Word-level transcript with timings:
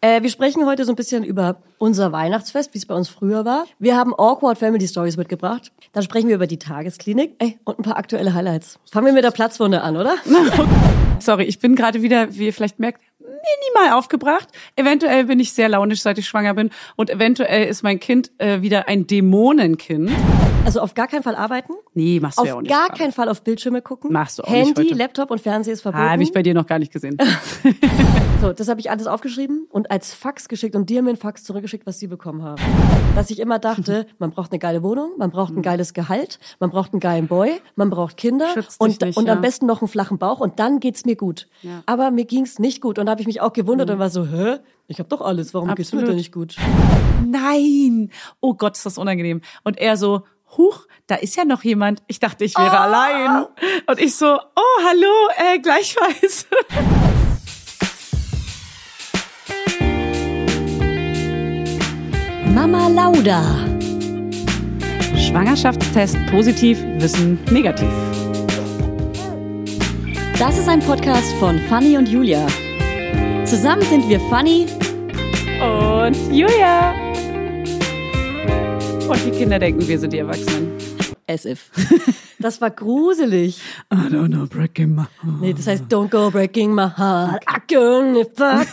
Äh, 0.00 0.22
wir 0.22 0.30
sprechen 0.30 0.66
heute 0.66 0.84
so 0.84 0.92
ein 0.92 0.96
bisschen 0.96 1.24
über 1.24 1.56
unser 1.78 2.12
Weihnachtsfest, 2.12 2.74
wie 2.74 2.78
es 2.78 2.86
bei 2.86 2.94
uns 2.94 3.08
früher 3.08 3.44
war. 3.44 3.64
Wir 3.78 3.96
haben 3.96 4.14
Awkward 4.14 4.58
Family 4.58 4.86
Stories 4.86 5.16
mitgebracht. 5.16 5.72
Dann 5.92 6.02
sprechen 6.02 6.28
wir 6.28 6.36
über 6.36 6.46
die 6.46 6.58
Tagesklinik 6.58 7.34
ey, 7.38 7.58
und 7.64 7.78
ein 7.78 7.82
paar 7.82 7.96
aktuelle 7.96 8.34
Highlights. 8.34 8.78
Fangen 8.90 9.06
wir 9.06 9.12
mit 9.12 9.24
der 9.24 9.30
Platzwunde 9.30 9.82
an, 9.82 9.96
oder? 9.96 10.14
Sorry, 11.20 11.44
ich 11.44 11.58
bin 11.58 11.76
gerade 11.76 12.02
wieder, 12.02 12.34
wie 12.34 12.46
ihr 12.46 12.52
vielleicht 12.52 12.78
merkt, 12.78 13.00
minimal 13.18 13.98
aufgebracht. 13.98 14.48
Eventuell 14.76 15.24
bin 15.24 15.40
ich 15.40 15.52
sehr 15.52 15.68
launisch, 15.68 16.02
seit 16.02 16.18
ich 16.18 16.26
schwanger 16.26 16.54
bin. 16.54 16.70
Und 16.96 17.10
eventuell 17.10 17.68
ist 17.68 17.82
mein 17.82 18.00
Kind 18.00 18.30
äh, 18.38 18.62
wieder 18.62 18.88
ein 18.88 19.06
Dämonenkind. 19.06 20.10
Also 20.64 20.80
auf 20.80 20.94
gar 20.94 21.06
keinen 21.08 21.22
Fall 21.22 21.34
arbeiten. 21.34 21.72
Nee, 21.94 22.20
machst 22.20 22.38
du 22.38 22.42
Auf 22.42 22.48
ja 22.48 22.54
auch 22.54 22.60
nicht. 22.60 22.70
gar 22.70 22.86
gerade. 22.88 22.98
keinen 22.98 23.12
Fall 23.12 23.28
auf 23.28 23.42
Bildschirme 23.42 23.82
gucken. 23.82 24.12
Machst 24.12 24.38
du 24.38 24.42
auch 24.42 24.50
nicht 24.50 24.76
Handy, 24.76 24.90
heute. 24.90 24.94
Laptop 24.94 25.30
und 25.30 25.40
Fernseher 25.40 25.72
ist 25.74 25.82
verboten. 25.82 26.04
Ah, 26.04 26.10
habe 26.10 26.22
ich 26.22 26.32
bei 26.32 26.42
dir 26.42 26.54
noch 26.54 26.66
gar 26.66 26.78
nicht 26.78 26.92
gesehen. 26.92 27.16
So, 28.40 28.54
das 28.54 28.68
habe 28.68 28.80
ich 28.80 28.90
alles 28.90 29.06
aufgeschrieben 29.06 29.66
und 29.68 29.90
als 29.90 30.14
Fax 30.14 30.48
geschickt 30.48 30.74
und 30.74 30.88
dir 30.88 31.02
mir 31.02 31.10
ein 31.10 31.18
Fax 31.18 31.44
zurückgeschickt, 31.44 31.86
was 31.86 31.98
sie 31.98 32.06
bekommen 32.06 32.42
haben. 32.42 32.62
Dass 33.14 33.28
ich 33.28 33.38
immer 33.38 33.58
dachte, 33.58 34.06
man 34.18 34.30
braucht 34.30 34.50
eine 34.50 34.58
geile 34.58 34.82
Wohnung, 34.82 35.10
man 35.18 35.30
braucht 35.30 35.54
ein 35.54 35.60
geiles 35.60 35.92
Gehalt, 35.92 36.38
man 36.58 36.70
braucht 36.70 36.94
einen 36.94 37.00
geilen 37.00 37.26
Boy, 37.26 37.60
man 37.76 37.90
braucht 37.90 38.16
Kinder 38.16 38.48
und, 38.78 39.02
nicht, 39.02 39.18
und 39.18 39.26
ja. 39.26 39.34
am 39.34 39.42
besten 39.42 39.66
noch 39.66 39.82
einen 39.82 39.88
flachen 39.88 40.16
Bauch 40.16 40.40
und 40.40 40.58
dann 40.58 40.80
geht's 40.80 41.04
mir 41.04 41.16
gut. 41.16 41.48
Ja. 41.60 41.82
Aber 41.84 42.10
mir 42.10 42.24
ging's 42.24 42.58
nicht 42.58 42.80
gut 42.80 42.98
und 42.98 43.04
da 43.04 43.12
habe 43.12 43.20
ich 43.20 43.26
mich 43.26 43.42
auch 43.42 43.52
gewundert 43.52 43.90
und 43.90 43.98
war 43.98 44.08
so, 44.08 44.24
hä? 44.24 44.56
Ich 44.88 45.00
habe 45.00 45.08
doch 45.10 45.20
alles, 45.20 45.52
warum 45.52 45.74
geht's 45.74 45.92
mir 45.92 45.98
Absolut. 45.98 46.08
denn 46.08 46.16
nicht 46.16 46.32
gut? 46.32 46.56
Nein! 47.26 48.10
Oh 48.40 48.54
Gott, 48.54 48.74
ist 48.74 48.86
das 48.86 48.96
unangenehm. 48.96 49.42
Und 49.64 49.78
er 49.78 49.98
so, 49.98 50.22
huch, 50.56 50.86
da 51.06 51.14
ist 51.16 51.36
ja 51.36 51.44
noch 51.44 51.62
jemand. 51.64 52.02
Ich 52.06 52.18
dachte, 52.20 52.44
ich 52.44 52.56
wäre 52.56 52.78
Ah. 52.78 52.84
allein. 52.84 53.46
Und 53.86 54.00
ich 54.00 54.14
so, 54.16 54.26
oh, 54.36 54.82
hallo, 54.84 55.28
äh, 55.54 55.58
gleichfalls. 55.58 56.46
Mama 62.54 62.88
Lauda. 62.88 63.42
Schwangerschaftstest 65.16 66.16
positiv, 66.30 66.82
Wissen 66.98 67.38
negativ. 67.50 67.88
Das 70.38 70.58
ist 70.58 70.68
ein 70.68 70.80
Podcast 70.80 71.32
von 71.34 71.58
Fanny 71.68 71.96
und 71.96 72.08
Julia. 72.08 72.46
Zusammen 73.44 73.82
sind 73.82 74.08
wir 74.08 74.20
Fanny 74.30 74.66
Und 75.60 76.16
Julia. 76.32 76.94
Und 79.10 79.24
die 79.26 79.32
Kinder 79.32 79.58
denken, 79.58 79.88
wir 79.88 79.98
sind 79.98 80.12
die 80.12 80.18
Erwachsenen. 80.18 80.70
as 81.26 81.44
if. 81.44 81.70
Das 82.42 82.58
war 82.62 82.70
gruselig. 82.70 83.60
I 83.92 83.96
don't 84.08 84.28
know, 84.28 84.46
breaking 84.46 84.94
my 84.94 85.02
heart. 85.22 85.40
Nee, 85.42 85.52
das 85.52 85.66
heißt, 85.66 85.84
don't 85.92 86.08
go 86.08 86.30
breaking 86.30 86.74
my 86.74 86.88
heart. 86.88 87.44
I 87.46 87.58
couldn't 87.68 88.30
fuck. 88.34 88.66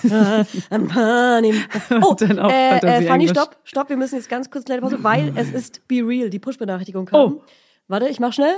I'm 0.71 0.95
honey. 0.95 1.53
Oh, 2.01 2.13
dann 2.13 2.39
auch 2.39 2.49
äh, 2.49 2.77
äh, 2.77 3.01
Fanny, 3.01 3.27
stopp, 3.27 3.57
stopp, 3.65 3.89
wir 3.89 3.97
müssen 3.97 4.15
jetzt 4.15 4.29
ganz 4.29 4.49
kurz 4.49 4.69
eine 4.69 4.79
Pause, 4.79 5.03
weil 5.03 5.33
es 5.35 5.51
ist 5.51 5.85
Be 5.89 5.95
Real, 5.95 6.29
die 6.29 6.39
Push-Benachrichtigung 6.39 7.07
kam. 7.07 7.19
Oh. 7.19 7.41
Warte, 7.89 8.07
ich 8.07 8.21
mach 8.21 8.31
schnell. 8.31 8.55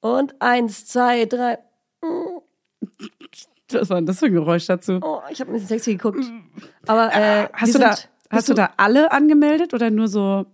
Und 0.00 0.34
eins, 0.38 0.84
zwei, 0.84 1.24
drei. 1.24 1.58
Was 3.70 3.88
war 3.88 3.96
denn 3.96 4.06
das 4.06 4.18
für 4.18 4.26
ein 4.26 4.34
Geräusch 4.34 4.66
dazu? 4.66 4.98
Oh, 5.00 5.20
ich 5.30 5.40
habe 5.40 5.50
ein 5.50 5.54
bisschen 5.54 5.68
sexy 5.68 5.92
geguckt. 5.92 6.24
Aber 6.86 7.10
äh, 7.14 7.48
Hast, 7.54 7.72
wir 7.72 7.80
du 7.80 7.86
da, 7.86 7.96
hast 8.28 8.48
du 8.50 8.54
da 8.54 8.70
alle 8.76 9.12
angemeldet 9.12 9.72
oder 9.72 9.90
nur 9.90 10.08
so 10.08 10.44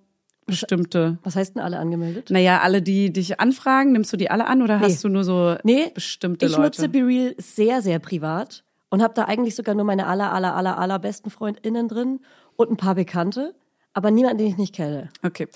bestimmte? 0.46 1.18
Was 1.22 1.36
heißt 1.36 1.54
denn 1.56 1.62
alle 1.62 1.78
angemeldet? 1.78 2.30
Naja, 2.30 2.60
alle, 2.60 2.82
die 2.82 3.12
dich 3.12 3.40
anfragen, 3.40 3.92
nimmst 3.92 4.12
du 4.12 4.16
die 4.16 4.30
alle 4.30 4.46
an 4.46 4.62
oder 4.62 4.78
Nee. 4.78 4.84
hast 4.86 5.04
du 5.04 5.08
nur 5.08 5.24
so 5.24 5.56
Nee, 5.64 5.90
bestimmte 5.94 6.46
ich 6.46 6.52
Leute? 6.52 6.62
nutze 6.62 6.88
Be 6.88 6.98
Real 7.06 7.34
sehr, 7.38 7.82
sehr 7.82 7.98
privat 7.98 8.64
und 8.90 9.02
habe 9.02 9.14
da 9.14 9.24
eigentlich 9.24 9.54
sogar 9.54 9.74
nur 9.74 9.84
meine 9.84 10.06
aller, 10.06 10.32
aller, 10.32 10.54
aller, 10.54 10.78
aller 10.78 10.98
besten 10.98 11.30
FreundInnen 11.30 11.88
drin 11.88 12.20
und 12.56 12.70
ein 12.70 12.76
paar 12.76 12.94
Bekannte, 12.94 13.54
aber 13.94 14.10
niemanden, 14.10 14.38
den 14.38 14.46
ich 14.48 14.56
nicht 14.56 14.74
kenne. 14.74 15.08
Okay. 15.22 15.48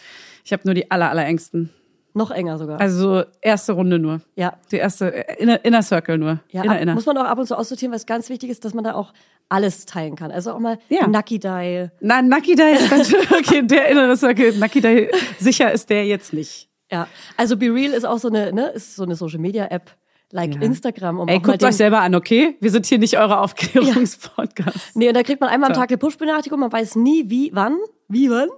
Ich 0.45 0.53
habe 0.53 0.63
nur 0.65 0.75
die 0.75 0.91
aller, 0.91 1.11
allerengsten. 1.11 1.71
Noch 2.17 2.31
enger 2.31 2.57
sogar. 2.59 2.81
Also 2.81 2.99
so 3.21 3.25
erste 3.43 3.73
Runde 3.75 3.99
nur. 3.99 4.21
ja. 4.37 4.55
Die 4.71 4.77
erste 4.77 5.13
äh, 5.13 5.41
Inner, 5.43 5.63
Inner 5.65 5.83
Circle 5.83 6.17
nur. 6.19 6.41
Ja, 6.51 6.63
inner, 6.65 6.75
ab, 6.77 6.81
inner. 6.81 6.95
muss 6.95 7.05
man 7.07 7.19
auch 7.19 7.25
ab 7.25 7.39
und 7.39 7.47
zu 7.47 7.57
aussortieren, 7.57 7.93
es 7.95 8.07
ganz 8.07 8.29
wichtig 8.31 8.49
ist, 8.51 8.65
dass 8.65 8.73
man 8.75 8.85
da 8.85 8.95
auch 8.95 9.13
alles 9.51 9.85
teilen 9.87 10.17
kann. 10.17 10.31
Also 10.31 10.53
auch 10.53 10.59
mal 10.59 10.79
Ja. 10.89 11.07
Nucky 11.07 11.39
Die. 11.39 11.89
Na, 12.01 12.23
Nucky 12.23 12.55
Day 12.55 12.75
ist 12.75 12.89
ganz 12.91 13.15
okay, 13.31 13.63
der 13.67 13.89
innere 13.89 14.17
Circle. 14.17 14.53
Nucky 14.59 14.81
Day, 14.81 15.11
sicher 15.39 15.71
ist 15.73 15.91
der 15.91 16.07
jetzt 16.07 16.33
nicht. 16.33 16.69
Ja, 16.91 17.07
also 17.37 17.57
Be 17.57 17.67
Real 17.67 17.93
ist 17.93 18.05
auch 18.07 18.19
so 18.19 18.29
eine, 18.29 18.53
ne, 18.53 18.69
ist 18.69 18.97
so 18.97 19.03
eine 19.03 19.15
Social 19.15 19.39
Media 19.41 19.67
App, 19.67 19.91
like 20.33 20.55
Ja. 20.55 20.63
Instagram. 20.63 21.19
Um 21.21 21.29
Ey, 21.29 21.39
guckt 21.41 21.63
euch 21.63 21.77
selber 21.77 22.01
an, 22.01 22.15
okay? 22.15 22.57
Wir 22.61 22.71
sind 22.71 22.87
hier 22.87 22.99
nicht 22.99 23.19
eure 23.19 23.41
Aufklärungspodcast. 23.41 24.95
Nee, 24.97 25.09
und 25.09 25.15
da 25.15 25.23
kriegt 25.23 25.41
man 25.41 25.51
einmal 25.51 25.71
am 25.71 25.75
Ja. 25.75 25.81
Tag 25.83 25.91
eine 25.91 25.99
Push-Benachrichtigung, 25.99 26.61
man 26.61 26.73
weiß 26.73 26.97
nie, 26.97 27.29
wie, 27.29 27.51
wann, 27.53 27.77
wie, 28.09 28.31
wann. 28.31 28.49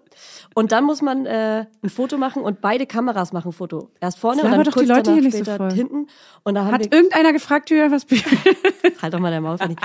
Und 0.59 0.73
dann 0.73 0.83
muss 0.83 1.03
man 1.03 1.25
äh, 1.25 1.67
ein 1.85 1.89
Foto 1.89 2.19
machen 2.19 2.43
und 2.43 2.61
beide 2.61 2.85
Kameras 2.85 3.33
machen 3.33 3.51
ein 3.51 3.53
Foto. 3.53 3.93
Erst 4.01 4.19
vorne 4.19 4.43
und 4.43 4.51
dann 4.51 4.65
doch 4.65 4.73
die 4.73 4.87
kurz 4.87 4.89
Leute 4.89 5.03
danach 5.05 5.21
hier 5.21 5.31
nicht 5.31 5.45
so 5.45 5.57
voll. 5.57 5.71
hinten. 5.71 6.09
Und 6.43 6.57
da 6.57 6.65
haben 6.65 6.73
Hat 6.73 6.81
wir, 6.81 6.93
irgendeiner 6.93 7.33
gefragt, 7.33 7.71
Julia, 7.71 7.93
was 7.93 8.05
halt 9.03 9.15
doch 9.15 9.21
mal 9.21 9.31
der 9.31 9.41
Maul. 9.41 9.57
Fanny. 9.57 9.77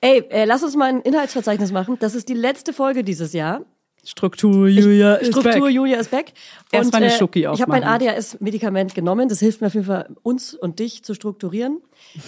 Ey, 0.00 0.20
äh, 0.30 0.44
lass 0.44 0.62
uns 0.62 0.76
mal 0.76 0.88
ein 0.88 1.00
Inhaltsverzeichnis 1.00 1.72
machen. 1.72 1.96
Das 1.98 2.14
ist 2.14 2.28
die 2.28 2.34
letzte 2.34 2.72
Folge 2.72 3.02
dieses 3.02 3.32
Jahr. 3.32 3.62
Struktur, 4.04 4.68
Julia 4.68 5.14
ist 5.14 5.28
Struktur 5.28 5.62
back. 5.62 5.72
Julia 5.72 5.98
ist 5.98 6.10
back. 6.10 6.32
Erst 6.70 6.92
mal 6.92 7.02
eine 7.02 7.10
Schoki 7.10 7.40
Ich 7.40 7.46
habe 7.46 7.70
mein 7.70 7.84
aufmachen. 7.84 8.08
ADHS-Medikament 8.08 8.94
genommen. 8.94 9.28
Das 9.28 9.40
hilft 9.40 9.60
mir 9.60 9.68
auf 9.68 9.74
jeden 9.74 9.86
Fall, 9.86 10.08
uns 10.22 10.54
und 10.54 10.78
dich 10.78 11.02
zu 11.02 11.14
strukturieren. 11.14 11.80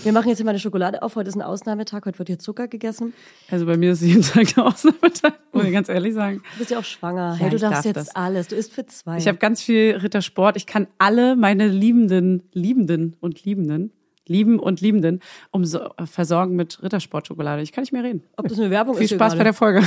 Wir 0.03 0.13
machen 0.13 0.29
jetzt 0.29 0.39
hier 0.39 0.45
mal 0.47 0.51
eine 0.51 0.59
Schokolade 0.59 1.03
auf. 1.03 1.17
Heute 1.17 1.29
ist 1.29 1.37
ein 1.37 1.43
Ausnahmetag. 1.43 2.07
Heute 2.07 2.19
wird 2.19 2.29
hier 2.29 2.39
Zucker 2.39 2.69
gegessen. 2.69 3.13
Also 3.51 3.67
bei 3.67 3.77
mir 3.77 3.93
ist 3.93 4.03
jeden 4.03 4.23
Tag 4.23 4.55
der 4.55 4.67
Ausnahmetag, 4.67 5.33
muss 5.53 5.65
ich 5.65 5.73
ganz 5.73 5.89
ehrlich 5.89 6.15
sagen. 6.15 6.43
Du 6.55 6.59
bist 6.59 6.71
ja 6.71 6.79
auch 6.79 6.85
schwanger. 6.85 7.33
Ja, 7.33 7.35
hey, 7.35 7.51
du 7.51 7.59
darfst 7.59 7.79
darf 7.79 7.85
jetzt 7.85 7.97
das. 7.97 8.17
alles. 8.17 8.49
Du 8.49 8.57
isst 8.57 8.73
für 8.73 8.87
zwei. 8.87 9.19
Ich 9.19 9.29
habe 9.29 9.39
ganz 9.39 9.63
viel 9.63 9.97
Rittersport. 9.97 10.57
Ich 10.57 10.67
kann 10.67 10.87
alle 10.99 11.37
meine 11.37 11.69
Liebenden, 11.69 12.43
Liebenden 12.53 13.17
und 13.21 13.45
Liebenden, 13.45 13.93
lieben 14.27 14.59
und 14.59 14.81
Liebenden 14.81 15.21
um 15.51 15.65
so, 15.65 15.81
versorgen 16.05 16.57
mit 16.57 16.83
Rittersportschokolade. 16.83 17.63
Ich 17.63 17.73
kann 17.73 17.83
nicht 17.83 17.93
mehr 17.93 18.03
reden. 18.03 18.23
Ob 18.37 18.49
das 18.49 18.59
eine 18.59 18.71
Werbung 18.71 18.97
Viel 18.97 19.05
ist. 19.05 19.15
Spaß 19.15 19.37
bei 19.37 19.45
der 19.45 19.55
Folge. 19.55 19.83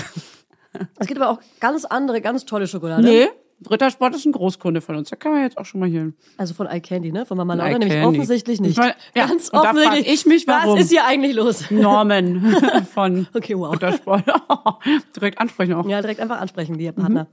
Es 0.97 1.07
gibt 1.07 1.19
aber 1.19 1.31
auch 1.31 1.39
ganz 1.59 1.85
andere, 1.85 2.21
ganz 2.21 2.45
tolle 2.45 2.67
Schokolade. 2.67 3.03
Nee, 3.03 3.29
Rittersport 3.69 4.15
ist 4.15 4.25
ein 4.25 4.31
Großkunde 4.31 4.81
von 4.81 4.95
uns. 4.95 5.09
Da 5.09 5.15
kann 5.15 5.33
man 5.33 5.41
jetzt 5.43 5.57
auch 5.57 5.65
schon 5.65 5.79
mal 5.81 5.89
hier. 5.89 6.13
Also 6.37 6.53
von 6.53 6.67
iCandy, 6.67 7.11
ne? 7.11 7.25
Von 7.25 7.37
Mama 7.37 7.55
Laura, 7.55 7.77
nämlich 7.77 8.03
offensichtlich 8.03 8.61
nicht. 8.61 8.71
Ich 8.71 8.77
mein, 8.77 8.93
ja, 9.15 9.27
ganz 9.27 9.51
offensichtlich. 9.51 10.07
ich 10.07 10.25
mich, 10.25 10.47
warum. 10.47 10.75
Was 10.75 10.85
ist 10.85 10.91
hier 10.91 11.05
eigentlich 11.05 11.35
los? 11.35 11.69
Norman 11.69 12.55
von 12.93 13.27
Okay, 13.33 13.57
wow. 13.57 13.73
Rittersport. 13.73 14.23
Direkt 15.15 15.39
ansprechen 15.39 15.73
auch. 15.73 15.87
Ja, 15.87 16.01
direkt 16.01 16.21
einfach 16.21 16.39
ansprechen, 16.39 16.77
die 16.77 16.91
Partner. 16.91 17.27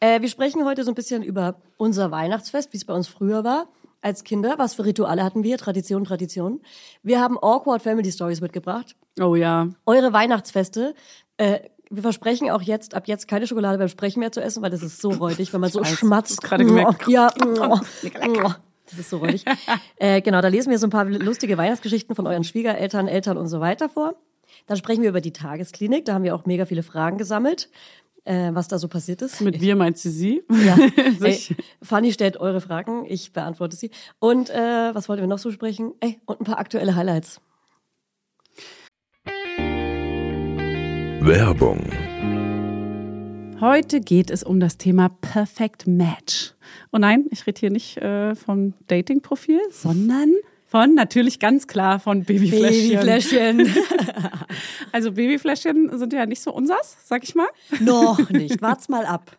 Äh, 0.00 0.20
wir 0.20 0.28
sprechen 0.28 0.64
heute 0.64 0.84
so 0.84 0.90
ein 0.90 0.94
bisschen 0.94 1.22
über 1.22 1.56
unser 1.76 2.10
Weihnachtsfest, 2.10 2.72
wie 2.72 2.76
es 2.76 2.84
bei 2.84 2.92
uns 2.92 3.08
früher 3.08 3.44
war. 3.44 3.68
Als 4.02 4.22
Kinder, 4.22 4.56
was 4.58 4.74
für 4.74 4.84
Rituale 4.84 5.24
hatten 5.24 5.44
wir? 5.44 5.56
Tradition, 5.56 6.04
Tradition. 6.04 6.60
Wir 7.02 7.20
haben 7.20 7.38
Awkward 7.38 7.80
Family 7.80 8.12
Stories 8.12 8.42
mitgebracht. 8.42 8.96
Oh 9.18 9.34
ja. 9.34 9.68
Eure 9.86 10.12
Weihnachtsfeste. 10.12 10.94
Äh, 11.38 11.60
wir 11.94 12.02
versprechen 12.02 12.50
auch 12.50 12.62
jetzt, 12.62 12.94
ab 12.94 13.08
jetzt 13.08 13.28
keine 13.28 13.46
Schokolade 13.46 13.78
beim 13.78 13.88
Sprechen 13.88 14.20
mehr 14.20 14.32
zu 14.32 14.40
essen, 14.40 14.62
weil 14.62 14.70
das 14.70 14.82
ist 14.82 15.00
so 15.00 15.10
räudig, 15.10 15.52
wenn 15.52 15.60
man 15.60 15.70
so 15.70 15.80
weiß, 15.80 15.88
schmatzt. 15.88 16.42
gerade 16.42 16.64
gemerkt. 16.64 17.08
Ja. 17.08 17.32
Das 18.90 18.98
ist 18.98 19.08
so 19.08 19.16
räudig. 19.16 19.44
äh, 19.96 20.20
genau, 20.20 20.42
da 20.42 20.48
lesen 20.48 20.70
wir 20.70 20.78
so 20.78 20.86
ein 20.86 20.90
paar 20.90 21.06
lustige 21.06 21.56
Weihnachtsgeschichten 21.56 22.14
von 22.14 22.26
euren 22.26 22.44
Schwiegereltern, 22.44 23.08
Eltern 23.08 23.38
und 23.38 23.48
so 23.48 23.60
weiter 23.60 23.88
vor. 23.88 24.14
Dann 24.66 24.76
sprechen 24.76 25.02
wir 25.02 25.08
über 25.08 25.22
die 25.22 25.32
Tagesklinik. 25.32 26.04
Da 26.04 26.14
haben 26.14 26.22
wir 26.22 26.34
auch 26.34 26.44
mega 26.44 26.66
viele 26.66 26.82
Fragen 26.82 27.18
gesammelt, 27.18 27.70
äh, 28.24 28.50
was 28.52 28.68
da 28.68 28.78
so 28.78 28.88
passiert 28.88 29.22
ist. 29.22 29.40
Mit 29.40 29.60
wir 29.60 29.74
meint 29.76 29.98
sie 29.98 30.10
sie? 30.10 30.42
Ja. 30.50 30.76
Ey. 31.22 31.40
Fanny 31.82 32.12
stellt 32.12 32.36
eure 32.36 32.60
Fragen, 32.60 33.04
ich 33.08 33.32
beantworte 33.32 33.76
sie. 33.76 33.90
Und 34.18 34.50
äh, 34.50 34.94
was 34.94 35.08
wollten 35.08 35.22
wir 35.22 35.28
noch 35.28 35.38
so 35.38 35.50
sprechen? 35.50 35.92
Ey, 36.00 36.20
und 36.26 36.40
ein 36.40 36.44
paar 36.44 36.58
aktuelle 36.58 36.94
Highlights. 36.94 37.40
Werbung. 41.26 41.80
Heute 43.58 44.00
geht 44.00 44.30
es 44.30 44.42
um 44.42 44.60
das 44.60 44.76
Thema 44.76 45.08
Perfect 45.08 45.86
Match. 45.86 46.52
Und 46.90 47.00
nein, 47.00 47.24
ich 47.30 47.46
rede 47.46 47.60
hier 47.60 47.70
nicht 47.70 47.96
äh, 47.96 48.34
vom 48.34 48.74
Dating-Profil, 48.88 49.58
sondern 49.70 50.34
von 50.66 50.94
natürlich 50.94 51.38
ganz 51.38 51.66
klar 51.66 51.98
von 51.98 52.24
Babyfläschchen. 52.24 52.90
Babyfläschchen. 52.90 53.74
Also 54.92 55.12
Babyfläschchen 55.12 55.98
sind 55.98 56.12
ja 56.12 56.24
nicht 56.26 56.40
so 56.40 56.52
unsers, 56.52 56.98
sag 57.04 57.24
ich 57.24 57.34
mal. 57.34 57.48
noch 57.80 58.18
nicht. 58.30 58.62
Wart's 58.62 58.88
mal 58.88 59.06
ab. 59.06 59.36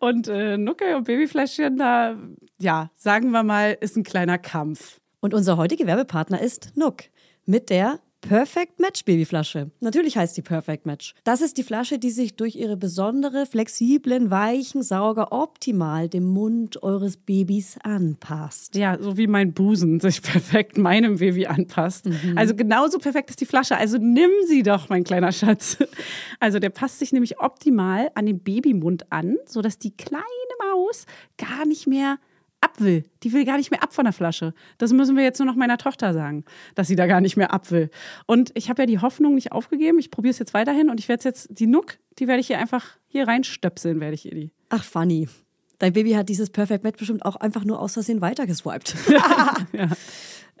Und 0.00 0.26
äh, 0.28 0.56
Nucke 0.56 0.96
und 0.96 1.04
Babyfläschchen, 1.04 1.76
da, 1.76 2.16
ja, 2.58 2.90
sagen 2.96 3.30
wir 3.30 3.44
mal, 3.44 3.76
ist 3.80 3.96
ein 3.96 4.02
kleiner 4.02 4.38
Kampf. 4.38 4.98
Und 5.20 5.34
unser 5.34 5.56
heutiger 5.56 5.86
Werbepartner 5.86 6.40
ist 6.40 6.72
Nook 6.74 7.04
mit 7.44 7.70
der 7.70 8.00
Perfect 8.22 8.78
Match 8.78 9.04
Babyflasche. 9.04 9.70
Natürlich 9.80 10.16
heißt 10.16 10.36
die 10.36 10.42
Perfect 10.42 10.86
Match. 10.86 11.14
Das 11.24 11.40
ist 11.40 11.58
die 11.58 11.64
Flasche, 11.64 11.98
die 11.98 12.10
sich 12.10 12.36
durch 12.36 12.54
ihre 12.54 12.76
besondere, 12.76 13.46
flexiblen, 13.46 14.30
weichen 14.30 14.82
Sauger 14.82 15.32
optimal 15.32 16.08
dem 16.08 16.24
Mund 16.24 16.82
eures 16.82 17.16
Babys 17.16 17.76
anpasst. 17.82 18.76
Ja, 18.76 18.96
so 18.98 19.16
wie 19.16 19.26
mein 19.26 19.52
Busen 19.52 19.98
sich 20.00 20.22
perfekt 20.22 20.78
meinem 20.78 21.16
Baby 21.16 21.46
anpasst. 21.46 22.06
Mhm. 22.06 22.38
Also 22.38 22.54
genauso 22.54 22.98
perfekt 22.98 23.30
ist 23.30 23.40
die 23.40 23.46
Flasche. 23.46 23.76
Also 23.76 23.98
nimm 23.98 24.30
sie 24.46 24.62
doch, 24.62 24.88
mein 24.88 25.04
kleiner 25.04 25.32
Schatz. 25.32 25.78
Also 26.38 26.58
der 26.58 26.70
passt 26.70 27.00
sich 27.00 27.12
nämlich 27.12 27.40
optimal 27.40 28.10
an 28.14 28.26
den 28.26 28.38
Babymund 28.38 29.10
an, 29.12 29.36
sodass 29.46 29.78
die 29.78 29.94
kleine 29.96 30.22
Maus 30.60 31.06
gar 31.36 31.66
nicht 31.66 31.86
mehr 31.86 32.18
will. 32.82 33.04
Die 33.22 33.32
will 33.32 33.44
gar 33.44 33.56
nicht 33.56 33.70
mehr 33.70 33.82
ab 33.82 33.92
von 33.94 34.04
der 34.04 34.12
Flasche. 34.12 34.54
Das 34.78 34.92
müssen 34.92 35.16
wir 35.16 35.24
jetzt 35.24 35.38
nur 35.38 35.46
noch 35.46 35.56
meiner 35.56 35.78
Tochter 35.78 36.12
sagen, 36.12 36.44
dass 36.74 36.88
sie 36.88 36.96
da 36.96 37.06
gar 37.06 37.20
nicht 37.20 37.36
mehr 37.36 37.52
ab 37.52 37.70
will. 37.70 37.90
Und 38.26 38.50
ich 38.54 38.68
habe 38.68 38.82
ja 38.82 38.86
die 38.86 38.98
Hoffnung 38.98 39.34
nicht 39.34 39.52
aufgegeben. 39.52 39.98
Ich 39.98 40.10
probiere 40.10 40.32
es 40.32 40.38
jetzt 40.38 40.54
weiterhin 40.54 40.90
und 40.90 41.00
ich 41.00 41.08
werde 41.08 41.24
jetzt 41.24 41.48
die 41.50 41.66
Nuck, 41.66 41.98
die 42.18 42.28
werde 42.28 42.40
ich 42.40 42.46
hier 42.46 42.58
einfach 42.58 42.98
hier 43.06 43.26
reinstöpseln, 43.28 44.00
werde 44.00 44.14
ich 44.14 44.26
ihr 44.26 44.34
die. 44.34 44.52
Ach, 44.68 44.84
funny. 44.84 45.28
Dein 45.78 45.92
Baby 45.92 46.12
hat 46.12 46.28
dieses 46.28 46.50
Perfect 46.50 46.84
Match 46.84 46.98
bestimmt 46.98 47.24
auch 47.24 47.36
einfach 47.36 47.64
nur 47.64 47.80
aus 47.80 47.94
Versehen 47.94 48.20
weitergeswiped. 48.20 48.94
ja. 49.72 49.88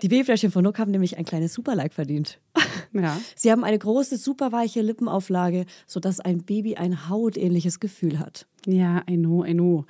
Die 0.02 0.08
Babyfläschchen 0.08 0.50
von 0.50 0.64
Nook 0.64 0.80
haben 0.80 0.90
nämlich 0.90 1.16
ein 1.16 1.24
kleines 1.24 1.54
Superlike 1.54 1.94
verdient. 1.94 2.40
Ja. 2.92 3.18
Sie 3.34 3.50
haben 3.50 3.64
eine 3.64 3.78
große, 3.78 4.16
superweiche 4.16 4.82
Lippenauflage, 4.82 5.66
sodass 5.86 6.20
ein 6.20 6.42
Baby 6.44 6.76
ein 6.76 7.08
hautähnliches 7.08 7.80
Gefühl 7.80 8.18
hat. 8.18 8.46
Ja, 8.66 9.02
I 9.10 9.16
know, 9.16 9.44
I 9.44 9.54
know. 9.54 9.86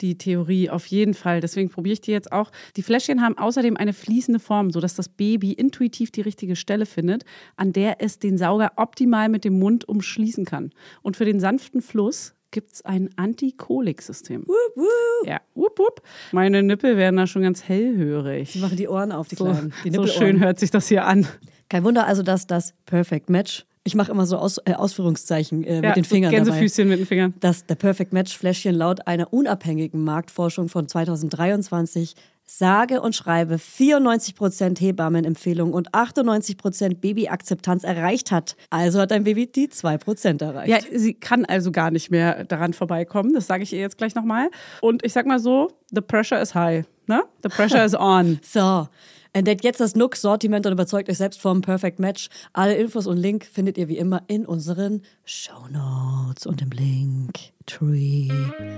Die 0.00 0.16
Theorie 0.16 0.70
auf 0.70 0.86
jeden 0.86 1.14
Fall. 1.14 1.40
Deswegen 1.40 1.70
probiere 1.70 1.94
ich 1.94 2.00
die 2.00 2.12
jetzt 2.12 2.30
auch. 2.30 2.52
Die 2.76 2.82
Fläschchen 2.82 3.20
haben 3.20 3.36
außerdem 3.36 3.76
eine 3.76 3.92
fließende 3.92 4.38
Form, 4.38 4.70
sodass 4.70 4.94
das 4.94 5.08
Baby 5.08 5.52
intuitiv 5.52 6.10
die 6.12 6.20
richtige 6.20 6.54
Stelle 6.54 6.86
findet, 6.86 7.24
an 7.56 7.72
der 7.72 8.00
es 8.00 8.18
den 8.18 8.38
Sauger 8.38 8.72
optimal 8.76 9.28
mit 9.28 9.44
dem 9.44 9.58
Mund 9.58 9.88
umschließen 9.88 10.44
kann. 10.44 10.70
Und 11.02 11.16
für 11.16 11.24
den 11.24 11.40
sanften 11.40 11.82
Fluss 11.82 12.34
gibt 12.52 12.74
es 12.74 12.84
ein 12.84 13.10
Antikolik-System. 13.16 14.46
Wup, 14.46 14.76
wup. 14.76 15.26
Ja, 15.26 15.40
wup, 15.54 15.78
wup. 15.78 16.02
Meine 16.30 16.62
Nippel 16.62 16.96
werden 16.96 17.16
da 17.16 17.26
schon 17.26 17.42
ganz 17.42 17.64
hellhörig. 17.64 18.52
Sie 18.52 18.60
machen 18.60 18.76
die 18.76 18.88
Ohren 18.88 19.10
auf, 19.10 19.26
die 19.26 19.36
so, 19.36 19.44
kleinen. 19.44 19.72
Die 19.84 19.90
so 19.90 20.06
schön 20.06 20.38
hört 20.38 20.60
sich 20.60 20.70
das 20.70 20.86
hier 20.86 21.06
an. 21.06 21.26
Kein 21.72 21.84
Wunder 21.84 22.06
also, 22.06 22.22
dass 22.22 22.46
das 22.46 22.74
Perfect 22.84 23.30
Match 23.30 23.64
ich 23.84 23.96
mache 23.96 24.12
immer 24.12 24.26
so 24.26 24.36
Aus, 24.36 24.58
äh, 24.58 24.74
Ausführungszeichen 24.74 25.64
äh, 25.64 25.76
ja, 25.76 25.88
mit 25.88 25.96
den 25.96 26.04
Fingern. 26.04 26.30
Gänsefüßchen 26.30 26.84
dabei, 26.84 26.90
mit 26.90 26.98
den 27.00 27.06
Fingern. 27.06 27.34
Dass 27.40 27.66
der 27.66 27.74
Perfect 27.74 28.12
Match 28.12 28.36
Fläschchen 28.36 28.76
laut 28.76 29.08
einer 29.08 29.32
unabhängigen 29.32 30.04
Marktforschung 30.04 30.68
von 30.68 30.86
2023 30.86 32.14
sage 32.44 33.00
und 33.00 33.16
schreibe 33.16 33.54
94% 33.56 34.78
Hebammenempfehlung 34.78 35.72
und 35.72 35.90
98% 35.92 36.96
Babyakzeptanz 37.00 37.84
erreicht 37.84 38.30
hat. 38.30 38.54
Also 38.68 39.00
hat 39.00 39.10
dein 39.10 39.24
Baby 39.24 39.50
die 39.50 39.68
2% 39.68 40.44
erreicht. 40.44 40.68
Ja, 40.68 40.98
sie 40.98 41.14
kann 41.14 41.46
also 41.46 41.72
gar 41.72 41.90
nicht 41.90 42.10
mehr 42.10 42.44
daran 42.44 42.74
vorbeikommen. 42.74 43.32
Das 43.32 43.46
sage 43.46 43.62
ich 43.62 43.72
ihr 43.72 43.80
jetzt 43.80 43.96
gleich 43.96 44.14
nochmal. 44.14 44.50
Und 44.82 45.04
ich 45.04 45.14
sag 45.14 45.26
mal 45.26 45.40
so, 45.40 45.70
the 45.90 46.02
pressure 46.02 46.40
is 46.40 46.54
high. 46.54 46.84
Ne? 47.06 47.22
The 47.42 47.48
pressure 47.48 47.84
is 47.84 47.94
on. 47.94 48.38
so. 48.44 48.86
Entdeckt 49.34 49.64
jetzt 49.64 49.80
das 49.80 49.94
Nook-Sortiment 49.94 50.66
und 50.66 50.72
überzeugt 50.72 51.08
euch 51.08 51.16
selbst 51.16 51.40
vom 51.40 51.62
Perfect 51.62 51.98
Match. 51.98 52.28
Alle 52.52 52.74
Infos 52.74 53.06
und 53.06 53.16
Link 53.16 53.46
findet 53.46 53.78
ihr 53.78 53.88
wie 53.88 53.96
immer 53.96 54.22
in 54.26 54.44
unseren 54.44 55.00
Show 55.24 55.68
Notes 55.70 56.44
und 56.44 56.60
im 56.60 56.68
Link 56.70 57.38
Tree. 57.64 58.28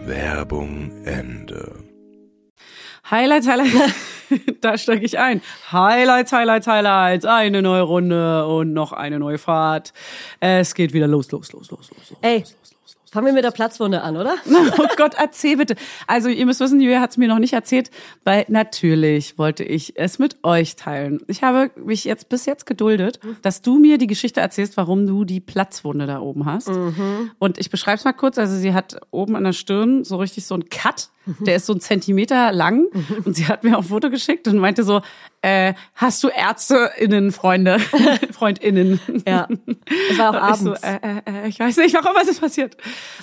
Werbung 0.07 0.93
Ende. 1.05 1.75
Highlights, 3.11 3.49
Highlights. 3.49 3.95
da 4.61 4.79
steige 4.79 5.05
ich 5.05 5.19
ein. 5.19 5.43
Highlights, 5.73 6.33
Highlights, 6.33 6.69
Highlights. 6.69 7.25
Eine 7.25 7.61
neue 7.61 7.83
Runde 7.83 8.47
und 8.47 8.73
noch 8.73 8.93
eine 8.93 9.19
neue 9.19 9.39
Fahrt. 9.39 9.93
Es 10.39 10.75
geht 10.75 10.93
wieder 10.93 11.09
los, 11.09 11.33
los, 11.33 11.53
los, 11.53 11.69
los, 11.73 11.91
los. 11.91 12.15
Ey, 12.23 12.39
los, 12.39 12.55
los. 12.61 12.64
Fangen 13.15 13.27
wir 13.27 13.33
mit 13.33 13.45
der 13.45 13.53
Platzwunde 13.53 14.03
an, 14.03 14.17
oder? 14.17 14.35
oh 14.77 14.87
Gott, 14.97 15.15
erzähl 15.17 15.57
bitte. 15.57 15.77
Also 16.09 16.29
ihr 16.29 16.47
müsst 16.47 16.59
wissen, 16.59 16.81
Julia 16.81 17.01
hat 17.01 17.13
es 17.13 17.17
mir 17.17 17.29
noch 17.29 17.39
nicht 17.39 17.53
erzählt, 17.53 17.93
weil 18.25 18.45
natürlich 18.49 19.39
wollte 19.39 19.63
ich 19.63 19.97
es 19.97 20.19
mit 20.19 20.39
euch 20.43 20.75
teilen. 20.75 21.21
Ich 21.29 21.45
habe 21.45 21.71
mich 21.77 22.03
jetzt 22.03 22.29
bis 22.29 22.45
jetzt 22.45 22.67
geduldet, 22.67 23.21
dass 23.43 23.63
du 23.63 23.79
mir 23.79 23.99
die 23.99 24.09
Geschichte 24.09 24.41
erzählst, 24.41 24.77
warum 24.77 25.07
du 25.07 25.25
die 25.25 25.39
Platzwunde 25.39 26.09
da 26.09 26.19
oben 26.19 26.45
hast. 26.45 26.71
Mhm. 26.71 27.31
Und 27.39 27.59
ich 27.59 27.71
beschreibe 27.71 27.99
es 27.99 28.05
mal 28.05 28.15
kurz. 28.15 28.37
Also 28.37 28.57
sie 28.57 28.75
hat 28.75 28.97
oben 29.13 29.37
an 29.37 29.45
der 29.45 29.53
Stirn 29.53 30.03
so 30.03 30.17
richtig 30.17 30.47
so 30.47 30.55
einen 30.55 30.69
Cut 30.69 31.11
der 31.27 31.57
ist 31.57 31.67
so 31.67 31.73
ein 31.73 31.81
Zentimeter 31.81 32.53
lang 32.53 32.87
und 33.25 33.35
sie 33.37 33.47
hat 33.47 33.65
mir 33.65 33.79
auch 33.79 33.83
ein 33.83 33.89
Foto 33.89 34.11
geschickt 34.11 34.47
und 34.49 34.59
meinte 34.59 34.85
so, 34.85 35.01
äh, 35.45 35.75
hast 35.95 36.25
du 36.25 36.29
ÄrzteInnen, 36.29 37.31
Freunde, 37.31 37.79
FreundInnen? 38.31 38.99
Ja, 39.29 39.47
es 40.11 40.19
war 40.19 40.31
auch 40.31 40.35
abends. 40.43 40.81
Ich, 40.81 40.81
so, 40.81 40.87
äh, 40.87 41.21
äh, 41.27 41.49
ich 41.49 41.61
weiß 41.61 41.77
nicht, 41.77 41.95
warum 41.95 42.17
was 42.17 42.29
ist 42.29 42.41
passiert. 42.41 42.79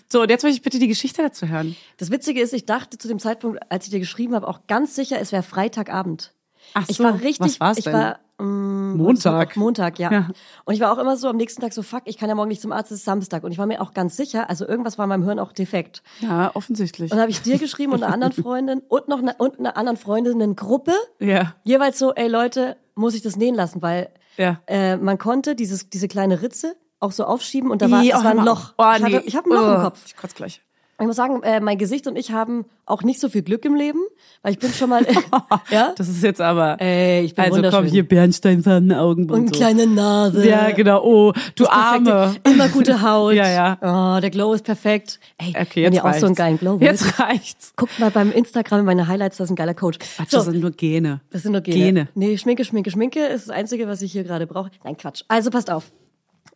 So, 0.07 0.21
und 0.21 0.29
jetzt 0.29 0.43
möchte 0.43 0.57
ich 0.57 0.61
bitte 0.61 0.77
die 0.77 0.87
Geschichte 0.87 1.23
dazu 1.23 1.47
hören. 1.47 1.75
Das 1.97 2.11
Witzige 2.11 2.39
ist, 2.39 2.53
ich 2.53 2.65
dachte 2.67 2.99
zu 2.99 3.07
dem 3.07 3.17
Zeitpunkt, 3.17 3.59
als 3.71 3.85
ich 3.85 3.91
dir 3.91 3.99
geschrieben 3.99 4.35
habe, 4.35 4.47
auch 4.47 4.67
ganz 4.67 4.93
sicher, 4.93 5.19
es 5.19 5.31
wäre 5.31 5.41
Freitagabend. 5.41 6.33
Ach 6.75 6.85
so, 6.85 6.91
ich 6.91 6.99
war 6.99 7.15
richtig, 7.21 7.39
was 7.39 7.59
war's 7.59 7.77
ich 7.79 7.85
denn? 7.85 7.93
war 7.93 8.19
Mm, 8.41 8.97
Montag. 8.97 9.55
Montag, 9.55 9.99
ja. 9.99 10.11
ja. 10.11 10.27
Und 10.65 10.73
ich 10.73 10.79
war 10.79 10.91
auch 10.91 10.97
immer 10.97 11.15
so 11.17 11.27
am 11.27 11.37
nächsten 11.37 11.61
Tag 11.61 11.73
so, 11.73 11.83
fuck, 11.83 12.03
ich 12.05 12.17
kann 12.17 12.29
ja 12.29 12.35
morgen 12.35 12.49
nicht 12.49 12.61
zum 12.61 12.71
Arzt, 12.71 12.91
es 12.91 12.99
ist 12.99 13.05
Samstag. 13.05 13.43
Und 13.43 13.51
ich 13.51 13.57
war 13.57 13.67
mir 13.67 13.81
auch 13.81 13.93
ganz 13.93 14.17
sicher, 14.17 14.49
also 14.49 14.67
irgendwas 14.67 14.97
war 14.97 15.05
in 15.05 15.09
meinem 15.09 15.23
Hirn 15.23 15.39
auch 15.39 15.51
defekt. 15.51 16.01
Ja, 16.19 16.51
offensichtlich. 16.55 17.11
Und 17.11 17.17
dann 17.17 17.21
habe 17.21 17.31
ich 17.31 17.41
dir 17.41 17.57
geschrieben 17.57 17.93
und 17.93 18.03
einer 18.03 18.13
anderen 18.13 18.33
Freundin 18.43 18.81
und 18.87 19.07
noch 19.07 19.19
eine, 19.19 19.35
und 19.35 19.59
einer 19.59 19.77
anderen 19.77 19.97
Freundinnen-Gruppe. 19.97 20.93
Ja. 21.19 21.53
Jeweils 21.63 21.99
so, 21.99 22.13
ey 22.13 22.27
Leute, 22.27 22.77
muss 22.95 23.13
ich 23.13 23.21
das 23.21 23.35
nähen 23.35 23.55
lassen, 23.55 23.81
weil 23.81 24.09
ja. 24.37 24.59
äh, 24.67 24.97
man 24.97 25.17
konnte 25.17 25.55
dieses, 25.55 25.89
diese 25.89 26.07
kleine 26.07 26.41
Ritze 26.41 26.75
auch 26.99 27.11
so 27.11 27.25
aufschieben 27.25 27.71
und 27.71 27.81
da 27.81 27.89
war, 27.89 28.03
I, 28.03 28.11
es 28.11 28.23
war 28.23 28.31
ein 28.31 28.45
Loch. 28.45 28.73
Oh, 28.77 28.85
ich, 28.95 29.03
nee. 29.03 29.15
hatte, 29.15 29.27
ich 29.27 29.35
habe 29.35 29.49
ein 29.49 29.53
Loch 29.53 29.67
oh, 29.67 29.75
im 29.75 29.81
Kopf. 29.81 30.03
Ich 30.05 30.15
kotze 30.15 30.35
gleich. 30.35 30.61
Ich 31.01 31.07
muss 31.07 31.15
sagen, 31.15 31.41
äh, 31.43 31.59
mein 31.59 31.77
Gesicht 31.77 32.07
und 32.07 32.15
ich 32.15 32.31
haben 32.31 32.65
auch 32.85 33.01
nicht 33.01 33.19
so 33.19 33.29
viel 33.29 33.41
Glück 33.41 33.65
im 33.65 33.73
Leben, 33.73 33.99
weil 34.43 34.53
ich 34.53 34.59
bin 34.59 34.71
schon 34.71 34.89
mal, 34.89 35.05
ja. 35.71 35.93
Das 35.97 36.07
ist 36.07 36.23
jetzt 36.23 36.41
aber. 36.41 36.79
Ey, 36.79 37.23
ich 37.23 37.33
bin 37.33 37.45
Also 37.45 37.61
komm 37.69 37.85
hier 37.85 38.07
Bernsteinfarbene-Augen 38.07 39.23
und, 39.23 39.31
und 39.31 39.47
so. 39.47 39.59
kleine 39.59 39.87
Nase. 39.87 40.47
Ja, 40.47 40.71
genau. 40.71 41.03
Oh, 41.03 41.33
du 41.55 41.67
Arme. 41.67 42.35
Immer 42.43 42.69
gute 42.69 43.01
Haut. 43.01 43.33
ja, 43.35 43.49
ja. 43.49 43.77
Oh, 43.81 44.21
der 44.21 44.29
Glow 44.29 44.53
ist 44.53 44.63
perfekt. 44.63 45.19
Ey, 45.37 45.53
okay, 45.59 45.81
jetzt 45.81 45.95
ihr 45.95 46.05
auch 46.05 46.13
so 46.13 46.27
einen 46.27 46.35
geilen 46.35 46.59
Glow 46.59 46.77
Jetzt 46.79 47.19
reicht's. 47.19 47.73
Guckt 47.75 47.99
mal 47.99 48.11
beim 48.11 48.31
Instagram 48.31 48.81
in 48.81 48.85
meine 48.85 49.07
Highlights, 49.07 49.37
das 49.37 49.45
ist 49.45 49.51
ein 49.51 49.55
geiler 49.55 49.73
Coach. 49.73 49.97
Quatsch, 49.97 50.29
so. 50.29 50.37
das 50.37 50.45
sind 50.45 50.59
nur 50.59 50.71
Gene. 50.71 51.21
Das 51.31 51.43
sind 51.43 51.53
nur 51.53 51.61
Gene. 51.61 51.77
Gene. 51.77 52.07
Nee, 52.13 52.37
Schminke, 52.37 52.63
Schminke, 52.63 52.91
Schminke 52.91 53.25
ist 53.25 53.47
das 53.47 53.55
Einzige, 53.55 53.87
was 53.87 54.01
ich 54.01 54.11
hier 54.11 54.23
gerade 54.23 54.45
brauche. 54.45 54.69
Nein, 54.83 54.97
Quatsch. 54.97 55.23
Also 55.27 55.49
passt 55.49 55.71
auf. 55.71 55.91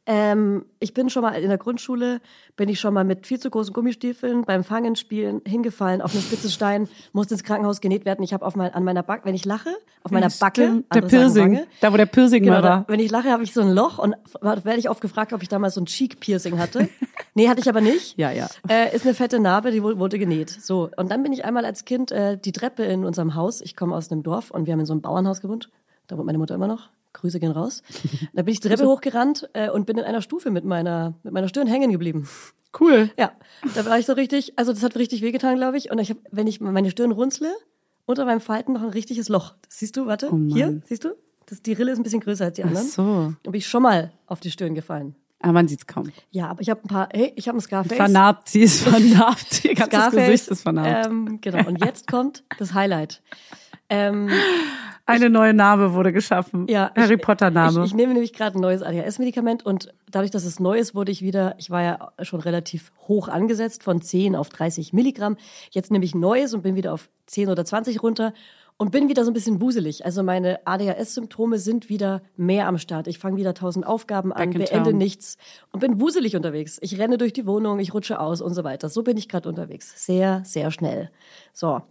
Ähm, 0.08 0.66
ich 0.80 0.94
bin 0.94 1.10
schon 1.10 1.24
mal 1.24 1.32
in 1.32 1.50
der 1.50 1.58
Grundschule, 1.58 2.22
bin 2.56 2.70
ich 2.70 2.80
schon 2.80 2.94
mal 2.94 3.04
mit 3.04 3.26
viel 3.26 3.40
zu 3.40 3.50
großen 3.50 3.74
Gummistiefeln 3.74 4.44
beim 4.44 4.64
Fangenspielen 4.64 5.42
hingefallen 5.46 6.02
auf 6.02 6.14
einen 6.14 6.22
spitzen 6.22 6.52
Stein, 6.52 6.88
musste 7.12 7.34
ins 7.34 7.44
Krankenhaus 7.44 7.82
genäht 7.82 8.06
werden. 8.06 8.24
Ich 8.24 8.32
habe 8.32 8.46
auf 8.46 8.56
mein, 8.56 8.72
an 8.74 8.84
meiner 8.84 9.02
Backe, 9.02 9.26
wenn 9.26 9.34
ich 9.34 9.46
lache, 9.46 9.70
auf 10.04 10.12
meiner 10.12 10.30
Backe, 10.30 10.84
der 10.94 11.02
Piercing, 11.02 11.62
da 11.82 11.92
wo 11.92 11.98
der 11.98 12.06
Piercing 12.06 12.44
genau, 12.44 12.58
war. 12.58 12.62
Da, 12.62 12.86
wenn 12.88 13.00
ich 13.00 13.10
lache, 13.10 13.32
habe 13.32 13.44
ich 13.44 13.54
so 13.54 13.62
ein 13.62 13.72
Loch 13.72 13.98
und 13.98 14.16
werde 14.42 14.78
ich 14.78 14.90
oft 14.90 15.02
gefragt, 15.02 15.34
ob 15.34 15.42
ich 15.42 15.50
damals 15.50 15.74
so 15.74 15.82
ein 15.82 15.88
Cheek-Piercing 15.88 16.60
hatte. 16.60 16.88
nee, 17.34 17.50
hatte 17.50 17.62
ich 17.62 17.70
aber 17.70 17.82
nicht. 17.82 18.16
Ja, 18.18 18.30
ja. 18.30 18.48
Äh, 18.70 18.96
ist 18.96 19.06
eine 19.06 19.16
fette 19.16 19.40
Narbe, 19.40 19.72
die 19.72 19.82
wurde 19.82 20.20
genäht. 20.20 20.52
So 20.52 20.90
und 20.98 21.10
dann 21.10 21.24
bin 21.24 21.34
ich 21.34 21.46
einmal 21.46 21.66
als 21.66 21.84
Kind 21.84 22.12
äh, 22.12 22.38
die 22.38 22.52
Treppe 22.52 22.84
in 22.84 23.06
unserem 23.06 23.34
Haus. 23.34 23.62
Ich 23.62 23.76
komme 23.76 23.96
aus 23.96 24.12
einem 24.12 24.22
Dorf 24.22 24.52
und 24.52 24.68
wir 24.68 24.74
haben 24.74 24.82
in 24.82 24.86
so 24.86 24.94
einem 24.94 25.02
Bauernhaus 25.02 25.42
gewohnt. 25.42 25.72
Da 26.06 26.16
wohnt 26.16 26.28
meine 26.28 26.38
Mutter 26.38 26.54
immer 26.54 26.68
noch. 26.68 26.90
Grüße 27.16 27.40
gehen 27.40 27.52
raus. 27.52 27.82
Da 28.34 28.44
bin 28.44 28.54
ich 28.54 28.60
die 28.60 28.68
Treppe 28.68 28.88
hochgerannt 28.88 29.50
äh, 29.54 29.70
und 29.70 29.86
bin 29.86 29.98
in 29.98 30.04
einer 30.04 30.22
Stufe 30.22 30.52
mit 30.52 30.66
meiner, 30.66 31.14
mit 31.24 31.34
meiner 31.34 31.48
Stirn 31.48 31.68
hängen 31.68 31.92
geblieben. 31.92 32.28
Cool. 32.80 33.10
Ja, 33.18 33.32
da 33.74 33.86
war 33.86 33.98
ich 33.98 34.06
so 34.06 34.14
richtig, 34.14 34.54
also 34.58 34.74
das 34.74 34.84
hat 34.84 34.96
richtig 34.98 35.22
wehgetan, 35.22 35.56
glaube 35.56 35.78
ich. 35.78 35.92
Und 35.92 36.00
ich 36.00 36.10
hab, 36.10 36.18
wenn 36.32 36.48
ich 36.48 36.60
meine 36.60 36.92
Stirn 36.92 37.12
runzle, 37.12 37.54
unter 38.06 38.26
meinem 38.26 38.42
Falten 38.42 38.74
noch 38.74 38.84
ein 38.84 38.90
richtiges 38.90 39.30
Loch. 39.30 39.56
Das 39.68 39.80
siehst 39.80 39.96
du, 39.98 40.06
warte, 40.06 40.30
oh 40.32 40.40
hier, 40.48 40.82
siehst 40.86 41.06
du? 41.06 41.16
Das, 41.48 41.62
die 41.62 41.74
Rille 41.74 41.92
ist 41.92 42.00
ein 42.00 42.04
bisschen 42.04 42.22
größer 42.22 42.46
als 42.46 42.56
die 42.56 42.64
anderen. 42.64 42.88
Ach 42.90 42.94
so. 42.94 43.34
Da 43.44 43.52
bin 43.52 43.60
ich 43.60 43.68
schon 43.68 43.84
mal 43.84 44.12
auf 44.28 44.40
die 44.40 44.52
Stirn 44.52 44.76
gefallen. 44.76 45.16
Aber 45.40 45.54
man 45.54 45.68
sieht's 45.68 45.86
kaum. 45.86 46.12
Ja, 46.32 46.48
aber 46.48 46.62
ich 46.62 46.70
habe 46.72 46.82
ein 46.84 46.88
paar, 46.88 47.10
hey, 47.12 47.32
ich 47.36 47.48
habe 47.48 47.58
ein 47.58 47.62
Scarface. 47.62 47.98
Vernarbt, 47.98 48.50
sie 48.50 48.62
ist 48.62 48.82
vernarbt. 48.84 49.64
Ihr 49.64 49.76
ganzes 49.76 50.00
Scarface, 50.00 50.26
Gesicht 50.28 50.48
ist 50.50 50.62
vernarbt. 50.64 51.06
Ähm, 51.06 51.40
genau, 51.40 51.68
und 51.68 51.84
jetzt 51.84 52.08
kommt 52.08 52.44
das 52.58 52.74
Highlight. 52.74 53.22
Ähm, 53.90 54.30
Eine 55.08 55.30
neue 55.30 55.54
Name 55.54 55.94
wurde 55.94 56.12
geschaffen. 56.12 56.66
Ja, 56.68 56.92
Harry 56.96 57.18
Potter 57.18 57.52
Name. 57.52 57.82
Ich, 57.82 57.92
ich 57.92 57.94
nehme 57.94 58.14
nämlich 58.14 58.34
gerade 58.34 58.58
ein 58.58 58.62
neues 58.62 58.82
ADHS-Medikament 58.82 59.64
und 59.64 59.94
dadurch, 60.10 60.32
dass 60.32 60.46
es 60.46 60.60
neu 60.60 60.80
ist, 60.80 60.96
wurde 60.96 61.12
ich 61.12 61.22
wieder, 61.22 61.54
ich 61.60 61.70
war 61.70 61.84
ja 61.84 62.12
schon 62.24 62.40
relativ 62.40 62.92
hoch 63.08 63.28
angesetzt, 63.28 63.84
von 63.84 64.02
10 64.02 64.36
auf 64.36 64.50
30 64.50 64.94
Milligramm. 64.94 65.38
Jetzt 65.70 65.92
nehme 65.92 66.06
ich 66.06 66.16
neues 66.16 66.56
und 66.56 66.64
bin 66.64 66.76
wieder 66.76 66.92
auf 66.92 67.10
10 67.28 67.50
oder 67.50 67.64
20 67.64 68.02
runter 68.02 68.34
und 68.78 68.92
bin 68.92 69.08
wieder 69.08 69.24
so 69.24 69.30
ein 69.30 69.36
bisschen 69.36 69.62
wuselig. 69.62 70.06
Also 70.06 70.24
meine 70.24 70.66
ADHS-Symptome 70.66 71.60
sind 71.60 71.88
wieder 71.88 72.24
mehr 72.36 72.68
am 72.68 72.80
Start. 72.80 73.06
Ich 73.08 73.20
fange 73.20 73.38
wieder 73.38 73.54
tausend 73.54 73.86
Aufgaben 73.86 74.34
an, 74.34 74.50
beende 74.50 74.66
town. 74.66 74.98
nichts 74.98 75.38
und 75.72 75.82
bin 75.82 76.02
wuselig 76.02 76.36
unterwegs. 76.36 76.80
Ich 76.82 76.98
renne 76.98 77.20
durch 77.20 77.32
die 77.32 77.46
Wohnung, 77.46 77.78
ich 77.78 77.94
rutsche 77.94 78.20
aus 78.20 78.42
und 78.42 78.56
so 78.56 78.64
weiter. 78.64 78.90
So 78.90 79.04
bin 79.04 79.18
ich 79.18 79.30
gerade 79.30 79.48
unterwegs. 79.48 79.94
Sehr, 80.04 80.42
sehr 80.46 80.72
schnell. 80.72 81.12
So. 81.54 81.84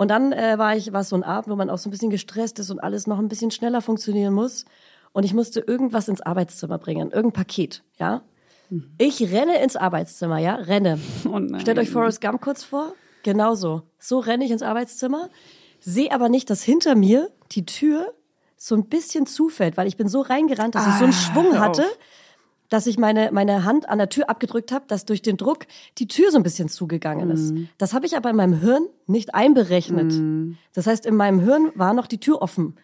Und 0.00 0.08
dann 0.08 0.32
äh, 0.32 0.56
war 0.56 0.74
ich, 0.74 0.94
war 0.94 1.04
so 1.04 1.14
ein 1.14 1.22
Abend, 1.22 1.52
wo 1.52 1.56
man 1.56 1.68
auch 1.68 1.76
so 1.76 1.90
ein 1.90 1.90
bisschen 1.90 2.08
gestresst 2.08 2.58
ist 2.58 2.70
und 2.70 2.78
alles 2.78 3.06
noch 3.06 3.18
ein 3.18 3.28
bisschen 3.28 3.50
schneller 3.50 3.82
funktionieren 3.82 4.32
muss. 4.32 4.64
und 5.12 5.24
ich 5.24 5.34
musste 5.34 5.60
irgendwas 5.60 6.08
ins 6.08 6.22
Arbeitszimmer 6.22 6.78
bringen, 6.78 7.10
irgendein 7.10 7.34
Paket, 7.34 7.82
ja. 7.98 8.22
Ich 8.96 9.20
renne 9.30 9.60
ins 9.62 9.76
Arbeitszimmer, 9.76 10.38
ja, 10.38 10.54
renne. 10.54 10.98
Oh. 11.30 11.38
Stellt 11.58 11.78
euch 11.78 11.90
Forrest 11.90 12.22
Gump 12.22 12.40
kurz 12.40 12.64
vor. 12.64 12.94
Genauso. 13.24 13.82
So 13.98 14.20
renne 14.20 14.46
ich 14.46 14.50
ins 14.50 14.62
Arbeitszimmer, 14.62 15.28
sehe 15.80 16.10
aber 16.12 16.30
nicht, 16.30 16.48
dass 16.48 16.62
hinter 16.62 16.94
mir 16.94 17.28
die 17.52 17.66
Tür 17.66 18.14
so 18.56 18.74
ein 18.76 18.86
bisschen 18.86 19.26
zufällt, 19.26 19.76
weil 19.76 19.86
ich 19.86 19.98
bin 19.98 20.08
so 20.08 20.22
reingerannt, 20.22 20.76
dass 20.76 20.86
ich 20.86 20.94
so 20.94 21.04
einen 21.04 21.12
Schwung 21.12 21.48
Ah, 21.50 21.56
hör 21.56 21.60
hatte, 21.60 21.82
auf. 21.82 21.98
Dass 22.70 22.86
ich 22.86 22.98
meine, 22.98 23.30
meine 23.32 23.64
Hand 23.64 23.88
an 23.88 23.98
der 23.98 24.08
Tür 24.08 24.30
abgedrückt 24.30 24.72
habe, 24.72 24.86
dass 24.88 25.04
durch 25.04 25.20
den 25.20 25.36
Druck 25.36 25.66
die 25.98 26.08
Tür 26.08 26.30
so 26.30 26.38
ein 26.38 26.42
bisschen 26.42 26.68
zugegangen 26.68 27.30
ist. 27.30 27.52
Mhm. 27.52 27.68
Das 27.76 27.92
habe 27.92 28.06
ich 28.06 28.16
aber 28.16 28.30
in 28.30 28.36
meinem 28.36 28.58
Hirn 28.58 28.86
nicht 29.06 29.34
einberechnet. 29.34 30.12
Das 30.72 30.86
heißt, 30.86 31.04
in 31.04 31.16
meinem 31.16 31.40
Hirn 31.40 31.72
war 31.74 31.92
noch 31.92 32.06
die 32.06 32.18
Tür 32.18 32.40
offen. 32.40 32.76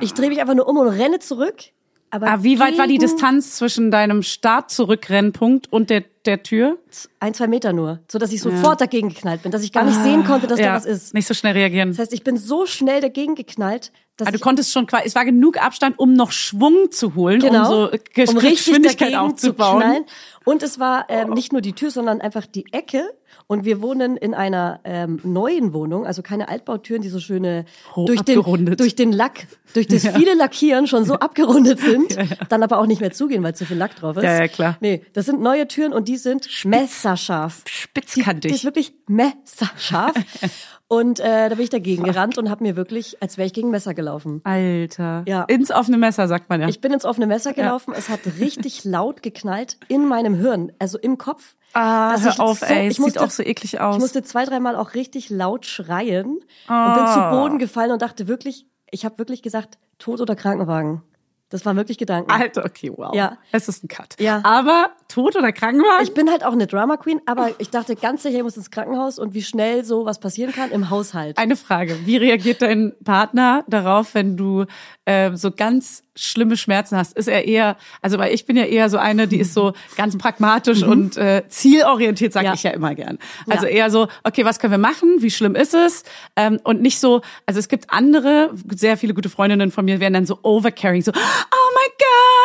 Ich 0.00 0.12
drehe 0.12 0.28
mich 0.28 0.40
einfach 0.40 0.54
nur 0.54 0.68
um 0.68 0.76
und 0.76 0.88
renne 0.88 1.20
zurück. 1.20 1.62
Aber 2.12 2.26
Ah, 2.26 2.42
wie 2.42 2.58
weit 2.58 2.76
war 2.76 2.86
die 2.88 2.98
Distanz 2.98 3.56
zwischen 3.56 3.90
deinem 3.90 4.22
Start-Zurückrennpunkt 4.22 5.72
und 5.72 5.90
der, 5.90 6.04
der 6.26 6.42
Tür? 6.42 6.78
Ein, 7.20 7.34
zwei 7.34 7.46
Meter 7.46 7.72
nur, 7.72 8.00
so 8.10 8.18
dass 8.18 8.32
ich 8.32 8.40
sofort 8.40 8.80
dagegen 8.80 9.08
geknallt 9.10 9.42
bin, 9.42 9.52
dass 9.52 9.62
ich 9.62 9.72
gar 9.72 9.84
nicht 9.84 10.00
sehen 10.02 10.24
konnte, 10.24 10.46
dass 10.46 10.58
da 10.58 10.64
Ah, 10.64 10.66
ja, 10.68 10.74
was 10.76 10.86
ist. 10.86 11.14
Nicht 11.14 11.26
so 11.26 11.34
schnell 11.34 11.52
reagieren. 11.52 11.90
Das 11.90 11.98
heißt, 11.98 12.12
ich 12.12 12.24
bin 12.24 12.36
so 12.36 12.66
schnell 12.66 13.00
dagegen 13.00 13.34
geknallt, 13.34 13.92
dass 14.16 14.28
Ah, 14.28 14.32
du 14.32 14.38
konntest 14.38 14.72
schon 14.72 14.86
quasi, 14.86 15.04
es 15.06 15.14
war 15.14 15.24
genug 15.24 15.62
Abstand, 15.62 15.98
um 15.98 16.14
noch 16.14 16.32
Schwung 16.32 16.90
zu 16.90 17.14
holen, 17.14 17.40
genau, 17.40 17.84
um 17.84 17.90
so 17.92 17.98
Ge- 18.12 18.26
um 18.28 18.36
richtig 18.36 18.66
Geschwindigkeit 18.66 19.12
dagegen 19.14 19.36
zu 19.36 19.48
aufzubauen. 19.50 19.80
knallen. 19.82 20.04
Und 20.44 20.62
es 20.62 20.78
war 20.78 21.06
ähm, 21.08 21.30
nicht 21.30 21.52
nur 21.52 21.60
die 21.62 21.72
Tür, 21.74 21.90
sondern 21.90 22.20
einfach 22.20 22.46
die 22.46 22.64
Ecke. 22.72 23.04
Und 23.50 23.64
wir 23.64 23.82
wohnen 23.82 24.16
in 24.16 24.32
einer 24.32 24.78
ähm, 24.84 25.18
neuen 25.24 25.72
Wohnung, 25.72 26.06
also 26.06 26.22
keine 26.22 26.48
Altbautüren, 26.48 27.02
die 27.02 27.08
so 27.08 27.18
schöne 27.18 27.64
Ho- 27.96 28.04
durch 28.06 28.20
den 28.22 28.40
durch 28.76 28.94
den 28.94 29.10
Lack, 29.10 29.48
durch 29.74 29.88
das 29.88 30.06
viele 30.16 30.34
Lackieren 30.34 30.86
schon 30.86 31.04
so 31.04 31.14
abgerundet 31.14 31.80
sind, 31.90 32.16
dann 32.48 32.62
aber 32.62 32.78
auch 32.78 32.86
nicht 32.86 33.00
mehr 33.00 33.10
zugehen, 33.10 33.42
weil 33.42 33.56
zu 33.56 33.66
viel 33.66 33.76
Lack 33.76 33.96
drauf 33.96 34.16
ist. 34.16 34.22
Ja, 34.22 34.38
ja, 34.42 34.46
klar. 34.46 34.76
Nee, 34.80 35.02
das 35.14 35.26
sind 35.26 35.40
neue 35.40 35.66
Türen 35.66 35.92
und 35.92 36.06
die 36.06 36.16
sind 36.16 36.48
messerscharf. 36.64 37.64
Spitzkantig. 37.66 38.52
Die 38.52 38.56
ist 38.56 38.64
wirklich 38.64 38.94
messerscharf. 39.08 40.14
und 40.86 41.18
äh, 41.18 41.48
da 41.48 41.54
bin 41.56 41.64
ich 41.64 41.70
dagegen 41.70 42.04
gerannt 42.04 42.38
und 42.38 42.50
habe 42.50 42.62
mir 42.62 42.76
wirklich, 42.76 43.20
als 43.20 43.36
wäre 43.36 43.46
ich 43.46 43.52
gegen 43.52 43.70
Messer 43.70 43.94
gelaufen. 43.94 44.42
Alter. 44.44 45.24
Ja. 45.26 45.42
Ins 45.48 45.72
offene 45.72 45.98
Messer, 45.98 46.28
sagt 46.28 46.50
man 46.50 46.60
ja. 46.60 46.68
Ich 46.68 46.80
bin 46.80 46.92
ins 46.92 47.04
offene 47.04 47.26
Messer 47.26 47.52
gelaufen. 47.52 47.94
Es 47.96 48.08
hat 48.10 48.20
richtig 48.38 48.84
laut 48.84 49.24
geknallt 49.24 49.76
in 49.88 50.06
meinem 50.06 50.36
Hirn, 50.36 50.70
also 50.78 50.98
im 50.98 51.18
Kopf. 51.18 51.56
Ah, 51.72 52.12
dass 52.12 52.22
hör 52.24 52.30
ich 52.32 52.40
auf, 52.40 52.58
so- 52.60 52.66
ey. 52.66 52.88
ich 52.88 52.98
musste- 52.98 53.18
sieht 53.20 53.26
auch 53.26 53.30
so 53.30 53.42
eklig 53.42 53.80
aus. 53.80 53.96
Ich 53.96 54.00
musste 54.00 54.22
zwei, 54.22 54.44
dreimal 54.44 54.76
auch 54.76 54.94
richtig 54.94 55.30
laut 55.30 55.66
schreien 55.66 56.26
und 56.26 56.40
bin 56.66 56.68
Ah. 56.68 57.14
zu 57.32 57.36
Boden 57.36 57.58
gefallen 57.58 57.92
und 57.92 58.02
dachte 58.02 58.28
wirklich, 58.28 58.66
ich 58.90 59.04
habe 59.04 59.18
wirklich 59.18 59.42
gesagt, 59.42 59.78
Tod 59.98 60.20
oder 60.20 60.34
Krankenwagen. 60.36 61.02
Das 61.48 61.64
waren 61.66 61.76
wirklich 61.76 61.98
Gedanken. 61.98 62.30
Alter, 62.30 62.64
okay, 62.64 62.92
wow. 62.96 63.14
Ja. 63.14 63.36
Es 63.52 63.68
ist 63.68 63.82
ein 63.84 63.88
Cut. 63.88 64.14
Ja. 64.20 64.40
Aber 64.44 64.90
tot 65.10 65.36
oder 65.36 65.52
Krankenwagen? 65.52 66.02
Ich 66.02 66.14
bin 66.14 66.30
halt 66.30 66.44
auch 66.44 66.52
eine 66.52 66.66
Drama 66.66 66.96
Queen, 66.96 67.20
aber 67.26 67.50
ich 67.58 67.70
dachte 67.70 67.96
ganz 67.96 68.22
sicher, 68.22 68.38
ich 68.38 68.42
muss 68.42 68.56
ins 68.56 68.70
Krankenhaus 68.70 69.18
und 69.18 69.34
wie 69.34 69.42
schnell 69.42 69.84
so 69.84 70.04
was 70.06 70.20
passieren 70.20 70.52
kann 70.52 70.70
im 70.70 70.88
Haushalt. 70.90 71.36
Eine 71.38 71.56
Frage. 71.56 71.96
Wie 72.06 72.16
reagiert 72.16 72.62
dein 72.62 72.92
Partner 73.04 73.64
darauf, 73.68 74.14
wenn 74.14 74.36
du 74.36 74.64
äh, 75.04 75.34
so 75.36 75.50
ganz 75.50 76.02
schlimme 76.16 76.56
Schmerzen 76.56 76.96
hast? 76.96 77.16
Ist 77.16 77.28
er 77.28 77.46
eher, 77.46 77.76
also 78.02 78.18
weil 78.18 78.32
ich 78.34 78.46
bin 78.46 78.56
ja 78.56 78.64
eher 78.64 78.88
so 78.90 78.98
eine, 78.98 79.26
die 79.28 79.38
ist 79.40 79.54
so 79.54 79.72
ganz 79.96 80.16
pragmatisch 80.18 80.82
und 80.82 81.16
äh, 81.16 81.42
zielorientiert, 81.48 82.32
sage 82.32 82.46
Mhm. 82.46 82.50
Ja. 82.50 82.54
ich 82.54 82.62
ja 82.62 82.70
immer 82.70 82.94
gern. 82.94 83.18
Also 83.48 83.66
Ja. 83.66 83.72
eher 83.72 83.90
so, 83.90 84.08
okay, 84.24 84.44
was 84.44 84.58
können 84.58 84.72
wir 84.72 84.78
machen? 84.78 85.16
Wie 85.18 85.30
schlimm 85.30 85.54
ist 85.54 85.74
es? 85.74 86.04
Ähm, 86.36 86.60
und 86.64 86.80
nicht 86.82 87.00
so, 87.00 87.22
also 87.46 87.58
es 87.58 87.68
gibt 87.68 87.90
andere, 87.92 88.50
sehr 88.74 88.96
viele 88.96 89.14
gute 89.14 89.28
Freundinnen 89.28 89.70
von 89.70 89.84
mir 89.84 90.00
werden 90.00 90.14
dann 90.14 90.26
so 90.26 90.38
overcaring, 90.42 91.02
so, 91.02 91.12
oh 91.12 91.70
mein 91.74 91.90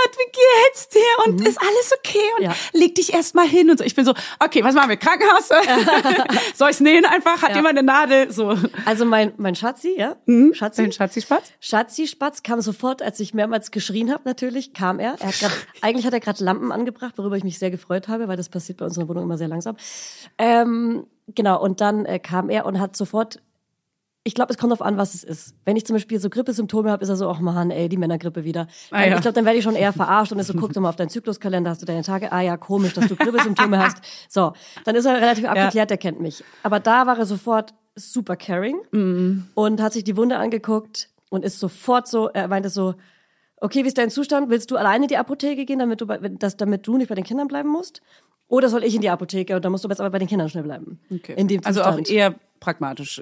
Gott, 0.05 0.17
wie 0.17 0.31
geht's 0.31 0.89
dir? 0.89 0.99
Und 1.25 1.41
ist 1.47 1.59
alles 1.59 1.93
okay? 1.99 2.19
Und 2.37 2.43
Mhm. 2.45 2.51
Ja. 2.51 2.55
leg 2.73 2.95
dich 2.95 3.13
erst 3.13 3.35
mal 3.35 3.47
hin 3.47 3.69
und 3.69 3.77
so. 3.79 3.83
Ich 3.83 3.95
bin 3.95 4.05
so, 4.05 4.13
okay, 4.39 4.63
was 4.63 4.75
machen 4.75 4.89
wir? 4.89 4.97
Krankenhaus? 4.97 5.49
Soll 6.55 6.69
ich's 6.69 6.79
nähen 6.79 7.05
einfach? 7.05 7.41
Hat 7.41 7.49
Ja. 7.51 7.55
jemand 7.57 7.77
eine 7.77 7.83
Nadel? 7.85 8.31
So. 8.31 8.55
Also 8.85 9.05
mein, 9.05 9.33
mein 9.37 9.55
Schatzi, 9.55 9.95
ja? 9.97 10.15
Schatzi? 10.53 10.81
Dein 10.83 10.91
Schatzi-Spatz? 10.91 11.51
Schatzi 11.59 12.07
Spatz 12.07 12.43
kam 12.43 12.61
sofort, 12.61 13.01
als 13.01 13.19
ich 13.19 13.33
mehrmals 13.33 13.71
geschrien 13.71 14.11
habe, 14.11 14.21
natürlich, 14.25 14.73
kam 14.73 14.99
er. 14.99 15.15
er 15.19 15.27
hat 15.27 15.39
grad, 15.39 15.51
eigentlich 15.81 16.05
hat 16.05 16.13
er 16.13 16.19
gerade 16.19 16.43
Lampen 16.43 16.71
angebracht, 16.71 17.13
worüber 17.17 17.37
ich 17.37 17.43
mich 17.43 17.59
sehr 17.59 17.71
gefreut 17.71 18.07
habe, 18.07 18.27
weil 18.27 18.37
das 18.37 18.49
passiert 18.49 18.77
bei 18.79 18.85
uns 18.85 18.95
in 18.97 19.01
der 19.01 19.09
Wohnung 19.09 19.23
immer 19.23 19.37
sehr 19.37 19.47
langsam. 19.47 19.75
Ähm, 20.37 21.07
genau, 21.33 21.61
und 21.61 21.81
dann 21.81 22.05
äh, 22.05 22.19
kam 22.19 22.49
er 22.49 22.65
und 22.65 22.79
hat 22.79 22.95
sofort, 22.95 23.39
ich 24.27 24.33
glaube, 24.33 24.51
es 24.51 24.57
kommt 24.57 24.71
darauf 24.71 24.81
an, 24.85 24.97
was 24.97 25.13
es 25.13 25.23
ist. 25.23 25.53
Wenn 25.65 25.75
ich 25.77 25.85
zum 25.85 25.95
Beispiel 25.95 26.19
so 26.19 26.31
Grippesymptome 26.31 26.89
habe, 26.89 27.03
ist 27.03 27.09
er 27.09 27.15
so, 27.15 27.29
ach 27.29 27.39
Mann, 27.39 27.69
ey, 27.69 27.87
die 27.89 27.95
Männergrippe 27.97 28.43
wieder. 28.43 28.67
Ah, 28.89 29.05
ja. 29.05 29.15
Ich 29.15 29.21
glaube, 29.21 29.33
dann 29.35 29.45
werde 29.45 29.59
ich 29.59 29.63
schon 29.63 29.75
eher 29.75 29.93
verarscht 29.93 30.31
und 30.31 30.39
ist 30.39 30.47
so, 30.47 30.53
guck 30.55 30.73
doch 30.73 30.81
mal 30.81 30.89
auf 30.89 30.95
deinen 30.95 31.09
Zykluskalender, 31.09 31.69
hast 31.69 31.81
du 31.83 31.85
deine 31.85 32.01
Tage? 32.01 32.31
Ah 32.31 32.41
ja, 32.41 32.57
komisch, 32.57 32.93
dass 32.93 33.07
du 33.07 33.15
Grippesymptome 33.15 33.77
hast. 33.77 33.97
So, 34.27 34.53
dann 34.83 34.95
ist 34.95 35.05
er 35.05 35.15
relativ 35.21 35.45
abgeklärt, 35.45 35.91
der 35.91 35.97
kennt 35.97 36.19
mich. 36.21 36.43
Aber 36.63 36.79
da 36.79 37.05
war 37.05 37.19
er 37.19 37.25
sofort 37.27 37.75
super 37.95 38.35
caring 38.35 38.77
Mhm. 38.91 39.47
und 39.53 39.79
hat 39.81 39.93
sich 39.93 40.03
die 40.03 40.17
Wunde 40.17 40.37
angeguckt 40.37 41.09
und 41.29 41.45
ist 41.45 41.59
sofort 41.59 42.07
so, 42.07 42.27
er 42.29 42.47
meinte 42.47 42.69
so, 42.69 42.95
okay, 43.61 43.83
wie 43.83 43.87
ist 43.87 43.97
dein 43.97 44.09
Zustand? 44.09 44.49
Willst 44.49 44.69
du 44.71 44.75
alleine 44.75 45.05
in 45.05 45.07
die 45.07 45.17
Apotheke 45.17 45.65
gehen, 45.65 45.79
damit 45.79 46.01
du, 46.01 46.07
bei, 46.07 46.17
das, 46.17 46.57
damit 46.57 46.85
du 46.87 46.97
nicht 46.97 47.09
bei 47.09 47.15
den 47.15 47.23
Kindern 47.23 47.47
bleiben 47.47 47.69
musst? 47.69 48.01
Oder 48.47 48.69
soll 48.69 48.83
ich 48.83 48.93
in 48.95 49.01
die 49.01 49.09
Apotheke 49.09 49.55
und 49.55 49.65
dann 49.65 49.71
musst 49.71 49.83
du 49.83 49.89
jetzt 49.89 49.99
aber 49.99 50.09
bei 50.11 50.19
den 50.19 50.27
Kindern 50.27 50.49
schnell 50.49 50.63
bleiben? 50.63 50.99
In 51.35 51.47
dem 51.47 51.61
also 51.65 51.81
auch 51.83 51.97
eher 52.07 52.35
pragmatisch, 52.59 53.21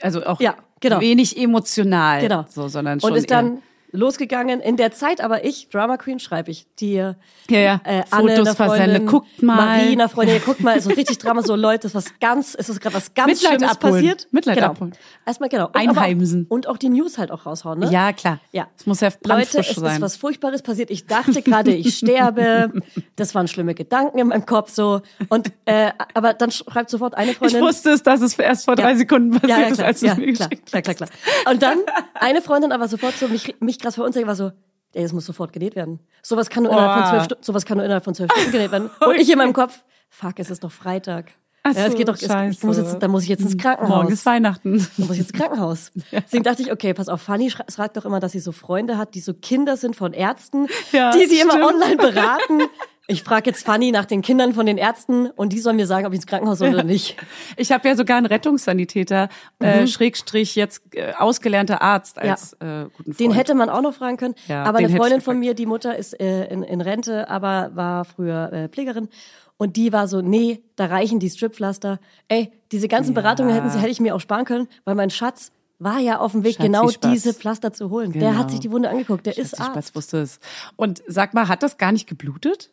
also 0.00 0.24
auch 0.24 0.40
Ja, 0.40 0.56
genau. 0.80 1.00
wenig 1.00 1.36
emotional, 1.38 2.20
Genau. 2.20 2.44
so, 2.48 2.68
sondern 2.68 3.00
schon 3.00 3.12
und 3.12 3.16
ist 3.18 3.30
eher- 3.30 3.42
dann 3.42 3.62
losgegangen. 3.90 4.60
In 4.60 4.76
der 4.76 4.92
Zeit 4.92 5.20
aber 5.20 5.44
ich, 5.44 5.68
Drama 5.70 5.96
Queen, 5.96 6.18
schreibe 6.18 6.50
ich 6.50 6.66
dir. 6.76 7.16
Ja, 7.48 7.58
ja. 7.58 7.80
Äh, 7.84 8.02
Fotos 8.02 8.12
Anne, 8.12 8.32
einer 8.34 8.54
versende. 8.54 9.00
Guckt 9.04 9.42
mal. 9.42 9.56
Marie, 9.56 9.92
einer 9.92 10.08
Freundin, 10.08 10.40
guckt 10.44 10.60
mal, 10.60 10.80
so 10.80 10.90
richtig 10.90 11.18
Drama, 11.18 11.42
so 11.42 11.56
Leute, 11.56 11.86
ist 11.86 11.94
was 11.94 12.18
ganz, 12.20 12.54
ist 12.54 12.68
es 12.68 12.80
gerade 12.80 12.96
was 12.96 13.14
ganz 13.14 13.28
Mitleid 13.28 13.54
Schlimmes 13.56 13.70
abholen. 13.70 13.94
passiert. 13.94 14.28
Mitleid 14.30 14.56
genau. 14.56 14.68
abholen. 14.70 14.92
Erstmal 15.26 15.48
genau. 15.48 15.66
Und 15.66 15.76
Einheimsen. 15.76 16.46
Auch, 16.48 16.54
und 16.54 16.66
auch 16.66 16.76
die 16.76 16.88
News 16.88 17.18
halt 17.18 17.30
auch 17.30 17.46
raushauen, 17.46 17.80
ne? 17.80 17.90
ja 17.90 18.12
klar, 18.12 18.40
Ja. 18.52 18.68
es 18.76 18.86
muss 18.86 19.00
ja 19.00 19.10
Leute, 19.24 19.58
es 19.60 19.74
sein. 19.74 19.96
ist 19.96 20.00
was 20.00 20.16
Furchtbares 20.16 20.62
passiert. 20.62 20.90
Ich 20.90 21.06
dachte 21.06 21.42
gerade, 21.42 21.72
ich 21.72 21.94
sterbe. 21.98 22.72
Das 23.16 23.34
waren 23.34 23.48
schlimme 23.48 23.74
Gedanken 23.74 24.18
in 24.18 24.28
meinem 24.28 24.46
Kopf 24.46 24.70
so. 24.70 25.00
Und 25.28 25.52
äh, 25.64 25.92
aber 26.14 26.34
dann 26.34 26.50
schreibt 26.50 26.90
sofort 26.90 27.14
eine 27.14 27.32
ich 27.32 27.38
Freundin. 27.38 27.60
wusste 27.62 27.90
es, 27.90 28.02
dass 28.02 28.20
es 28.20 28.38
erst 28.38 28.64
vor 28.64 28.76
drei 28.76 28.94
Sekunden 28.96 29.30
passiert 29.32 29.50
ja, 29.50 29.60
ja, 29.60 29.68
ist, 29.68 29.80
als 29.80 30.00
du 30.00 30.06
ja, 30.06 30.12
es 30.12 30.18
mir 30.18 30.32
klar, 30.32 30.48
geschickt 30.48 30.66
klar, 30.70 30.82
klar, 30.82 30.94
klar. 30.94 31.08
Und 31.50 31.62
dann 31.62 31.78
eine 32.14 32.42
Freundin 32.42 32.72
aber 32.72 32.88
sofort 32.88 33.14
so 33.16 33.28
mich, 33.28 33.54
mich 33.60 33.77
krass 33.80 33.94
verunsichert 33.94 34.28
war 34.28 34.34
so, 34.36 34.52
ey, 34.94 35.02
das 35.02 35.12
muss 35.12 35.26
sofort 35.26 35.52
genäht 35.52 35.76
werden. 35.76 36.00
Sowas 36.22 36.48
kann 36.50 36.62
nur 36.64 36.72
innerhalb 36.72 37.08
von 37.08 37.18
Oh. 37.20 37.26
zwölf 37.26 37.38
sowas 37.44 37.64
kann 37.64 37.76
nur 37.78 37.84
innerhalb 37.84 38.04
von 38.04 38.14
zwölf 38.14 38.30
Stunden 38.32 38.52
genäht 38.52 38.72
werden. 38.72 38.90
Und 39.06 39.16
ich 39.16 39.30
in 39.30 39.38
meinem 39.38 39.52
Kopf, 39.52 39.82
fuck, 40.10 40.38
es 40.38 40.50
ist 40.50 40.64
doch 40.64 40.72
Freitag. 40.72 41.32
Ach 41.64 41.74
ja, 41.74 41.86
es 41.86 41.92
so, 41.92 41.98
geht 41.98 42.08
doch, 42.08 42.14
es, 42.14 42.22
ich 42.22 42.28
scheiße. 42.28 42.66
muss 42.66 42.76
jetzt, 42.78 42.98
da 43.02 43.08
muss 43.08 43.24
ich 43.24 43.28
jetzt 43.28 43.42
ins 43.42 43.56
Krankenhaus. 43.58 43.88
Morgen 43.96 44.12
ist 44.12 44.24
Weihnachten. 44.24 44.78
Dann 44.96 45.06
muss 45.06 45.10
ich 45.12 45.18
jetzt 45.18 45.32
ins 45.32 45.40
Krankenhaus. 45.40 45.92
Deswegen 46.12 46.44
dachte 46.44 46.62
ich, 46.62 46.72
okay, 46.72 46.94
pass 46.94 47.08
auf, 47.08 47.20
Fanny 47.20 47.52
sagt 47.66 47.96
doch 47.96 48.04
immer, 48.04 48.20
dass 48.20 48.32
sie 48.32 48.38
so 48.40 48.52
Freunde 48.52 48.96
hat, 48.96 49.14
die 49.14 49.20
so 49.20 49.34
Kinder 49.34 49.76
sind 49.76 49.94
von 49.96 50.12
Ärzten, 50.12 50.68
Ja, 50.92 51.10
die 51.10 51.26
sie 51.26 51.40
immer 51.40 51.52
stimmt. 51.54 51.66
online 51.66 51.96
beraten. 51.96 52.60
Ich 53.10 53.22
frage 53.22 53.48
jetzt 53.48 53.64
Fanny 53.64 53.90
nach 53.90 54.04
den 54.04 54.20
Kindern 54.20 54.52
von 54.52 54.66
den 54.66 54.76
Ärzten 54.76 55.30
und 55.30 55.54
die 55.54 55.60
sollen 55.60 55.76
mir 55.76 55.86
sagen, 55.86 56.06
ob 56.06 56.12
ich 56.12 56.18
ins 56.18 56.26
Krankenhaus 56.26 56.58
soll 56.58 56.68
oder 56.74 56.84
nicht. 56.84 57.16
Ich 57.56 57.72
habe 57.72 57.88
ja 57.88 57.96
sogar 57.96 58.18
einen 58.18 58.26
Rettungssanitäter, 58.26 59.30
äh, 59.60 59.86
Schrägstrich 59.86 60.54
jetzt 60.56 60.82
äh, 60.94 61.12
ausgelernter 61.14 61.80
Arzt 61.80 62.18
als 62.18 62.52
äh, 62.60 62.84
guten 62.96 63.14
Freund. 63.14 63.20
Den 63.20 63.32
hätte 63.32 63.54
man 63.54 63.70
auch 63.70 63.80
noch 63.80 63.94
fragen 63.94 64.18
können. 64.18 64.34
Ja, 64.46 64.62
aber 64.64 64.78
eine 64.78 64.90
Freundin 64.90 65.22
von 65.22 65.38
mir, 65.38 65.54
die 65.54 65.64
Mutter 65.64 65.96
ist 65.96 66.20
äh, 66.20 66.44
in, 66.48 66.62
in 66.62 66.82
Rente, 66.82 67.30
aber 67.30 67.70
war 67.74 68.04
früher 68.04 68.52
äh, 68.52 68.68
Pflegerin. 68.68 69.08
Und 69.56 69.76
die 69.76 69.92
war 69.92 70.06
so, 70.06 70.20
nee, 70.20 70.62
da 70.76 70.84
reichen 70.86 71.18
die 71.18 71.30
Strippflaster. 71.30 71.98
Ey, 72.28 72.52
diese 72.72 72.88
ganzen 72.88 73.14
Beratungen 73.14 73.52
hätten 73.54 73.70
sie, 73.70 73.78
hätte 73.78 73.90
ich 73.90 74.00
mir 74.00 74.14
auch 74.14 74.20
sparen 74.20 74.44
können, 74.44 74.68
weil 74.84 74.94
mein 74.94 75.10
Schatz 75.10 75.50
war 75.78 75.98
ja 75.98 76.18
auf 76.18 76.32
dem 76.32 76.44
Weg, 76.44 76.56
Schatzi 76.56 76.66
genau 76.66 76.88
Spatz. 76.90 77.10
diese 77.10 77.32
Pflaster 77.34 77.72
zu 77.72 77.88
holen. 77.90 78.12
Der 78.12 78.20
Genau. 78.20 78.34
hat 78.38 78.50
sich 78.50 78.60
die 78.60 78.70
Wunde 78.70 78.90
angeguckt, 78.90 79.24
der 79.26 79.38
ist 79.38 79.54
Ich 79.54 79.60
Arzt. 79.60 79.94
wusste 79.96 80.18
es. 80.18 80.40
Und 80.76 81.02
sag 81.06 81.32
mal, 81.34 81.48
hat 81.48 81.62
das 81.62 81.78
gar 81.78 81.90
nicht 81.92 82.06
geblutet? 82.06 82.70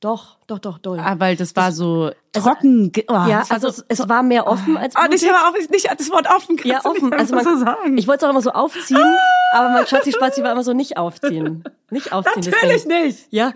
Doch, 0.00 0.36
doch, 0.46 0.58
doch, 0.58 0.78
doll. 0.78 1.00
Ah, 1.00 1.14
weil 1.18 1.36
das 1.36 1.56
war 1.56 1.72
so 1.72 2.10
trocken. 2.32 2.92
ge- 2.92 3.06
Oh, 3.08 3.14
ja, 3.14 3.38
das 3.40 3.50
also 3.50 3.70
so, 3.70 3.82
es, 3.88 4.00
es 4.00 4.08
war 4.10 4.22
mehr 4.22 4.46
offen 4.46 4.76
als 4.76 4.94
Oh, 4.94 5.00
nicht, 5.08 5.22
blutig. 5.22 5.30
aber 5.30 5.48
auch 5.48 5.70
nicht 5.70 5.88
das 5.98 6.10
Wort 6.10 6.28
offen. 6.28 6.58
Ja, 6.64 6.84
offen. 6.84 7.12
Also 7.14 7.34
man, 7.34 7.44
so 7.44 7.56
sagen. 7.58 7.96
ich 7.96 8.06
wollte 8.06 8.18
es 8.18 8.28
auch 8.28 8.30
immer 8.30 8.42
so 8.42 8.50
aufziehen, 8.52 9.16
aber 9.52 9.70
mein 9.70 9.86
Schatzi 9.86 10.12
Spazi 10.12 10.42
war 10.42 10.52
immer 10.52 10.62
so 10.64 10.74
nicht 10.74 10.98
aufziehen. 10.98 11.64
Nicht 11.90 12.12
aufziehen. 12.12 12.42
das 12.44 12.54
Natürlich 12.62 12.84
nicht. 12.84 13.26
Ja. 13.30 13.52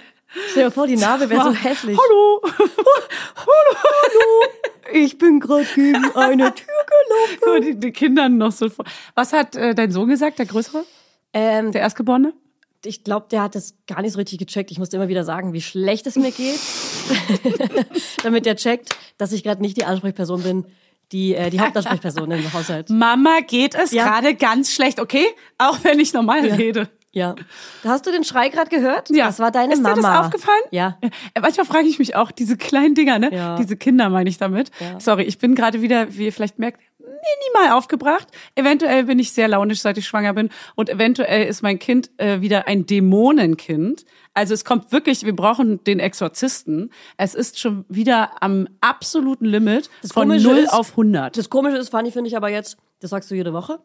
Stell 0.53 0.65
dir 0.65 0.71
vor, 0.71 0.87
die 0.87 0.97
Narbe 0.97 1.29
wäre 1.29 1.43
so 1.43 1.53
hässlich. 1.53 1.99
Hallo. 1.99 2.41
Ich 4.93 5.19
bin 5.19 5.41
gerade 5.41 5.65
gegen 5.75 6.05
eine 6.15 6.55
Tür 6.55 6.67
gelaufen. 7.39 7.63
Die, 7.63 7.79
die 7.79 7.93
Kinder 7.93 8.29
noch 8.29 8.53
so 8.53 8.69
vor. 8.71 8.85
Was 9.15 9.33
hat 9.33 9.57
äh, 9.57 9.75
dein 9.75 9.91
Sohn 9.93 10.09
gesagt, 10.09 10.39
der 10.39 10.47
Größere? 10.47 10.85
Ähm, 11.33 11.71
Der 11.73 11.83
Erstgeborene? 11.83 12.33
Ich 12.85 13.05
glaube, 13.05 13.27
der 13.31 13.43
hat 13.43 13.55
das 13.55 13.75
gar 13.87 14.01
nicht 14.03 14.13
so 14.13 14.19
richtig 14.19 14.39
gecheckt. 14.39 14.71
Ich 14.71 14.79
musste 14.79 14.97
immer 14.97 15.09
wieder 15.09 15.25
sagen, 15.25 15.53
wie 15.53 15.61
schlecht 15.61 16.07
es 16.07 16.17
mir 16.17 16.31
geht, 16.31 16.59
damit 18.23 18.47
der 18.47 18.57
checkt, 18.57 18.97
dass 19.19 19.33
ich 19.33 19.43
gerade 19.43 19.61
nicht 19.61 19.77
die 19.77 19.85
Ansprechperson 19.85 20.43
bin, 20.43 20.65
die 21.13 21.35
äh, 21.35 21.51
die 21.51 21.61
Hauptansprechperson 21.61 22.31
im 22.31 22.53
Haushalt. 22.53 22.89
Mama 22.91 23.41
geht 23.47 23.75
es 23.75 23.91
Ja. 23.93 24.05
gerade 24.09 24.35
ganz 24.35 24.73
schlecht, 24.73 25.01
okay? 25.01 25.25
Auch 25.59 25.79
wenn 25.83 25.99
ich 25.99 26.13
normal 26.13 26.41
rede. 26.47 26.89
Ja. 27.13 27.35
Hast 27.83 28.07
du 28.07 28.13
den 28.13 28.23
Schrei 28.23 28.51
gerade 28.51 28.71
gehört? 28.71 29.11
Ja. 29.11 29.27
Das 29.27 29.41
war 29.41 29.51
deine 29.51 29.73
Ist 29.73 29.83
Mama. 29.83 29.97
dir 29.97 30.03
das 30.03 30.19
aufgefallen? 30.27 30.63
Ja. 30.71 30.97
Äh, 31.35 31.41
Manchmal 31.41 31.67
frage 31.67 31.89
ich 31.89 31.99
mich 31.99 32.15
auch, 32.15 32.31
diese 32.31 32.57
kleinen 32.57 32.95
Dinger, 32.95 33.19
ne? 33.19 33.35
Ja. 33.35 33.57
Diese 33.57 33.77
Kinder 33.77 34.09
meine 34.11 34.31
ich 34.31 34.39
damit. 34.39 34.71
Ja. 34.79 35.01
Sorry, 35.01 35.25
ich 35.25 35.39
bin 35.39 35.57
gerade 35.57 35.83
wieder, 35.83 36.17
wie 36.17 36.27
ihr 36.27 36.33
vielleicht 36.33 36.61
merkt, 36.61 36.81
minimal 37.11 37.77
aufgebracht. 37.77 38.29
Eventuell 38.55 39.05
bin 39.05 39.19
ich 39.19 39.33
sehr 39.33 39.49
launisch, 39.49 39.81
seit 39.81 39.99
ich 39.99 40.07
schwanger 40.07 40.33
bin. 40.35 40.49
Und 40.77 40.89
eventuell 40.89 41.47
ist 41.47 41.63
mein 41.63 41.79
Kind 41.79 42.11
äh, 42.19 42.41
wieder 42.41 42.67
ein 42.69 42.87
Dämonenkind. 42.87 44.05
Also 44.35 44.55
es 44.55 44.65
kommt 44.65 44.93
wirklich, 44.93 45.25
wir 45.25 45.35
brauchen 45.35 45.83
den 45.85 45.99
Exorzisten. 46.01 46.93
Es 47.17 47.35
ist 47.35 47.59
schon 47.59 47.85
wieder 47.89 48.43
am 48.43 48.69
absoluten 48.81 49.45
Limit 49.47 49.91
Das 50.03 50.13
von 50.13 50.29
Komische 50.29 50.49
0 50.49 50.59
ist- 50.59 50.73
auf 50.73 50.91
100. 50.93 51.37
Das 51.37 51.51
Komische 51.51 51.77
ist, 51.79 51.91
Fanny, 51.91 52.11
finde 52.13 52.29
ich 52.29 52.37
aber 52.37 52.49
jetzt, 52.49 52.77
das 53.01 53.11
sagst 53.11 53.31
du 53.31 53.35
jede 53.35 53.53
Woche. 53.53 53.81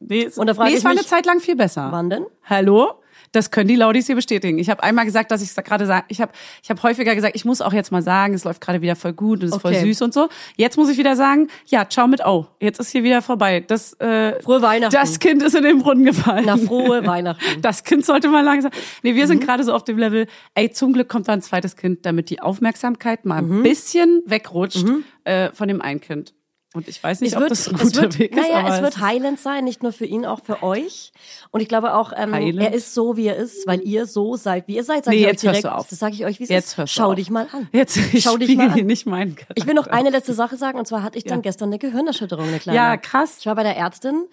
Nee, 0.00 0.24
es, 0.24 0.38
Und 0.38 0.46
da 0.46 0.54
frage 0.54 0.68
nee, 0.68 0.72
ich 0.74 0.78
es 0.78 0.84
war 0.84 0.92
mich- 0.92 1.00
eine 1.00 1.06
Zeit 1.08 1.26
lang 1.26 1.40
viel 1.40 1.56
besser. 1.56 1.88
Wann 1.90 2.10
denn? 2.10 2.26
Hallo? 2.44 2.94
Das 3.32 3.50
können 3.50 3.68
die 3.68 3.76
Laudis 3.76 4.06
hier 4.06 4.14
bestätigen. 4.16 4.58
Ich 4.58 4.70
habe 4.70 4.82
einmal 4.82 5.04
gesagt, 5.04 5.30
dass 5.30 5.42
ich 5.42 5.54
gerade 5.54 5.86
sage, 5.86 6.04
ich 6.08 6.20
habe 6.20 6.32
ich 6.62 6.70
hab 6.70 6.82
häufiger 6.82 7.14
gesagt, 7.14 7.36
ich 7.36 7.44
muss 7.44 7.60
auch 7.60 7.72
jetzt 7.72 7.92
mal 7.92 8.02
sagen, 8.02 8.34
es 8.34 8.44
läuft 8.44 8.60
gerade 8.60 8.80
wieder 8.82 8.96
voll 8.96 9.12
gut 9.12 9.40
und 9.42 9.48
es 9.48 9.54
ist 9.56 9.60
voll 9.62 9.72
Okay. 9.72 9.84
süß 9.84 10.02
und 10.02 10.14
so. 10.14 10.28
Jetzt 10.56 10.76
muss 10.76 10.88
ich 10.88 10.98
wieder 10.98 11.16
sagen, 11.16 11.48
ja, 11.66 11.88
ciao 11.88 12.06
mit 12.06 12.24
O. 12.24 12.46
Jetzt 12.60 12.78
ist 12.80 12.90
hier 12.90 13.02
wieder 13.02 13.22
vorbei. 13.22 13.60
Das 13.66 13.92
äh, 14.00 14.40
Frohe 14.42 14.62
Weihnachten. 14.62 14.94
das 14.94 15.18
Kind 15.18 15.42
ist 15.42 15.54
in 15.54 15.62
den 15.64 15.78
Brunnen 15.80 16.04
gefallen. 16.04 16.44
Na, 16.46 16.56
frohe 16.56 17.06
Weihnachten. 17.06 17.42
Das 17.62 17.84
Kind 17.84 18.04
sollte 18.04 18.28
mal 18.28 18.42
langsam. 18.44 18.70
Nee, 19.02 19.14
wir 19.14 19.24
Mhm. 19.24 19.28
sind 19.28 19.44
gerade 19.44 19.64
so 19.64 19.72
auf 19.74 19.84
dem 19.84 19.98
Level, 19.98 20.26
ey, 20.54 20.70
zum 20.70 20.92
Glück 20.92 21.08
kommt 21.08 21.28
da 21.28 21.32
ein 21.32 21.42
zweites 21.42 21.76
Kind, 21.76 22.06
damit 22.06 22.30
die 22.30 22.40
Aufmerksamkeit 22.40 23.24
mal 23.24 23.42
Mhm. 23.42 23.58
ein 23.58 23.62
bisschen 23.62 24.22
wegrutscht 24.26 24.84
äh, 25.24 25.50
von 25.52 25.68
dem 25.68 25.80
einen 25.82 26.00
Kind. 26.00 26.32
Und 26.76 26.88
ich 26.88 27.02
weiß 27.02 27.22
nicht, 27.22 27.36
ob 27.36 27.48
das 27.48 27.68
ein 27.68 27.74
es 27.76 27.80
guter 27.80 28.02
wird, 28.02 28.18
Weg 28.18 28.36
ist, 28.36 28.40
naja, 28.42 28.58
aber 28.58 28.74
es 28.74 28.82
wird 28.82 29.00
heilend 29.00 29.40
sein, 29.40 29.64
nicht 29.64 29.82
nur 29.82 29.92
für 29.92 30.04
ihn, 30.04 30.26
auch 30.26 30.40
für 30.44 30.62
euch. 30.62 31.10
Und 31.50 31.60
ich 31.62 31.68
glaube 31.68 31.94
auch, 31.94 32.12
ähm, 32.14 32.34
er 32.34 32.74
ist 32.74 32.92
so, 32.92 33.16
wie 33.16 33.26
er 33.26 33.36
ist, 33.36 33.66
weil 33.66 33.80
ihr 33.80 34.04
so 34.06 34.36
seid, 34.36 34.68
wie 34.68 34.76
ihr 34.76 34.84
seid. 34.84 35.06
Sag 35.06 35.12
Nee, 35.12 35.20
ich 35.20 35.26
jetzt 35.26 35.42
hörst 35.42 35.44
direkt. 35.44 35.64
du 35.64 35.74
auf. 35.74 35.88
Das 35.88 35.98
sage 35.98 36.14
ich 36.14 36.26
euch, 36.26 36.38
wie 36.38 36.44
es 36.44 36.50
Jetzt 36.50 36.66
ist. 36.72 36.76
hörst 36.78 36.94
du 36.94 37.00
Schau 37.00 37.08
auf. 37.10 37.14
dich 37.14 37.30
mal 37.30 37.48
an. 37.52 37.68
Jetzt 37.72 37.96
ich 37.96 38.22
Schau 38.22 38.36
dich 38.36 38.54
mal 38.56 38.68
an. 38.70 38.86
nicht 38.86 39.06
meinen 39.06 39.34
Charakter. 39.36 39.54
Ich 39.56 39.66
will 39.66 39.74
noch 39.74 39.86
eine 39.86 40.10
letzte 40.10 40.34
Sache 40.34 40.56
sagen, 40.56 40.78
und 40.78 40.86
zwar 40.86 41.02
hatte 41.02 41.16
ich 41.16 41.24
dann 41.24 41.38
Ja. 41.38 41.42
gestern 41.42 41.70
eine 41.70 41.78
Gehirnerschütterung, 41.78 42.46
eine 42.46 42.58
kleine. 42.58 42.76
Ja, 42.76 42.96
krass. 42.98 43.36
Ich 43.40 43.46
war 43.46 43.54
bei 43.54 43.62
der 43.62 43.76
Ärztin 43.76 44.26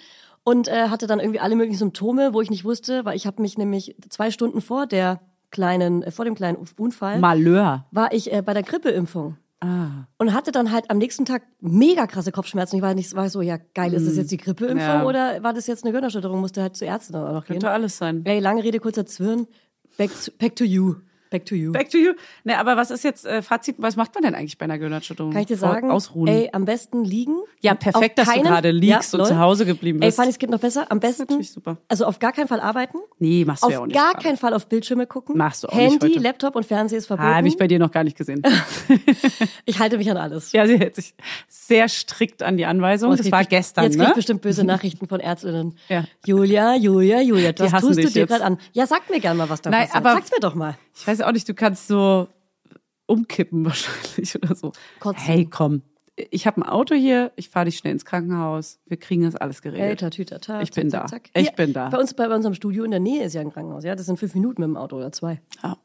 und 0.43 0.67
äh, 0.67 0.89
hatte 0.89 1.07
dann 1.07 1.21
irgendwie 1.21 1.39
alle 1.39 1.55
möglichen 1.55 1.77
Symptome, 1.79 2.33
wo 2.33 2.41
ich 2.41 2.49
nicht 2.49 2.65
wusste, 2.65 3.05
weil 3.05 3.15
ich 3.15 3.25
habe 3.25 3.41
mich 3.41 3.57
nämlich 3.57 3.95
zwei 4.09 4.29
Stunden 4.31 4.59
vor 4.59 4.85
der 4.85 5.21
kleinen, 5.49 6.03
äh, 6.03 6.11
vor 6.11 6.25
dem 6.25 6.35
kleinen 6.35 6.57
Unfall, 6.77 7.19
Malheur. 7.19 7.85
war 7.91 8.11
ich 8.11 8.33
äh, 8.33 8.41
bei 8.41 8.53
der 8.53 8.63
Grippeimpfung. 8.63 9.37
Ah. 9.63 10.07
Und 10.17 10.33
hatte 10.33 10.51
dann 10.51 10.71
halt 10.71 10.89
am 10.89 10.97
nächsten 10.97 11.25
Tag 11.25 11.43
mega 11.61 12.05
krasse 12.05 12.31
Kopfschmerzen. 12.31 12.75
Ich 12.75 12.81
war 12.81 12.93
nicht, 12.93 13.15
war 13.15 13.29
so, 13.29 13.41
ja 13.41 13.57
geil, 13.73 13.93
ist 13.93 14.05
das 14.07 14.17
jetzt 14.17 14.31
die 14.31 14.37
Grippeimpfung 14.37 14.79
Ja. 14.79 15.05
oder 15.05 15.41
war 15.41 15.53
das 15.53 15.67
jetzt 15.67 15.83
eine 15.83 15.91
Gehirnerschütterung? 15.91 16.39
Musste 16.41 16.61
halt 16.61 16.75
zur 16.75 16.87
Ärztin 16.87 17.15
auch 17.15 17.31
noch 17.31 17.45
gehen. 17.45 17.53
Könnte 17.55 17.69
alles 17.71 17.97
sein. 17.97 18.21
Ey, 18.25 18.39
lange 18.39 18.63
Rede, 18.63 18.79
kurzer 18.79 19.05
Zwirn. 19.05 19.47
Back 19.97 20.11
to, 20.25 20.31
back 20.37 20.55
to 20.55 20.63
you. 20.65 20.95
Back 21.33 21.45
to 21.47 21.55
you. 21.55 21.71
Back 21.71 21.89
to 21.89 21.97
you. 21.97 22.13
Ne, 22.43 22.57
aber 22.59 22.77
was 22.77 22.91
ist 22.91 23.03
jetzt 23.03 23.25
äh, 23.25 23.41
Fazit? 23.41 23.75
Was 23.79 23.95
macht 23.95 24.13
man 24.13 24.23
denn 24.23 24.35
eigentlich 24.35 24.57
bei 24.59 24.65
einer 24.65 24.77
Gehirnerschütterung? 24.77 25.31
Kann 25.33 25.41
ich 25.41 25.47
dir 25.47 25.57
Vor- 25.57 25.69
sagen? 25.73 25.89
Ausruhen. 25.91 26.27
Ey, 26.27 26.49
am 26.53 26.65
besten 26.65 27.03
liegen. 27.03 27.35
Ja, 27.61 27.73
perfekt, 27.73 28.19
Auf 28.19 28.25
dass 28.25 28.27
du 28.27 28.31
keinen- 28.41 28.43
gerade 28.43 28.69
liegst 28.71 29.13
und 29.15 29.19
lol. 29.21 29.27
zu 29.27 29.39
Hause 29.39 29.65
geblieben 29.65 29.99
Ey, 30.01 30.09
bist. 30.09 30.17
Fanny, 30.17 30.29
es 30.29 30.37
geht 30.39 30.51
noch 30.51 30.59
besser. 30.59 30.85
Am 30.91 30.99
besten. 30.99 31.23
natürlich 31.23 31.51
super. 31.51 31.77
Also 31.87 32.05
auf 32.05 32.19
gar 32.19 32.31
keinen 32.31 32.47
Fall 32.47 32.59
arbeiten. 32.61 32.99
nee, 33.19 33.43
machst 33.45 33.63
du 33.63 33.67
Auf 33.67 33.73
ja 33.73 33.79
auch 33.79 33.85
nicht. 33.87 33.95
gar 33.95 34.11
gerade. 34.13 34.23
keinen 34.23 34.37
Fall 34.37 34.53
auf 34.53 34.67
Bildschirme 34.67 35.07
gucken. 35.07 35.35
Machst 35.37 35.63
du 35.63 35.67
auch 35.69 35.73
nicht 35.75 35.91
Handy, 36.01 36.09
heute. 36.09 36.19
Laptop 36.19 36.55
und 36.55 36.65
Fernseher 36.65 36.99
ist 36.99 37.07
verboten. 37.07 37.27
Ah, 37.29 37.35
habe 37.37 37.47
ich 37.47 37.57
bei 37.57 37.67
dir 37.67 37.79
noch 37.79 37.91
gar 37.91 38.03
nicht 38.03 38.15
gesehen. 38.15 38.41
ich 39.65 39.79
halte 39.79 39.97
mich 39.97 40.09
an 40.09 40.17
alles. 40.17 40.51
ja, 40.51 40.65
sie 40.67 40.77
hält 40.77 40.95
sich 40.95 41.13
sehr 41.47 41.87
strikt 41.89 42.43
an 42.43 42.57
die 42.57 42.65
Anweisung. 42.65 43.09
Oh, 43.09 43.13
das 43.15 43.21
krieg 43.23 43.31
war 43.31 43.41
ich- 43.41 43.49
gestern, 43.49 43.85
Jetzt 43.85 43.93
krieg 43.93 44.01
ne? 44.03 44.07
ich 44.09 44.15
bestimmt 44.15 44.41
böse 44.41 44.63
Nachrichten 44.65 45.07
von 45.07 45.19
Ärztinnen. 45.19 45.75
Ja. 45.89 46.03
Julia, 46.25 46.75
Julia, 46.75 47.21
Julia, 47.21 47.51
hassen 47.59 47.87
tust 47.87 48.03
du 48.03 48.07
dir 48.09 48.27
gerade 48.27 48.43
an? 48.43 48.57
Ja, 48.73 48.85
sag 48.87 49.09
mir 49.09 49.19
gerne 49.19 49.37
mal, 49.37 49.49
was 49.49 49.61
da 49.61 49.69
Nein, 49.69 49.87
passiert. 49.87 49.95
aber- 50.05 50.13
Sag's 50.15 50.31
mir 50.31 50.39
doch 50.39 50.55
mal. 50.55 50.77
Ich 50.95 51.07
weiß 51.07 51.21
auch 51.21 51.31
nicht, 51.31 51.47
du 51.49 51.53
kannst 51.53 51.87
so 51.87 52.27
umkippen 53.05 53.65
wahrscheinlich 53.65 54.35
oder 54.35 54.55
so. 54.55 54.71
Kotzen. 54.99 55.23
Hey, 55.25 55.45
komm. 55.45 55.81
Ich 56.29 56.45
habe 56.45 56.61
ein 56.61 56.63
Auto 56.69 56.93
hier, 56.93 57.31
ich 57.37 57.49
fahre 57.49 57.65
dich 57.65 57.77
schnell 57.77 57.91
ins 57.93 58.05
Krankenhaus. 58.05 58.77
Wir 58.85 58.97
kriegen 58.97 59.23
das 59.23 59.35
alles 59.35 59.63
geregelt. 59.63 59.83
Hey, 59.83 59.95
tatütata, 59.95 60.61
Ich 60.61 60.69
bin 60.69 60.91
da. 60.91 61.07
Ich 61.33 61.53
bin 61.55 61.73
da. 61.73 61.89
Bei 61.89 61.97
uns, 61.97 62.13
bei 62.13 62.29
unserem 62.29 62.53
Studio 62.53 62.83
in 62.83 62.91
der 62.91 62.99
Nähe 62.99 63.23
ist 63.23 63.33
ja 63.33 63.41
ein 63.41 63.51
Krankenhaus. 63.51 63.83
Ja, 63.83 63.95
das 63.95 64.05
sind 64.05 64.19
fünf 64.19 64.35
Minuten 64.35 64.61
mit 64.61 64.67
dem 64.67 64.77
Auto 64.77 64.95
oder 64.97 65.11
zwei. 65.11 65.41
Ja, 65.63 65.75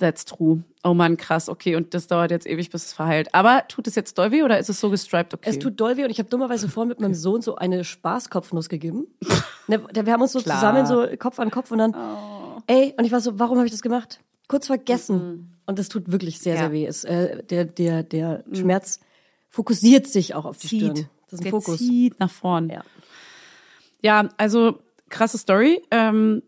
that's 0.00 0.24
true. 0.24 0.64
Oh 0.82 0.92
Mann, 0.92 1.16
krass. 1.16 1.48
Okay, 1.48 1.76
und 1.76 1.94
das 1.94 2.08
dauert 2.08 2.32
jetzt 2.32 2.48
ewig, 2.48 2.70
bis 2.70 2.86
es 2.86 2.92
verheilt. 2.92 3.32
Aber 3.32 3.62
tut 3.68 3.86
es 3.86 3.94
jetzt 3.94 4.18
doll 4.18 4.32
weh 4.32 4.42
oder 4.42 4.58
ist 4.58 4.70
es 4.70 4.80
so 4.80 4.90
gestriped? 4.90 5.34
Okay. 5.34 5.48
Es 5.50 5.60
tut 5.60 5.78
doll 5.80 5.96
weh 5.96 6.02
und 6.02 6.10
ich 6.10 6.18
habe 6.18 6.28
dummerweise 6.28 6.68
vorhin 6.68 6.88
mit 6.88 6.98
meinem 6.98 7.14
Sohn 7.14 7.40
so 7.40 7.54
eine 7.54 7.84
Spaßkopfnuss 7.84 8.68
gegeben. 8.68 9.06
ne, 9.68 9.80
wir 9.94 10.12
haben 10.12 10.22
uns 10.22 10.32
so 10.32 10.40
Klar. 10.40 10.56
zusammen 10.56 10.84
so 10.86 11.06
Kopf 11.16 11.38
an 11.38 11.52
Kopf 11.52 11.70
und 11.70 11.78
dann, 11.78 11.94
Oh. 11.94 12.60
ey, 12.66 12.92
und 12.98 13.04
ich 13.04 13.12
war 13.12 13.20
so, 13.20 13.38
warum 13.38 13.58
habe 13.58 13.66
ich 13.66 13.72
das 13.72 13.82
gemacht? 13.82 14.18
Kurz 14.50 14.66
vergessen. 14.66 15.56
Und 15.66 15.78
das 15.78 15.88
tut 15.88 16.10
wirklich 16.10 16.40
sehr, 16.40 16.54
Ja. 16.56 16.60
Mhm. 16.62 16.64
sehr 16.64 16.72
weh. 16.72 16.86
Es, 16.86 17.04
äh, 17.04 17.42
der 17.44 17.64
der, 17.64 18.02
der 18.02 18.44
Schmerz 18.52 18.98
fokussiert 19.48 20.06
sich 20.08 20.34
auch 20.34 20.44
auf 20.44 20.58
die 20.58 20.66
Stirn. 20.66 20.96
zieht. 20.96 21.08
Das 21.26 21.34
ist 21.34 21.40
ein 21.40 21.42
Der 21.44 21.50
Fokus. 21.52 21.78
zieht 21.78 22.18
nach 22.18 22.30
vorn. 22.30 22.68
Ja, 22.70 22.82
Ja, 24.02 24.28
also 24.36 24.80
krasse 25.08 25.38
Story. 25.38 25.80
Ähm, 25.92 26.42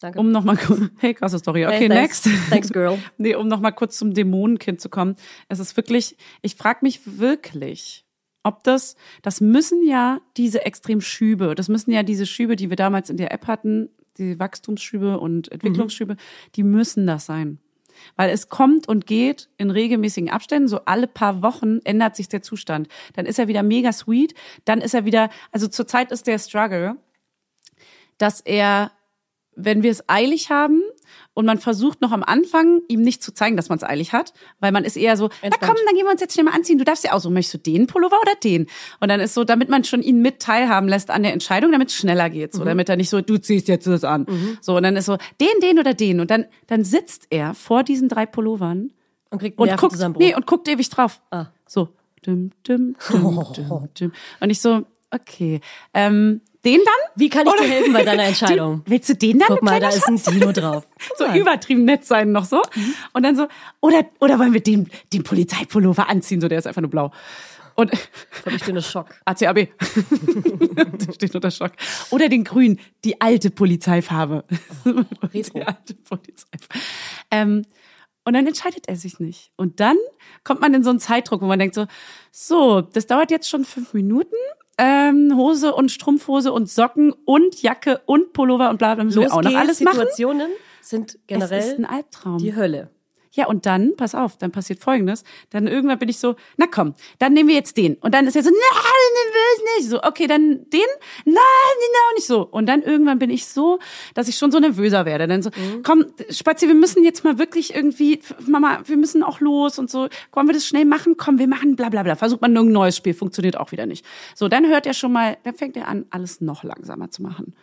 danke. 0.00 0.18
um 0.18 0.30
nochmal 0.32 0.56
hey, 0.98 1.12
krasse 1.14 1.38
Story. 1.38 1.66
Okay, 1.66 1.76
Hey, 1.80 1.88
thanks. 1.88 2.24
next. 2.24 2.38
Thanks, 2.50 2.72
girl. 2.72 2.98
nee, 3.18 3.34
um 3.34 3.48
nochmal 3.48 3.72
kurz 3.74 3.98
zum 3.98 4.14
Dämonenkind 4.14 4.80
zu 4.80 4.88
kommen. 4.88 5.16
Es 5.48 5.58
ist 5.58 5.76
wirklich, 5.76 6.16
ich 6.40 6.54
frage 6.56 6.78
mich 6.82 7.18
wirklich, 7.18 8.04
ob 8.44 8.64
das, 8.64 8.96
das 9.22 9.40
müssen 9.42 9.86
ja 9.86 10.20
diese 10.38 10.64
Extremschübe, 10.64 11.54
das 11.54 11.68
müssen 11.68 11.90
ja 11.92 12.02
diese 12.02 12.24
Schübe, 12.26 12.56
die 12.56 12.70
wir 12.70 12.76
damals 12.76 13.10
in 13.10 13.16
der 13.18 13.32
App 13.32 13.46
hatten, 13.46 13.90
die 14.18 14.38
Wachstumsschübe 14.38 15.18
und 15.18 15.50
Entwicklungsschübe, 15.50 16.16
die 16.54 16.62
müssen 16.62 17.06
das 17.06 17.26
sein. 17.26 17.58
Weil 18.16 18.30
es 18.30 18.48
kommt 18.48 18.88
und 18.88 19.06
geht 19.06 19.48
in 19.58 19.70
regelmäßigen 19.70 20.30
Abständen, 20.30 20.68
so 20.68 20.84
alle 20.86 21.06
paar 21.06 21.42
Wochen 21.42 21.78
ändert 21.84 22.16
sich 22.16 22.28
der 22.28 22.42
Zustand. 22.42 22.88
Dann 23.14 23.26
ist 23.26 23.38
er 23.38 23.48
wieder 23.48 23.62
mega 23.62 23.92
sweet, 23.92 24.34
dann 24.64 24.80
ist 24.80 24.94
er 24.94 25.04
wieder, 25.04 25.30
also 25.50 25.68
zurzeit 25.68 26.10
ist 26.10 26.26
der 26.26 26.38
Struggle, 26.38 26.96
dass 28.18 28.40
er, 28.40 28.92
wenn 29.54 29.82
wir 29.82 29.90
es 29.90 30.08
eilig 30.08 30.50
haben 30.50 30.82
und 31.34 31.46
man 31.46 31.58
versucht 31.58 32.00
noch 32.00 32.12
am 32.12 32.22
Anfang 32.22 32.82
ihm 32.88 33.00
nicht 33.00 33.22
zu 33.22 33.32
zeigen, 33.32 33.56
dass 33.56 33.68
man 33.68 33.78
es 33.78 33.84
eilig 33.84 34.12
hat, 34.12 34.34
weil 34.60 34.70
man 34.72 34.84
ist 34.84 34.96
eher 34.96 35.16
so, 35.16 35.28
na 35.28 35.46
Entspannt. 35.48 35.72
komm, 35.72 35.86
dann 35.86 35.94
gehen 35.94 36.04
wir 36.04 36.12
uns 36.12 36.20
jetzt 36.20 36.34
schnell 36.34 36.44
mal 36.44 36.52
anziehen. 36.54 36.78
Du 36.78 36.84
darfst 36.84 37.04
ja 37.04 37.12
auch 37.12 37.20
so, 37.20 37.30
möchtest 37.30 37.54
du 37.54 37.70
den 37.70 37.86
Pullover 37.86 38.20
oder 38.20 38.34
den? 38.42 38.66
Und 39.00 39.08
dann 39.08 39.20
ist 39.20 39.34
so, 39.34 39.44
damit 39.44 39.68
man 39.68 39.84
schon 39.84 40.02
ihn 40.02 40.20
mit 40.20 40.40
teilhaben 40.40 40.88
lässt 40.88 41.10
an 41.10 41.22
der 41.22 41.32
Entscheidung, 41.32 41.72
damit 41.72 41.88
es 41.88 41.94
schneller 41.96 42.28
geht, 42.28 42.52
so, 42.52 42.64
damit 42.64 42.88
er 42.88 42.96
nicht 42.96 43.08
so, 43.08 43.20
du 43.20 43.38
ziehst 43.38 43.68
jetzt 43.68 43.86
das 43.86 44.04
an. 44.04 44.26
So, 44.60 44.76
und 44.76 44.82
dann 44.82 44.96
ist 44.96 45.06
so, 45.06 45.16
den, 45.40 45.60
den 45.62 45.78
oder 45.78 45.94
den. 45.94 46.20
Und 46.20 46.30
dann, 46.30 46.46
dann 46.66 46.84
sitzt 46.84 47.28
er 47.30 47.54
vor 47.54 47.82
diesen 47.82 48.08
drei 48.08 48.26
Pullovern 48.26 48.92
Und 49.30 49.38
kriegt 49.38 49.58
und 49.58 49.74
guckt, 49.78 49.96
nee, 50.18 50.34
und 50.34 50.46
guckt 50.46 50.68
ewig 50.68 50.90
drauf. 50.90 51.20
Ah. 51.30 51.46
So, 51.66 51.88
düm, 52.26 52.50
düm, 52.68 52.94
düm, 53.10 53.44
düm, 53.56 53.88
düm. 53.98 54.12
Und 54.40 54.50
ich 54.50 54.60
so, 54.60 54.82
okay, 55.10 55.60
ähm, 55.94 56.42
den 56.64 56.78
dann? 56.78 57.10
Wie 57.16 57.28
kann 57.28 57.46
ich 57.46 57.52
Oder- 57.52 57.62
dir 57.62 57.68
helfen 57.70 57.92
bei 57.92 58.04
deiner 58.04 58.24
Entscheidung? 58.28 58.82
Du, 58.84 58.90
willst 58.90 59.08
du 59.08 59.14
den 59.16 59.38
dann? 59.38 59.48
Guck 59.48 59.62
mal, 59.62 59.80
da 59.80 59.88
ist 59.88 60.06
ein 60.06 60.16
Dino 60.16 60.52
drauf. 60.52 60.86
so 61.18 61.26
übertrieben 61.26 61.84
nett 61.84 62.04
sein 62.04 62.32
noch 62.32 62.44
so. 62.44 62.62
Und 63.12 63.22
dann 63.24 63.36
so, 63.36 63.48
oder, 63.80 64.04
oder 64.20 64.38
wollen 64.38 64.52
wir 64.52 64.62
den, 64.62 64.88
den 65.12 65.22
Polizeipullover 65.22 66.08
anziehen? 66.08 66.40
So, 66.40 66.48
der 66.48 66.58
ist 66.58 66.66
einfach 66.66 66.82
nur 66.82 66.90
blau. 66.90 67.10
Und 67.74 67.90
Komm, 68.44 68.54
ich 68.54 68.62
stehe 68.62 68.76
in 68.76 68.82
Schock. 68.82 69.08
ACAB. 69.24 69.68
der 71.06 71.12
steht 71.14 71.34
unter 71.34 71.50
Schock. 71.50 71.72
Oder 72.10 72.28
den 72.28 72.44
grün, 72.44 72.78
die 73.04 73.20
alte 73.20 73.50
Polizeifarbe. 73.50 74.44
Retro. 75.32 75.58
Die 75.58 75.62
alte 75.66 75.94
Polizeifarbe. 75.94 76.74
Ähm, 77.30 77.64
und 78.24 78.34
dann 78.34 78.46
entscheidet 78.46 78.88
er 78.88 78.96
sich 78.96 79.18
nicht. 79.20 79.50
Und 79.56 79.80
dann 79.80 79.96
kommt 80.44 80.60
man 80.60 80.74
in 80.74 80.84
so 80.84 80.90
einen 80.90 81.00
Zeitdruck, 81.00 81.40
wo 81.40 81.46
man 81.46 81.58
denkt 81.58 81.74
so, 81.74 81.86
so, 82.30 82.82
das 82.82 83.06
dauert 83.06 83.30
jetzt 83.30 83.48
schon 83.48 83.64
fünf 83.64 83.94
Minuten. 83.94 84.36
Ähm, 84.78 85.34
Hose 85.36 85.74
und 85.74 85.90
Strumpfhose 85.90 86.52
und 86.52 86.68
Socken 86.68 87.12
und 87.24 87.60
Jacke 87.62 88.00
und 88.06 88.32
Pullover 88.32 88.70
und 88.70 88.78
bla 88.78 88.94
bla 88.94 89.04
müssen 89.04 89.20
wir 89.20 89.32
auch 89.32 89.42
noch 89.42 89.54
alles 89.54 89.80
machen. 89.80 89.98
Situationen 89.98 90.50
sind 90.80 91.18
generell 91.26 91.74
ein 91.76 91.84
Albtraum. 91.84 92.38
die 92.38 92.56
Hölle. 92.56 92.90
Ja, 93.34 93.46
und 93.46 93.64
dann, 93.64 93.96
pass 93.96 94.14
auf, 94.14 94.36
dann 94.36 94.52
passiert 94.52 94.80
Folgendes. 94.80 95.24
Dann 95.50 95.66
irgendwann 95.66 95.98
bin 95.98 96.10
ich 96.10 96.18
so, 96.18 96.36
na 96.58 96.66
komm, 96.66 96.94
dann 97.18 97.32
nehmen 97.32 97.48
wir 97.48 97.54
jetzt 97.54 97.78
den. 97.78 97.94
Und 97.94 98.14
dann 98.14 98.26
ist 98.26 98.36
er 98.36 98.42
so, 98.42 98.50
nein, 98.50 98.58
den 98.60 99.34
will 99.34 99.40
ich 99.56 99.78
nicht. 99.78 99.90
So, 99.90 100.02
okay, 100.02 100.26
dann 100.26 100.68
den? 100.70 100.80
Nein, 101.24 101.34
den 101.34 101.94
auch 102.10 102.14
nicht 102.14 102.26
so. 102.26 102.42
Und 102.42 102.66
dann 102.66 102.82
irgendwann 102.82 103.18
bin 103.18 103.30
ich 103.30 103.46
so, 103.46 103.78
dass 104.12 104.28
ich 104.28 104.36
schon 104.36 104.52
so 104.52 104.58
nervöser 104.58 105.06
werde. 105.06 105.26
Dann 105.26 105.42
so, 105.42 105.50
komm, 105.82 106.04
Spazi, 106.28 106.68
wir 106.68 106.74
müssen 106.74 107.04
jetzt 107.04 107.24
mal 107.24 107.38
wirklich 107.38 107.74
irgendwie, 107.74 108.20
Mama, 108.46 108.80
wir 108.84 108.98
müssen 108.98 109.22
auch 109.22 109.40
los 109.40 109.78
und 109.78 109.90
so. 109.90 110.08
Wollen 110.32 110.46
wir 110.46 110.54
das 110.54 110.66
schnell 110.66 110.84
machen? 110.84 111.16
Komm, 111.16 111.38
wir 111.38 111.48
machen 111.48 111.74
bla 111.74 111.88
bla 111.88 112.02
bla. 112.02 112.16
Versucht 112.16 112.42
man 112.42 112.54
irgendein 112.54 112.74
neues 112.74 112.96
Spiel, 112.98 113.14
funktioniert 113.14 113.56
auch 113.56 113.72
wieder 113.72 113.86
nicht. 113.86 114.04
So, 114.34 114.48
dann 114.48 114.66
hört 114.66 114.86
er 114.86 114.92
schon 114.92 115.12
mal, 115.12 115.38
dann 115.44 115.54
fängt 115.54 115.76
er 115.78 115.88
an, 115.88 116.04
alles 116.10 116.42
noch 116.42 116.64
langsamer 116.64 117.10
zu 117.10 117.22
machen. 117.22 117.54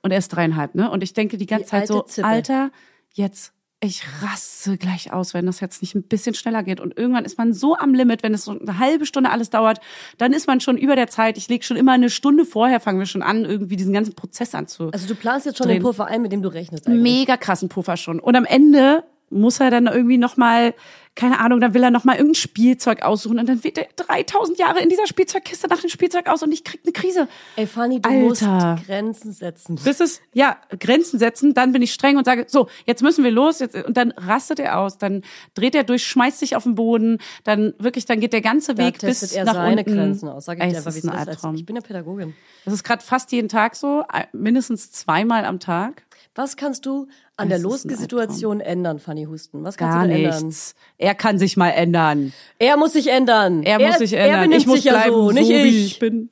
Und 0.00 0.10
er 0.10 0.18
ist 0.18 0.28
dreieinhalb, 0.28 0.74
ne? 0.74 0.90
Und 0.90 1.02
ich 1.02 1.12
denke 1.12 1.36
die 1.36 1.46
ganze 1.46 1.64
Die 1.64 1.70
Zeit 1.70 1.88
so, 1.88 2.02
Zippe. 2.02 2.26
Alter, 2.26 2.70
jetzt 3.12 3.52
ich 3.80 4.02
raste 4.22 4.76
gleich 4.76 5.12
aus, 5.12 5.34
wenn 5.34 5.46
das 5.46 5.60
jetzt 5.60 5.82
nicht 5.82 5.94
ein 5.94 6.02
bisschen 6.02 6.34
schneller 6.34 6.64
geht. 6.64 6.80
Und 6.80 6.98
irgendwann 6.98 7.24
ist 7.24 7.38
man 7.38 7.52
so 7.52 7.76
am 7.76 7.94
Limit, 7.94 8.24
wenn 8.24 8.34
es 8.34 8.44
so 8.44 8.58
eine 8.58 8.78
halbe 8.78 9.06
Stunde 9.06 9.30
alles 9.30 9.50
dauert, 9.50 9.78
dann 10.18 10.32
ist 10.32 10.48
man 10.48 10.60
schon 10.60 10.76
über 10.76 10.96
der 10.96 11.06
Zeit. 11.06 11.38
Ich 11.38 11.48
lege 11.48 11.64
schon 11.64 11.76
immer 11.76 11.92
eine 11.92 12.10
Stunde 12.10 12.44
vorher, 12.44 12.80
fangen 12.80 12.98
wir 12.98 13.06
schon 13.06 13.22
an, 13.22 13.44
irgendwie 13.44 13.76
diesen 13.76 13.92
ganzen 13.92 14.14
Prozess 14.14 14.54
anzu. 14.54 14.90
Also 14.90 15.06
du 15.06 15.14
planst 15.14 15.46
jetzt 15.46 15.58
schon 15.58 15.68
Drehen. 15.68 15.76
den 15.76 15.82
Puffer 15.82 16.06
ein, 16.06 16.22
mit 16.22 16.32
dem 16.32 16.42
du 16.42 16.48
rechnest 16.48 16.88
eigentlich. 16.88 17.02
Mega 17.02 17.36
krassen 17.36 17.68
Puffer 17.68 17.96
schon. 17.96 18.18
Und 18.18 18.34
am 18.34 18.44
Ende 18.44 19.04
muss 19.30 19.60
er 19.60 19.70
dann 19.70 19.86
irgendwie 19.86 20.18
nochmal, 20.18 20.74
keine 21.14 21.40
Ahnung, 21.40 21.60
dann 21.60 21.74
will 21.74 21.82
er 21.82 21.90
nochmal 21.90 22.16
irgendein 22.16 22.36
Spielzeug 22.36 23.02
aussuchen 23.02 23.38
und 23.40 23.48
dann 23.48 23.64
wird 23.64 23.76
er 23.76 23.88
3000 23.96 24.58
Jahre 24.58 24.80
in 24.80 24.88
dieser 24.88 25.06
Spielzeugkiste 25.06 25.66
nach 25.66 25.80
dem 25.80 25.90
Spielzeug 25.90 26.28
aus 26.28 26.42
und 26.42 26.52
ich 26.52 26.62
krieg 26.62 26.80
eine 26.84 26.92
Krise. 26.92 27.28
Ey, 27.56 27.66
Fanny, 27.66 28.00
du 28.00 28.08
Alter. 28.08 28.74
musst 28.74 28.86
Grenzen 28.86 29.32
setzen. 29.32 29.80
Das 29.84 29.98
ist, 30.00 30.22
ja, 30.32 30.56
Grenzen 30.78 31.18
setzen, 31.18 31.54
dann 31.54 31.72
bin 31.72 31.82
ich 31.82 31.92
streng 31.92 32.16
und 32.16 32.24
sage, 32.24 32.46
so, 32.48 32.68
jetzt 32.86 33.02
müssen 33.02 33.24
wir 33.24 33.32
los, 33.32 33.58
jetzt, 33.58 33.74
und 33.74 33.96
dann 33.96 34.12
rastet 34.12 34.60
er 34.60 34.78
aus, 34.78 34.98
dann 34.98 35.22
dreht 35.54 35.74
er 35.74 35.82
durch, 35.84 36.06
schmeißt 36.06 36.38
sich 36.38 36.54
auf 36.54 36.62
den 36.62 36.76
Boden, 36.76 37.18
dann 37.44 37.74
wirklich, 37.78 38.06
dann 38.06 38.20
geht 38.20 38.32
der 38.32 38.42
ganze 38.42 38.74
Da 38.74 38.84
Weg 38.84 38.98
bis 39.00 39.32
er 39.32 39.44
nach 39.44 39.54
seine 39.54 39.80
unten. 39.80 39.94
Grenzen 39.94 40.28
aus. 40.28 40.44
Sag 40.44 40.58
ich 40.58 40.64
Ey, 40.64 40.70
dir 40.70 40.76
einfach, 40.78 40.94
wie 40.94 40.98
ist 40.98 41.04
es 41.04 41.10
ein 41.10 41.18
ist. 41.18 41.28
Albtraum. 41.28 41.54
Ich 41.56 41.66
bin 41.66 41.74
ja 41.74 41.82
Pädagogin. 41.82 42.34
Das 42.64 42.74
ist 42.74 42.84
gerade 42.84 43.02
fast 43.02 43.32
jeden 43.32 43.48
Tag 43.48 43.74
so, 43.74 44.04
mindestens 44.32 44.92
zweimal 44.92 45.44
am 45.44 45.58
Tag. 45.58 46.04
Was 46.34 46.56
kannst 46.56 46.86
du 46.86 47.08
an 47.38 47.48
der 47.48 47.58
Losgesituation 47.58 48.60
ändern, 48.60 48.98
Fanny 48.98 49.24
Husten? 49.24 49.64
Was 49.64 49.76
kannst 49.76 49.94
Gar 49.94 50.04
du 50.04 50.10
denn 50.10 50.24
ändern? 50.24 50.46
nichts. 50.46 50.74
Er 50.98 51.14
kann 51.14 51.38
sich 51.38 51.56
mal 51.56 51.70
ändern. 51.70 52.32
Er 52.58 52.76
muss 52.76 52.92
sich 52.92 53.08
ändern. 53.08 53.62
Er, 53.62 53.78
muss 53.78 53.98
sich 53.98 54.12
ändern. 54.12 54.50
Er 54.52 54.58
ich 54.58 54.66
muss 54.66 54.76
sich 54.76 54.84
ja 54.84 54.92
bleiben, 54.94 55.14
so, 55.14 55.30
nicht 55.30 55.48
wie 55.48 55.68
ich. 55.68 55.86
ich 55.86 55.98
bin. 55.98 56.30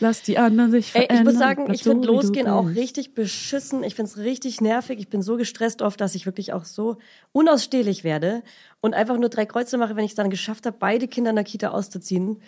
Lass 0.00 0.22
die 0.22 0.38
anderen 0.38 0.70
sich 0.70 0.94
Ey, 0.94 1.02
verändern. 1.02 1.16
ich 1.16 1.24
muss 1.24 1.38
sagen, 1.38 1.64
Bleib 1.64 1.74
ich 1.74 1.82
finde 1.82 2.06
so, 2.06 2.12
du 2.12 2.20
Losgehen 2.20 2.46
auch 2.46 2.68
richtig 2.68 3.14
beschissen. 3.14 3.82
Ich 3.82 3.96
finde 3.96 4.10
es 4.12 4.18
richtig 4.18 4.60
nervig. 4.60 5.00
Ich 5.00 5.08
bin 5.08 5.22
so 5.22 5.36
gestresst 5.36 5.82
oft, 5.82 6.00
dass 6.00 6.14
ich 6.14 6.24
wirklich 6.24 6.52
auch 6.52 6.64
so 6.64 6.98
unausstehlich 7.32 8.04
werde 8.04 8.42
und 8.80 8.94
einfach 8.94 9.18
nur 9.18 9.28
drei 9.28 9.44
Kreuze 9.44 9.76
mache, 9.76 9.96
wenn 9.96 10.04
ich 10.04 10.12
es 10.12 10.16
dann 10.16 10.30
geschafft 10.30 10.66
habe, 10.66 10.76
beide 10.78 11.08
Kinder 11.08 11.30
in 11.30 11.36
der 11.36 11.44
Kita 11.44 11.70
auszuziehen 11.70 12.40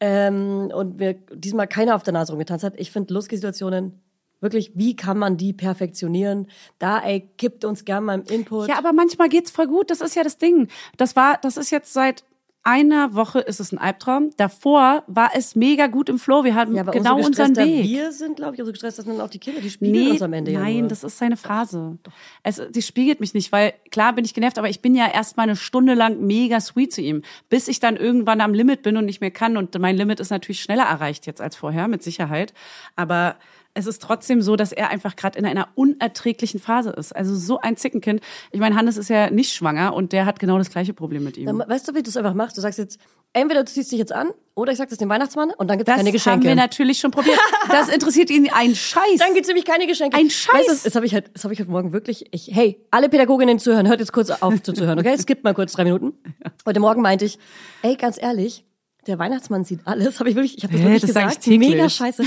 ähm, 0.00 0.70
und 0.74 0.98
mir 0.98 1.14
diesmal 1.32 1.68
keiner 1.68 1.94
auf 1.94 2.02
der 2.02 2.12
Nase 2.12 2.32
rumgetanzt 2.32 2.64
hat. 2.64 2.74
Ich 2.76 2.90
finde 2.90 3.14
Losgehsituationen 3.14 3.98
wirklich, 4.40 4.72
wie 4.74 4.96
kann 4.96 5.18
man 5.18 5.36
die 5.36 5.52
perfektionieren? 5.52 6.48
Da, 6.78 6.98
ey, 7.00 7.28
kippt 7.38 7.64
uns 7.64 7.84
gern 7.84 8.04
mal 8.04 8.20
im 8.20 8.24
Input. 8.24 8.68
Ja, 8.68 8.78
aber 8.78 8.92
manchmal 8.92 9.28
geht's 9.28 9.50
voll 9.50 9.66
gut. 9.66 9.90
Das 9.90 10.00
ist 10.00 10.16
ja 10.16 10.22
das 10.22 10.38
Ding. 10.38 10.68
Das 10.96 11.16
war, 11.16 11.38
das 11.38 11.56
ist 11.56 11.70
jetzt 11.70 11.92
seit 11.92 12.24
einer 12.62 13.14
Woche 13.14 13.40
ist 13.40 13.58
es 13.58 13.72
ein 13.72 13.78
Albtraum. 13.78 14.30
Davor 14.36 15.02
war 15.06 15.30
es 15.34 15.56
mega 15.56 15.86
gut 15.86 16.10
im 16.10 16.18
Flow. 16.18 16.44
Wir 16.44 16.54
hatten 16.54 16.74
Ja, 16.74 16.82
aber 16.82 16.92
genau 16.92 17.16
unseren 17.16 17.56
Weg. 17.56 17.84
wir 17.84 18.12
sind, 18.12 18.36
glaube 18.36 18.54
ich, 18.54 18.60
umso 18.60 18.72
gestresster 18.72 19.02
sind 19.02 19.18
auch 19.20 19.30
die 19.30 19.38
Kinder. 19.38 19.62
Die 19.62 19.70
spiegeln 19.70 20.10
uns 20.10 20.22
am 20.22 20.32
Ende 20.34 20.50
ja 20.52 20.60
nein, 20.60 20.80
nur. 20.80 20.88
das 20.88 21.02
ist 21.02 21.16
seine 21.16 21.38
Phrase. 21.38 21.98
Es, 22.42 22.60
die 22.70 22.82
spiegelt 22.82 23.20
mich 23.20 23.32
nicht, 23.32 23.50
weil 23.50 23.72
klar 23.90 24.12
bin 24.12 24.26
ich 24.26 24.34
genervt, 24.34 24.58
aber 24.58 24.68
ich 24.68 24.82
bin 24.82 24.94
ja 24.94 25.08
erst 25.10 25.38
mal 25.38 25.44
eine 25.44 25.56
Stunde 25.56 25.94
lang 25.94 26.20
mega 26.20 26.60
sweet 26.60 26.92
zu 26.92 27.00
ihm, 27.00 27.22
bis 27.48 27.66
ich 27.66 27.80
dann 27.80 27.96
irgendwann 27.96 28.42
am 28.42 28.52
Limit 28.52 28.82
bin 28.82 28.98
und 28.98 29.06
nicht 29.06 29.22
mehr 29.22 29.30
kann. 29.30 29.56
Und 29.56 29.78
mein 29.78 29.96
Limit 29.96 30.20
ist 30.20 30.30
natürlich 30.30 30.60
schneller 30.60 30.84
erreicht 30.84 31.26
jetzt 31.26 31.40
als 31.40 31.56
vorher, 31.56 31.88
mit 31.88 32.02
Sicherheit. 32.02 32.52
Aber 32.94 33.36
es 33.74 33.86
ist 33.86 34.02
trotzdem 34.02 34.42
so, 34.42 34.56
dass 34.56 34.72
er 34.72 34.90
einfach 34.90 35.16
gerade 35.16 35.38
in 35.38 35.46
einer 35.46 35.68
unerträglichen 35.74 36.58
Phase 36.60 36.90
ist. 36.90 37.14
Also 37.14 37.36
so 37.36 37.60
ein 37.60 37.76
Zickenkind. 37.76 38.20
Ich 38.50 38.60
meine, 38.60 38.74
Hannes 38.76 38.96
ist 38.96 39.08
ja 39.08 39.30
nicht 39.30 39.52
schwanger 39.52 39.94
und 39.94 40.12
der 40.12 40.26
hat 40.26 40.40
genau 40.40 40.58
das 40.58 40.70
gleiche 40.70 40.92
Problem 40.92 41.22
mit 41.24 41.36
ihm. 41.36 41.46
Dann, 41.46 41.68
weißt 41.68 41.88
du, 41.88 41.94
wie 41.94 42.02
du 42.02 42.10
es 42.10 42.16
einfach 42.16 42.34
machst? 42.34 42.56
Du 42.56 42.60
sagst 42.60 42.78
jetzt, 42.78 42.98
entweder 43.32 43.62
du 43.62 43.70
ziehst 43.70 43.92
dich 43.92 43.98
jetzt 43.98 44.12
an 44.12 44.30
oder 44.54 44.72
ich 44.72 44.78
sag 44.78 44.88
das 44.88 44.98
dem 44.98 45.08
Weihnachtsmann 45.08 45.50
und 45.56 45.68
dann 45.68 45.78
gibt's 45.78 45.86
das 45.86 45.96
keine 45.96 46.08
haben 46.08 46.12
Geschenke. 46.12 46.48
wir 46.48 46.54
natürlich 46.56 46.98
schon 46.98 47.12
probiert. 47.12 47.38
Das 47.70 47.88
interessiert 47.94 48.30
ihn 48.30 48.50
ein 48.52 48.74
Scheiß. 48.74 49.18
dann 49.18 49.34
gibt's 49.34 49.48
nämlich 49.48 49.64
keine 49.64 49.86
Geschenke. 49.86 50.16
Ein 50.16 50.30
Scheiß. 50.30 50.52
Weißt 50.52 50.84
du, 50.84 50.88
das 50.88 50.96
habe 50.96 51.06
ich 51.06 51.14
halt, 51.14 51.30
das 51.32 51.44
habe 51.44 51.54
ich 51.54 51.60
heute 51.60 51.70
Morgen 51.70 51.92
wirklich. 51.92 52.26
Ich, 52.32 52.50
hey, 52.52 52.84
alle 52.90 53.08
Pädagoginnen 53.08 53.58
zuhören, 53.60 53.86
hört 53.88 54.00
jetzt 54.00 54.12
kurz 54.12 54.30
auf 54.30 54.62
zuzuhören, 54.62 54.98
okay? 54.98 55.14
Es 55.14 55.26
gibt 55.26 55.44
mal 55.44 55.54
kurz 55.54 55.72
drei 55.72 55.84
Minuten. 55.84 56.12
Heute 56.66 56.80
Morgen 56.80 57.00
meinte 57.00 57.24
ich, 57.24 57.38
ey, 57.82 57.96
ganz 57.96 58.20
ehrlich, 58.20 58.64
der 59.10 59.18
Weihnachtsmann 59.18 59.64
sieht 59.64 59.80
alles. 59.84 60.18
Habe 60.20 60.30
ich 60.30 60.36
wirklich, 60.36 60.56
ich 60.58 60.64
habe 60.64 60.72
das 60.72 60.80
Hä, 60.82 60.86
wirklich 60.86 61.00
das 61.02 61.08
gesagt. 61.10 61.46
Mega 61.46 61.88
scheiße. 61.88 62.22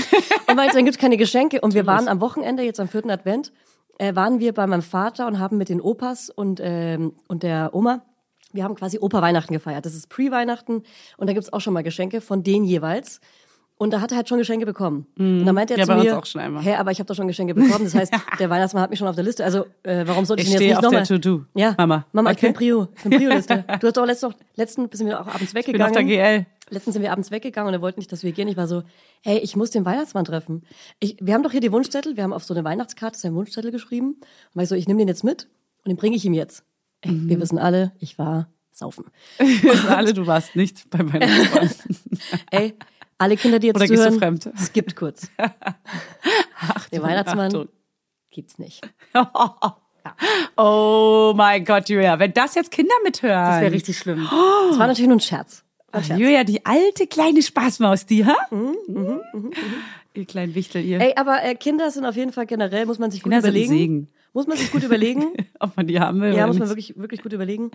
Und 0.46 0.56
meinte, 0.56 0.76
dann 0.76 0.84
gibt's 0.84 1.00
keine 1.00 1.16
Geschenke. 1.16 1.60
Und 1.60 1.74
wir 1.74 1.86
waren 1.86 2.08
am 2.08 2.20
Wochenende 2.20 2.62
jetzt 2.62 2.78
am 2.78 2.88
vierten 2.88 3.10
Advent, 3.10 3.52
äh, 3.98 4.14
waren 4.14 4.38
wir 4.38 4.52
bei 4.52 4.66
meinem 4.66 4.82
Vater 4.82 5.26
und 5.26 5.38
haben 5.38 5.58
mit 5.58 5.68
den 5.68 5.80
Opas 5.80 6.30
und 6.30 6.60
ähm, 6.62 7.14
und 7.28 7.42
der 7.42 7.70
Oma 7.74 8.04
wir 8.54 8.62
haben 8.62 8.76
quasi 8.76 8.98
Opa-Weihnachten 8.98 9.52
gefeiert. 9.52 9.84
Das 9.84 9.94
ist 9.94 10.08
Pre-Weihnachten 10.08 10.84
und 11.16 11.26
da 11.26 11.32
gibt's 11.32 11.52
auch 11.52 11.60
schon 11.60 11.74
mal 11.74 11.82
Geschenke 11.82 12.20
von 12.20 12.42
denen 12.42 12.64
jeweils. 12.64 13.20
Und 13.76 13.90
da 13.92 14.00
hat 14.00 14.12
er 14.12 14.16
halt 14.18 14.28
schon 14.28 14.38
Geschenke 14.38 14.66
bekommen. 14.66 15.06
Und 15.18 15.44
dann 15.46 15.54
meinte 15.54 15.74
er 15.74 15.80
Ja, 15.80 15.84
zu 15.86 15.94
mir, 15.96 16.16
auch 16.16 16.24
schon 16.26 16.40
einmal. 16.40 16.62
hä, 16.62 16.74
aber 16.76 16.92
ich 16.92 17.00
habe 17.00 17.08
doch 17.08 17.14
schon 17.16 17.26
Geschenke 17.26 17.54
bekommen. 17.54 17.84
Das 17.84 17.94
heißt, 17.94 18.12
der 18.38 18.48
Weihnachtsmann 18.48 18.82
hat 18.84 18.90
mich 18.90 18.98
schon 19.00 19.08
auf 19.08 19.16
der 19.16 19.24
Liste. 19.24 19.44
Also 19.44 19.66
äh, 19.82 20.04
warum 20.06 20.24
sollte 20.24 20.42
ich, 20.42 20.48
Ich 20.48 20.54
denn 20.54 20.62
jetzt 20.68 20.76
stehe 20.76 20.76
nicht 20.76 20.84
auf 20.86 20.90
der 20.90 21.00
nochmal? 21.00 21.18
To-Do. 21.20 21.44
Ja, 21.60 21.74
Mama. 21.76 22.06
Mama, 22.12 22.30
ich 22.30 22.36
Okay. 22.38 22.46
bin 22.46 22.54
Prio. 22.54 22.88
Ich 22.96 23.02
bin 23.02 23.12
Prio-Liste. 23.18 23.64
Du 23.80 23.86
hast 23.88 23.96
doch 23.96 24.06
letzten, 24.06 24.34
letzten 24.54 24.88
sind 24.92 25.08
wir 25.08 25.20
auch 25.20 25.26
abends 25.26 25.42
ich 25.42 25.52
bin 25.52 25.82
auf 25.82 25.90
weggegangen. 25.90 25.94
der 25.94 26.04
GL. 26.04 26.46
Letztens 26.70 26.94
sind 26.94 27.02
wir 27.02 27.10
abends 27.12 27.30
weggegangen 27.32 27.68
und 27.68 27.74
er 27.74 27.82
wollte 27.82 27.98
nicht, 27.98 28.10
dass 28.12 28.22
wir 28.22 28.30
gehen. 28.32 28.46
Ich 28.48 28.56
war 28.56 28.68
so, 28.68 28.84
hey, 29.22 29.38
ich 29.38 29.56
muss 29.56 29.70
den 29.70 29.84
Weihnachtsmann 29.84 30.24
treffen. 30.24 30.62
Ich, 31.00 31.16
wir 31.20 31.34
haben 31.34 31.42
doch 31.42 31.50
hier 31.50 31.60
die 31.60 31.72
Wunschzettel. 31.72 32.16
Wir 32.16 32.22
haben 32.22 32.32
auf 32.32 32.44
so 32.44 32.54
eine 32.54 32.62
Weihnachtskarte 32.64 33.18
seinen 33.18 33.34
Wunschzettel 33.34 33.72
geschrieben. 33.72 34.16
Und 34.20 34.54
war 34.54 34.62
ich 34.62 34.68
so, 34.68 34.76
ich 34.76 34.86
nehme 34.86 34.98
den 35.00 35.08
jetzt 35.08 35.24
mit 35.24 35.48
und 35.84 35.88
den 35.90 35.96
bringe 35.96 36.14
ich 36.16 36.24
ihm 36.24 36.32
jetzt. 36.34 36.64
Ey, 37.00 37.10
Mhm. 37.10 37.28
Wir 37.28 37.40
wissen 37.40 37.58
alle, 37.58 37.92
ich 37.98 38.18
war 38.18 38.48
saufen. 38.72 39.04
Wissen 39.38 39.88
alle, 39.88 40.14
du 40.14 40.26
warst 40.26 40.56
nicht 40.56 40.88
bei 40.90 41.02
meiner 41.02 41.28
Ey, 42.50 42.74
alle 43.18 43.36
Kinder, 43.36 43.58
die 43.58 43.68
jetzt 43.68 43.76
Oder 43.76 43.86
zuhören, 43.86 44.18
fremd? 44.18 44.50
skippt 44.58 44.96
kurz. 44.96 45.28
den 46.92 47.02
Weihnachtsmann 47.02 47.46
Achtung. 47.46 47.68
gibt's 48.30 48.58
nicht. 48.58 48.80
Oh 50.56 51.32
mein 51.34 51.64
Gott, 51.64 51.88
Julia, 51.88 52.18
wenn 52.18 52.32
das 52.34 52.54
jetzt 52.54 52.70
Kinder 52.70 52.94
mithören. 53.04 53.46
Das 53.52 53.60
wäre 53.62 53.72
richtig 53.72 53.96
schlimm. 53.96 54.28
Das 54.68 54.78
war 54.78 54.86
natürlich 54.86 55.08
nur 55.08 55.16
ein 55.16 55.20
Scherz. 55.20 55.64
Ein 55.92 56.00
Ach, 56.02 56.04
Scherz. 56.06 56.20
Julia, 56.20 56.44
die 56.44 56.64
alte 56.66 57.06
kleine 57.06 57.40
Spaßmaus, 57.42 58.04
die, 58.04 58.24
ha? 58.26 58.36
Ihr 60.14 60.26
kleinen 60.26 60.54
Wichtel, 60.54 60.84
ihr. 60.84 60.98
Mhm, 60.98 61.02
Ey, 61.02 61.12
aber 61.16 61.42
äh, 61.42 61.54
Kinder 61.56 61.90
sind 61.90 62.04
auf 62.04 62.14
jeden 62.16 62.32
Fall 62.32 62.46
generell, 62.46 62.86
muss 62.86 62.98
man 63.00 63.10
sich 63.10 63.22
gut 63.22 63.32
Kinder 63.32 63.40
sind 63.42 63.50
ein 63.50 63.62
überlegen. 63.64 63.78
Segen. 63.78 64.08
Muss 64.32 64.46
man 64.46 64.56
sich 64.56 64.70
gut 64.70 64.82
überlegen. 64.84 65.32
Ob 65.58 65.76
man 65.76 65.86
die 65.86 65.98
haben 65.98 66.20
will 66.20 66.34
ja, 66.34 66.46
muss 66.46 66.58
man 66.58 66.68
wirklich, 66.68 66.96
wirklich 66.98 67.22
gut 67.22 67.32
überlegen. 67.32 67.70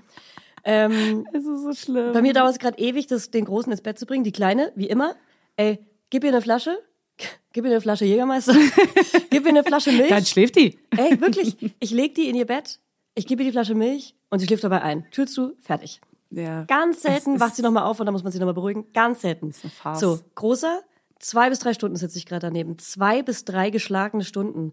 Ähm, 0.63 1.25
Es 1.33 1.45
ist 1.45 1.63
so 1.63 1.73
schlimm. 1.73 2.13
bei 2.13 2.21
mir 2.21 2.33
dauert 2.33 2.51
es 2.51 2.59
gerade 2.59 2.77
ewig, 2.77 3.07
das, 3.07 3.31
den 3.31 3.45
Großen 3.45 3.71
ins 3.71 3.81
Bett 3.81 3.97
zu 3.99 4.05
bringen. 4.05 4.23
Die 4.23 4.31
Kleine, 4.31 4.71
wie 4.75 4.87
immer. 4.87 5.15
Ey, 5.59 5.77
gib 6.09 6.23
ihr 6.23 6.29
eine 6.29 6.41
Flasche. 6.41 6.77
Gib 7.51 7.65
ihr 7.65 7.71
eine 7.71 7.81
Flasche 7.81 8.05
Jägermeister. 8.05 8.53
gib 9.29 9.43
ihr 9.43 9.49
eine 9.49 9.63
Flasche 9.65 9.91
Milch. 9.91 10.07
Dann 10.07 10.25
schläft 10.25 10.55
die. 10.55 10.79
Ey, 10.95 11.19
wirklich. 11.19 11.57
Ich 11.81 11.91
leg 11.91 12.15
die 12.15 12.29
in 12.29 12.35
ihr 12.35 12.45
Bett. 12.45 12.79
Ich 13.15 13.27
gebe 13.27 13.41
ihr 13.43 13.47
die 13.49 13.51
Flasche 13.51 13.75
Milch 13.75 14.15
und 14.29 14.39
sie 14.39 14.45
schläft 14.45 14.63
dabei 14.63 14.83
ein. 14.83 15.05
Tür 15.11 15.27
zu, 15.27 15.55
fertig. 15.59 15.99
Ja. 16.29 16.63
Ganz 16.63 17.01
selten 17.01 17.39
wacht 17.41 17.49
ist- 17.49 17.55
sie 17.57 17.61
nochmal 17.63 17.83
auf 17.83 17.99
und 17.99 18.05
dann 18.05 18.13
muss 18.13 18.23
man 18.23 18.31
sie 18.31 18.39
nochmal 18.39 18.53
beruhigen. 18.53 18.85
Ganz 18.93 19.21
selten. 19.21 19.53
eine 19.63 19.71
Farce. 19.71 19.99
So, 19.99 20.19
großer, 20.35 20.81
zwei 21.17 21.49
bis 21.49 21.59
drei 21.59 21.73
Stunden 21.73 21.97
sitze 21.97 22.17
ich 22.19 22.25
gerade 22.25 22.47
daneben. 22.47 22.77
Zwei 22.79 23.21
bis 23.23 23.43
drei 23.43 23.69
geschlagene 23.69 24.23
Stunden. 24.23 24.71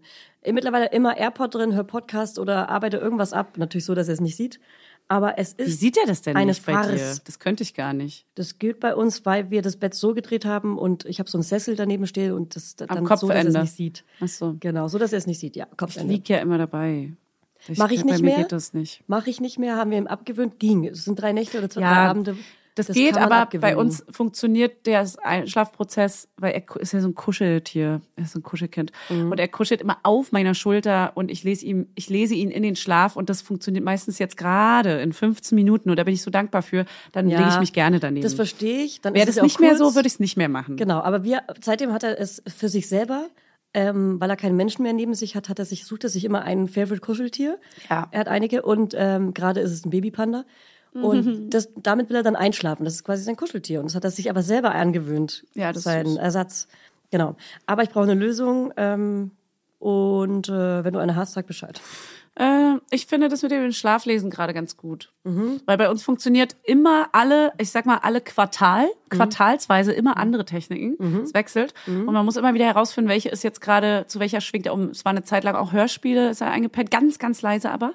Mittlerweile 0.49 0.85
immer 0.91 1.17
AirPod 1.17 1.53
drin, 1.53 1.73
hör 1.73 1.83
Podcast 1.83 2.39
oder 2.39 2.69
arbeite 2.69 2.95
irgendwas 2.97 3.33
ab. 3.33 3.57
Natürlich 3.57 3.85
so, 3.85 3.95
dass 3.95 4.07
er 4.07 4.13
es 4.13 4.21
nicht 4.21 4.37
sieht. 4.37 4.59
Aber 5.09 5.37
es 5.39 5.57
Wie 5.57 5.63
ist, 5.63 5.79
sieht 5.79 5.95
er 5.97 6.05
das 6.05 6.21
denn 6.21 6.35
eine 6.35 6.47
nicht 6.51 6.65
bei 6.65 6.73
dir? 6.73 6.97
Farce. 6.97 7.23
Das 7.23 7.39
könnte 7.39 7.63
ich 7.63 7.73
gar 7.73 7.93
nicht. 7.93 8.25
das 8.35 8.59
gilt 8.59 8.79
bei 8.81 8.93
uns, 8.93 9.25
weil 9.25 9.49
wir 9.51 9.61
das 9.61 9.77
Bett 9.77 9.93
so 9.93 10.13
gedreht 10.13 10.43
haben 10.43 10.77
und 10.77 11.05
ich 11.05 11.19
habe 11.19 11.29
so 11.29 11.37
einen 11.37 11.43
Sessel 11.43 11.75
daneben 11.77 12.07
stehen 12.07 12.33
und 12.33 12.55
das 12.57 12.75
dann 12.75 12.87
so, 12.89 12.95
dass 12.95 12.99
er 12.99 13.13
es 13.13 13.19
Kopfende. 13.21 13.61
nicht 13.61 13.73
sieht. 13.73 14.03
Ach 14.19 14.27
so. 14.27 14.55
Genau, 14.59 14.87
so 14.89 14.97
dass 14.99 15.13
er 15.13 15.19
es 15.19 15.27
nicht 15.27 15.39
sieht, 15.39 15.55
ja. 15.55 15.67
Ich 15.71 15.77
Kopfende. 15.77 16.13
lieg 16.13 16.27
ja 16.27 16.39
immer 16.39 16.57
dabei. 16.57 17.13
Mach 17.77 17.89
ich 17.89 18.01
bei 18.03 18.11
nicht 18.11 18.21
mir 18.21 18.29
mehr. 18.31 18.37
geht 18.39 18.51
das 18.51 18.73
nicht. 18.73 19.03
Mache 19.07 19.29
ich 19.29 19.39
nicht 19.41 19.57
mehr, 19.57 19.77
haben 19.77 19.91
wir 19.91 19.97
ihm 19.97 20.07
abgewöhnt. 20.07 20.59
Ging. 20.59 20.85
Es 20.85 21.05
sind 21.05 21.19
drei 21.19 21.31
Nächte 21.31 21.57
oder 21.57 21.69
zwei 21.69 21.81
drei 21.81 21.87
Ja, 21.89 22.09
Abende. 22.09 22.35
Das, 22.77 22.87
kann 22.87 22.95
geht, 22.95 23.17
aber 23.17 23.35
abgewöhnen. 23.37 23.75
bei 23.75 23.79
uns 23.81 24.05
funktioniert 24.09 24.85
der 24.85 25.05
Schlafprozess, 25.45 26.27
weil 26.37 26.53
er 26.53 26.81
ist 26.81 26.93
ja 26.93 26.99
so 27.01 27.07
ein 27.07 27.15
Kuscheltier, 27.15 28.01
er 28.15 28.23
ist 28.23 28.33
so 28.33 28.39
ein 28.39 28.43
Kuschelkind 28.43 28.91
Mhm. 29.09 29.31
und 29.31 29.39
er 29.39 29.47
kuschelt 29.47 29.81
immer 29.81 29.97
auf 30.03 30.31
meiner 30.31 30.53
Schulter 30.53 31.11
und 31.15 31.31
ich 31.31 31.43
lese 31.43 31.65
ihm, 31.65 31.87
ich 31.95 32.09
lese 32.09 32.35
ihn 32.35 32.51
in 32.51 32.63
den 32.63 32.75
Schlaf 32.75 33.15
und 33.15 33.29
das 33.29 33.41
funktioniert 33.41 33.83
meistens 33.83 34.19
jetzt 34.19 34.37
gerade 34.37 34.99
in 35.01 35.13
15 35.13 35.55
Minuten 35.55 35.89
und 35.89 35.97
da 35.97 36.03
bin 36.03 36.13
ich 36.13 36.21
so 36.21 36.31
dankbar 36.31 36.61
für. 36.61 36.85
Dann 37.11 37.29
Ja, 37.29 37.39
lege 37.39 37.49
ich 37.51 37.59
mich 37.59 37.73
gerne 37.73 37.99
daneben. 37.99 38.23
Das 38.23 38.33
verstehe 38.33 38.83
ich. 38.83 39.01
Dann 39.01 39.13
Wäre 39.13 39.25
das 39.25 39.41
nicht 39.41 39.59
mehr 39.59 39.75
so, 39.75 39.95
würde 39.95 40.07
ich 40.07 40.13
es 40.13 40.19
nicht 40.19 40.37
mehr 40.37 40.49
machen. 40.49 40.77
Genau, 40.77 40.99
aber 40.99 41.23
wir, 41.23 41.41
seitdem 41.61 41.93
hat 41.93 42.03
er 42.03 42.19
es 42.19 42.41
für 42.47 42.69
sich 42.69 42.87
selber, 42.89 43.27
ähm, 43.73 44.19
weil 44.19 44.29
er 44.29 44.37
keinen 44.37 44.55
Menschen 44.55 44.83
mehr 44.83 44.93
neben 44.93 45.13
sich 45.13 45.35
hat, 45.35 45.49
hat 45.49 45.59
er 45.59 45.65
sich, 45.65 45.85
sucht 45.85 46.03
er 46.03 46.09
sich 46.09 46.25
immer 46.25 46.41
ein 46.43 46.67
Favorite 46.67 47.01
Kuscheltier. 47.01 47.59
Ja. 47.89 48.07
Er 48.11 48.21
hat 48.21 48.27
einige 48.27 48.61
und 48.63 48.93
ähm, 48.97 49.33
gerade 49.33 49.59
ist 49.59 49.71
es 49.71 49.85
ein 49.85 49.89
Babypanda. 49.89 50.45
Und 50.93 51.49
das, 51.51 51.69
damit 51.75 52.09
will 52.09 52.15
er 52.17 52.23
dann 52.23 52.35
einschlafen. 52.35 52.83
Das 52.85 52.95
ist 52.95 53.03
quasi 53.03 53.23
sein 53.23 53.35
Kuscheltier. 53.35 53.79
Und 53.79 53.85
das 53.87 53.95
hat 53.95 54.03
er 54.03 54.11
sich 54.11 54.29
aber 54.29 54.41
selber 54.41 54.73
angewöhnt. 54.73 55.45
Ja, 55.53 55.67
das 55.69 55.77
ist 55.77 55.83
Sein 55.83 56.05
süß. 56.07 56.17
Ersatz. 56.17 56.67
Genau. 57.11 57.35
Aber 57.65 57.83
ich 57.83 57.89
brauche 57.89 58.03
eine 58.03 58.15
Lösung. 58.15 58.73
Ähm, 58.77 59.31
und 59.79 60.49
äh, 60.49 60.83
wenn 60.83 60.93
du 60.93 60.99
eine 60.99 61.15
hast, 61.15 61.33
sag 61.33 61.45
Bescheid. 61.45 61.79
Äh, 62.35 62.77
ich 62.89 63.05
finde 63.05 63.29
das 63.29 63.43
mit 63.43 63.51
dem 63.51 63.71
Schlaflesen 63.71 64.29
gerade 64.31 64.53
ganz 64.53 64.75
gut. 64.75 65.11
Mhm. 65.23 65.61
Weil 65.65 65.77
bei 65.77 65.89
uns 65.89 66.03
funktioniert 66.03 66.55
immer 66.63 67.09
alle, 67.11 67.53
ich 67.59 67.69
sag 67.71 67.85
mal, 67.85 67.99
alle 68.01 68.21
Quartal, 68.21 68.85
Mhm. 69.11 69.15
quartalsweise 69.15 69.93
immer 69.93 70.17
andere 70.17 70.45
Techniken. 70.45 71.21
Es 71.23 71.33
wechselt. 71.33 71.73
Und 71.87 72.05
man 72.05 72.25
muss 72.25 72.35
immer 72.35 72.53
wieder 72.53 72.65
herausfinden, 72.65 73.09
welche 73.09 73.29
ist 73.29 73.43
jetzt 73.43 73.61
gerade, 73.61 74.05
zu 74.07 74.19
welcher 74.19 74.41
schwingt 74.41 74.65
er 74.65 74.73
um. 74.73 74.89
Es 74.89 75.05
war 75.05 75.11
eine 75.11 75.23
Zeit 75.23 75.43
lang 75.43 75.55
auch 75.55 75.71
Hörspiele, 75.71 76.29
ist 76.29 76.41
er 76.41 76.51
eingepennt, 76.51 76.91
ganz, 76.91 77.17
ganz 77.19 77.41
leise 77.41 77.71
aber. 77.71 77.93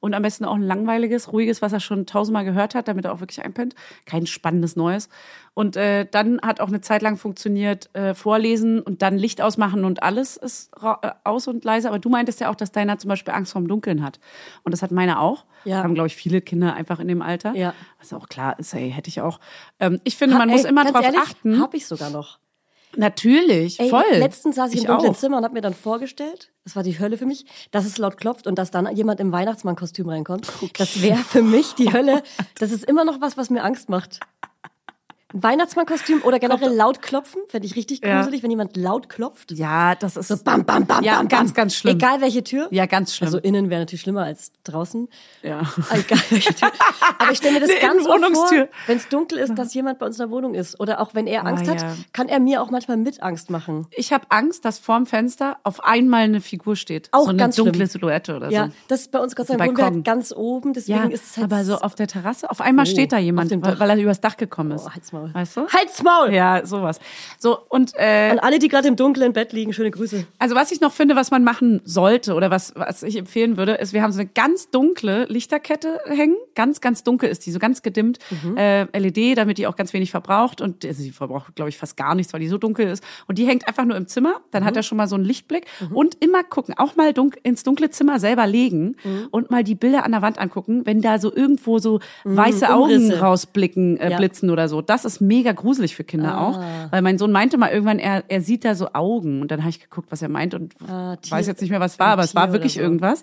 Und 0.00 0.14
am 0.14 0.22
besten 0.22 0.44
auch 0.44 0.54
ein 0.54 0.62
langweiliges, 0.62 1.32
ruhiges, 1.32 1.62
was 1.62 1.72
er 1.72 1.80
schon 1.80 2.06
tausendmal 2.06 2.44
gehört 2.44 2.74
hat, 2.74 2.88
damit 2.88 3.04
er 3.04 3.12
auch 3.12 3.20
wirklich 3.20 3.44
einpennt. 3.44 3.74
Kein 4.06 4.26
spannendes 4.26 4.76
Neues. 4.76 5.08
Und 5.54 5.76
äh, 5.76 6.06
dann 6.08 6.40
hat 6.40 6.60
auch 6.60 6.68
eine 6.68 6.80
Zeit 6.80 7.02
lang 7.02 7.16
funktioniert, 7.16 7.92
äh, 7.94 8.14
vorlesen 8.14 8.80
und 8.80 9.02
dann 9.02 9.18
Licht 9.18 9.42
ausmachen 9.42 9.84
und 9.84 10.02
alles 10.02 10.36
ist 10.36 10.70
äh, 10.80 11.10
aus 11.24 11.48
und 11.48 11.64
leise. 11.64 11.88
Aber 11.88 11.98
du 11.98 12.08
meintest 12.08 12.40
ja 12.40 12.48
auch, 12.50 12.54
dass 12.54 12.70
deiner 12.70 12.98
zum 12.98 13.08
Beispiel 13.08 13.34
Angst 13.34 13.52
vorm 13.52 13.66
Dunkeln 13.66 14.04
hat. 14.04 14.20
Und 14.62 14.72
das 14.72 14.82
hat 14.82 14.92
meine 14.92 15.18
auch. 15.20 15.44
Ja. 15.64 15.82
Haben, 15.82 15.94
glaube 15.94 16.06
ich, 16.06 16.16
viele 16.16 16.40
Kinder 16.40 16.74
einfach 16.74 17.00
in 17.00 17.08
dem 17.08 17.22
Alter. 17.22 17.54
Ja. 17.54 17.74
Was 17.98 18.12
auch 18.12 18.28
klar 18.28 18.58
ist, 18.58 18.72
hey, 18.72 18.90
hätte 18.90 19.08
ich 19.08 19.20
auch. 19.20 19.40
Ähm, 19.80 20.00
ich 20.04 20.16
finde, 20.16 20.36
man 20.36 20.48
muss 20.48 20.64
Ey, 20.64 20.70
immer 20.70 20.84
ganz 20.84 20.94
drauf 20.94 21.04
ehrlich, 21.04 21.20
achten. 21.20 21.60
Hab 21.60 21.74
ich 21.74 21.86
sogar 21.86 22.10
noch. 22.10 22.38
Natürlich, 22.96 23.78
Ey, 23.80 23.90
voll. 23.90 24.02
Letztens 24.12 24.56
saß 24.56 24.72
ich, 24.72 24.80
im 24.80 24.86
dunklen. 24.86 25.14
Zimmer 25.14 25.38
und 25.38 25.44
habe 25.44 25.54
mir 25.54 25.60
dann 25.60 25.74
vorgestellt, 25.74 26.50
das 26.64 26.76
war 26.76 26.82
die 26.82 26.98
Hölle 26.98 27.16
für 27.16 27.26
mich, 27.26 27.44
dass 27.70 27.84
es 27.84 27.98
laut 27.98 28.16
klopft 28.16 28.46
und 28.46 28.58
dass 28.58 28.70
dann 28.70 28.94
jemand 28.94 29.20
im 29.20 29.32
Weihnachtsmannkostüm 29.32 30.08
reinkommt. 30.08 30.48
Das 30.78 31.02
wäre 31.02 31.18
für 31.18 31.42
mich 31.42 31.74
die 31.74 31.92
Hölle. 31.92 32.22
Das 32.58 32.72
ist 32.72 32.84
immer 32.84 33.04
noch 33.04 33.20
was, 33.20 33.36
was 33.36 33.50
mir 33.50 33.62
Angst 33.62 33.88
macht. 33.88 34.20
Ein 35.34 35.42
Weihnachtsmannkostüm 35.42 36.22
oder 36.22 36.38
generell 36.38 36.72
laut 36.74 37.02
klopfen, 37.02 37.42
fände 37.48 37.66
ich 37.66 37.76
richtig 37.76 38.02
Ja. 38.02 38.18
gruselig, 38.20 38.42
wenn 38.42 38.50
jemand 38.50 38.76
laut 38.78 39.10
klopft. 39.10 39.52
Ja, 39.52 39.94
das 39.94 40.16
ist 40.16 40.28
So 40.28 40.36
bam, 40.42 40.64
bam, 40.64 40.86
bam, 40.86 41.04
Ja, 41.04 41.16
bam, 41.18 41.28
ganz, 41.28 41.52
ganz 41.52 41.74
schlimm. 41.74 41.96
Egal 41.96 42.22
welche 42.22 42.42
Tür. 42.42 42.66
Ja, 42.70 42.86
ganz 42.86 43.14
schlimm. 43.14 43.26
Also 43.26 43.38
innen 43.38 43.68
wäre 43.68 43.82
natürlich 43.82 44.00
schlimmer 44.00 44.22
als 44.24 44.52
draußen. 44.64 45.06
Ja. 45.42 45.60
Egal 45.92 46.18
welche 46.30 46.54
Tür. 46.54 46.70
Aber 47.18 47.30
ich 47.30 47.36
stelle 47.38 47.54
mir 47.54 47.60
das 47.66 47.70
Eine 47.70 47.80
ganz 47.80 48.06
oft 48.06 48.24
vor, 48.36 48.68
wenn 48.86 48.96
es 48.96 49.08
dunkel 49.08 49.36
ist, 49.38 49.54
dass 49.54 49.74
jemand 49.74 49.98
bei 49.98 50.06
uns 50.06 50.16
in 50.18 50.20
der 50.26 50.30
Wohnung 50.30 50.54
ist. 50.54 50.80
Oder 50.80 50.98
auch 51.00 51.14
wenn 51.14 51.26
er 51.26 51.44
Angst 51.46 51.68
Ah, 51.68 51.72
hat, 51.72 51.80
ja. 51.82 51.94
kann 52.14 52.28
er 52.30 52.40
mir 52.40 52.62
auch 52.62 52.70
manchmal 52.70 52.96
mit 52.96 53.22
Angst 53.22 53.50
machen. 53.50 53.86
Ich 53.90 54.14
habe 54.14 54.24
Angst, 54.30 54.64
dass 54.64 54.78
vorm 54.78 55.04
Fenster 55.04 55.58
auf 55.62 55.84
einmal 55.84 56.22
eine 56.22 56.40
Figur 56.40 56.74
steht. 56.74 57.08
Auch 57.12 57.24
so 57.24 57.28
eine 57.28 57.38
ganz 57.38 57.56
dunkle 57.56 57.74
schlimm. 57.74 57.86
Silhouette 57.88 58.34
oder 58.34 58.50
Ja, 58.50 58.66
so. 58.68 58.72
das 58.88 59.00
ist 59.02 59.12
bei 59.12 59.18
uns 59.18 59.36
Gott 59.36 59.48
sei 59.48 59.56
Dank 59.56 59.78
halt 59.78 60.04
ganz 60.06 60.32
oben, 60.32 60.72
deswegen 60.72 60.98
Ja, 60.98 61.04
ist 61.04 61.24
es 61.32 61.36
halt 61.36 61.52
aber 61.52 61.64
so 61.64 61.76
auf 61.76 61.94
der 61.94 62.06
Terrasse, 62.06 62.50
auf 62.50 62.62
einmal 62.62 62.86
Oh, 62.86 62.90
steht 62.90 63.12
da 63.12 63.18
jemand, 63.18 63.50
weil, 63.50 63.78
weil 63.78 63.90
er 63.90 63.96
übers 63.98 64.22
Dach 64.22 64.38
gekommen 64.38 64.70
ist. 64.72 64.86
Oh, 64.86 64.90
halt's 64.90 65.12
Maul. 65.18 65.34
Weißt 65.34 65.56
du? 65.56 65.66
Halt's 65.68 66.02
Maul! 66.02 66.32
Ja, 66.32 66.64
sowas. 66.64 67.00
So, 67.38 67.58
und 67.68 67.92
äh, 67.96 68.30
An 68.30 68.38
alle, 68.38 68.58
die 68.58 68.68
gerade 68.68 68.88
im 68.88 68.96
Dunkeln 68.96 69.26
im 69.26 69.32
Bett 69.32 69.52
liegen, 69.52 69.72
schöne 69.72 69.90
Grüße. 69.90 70.26
Also 70.38 70.54
was 70.54 70.70
ich 70.72 70.80
noch 70.80 70.92
finde, 70.92 71.16
was 71.16 71.30
man 71.30 71.44
machen 71.44 71.80
sollte 71.84 72.34
oder 72.34 72.50
was, 72.50 72.72
was 72.76 73.02
ich 73.02 73.16
empfehlen 73.16 73.56
würde, 73.56 73.72
ist, 73.74 73.92
wir 73.92 74.02
haben 74.02 74.12
so 74.12 74.20
eine 74.20 74.28
ganz 74.28 74.70
dunkle 74.70 75.24
Lichterkette 75.26 76.00
hängen. 76.06 76.36
Ganz, 76.54 76.80
ganz 76.80 77.02
dunkel 77.04 77.28
ist 77.28 77.46
die, 77.46 77.50
so 77.52 77.58
ganz 77.58 77.82
gedimmt. 77.82 78.18
Mhm. 78.42 78.56
Äh, 78.56 78.98
LED, 78.98 79.36
damit 79.38 79.58
die 79.58 79.66
auch 79.66 79.76
ganz 79.76 79.92
wenig 79.92 80.10
verbraucht. 80.10 80.60
Und 80.60 80.84
also 80.84 81.02
sie 81.02 81.10
verbraucht, 81.10 81.54
glaube 81.56 81.68
ich, 81.68 81.78
fast 81.78 81.96
gar 81.96 82.14
nichts, 82.14 82.32
weil 82.32 82.40
die 82.40 82.48
so 82.48 82.58
dunkel 82.58 82.86
ist. 82.88 83.02
Und 83.26 83.38
die 83.38 83.46
hängt 83.46 83.66
einfach 83.68 83.84
nur 83.84 83.96
im 83.96 84.06
Zimmer. 84.06 84.40
Dann 84.50 84.62
Mhm. 84.62 84.66
hat 84.66 84.76
er 84.76 84.82
schon 84.82 84.96
mal 84.98 85.06
so 85.08 85.16
einen 85.16 85.24
Lichtblick. 85.24 85.66
Und 85.92 86.16
immer 86.22 86.42
gucken, 86.44 86.74
auch 86.78 86.96
mal 86.96 87.12
dunk 87.12 87.38
ins 87.42 87.62
dunkle 87.62 87.90
Zimmer 87.90 88.18
selber 88.20 88.46
legen 88.46 88.96
Mhm. 89.04 89.28
und 89.30 89.50
mal 89.50 89.64
die 89.64 89.74
Bilder 89.74 90.04
an 90.04 90.12
der 90.12 90.22
Wand 90.22 90.38
angucken, 90.38 90.82
wenn 90.84 91.00
da 91.00 91.18
so 91.18 91.34
irgendwo 91.34 91.78
so 91.78 92.00
weiße 92.24 92.68
Augen 92.68 92.88
Mhm. 92.88 93.04
Umrisse. 93.04 93.20
rausblicken, 93.20 93.96
äh, 93.98 94.10
Ja. 94.10 94.16
blitzen 94.18 94.50
oder 94.50 94.68
so. 94.68 94.82
Das 94.82 95.04
ist 95.14 95.20
mega 95.20 95.52
gruselig 95.52 95.94
für 95.96 96.04
Kinder 96.04 96.34
Ah. 96.34 96.46
auch. 96.46 96.60
Weil 96.92 97.02
mein 97.02 97.18
Sohn 97.18 97.32
meinte 97.32 97.58
mal 97.58 97.68
irgendwann, 97.70 97.98
er, 97.98 98.24
er 98.28 98.40
sieht 98.40 98.64
da 98.64 98.74
so 98.74 98.92
Augen. 98.92 99.42
Und 99.42 99.50
dann 99.50 99.60
habe 99.60 99.70
ich 99.70 99.80
geguckt, 99.80 100.10
was 100.10 100.22
er 100.22 100.28
meint 100.28 100.54
und 100.54 100.74
Ah, 100.88 101.16
Tier- 101.16 101.32
weiß 101.32 101.46
jetzt 101.46 101.60
nicht 101.60 101.70
mehr, 101.70 101.80
was 101.80 101.98
war, 101.98 102.08
aber 102.08 102.22
es 102.22 102.34
war 102.34 102.52
wirklich 102.52 102.74
so. 102.74 102.80
irgendwas. 102.80 103.22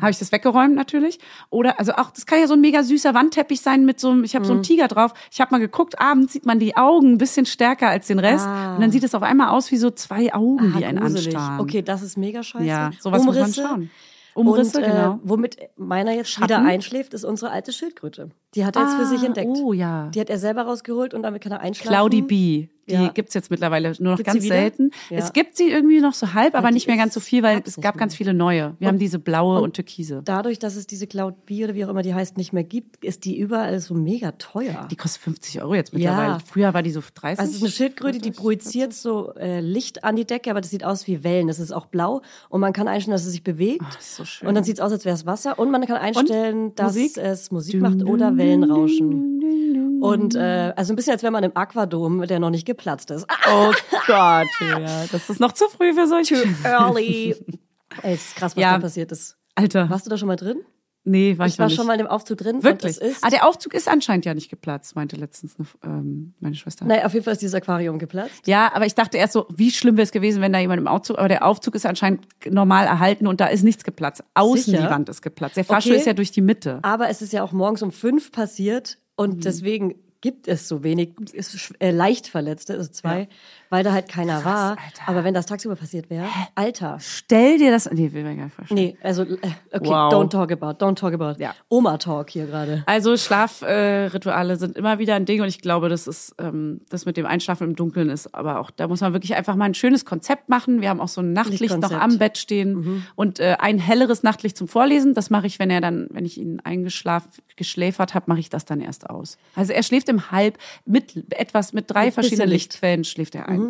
Habe 0.00 0.10
ich 0.10 0.18
das 0.18 0.32
weggeräumt 0.32 0.74
natürlich. 0.74 1.18
Oder, 1.50 1.78
also 1.78 1.92
auch, 1.94 2.10
das 2.10 2.26
kann 2.26 2.40
ja 2.40 2.46
so 2.46 2.54
ein 2.54 2.60
mega 2.60 2.82
süßer 2.82 3.14
Wandteppich 3.14 3.60
sein 3.60 3.84
mit 3.84 3.98
so 4.00 4.10
einem, 4.10 4.24
ich 4.24 4.34
habe 4.34 4.44
Mhm. 4.44 4.48
so 4.48 4.52
einen 4.54 4.62
Tiger 4.62 4.88
drauf. 4.88 5.14
Ich 5.30 5.40
habe 5.40 5.52
mal 5.54 5.58
geguckt, 5.58 6.00
abends 6.00 6.32
sieht 6.32 6.46
man 6.46 6.58
die 6.58 6.76
Augen 6.76 7.12
ein 7.12 7.18
bisschen 7.18 7.46
stärker 7.46 7.88
als 7.88 8.06
den 8.08 8.18
Rest. 8.18 8.46
Ah. 8.46 8.74
Und 8.74 8.80
dann 8.82 8.90
sieht 8.90 9.04
es 9.04 9.14
auf 9.14 9.22
einmal 9.22 9.48
aus 9.48 9.70
wie 9.70 9.76
so 9.76 9.90
zwei 9.90 10.34
Augen, 10.34 10.72
Ah, 10.74 10.78
die 10.78 10.84
einen 10.84 10.98
gruselig. 11.00 11.34
anstarren. 11.36 11.60
Okay, 11.60 11.82
das 11.82 12.02
ist 12.02 12.16
mega 12.18 12.42
scheiße. 12.42 12.64
Ja, 12.64 12.90
sowas 13.00 13.22
muss 13.24 13.34
man 13.36 13.44
Umrisse. 13.44 13.62
schauen. 13.62 13.90
Umrisse, 14.34 14.78
und, 14.78 14.84
äh, 14.84 14.88
genau. 14.88 15.18
Womit 15.22 15.56
meiner 15.76 16.12
jetzt 16.12 16.30
Schatten. 16.30 16.44
wieder 16.48 16.62
einschläft, 16.62 17.14
ist 17.14 17.24
unsere 17.24 17.50
alte 17.50 17.72
Schildkröte. 17.72 18.30
Die 18.54 18.64
hat 18.64 18.76
er 18.76 18.82
jetzt 18.82 18.94
für 18.94 19.06
sich 19.06 19.22
Ah, 19.22 19.26
entdeckt. 19.26 19.50
Oh 19.54 19.72
ja. 19.72 20.08
Die 20.14 20.20
hat 20.20 20.30
er 20.30 20.38
selber 20.38 20.62
rausgeholt 20.62 21.14
und 21.14 21.22
damit 21.22 21.42
kann 21.42 21.52
er 21.52 21.60
einschlafen. 21.60 21.92
Cloudy 21.94 22.22
Bee. 22.22 22.68
Die 22.88 22.94
Ja. 22.94 23.08
gibt's 23.08 23.32
jetzt 23.34 23.50
mittlerweile 23.50 23.92
nur 24.00 24.12
noch 24.12 24.16
Gibt's 24.16 24.32
ganz 24.32 24.44
selten. 24.44 24.90
Ja. 25.08 25.18
Es 25.18 25.32
gibt 25.32 25.56
sie 25.56 25.70
irgendwie 25.70 26.00
noch 26.00 26.14
so 26.14 26.34
halb, 26.34 26.54
aber 26.56 26.68
die 26.68 26.74
nicht 26.74 26.88
mehr 26.88 26.96
ganz 26.96 27.14
so 27.14 27.20
viel, 27.20 27.42
weil 27.42 27.62
es 27.64 27.80
gab 27.80 27.96
ganz 27.96 28.14
viele 28.14 28.34
neue. 28.34 28.74
Wir 28.80 28.88
haben 28.88 28.98
diese 28.98 29.18
blaue 29.18 29.60
und, 29.60 29.74
türkise. 29.74 30.22
Dadurch, 30.24 30.58
dass 30.58 30.74
es 30.76 30.86
diese 30.86 31.06
Cloud 31.06 31.46
Bee 31.46 31.62
oder 31.64 31.74
wie 31.74 31.84
auch 31.84 31.88
immer 31.88 32.02
die 32.02 32.12
heißt, 32.14 32.36
nicht 32.36 32.52
mehr 32.52 32.64
gibt, 32.64 33.04
ist 33.04 33.24
die 33.24 33.38
überall 33.38 33.78
so 33.78 33.94
mega 33.94 34.32
teuer. 34.32 34.88
Die 34.90 34.96
kostet 34.96 35.22
50 35.22 35.62
Euro 35.62 35.74
jetzt 35.74 35.92
mittlerweile. 35.94 36.32
Ja. 36.32 36.38
Früher 36.44 36.74
war 36.74 36.82
die 36.82 36.90
so 36.90 37.00
30. 37.14 37.38
Also 37.38 37.50
es 37.50 37.56
ist 37.56 37.62
eine 37.62 37.70
Schildkröte, 37.70 38.18
die 38.18 38.32
projiziert 38.32 38.92
so 38.94 39.32
äh, 39.34 39.60
Licht 39.60 40.02
an 40.02 40.16
die 40.16 40.24
Decke, 40.24 40.50
aber 40.50 40.60
das 40.60 40.70
sieht 40.70 40.84
aus 40.84 41.06
wie 41.06 41.22
Wellen. 41.22 41.46
Das 41.46 41.60
ist 41.60 41.72
auch 41.72 41.86
blau 41.86 42.22
und 42.48 42.60
man 42.60 42.72
kann 42.72 42.88
einstellen, 42.88 43.12
dass 43.12 43.24
es 43.24 43.32
sich 43.32 43.44
bewegt. 43.44 43.82
ist 43.98 44.16
so 44.16 44.24
schön. 44.24 44.48
Und 44.48 44.54
dann 44.54 44.64
sieht 44.64 44.78
es 44.78 44.80
aus, 44.80 44.90
als 44.92 45.04
wäre 45.04 45.14
es 45.14 45.24
Wasser. 45.24 45.58
Und 45.58 45.70
man 45.70 45.86
kann 45.86 45.96
einstellen, 45.96 46.74
dass 46.74 46.94
Musik? 46.94 47.16
es 47.18 47.50
Musik 47.52 47.80
macht 47.80 48.02
oder 48.04 48.36
Wellenrauschen. 48.36 50.00
Und 50.00 50.34
äh, 50.34 50.72
also 50.74 50.92
ein 50.92 50.96
bisschen, 50.96 51.12
als 51.12 51.22
wäre 51.22 51.30
man 51.30 51.44
im 51.44 51.56
Aquadom, 51.56 52.26
der 52.26 52.40
noch 52.40 52.50
nicht 52.50 52.66
geplatzt 52.72 53.10
ist. 53.10 53.26
Oh 53.48 53.72
Gott, 54.06 54.48
ja, 54.60 55.04
das 55.12 55.28
ist 55.30 55.40
noch 55.40 55.52
zu 55.52 55.68
früh 55.68 55.92
für 55.94 56.06
solche. 56.06 56.36
early. 56.64 57.34
Ey, 58.02 58.14
es 58.14 58.26
ist 58.28 58.36
krass, 58.36 58.56
was 58.56 58.62
Ja. 58.62 58.72
da 58.74 58.78
passiert 58.80 59.12
ist. 59.12 59.36
Alter, 59.54 59.88
Warst 59.90 60.06
du 60.06 60.10
da 60.10 60.16
schon 60.16 60.28
mal 60.28 60.36
drin? 60.36 60.60
nee, 61.04 61.36
war 61.36 61.46
ich, 61.46 61.54
Ich 61.54 61.58
war 61.58 61.66
nicht. 61.66 61.74
schon 61.76 61.86
mal 61.88 61.98
im 62.00 62.06
Aufzug 62.06 62.38
drin. 62.38 62.62
Wirklich? 62.62 63.00
Und 63.02 63.12
ah, 63.22 63.28
der 63.28 63.46
Aufzug 63.46 63.74
ist 63.74 63.88
anscheinend 63.88 64.24
ja 64.24 64.34
nicht 64.34 64.48
geplatzt, 64.48 64.94
meinte 64.94 65.16
letztens 65.16 65.56
eine, 65.58 65.66
ähm, 65.84 66.34
meine 66.40 66.54
Schwester. 66.54 66.84
naja, 66.86 67.04
auf 67.04 67.12
jeden 67.12 67.24
Fall 67.24 67.32
ist 67.34 67.42
dieses 67.42 67.54
Aquarium 67.54 67.98
geplatzt. 67.98 68.46
Ja, 68.46 68.72
aber 68.72 68.86
ich 68.86 68.94
dachte 68.94 69.18
erst 69.18 69.32
so, 69.34 69.46
wie 69.54 69.70
schlimm 69.72 69.96
wäre 69.96 70.04
es 70.04 70.12
gewesen, 70.12 70.40
wenn 70.40 70.52
da 70.52 70.60
jemand 70.60 70.80
im 70.80 70.86
Aufzug, 70.86 71.18
aber 71.18 71.28
der 71.28 71.44
Aufzug 71.44 71.74
ist 71.74 71.84
anscheinend 71.86 72.24
normal 72.48 72.86
erhalten 72.86 73.26
und 73.26 73.40
da 73.40 73.46
ist 73.48 73.62
nichts 73.64 73.82
geplatzt. 73.84 74.22
Außen 74.34 74.62
Sicher? 74.72 74.84
die 74.84 74.90
Wand 74.90 75.08
ist 75.08 75.20
geplatzt. 75.22 75.56
Der 75.56 75.64
Fahrstuhl 75.64 75.92
Okay. 75.94 76.00
ist 76.00 76.06
ja 76.06 76.12
durch 76.14 76.30
die 76.30 76.40
Mitte. 76.40 76.78
Aber 76.82 77.08
es 77.08 77.20
ist 77.20 77.32
ja 77.32 77.42
auch 77.42 77.52
morgens 77.52 77.82
um 77.82 77.90
fünf 77.92 78.30
passiert 78.32 78.98
und 79.16 79.36
Mhm. 79.38 79.40
deswegen 79.40 79.94
gibt 80.22 80.48
es 80.48 80.66
so 80.68 80.82
wenig 80.82 81.10
ist, 81.34 81.54
sch- 81.54 81.74
äh, 81.80 81.90
leicht 81.90 82.26
Verletzte, 82.28 82.72
also 82.74 82.90
zwei, 82.90 83.28
weil 83.72 83.82
da 83.84 83.92
halt 83.92 84.06
keiner 84.06 84.44
war. 84.44 84.72
Alter. 84.72 85.02
Aber 85.06 85.24
wenn 85.24 85.32
das 85.32 85.46
tagsüber 85.46 85.76
passiert 85.76 86.10
wäre, 86.10 86.26
Alter. 86.54 86.98
Stell 87.00 87.56
dir 87.56 87.70
das, 87.70 87.90
nee, 87.90 88.12
will 88.12 88.22
mir 88.22 88.36
gar 88.36 88.44
nicht 88.44 88.54
vorstellen. 88.54 88.78
Nee, 88.80 88.98
also 89.02 89.22
äh, 89.22 89.36
okay, 89.72 89.88
Wow. 89.88 90.12
don't 90.12 90.28
talk 90.28 90.52
about, 90.52 90.84
don't 90.84 90.94
talk 90.96 91.14
about. 91.14 91.40
Ja. 91.42 91.54
Oma 91.70 91.96
Talk 91.96 92.28
hier 92.28 92.44
gerade. 92.44 92.82
Also 92.84 93.16
Schlafrituale 93.16 94.52
äh, 94.52 94.56
sind 94.56 94.76
immer 94.76 94.98
wieder 94.98 95.14
ein 95.14 95.24
Ding 95.24 95.40
und 95.40 95.48
ich 95.48 95.62
glaube, 95.62 95.88
das 95.88 96.06
ist 96.06 96.34
ähm, 96.38 96.82
das 96.90 97.06
mit 97.06 97.16
dem 97.16 97.24
Einschlafen 97.24 97.68
im 97.68 97.74
Dunkeln 97.74 98.10
ist, 98.10 98.34
aber 98.34 98.60
auch 98.60 98.70
da 98.70 98.88
muss 98.88 99.00
man 99.00 99.14
wirklich 99.14 99.34
einfach 99.36 99.56
mal 99.56 99.64
ein 99.64 99.74
schönes 99.74 100.04
Konzept 100.04 100.50
machen. 100.50 100.82
Wir 100.82 100.90
haben 100.90 101.00
auch 101.00 101.08
so 101.08 101.22
ein 101.22 101.32
Nachtlicht 101.32 101.78
noch 101.78 101.92
am 101.92 102.18
Bett 102.18 102.36
stehen 102.36 103.04
und 103.16 103.40
äh, 103.40 103.56
ein 103.58 103.78
helleres 103.78 104.22
Nachtlicht 104.22 104.58
zum 104.58 104.68
Vorlesen. 104.68 105.14
Das 105.14 105.30
mache 105.30 105.46
ich, 105.46 105.58
wenn 105.58 105.70
er 105.70 105.80
dann, 105.80 106.08
wenn 106.10 106.26
ich 106.26 106.36
ihn 106.36 106.60
eingeschlafen, 106.60 107.30
geschläfert 107.56 108.12
habe, 108.12 108.26
mache 108.28 108.40
ich 108.40 108.50
das 108.50 108.66
dann 108.66 108.82
erst 108.82 109.08
aus. 109.08 109.38
Also 109.54 109.72
er 109.72 109.82
schläft 109.82 110.10
im 110.10 110.30
Halb 110.30 110.58
mit 110.84 111.32
etwas 111.32 111.72
mit 111.72 111.90
drei 111.90 112.10
verschiedenen 112.10 112.50
Licht. 112.50 112.72
Lichtquellen 112.72 113.04
schläft 113.04 113.34
er 113.34 113.48
ein. 113.48 113.60
Mhm. 113.60 113.61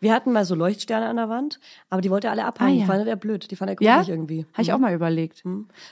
Wir 0.00 0.12
hatten 0.12 0.32
mal 0.32 0.44
so 0.44 0.54
Leuchtsterne 0.54 1.06
an 1.06 1.16
der 1.16 1.28
Wand, 1.28 1.60
aber 1.90 2.00
die 2.00 2.10
wollte 2.10 2.26
er 2.26 2.32
alle 2.32 2.44
abhängen. 2.44 2.70
Ah, 2.70 2.74
ja. 2.74 2.80
Die 2.80 2.86
fand 2.86 3.06
er 3.08 3.16
blöd, 3.16 3.50
die 3.50 3.56
fand 3.56 3.70
er 3.70 3.76
Ja, 3.80 3.96
gruselig 3.96 4.14
irgendwie. 4.14 4.46
habe 4.52 4.62
ich 4.62 4.72
auch 4.72 4.78
mal 4.78 4.92
überlegt. 4.94 5.42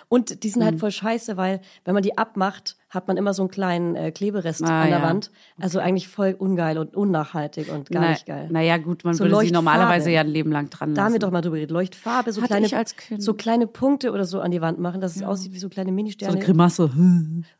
Und 0.08 0.42
die 0.44 0.48
sind 0.48 0.60
Mhm. 0.60 0.66
halt 0.66 0.80
voll 0.80 0.90
scheiße, 0.90 1.36
weil 1.36 1.60
wenn 1.84 1.94
man 1.94 2.02
die 2.02 2.16
abmacht, 2.18 2.76
hat 2.94 3.09
man 3.09 3.16
immer 3.16 3.33
so 3.33 3.42
einen 3.42 3.50
kleinen 3.50 3.96
äh, 3.96 4.12
Kleberest 4.12 4.62
Ah, 4.62 4.83
an 4.83 4.88
der 4.90 4.98
ja. 4.98 5.02
Wand. 5.02 5.31
Also 5.59 5.78
eigentlich 5.78 6.09
voll 6.09 6.35
ungeil 6.38 6.76
und 6.76 6.94
unnachhaltig 6.94 7.72
und 7.72 7.88
gar 7.90 8.02
Na, 8.02 8.11
nicht 8.11 8.26
geil. 8.26 8.48
Naja, 8.50 8.76
gut, 8.76 9.02
man 9.05 9.14
So 9.14 9.24
würde 9.24 9.46
sie 9.46 9.50
normalerweise 9.50 10.11
ja 10.11 10.20
ein 10.20 10.28
Leben 10.28 10.52
lang 10.52 10.68
dran 10.68 10.94
Da 10.94 11.05
haben 11.05 11.09
wir 11.09 11.14
lassen. 11.14 11.20
doch 11.20 11.31
mal 11.31 11.40
drüber 11.40 11.57
geredet. 11.57 11.70
Leuchtfarbe, 11.70 12.33
so 12.33 12.42
Hatte 12.42 12.61
kleine, 12.61 12.85
so 13.18 13.33
kleine 13.33 13.66
Punkte 13.66 14.12
oder 14.12 14.26
so 14.26 14.40
an 14.40 14.50
die 14.50 14.61
Wand 14.61 14.78
machen, 14.78 15.00
dass 15.00 15.16
es 15.16 15.22
aussieht 15.22 15.52
wie 15.55 15.59
so 15.59 15.70
kleine 15.70 15.88
so 15.88 15.94
Ministerne. 15.94 16.33
eine 16.33 16.44
Grimasse. 16.44 16.90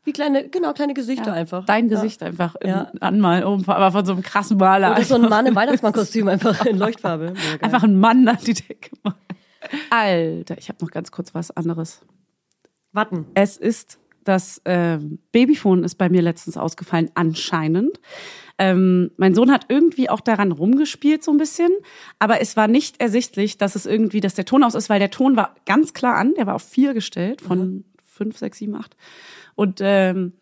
wie 0.03 0.13
kleine, 0.13 0.49
genau, 0.49 0.71
kleine 0.73 0.93
Gesichter 0.93 1.33
einfach. 1.33 1.65
Dein 1.65 1.89
Ja. 1.89 1.95
Gesicht 1.99 2.21
einfach 2.21 2.55
Ja. 2.63 2.91
Anmal, 2.99 3.43
oben, 3.43 3.67
aber 3.67 3.91
von 3.91 4.05
so 4.05 4.13
einem 4.13 4.21
krassen 4.21 4.57
Maler. 4.57 4.91
Oder 4.91 5.03
so 5.03 5.15
ein 5.15 5.21
Mann 5.29 5.47
im 5.47 5.55
Weihnachtsmannkostüm 5.55 6.27
einfach 6.27 6.63
in 6.65 6.77
Leuchtfarbe. 6.77 7.33
Einfach 7.59 7.81
ein 7.81 7.99
Mann 7.99 8.27
an 8.27 8.37
die 8.45 8.53
Decke. 8.53 8.91
machen. 9.03 9.17
Alter, 9.89 10.57
ich 10.59 10.69
habe 10.69 10.77
noch 10.85 10.91
ganz 10.91 11.11
kurz 11.11 11.33
was 11.33 11.49
anderes. 11.49 12.01
Warten. 12.91 13.25
Es 13.33 13.57
ist 13.57 13.97
das 14.23 14.61
ähm, 14.65 15.19
Babyphone 15.31 15.83
ist 15.83 15.95
bei 15.95 16.09
mir 16.09 16.21
letztens 16.21 16.57
ausgefallen, 16.57 17.11
anscheinend. 17.15 17.99
Ähm, 18.57 19.11
mein 19.17 19.33
Sohn 19.33 19.51
hat 19.51 19.65
irgendwie 19.69 20.09
auch 20.09 20.21
daran 20.21 20.51
rumgespielt 20.51 21.23
so 21.23 21.31
ein 21.31 21.37
bisschen, 21.37 21.71
aber 22.19 22.39
es 22.41 22.55
war 22.55 22.67
nicht 22.67 23.01
ersichtlich, 23.01 23.57
dass 23.57 23.75
es 23.75 23.85
irgendwie, 23.85 24.19
dass 24.21 24.35
der 24.35 24.45
Ton 24.45 24.63
aus 24.63 24.75
ist, 24.75 24.89
weil 24.89 24.99
der 24.99 25.09
Ton 25.09 25.35
war 25.35 25.55
ganz 25.65 25.93
klar 25.93 26.17
an, 26.17 26.35
der 26.35 26.45
war 26.45 26.55
auf 26.55 26.63
vier 26.63 26.93
gestellt 26.93 27.41
von 27.41 27.83
fünf, 28.05 28.37
sechs, 28.37 28.59
sieben, 28.59 28.75
acht. 28.75 28.95
Und 29.55 29.79
ähm, 29.81 30.33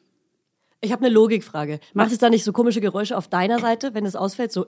Ich 0.82 0.92
habe 0.92 1.06
eine 1.06 1.14
Logikfrage. 1.14 1.80
Macht 1.94 2.12
es 2.12 2.18
da 2.18 2.30
nicht 2.30 2.44
so 2.44 2.52
komische 2.52 2.82
Geräusche 2.82 3.16
auf 3.18 3.28
deiner 3.28 3.60
Seite, 3.68 3.94
wenn 3.94 4.06
es 4.06 4.16
ausfällt? 4.16 4.52
So, 4.52 4.66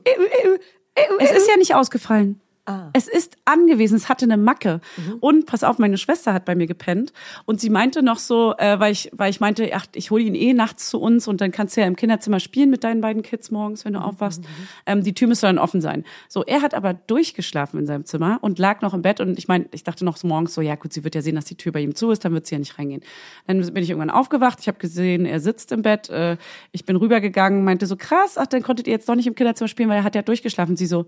es 1.19 1.31
ist 1.31 1.49
ja 1.49 1.57
nicht 1.57 1.75
ausgefallen. 1.75 2.39
Ah. 2.65 2.91
Es 2.93 3.09
ist 3.09 3.35
angewiesen, 3.43 3.95
es 3.97 4.07
hatte 4.07 4.23
eine 4.23 4.37
Macke. 4.37 4.79
Mhm. 4.95 5.15
Und 5.19 5.45
pass 5.47 5.65
auf, 5.65 5.79
meine 5.79 5.97
Schwester 5.97 6.33
hat 6.33 6.45
bei 6.45 6.55
mir 6.55 6.65
gepennt 6.65 7.11
und 7.43 7.59
sie 7.59 7.69
meinte 7.69 8.01
noch 8.03 8.19
so, 8.19 8.53
äh, 8.57 8.79
weil 8.79 8.93
ich, 8.93 9.09
weil 9.11 9.29
ich 9.29 9.41
meinte, 9.41 9.69
ach, 9.73 9.85
ich 9.95 10.11
hole 10.11 10.23
ihn 10.23 10.33
eh 10.33 10.53
nachts 10.53 10.89
zu 10.89 11.01
uns 11.01 11.27
und 11.27 11.41
dann 11.41 11.51
kannst 11.51 11.75
du 11.75 11.81
ja 11.81 11.87
im 11.87 11.97
Kinderzimmer 11.97 12.39
spielen 12.39 12.69
mit 12.69 12.85
deinen 12.85 13.01
beiden 13.01 13.21
Kids 13.21 13.51
morgens, 13.51 13.83
wenn 13.83 13.91
du 13.93 13.99
Mhm. 13.99 14.05
aufwachst. 14.05 14.43
Ähm, 14.85 15.03
die 15.03 15.13
Tür 15.13 15.27
müsste 15.27 15.47
dann 15.47 15.57
offen 15.57 15.81
sein. 15.81 16.05
So, 16.29 16.43
er 16.45 16.61
hat 16.61 16.73
aber 16.73 16.93
durchgeschlafen 16.93 17.79
in 17.81 17.85
seinem 17.85 18.05
Zimmer 18.05 18.37
und 18.41 18.59
lag 18.59 18.81
noch 18.81 18.93
im 18.93 19.01
Bett 19.01 19.19
und 19.19 19.37
ich 19.37 19.49
meine, 19.49 19.65
ich 19.73 19.83
dachte 19.83 20.05
noch 20.05 20.15
so 20.15 20.25
morgens 20.27 20.53
so, 20.53 20.61
ja 20.61 20.75
gut, 20.75 20.93
sie 20.93 21.03
wird 21.03 21.15
ja 21.15 21.21
sehen, 21.21 21.35
dass 21.35 21.45
die 21.45 21.55
Tür 21.57 21.73
bei 21.73 21.81
ihm 21.81 21.95
zu 21.95 22.11
ist, 22.11 22.23
dann 22.23 22.33
wird 22.33 22.45
sie 22.47 22.55
ja 22.55 22.59
nicht 22.59 22.79
reingehen. 22.79 23.01
Dann 23.45 23.59
bin 23.73 23.83
ich 23.83 23.89
irgendwann 23.89 24.09
aufgewacht, 24.09 24.59
ich 24.61 24.67
habe 24.69 24.77
gesehen, 24.77 25.25
er 25.25 25.41
sitzt 25.41 25.73
im 25.73 25.81
Bett, 25.81 26.09
äh, 26.09 26.37
ich 26.71 26.85
bin 26.85 26.95
rübergegangen, 26.95 27.65
meinte 27.65 27.87
so, 27.87 27.97
krass, 27.97 28.37
ach, 28.37 28.47
dann 28.47 28.63
konntet 28.63 28.87
ihr 28.87 28.93
jetzt 28.93 29.09
doch 29.09 29.15
nicht 29.15 29.27
im 29.27 29.35
Kinderzimmer 29.35 29.67
spielen, 29.67 29.89
weil 29.89 29.97
er 29.97 30.03
hat 30.05 30.15
ja 30.15 30.21
durchgeschlafen. 30.21 30.77
Sie 30.77 30.85
so, 30.85 31.07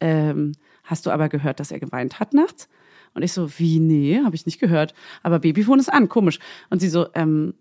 ähm, 0.00 0.52
hast 0.88 1.06
du 1.06 1.10
aber 1.10 1.28
gehört, 1.28 1.60
dass 1.60 1.70
er 1.70 1.78
geweint 1.80 2.18
hat 2.20 2.34
nachts? 2.34 2.68
Und 3.14 3.22
ich 3.22 3.32
so, 3.32 3.58
wie, 3.58 3.80
nee, 3.80 4.20
habe 4.24 4.36
ich 4.36 4.46
nicht 4.46 4.60
gehört. 4.60 4.94
Aber 5.22 5.38
Babyphone 5.38 5.78
ist 5.78 5.92
an, 5.92 6.08
komisch. 6.08 6.38
Und 6.70 6.80
sie 6.80 6.88
so, 6.88 7.06
ähm, 7.14 7.54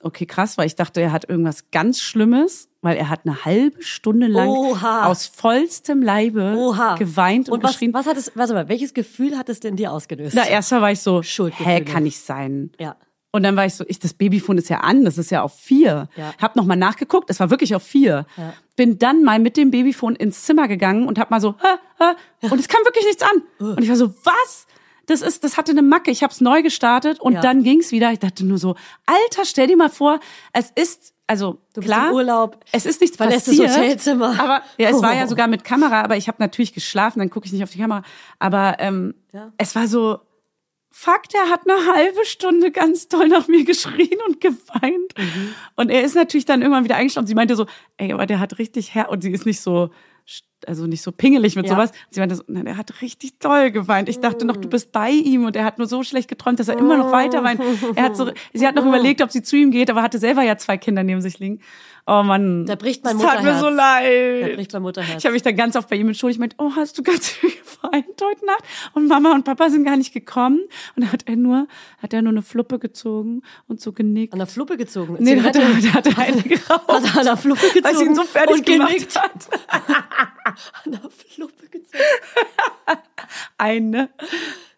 okay, 0.00 0.26
krass, 0.26 0.58
weil 0.58 0.66
ich 0.66 0.76
dachte, 0.76 1.00
er 1.00 1.12
hat 1.12 1.28
irgendwas 1.28 1.70
ganz 1.70 2.00
Schlimmes, 2.00 2.68
weil 2.82 2.96
er 2.96 3.08
hat 3.08 3.20
eine 3.24 3.44
halbe 3.44 3.82
Stunde 3.82 4.26
lang 4.26 4.48
Oha. 4.48 5.06
aus 5.06 5.26
vollstem 5.26 6.02
Leibe 6.02 6.54
Oha. 6.56 6.96
geweint 6.96 7.48
und, 7.48 7.54
Und 7.54 7.62
was, 7.62 7.72
geschrien. 7.72 7.94
was 7.94 8.06
hat 8.06 8.16
es, 8.16 8.32
warte 8.34 8.54
mal, 8.54 8.68
welches 8.68 8.94
Gefühl 8.94 9.36
hat 9.36 9.48
es 9.48 9.60
denn 9.60 9.76
dir 9.76 9.92
ausgelöst? 9.92 10.34
Na, 10.34 10.46
erstmal 10.46 10.82
war 10.82 10.92
ich 10.92 11.00
so, 11.00 11.22
hä, 11.22 11.80
kann 11.82 12.04
nicht 12.04 12.18
sein. 12.18 12.70
Ja. 12.78 12.96
Und 13.34 13.42
dann 13.44 13.56
war 13.56 13.64
ich 13.64 13.74
so, 13.74 13.84
ich, 13.88 13.98
das 13.98 14.12
Babyphone 14.12 14.58
ist 14.58 14.68
ja 14.68 14.80
an, 14.80 15.04
das 15.06 15.16
ist 15.16 15.30
ja 15.30 15.42
auf 15.42 15.58
vier. 15.58 16.08
Ja. 16.16 16.34
Hab 16.40 16.54
noch 16.54 16.66
mal 16.66 16.76
nachgeguckt, 16.76 17.30
es 17.30 17.40
war 17.40 17.48
wirklich 17.50 17.74
auf 17.74 17.82
vier. 17.82 18.26
Ja. 18.36 18.52
Bin 18.76 18.98
dann 18.98 19.22
mal 19.24 19.38
mit 19.38 19.56
dem 19.56 19.70
Babyphone 19.70 20.14
ins 20.16 20.42
Zimmer 20.44 20.68
gegangen 20.68 21.06
und 21.08 21.18
hab 21.18 21.30
mal 21.30 21.40
so, 21.40 21.54
hä, 21.62 22.04
hä, 22.40 22.48
und 22.50 22.60
es 22.60 22.68
kam 22.68 22.84
wirklich 22.84 23.06
nichts 23.06 23.22
an. 23.22 23.42
Und 23.58 23.82
ich 23.82 23.88
war 23.88 23.96
so, 23.96 24.14
was? 24.24 24.66
Das 25.06 25.22
ist, 25.22 25.44
das 25.44 25.56
hatte 25.56 25.72
eine 25.72 25.82
Macke. 25.82 26.10
Ich 26.10 26.22
hab's 26.22 26.40
neu 26.42 26.62
gestartet 26.62 27.20
und 27.20 27.32
Ja. 27.32 27.40
dann 27.40 27.62
ging's 27.64 27.90
wieder. 27.90 28.12
Ich 28.12 28.18
dachte 28.18 28.44
nur 28.44 28.58
so, 28.58 28.76
Alter, 29.06 29.44
stell 29.46 29.66
dir 29.66 29.76
mal 29.78 29.88
vor, 29.90 30.20
es 30.52 30.70
ist, 30.74 31.14
also 31.26 31.58
Du 31.74 31.80
bist 31.80 31.86
klar, 31.86 32.08
im 32.10 32.14
Urlaub, 32.14 32.62
es 32.70 32.84
ist 32.84 33.00
nichts 33.00 33.16
verlässt 33.16 33.48
das 33.48 33.56
passiert. 33.56 33.76
Hotelzimmer. 33.78 34.38
Aber 34.38 34.62
ja, 34.76 34.90
es 34.90 35.00
war 35.02 35.14
ja 35.14 35.24
Oh. 35.24 35.28
sogar 35.28 35.48
mit 35.48 35.64
Kamera, 35.64 36.02
aber 36.02 36.18
ich 36.18 36.28
habe 36.28 36.36
natürlich 36.38 36.74
geschlafen, 36.74 37.18
dann 37.18 37.30
gucke 37.30 37.46
ich 37.46 37.52
nicht 37.52 37.62
auf 37.62 37.70
die 37.70 37.78
Kamera. 37.78 38.02
Aber 38.38 38.76
ähm, 38.78 39.14
Ja. 39.32 39.52
es 39.56 39.74
war 39.74 39.88
so, 39.88 40.20
fuck, 40.92 41.28
der 41.30 41.48
hat 41.50 41.62
eine 41.68 41.94
halbe 41.94 42.24
Stunde 42.24 42.70
ganz 42.70 43.08
toll 43.08 43.28
nach 43.28 43.48
mir 43.48 43.64
geschrien 43.64 44.18
und 44.28 44.40
geweint. 44.40 45.14
Mhm. 45.18 45.54
Und 45.76 45.90
er 45.90 46.02
ist 46.02 46.14
natürlich 46.14 46.44
dann 46.44 46.60
irgendwann 46.62 46.84
wieder 46.84 46.96
eingeschlafen. 46.96 47.26
Sie 47.26 47.34
meinte 47.34 47.56
so, 47.56 47.66
ey, 47.96 48.12
aber 48.12 48.26
der 48.26 48.38
hat 48.38 48.58
richtig 48.58 48.94
her 48.94 49.08
und 49.10 49.22
sie 49.22 49.32
ist 49.32 49.46
nicht 49.46 49.60
so 49.60 49.90
also 50.66 50.86
nicht 50.86 51.02
so 51.02 51.12
pingelig 51.12 51.56
mit 51.56 51.66
Ja. 51.66 51.72
sowas. 51.72 51.90
Sie 52.10 52.20
meinte 52.20 52.36
so, 52.36 52.44
nein, 52.46 52.64
der 52.64 52.76
hat 52.76 53.02
richtig 53.02 53.38
doll 53.40 53.70
geweint. 53.70 54.08
Ich 54.08 54.20
dachte 54.20 54.44
noch, 54.44 54.56
du 54.56 54.68
bist 54.68 54.92
bei 54.92 55.10
ihm 55.10 55.44
und 55.44 55.56
er 55.56 55.64
hat 55.64 55.78
nur 55.78 55.88
so 55.88 56.02
schlecht 56.02 56.28
geträumt, 56.28 56.60
dass 56.60 56.68
er 56.68 56.78
immer 56.78 56.96
noch 56.96 57.10
weiter 57.10 57.42
weint. 57.42 57.60
Er 57.96 58.04
hat 58.04 58.16
so, 58.16 58.30
sie 58.52 58.66
hat 58.66 58.74
noch 58.74 58.86
überlegt, 58.86 59.22
ob 59.22 59.32
sie 59.32 59.42
zu 59.42 59.56
ihm 59.56 59.70
geht, 59.70 59.90
aber 59.90 60.02
hatte 60.02 60.18
selber 60.18 60.42
ja 60.42 60.56
zwei 60.56 60.76
Kinder 60.76 61.02
neben 61.02 61.20
sich 61.20 61.38
liegen. 61.38 61.60
Oh 62.04 62.22
Mann. 62.24 62.66
Da 62.66 62.74
bricht 62.74 63.04
mein 63.04 63.16
das 63.16 63.26
tat 63.26 63.42
mir 63.44 63.52
Mutterherz. 63.52 63.60
so 63.60 63.68
leid. 63.68 64.42
Da 64.50 64.54
bricht 64.56 64.72
mein 64.72 64.82
Mutterherz. 64.82 65.18
Ich 65.18 65.24
habe 65.24 65.34
mich 65.34 65.42
dann 65.42 65.54
ganz 65.54 65.76
oft 65.76 65.88
bei 65.88 65.94
ihm 65.96 66.08
entschuldigt. 66.08 66.36
Ich 66.36 66.40
meinte, 66.40 66.56
oh, 66.58 66.72
hast 66.74 66.98
du 66.98 67.02
ganz 67.04 67.28
viel 67.30 67.50
geweint 67.50 68.20
heute 68.20 68.44
Nacht? 68.44 68.64
Und 68.94 69.06
Mama 69.06 69.32
und 69.32 69.44
Papa 69.44 69.70
sind 69.70 69.84
gar 69.84 69.96
nicht 69.96 70.12
gekommen. 70.12 70.60
Und 70.96 71.04
dann 71.04 71.12
hat 71.12 71.28
er 71.28 71.36
nur, 71.36 71.68
hat 72.02 72.12
er 72.12 72.22
nur 72.22 72.32
eine 72.32 72.42
Fluppe 72.42 72.80
gezogen 72.80 73.42
und 73.68 73.80
so 73.80 73.92
genickt. 73.92 74.32
An 74.32 74.40
der 74.40 74.48
Fluppe 74.48 74.76
gezogen. 74.76 75.16
Nee, 75.20 75.36
da 75.36 75.42
hat 75.44 75.54
er, 75.56 75.62
da 75.62 75.94
hat 75.94 76.06
er 76.06 76.18
eine 76.18 76.42
geraucht. 76.42 76.88
Hat 76.88 77.04
er 77.04 77.16
an 77.20 77.24
der 77.24 77.36
Fluppe 77.36 77.66
gezogen. 77.68 77.84
Weil 77.84 77.96
sie 77.96 78.04
ihn 78.04 78.14
so 78.16 78.24
fertig 78.24 78.56
und 78.56 78.66
gemacht 78.66 78.88
genickt. 78.90 79.16
hat. 79.22 79.48
An 80.84 80.92
der 80.92 81.10
Fluppe 81.10 81.68
gezogen. 81.70 82.02
Eine. 83.58 84.10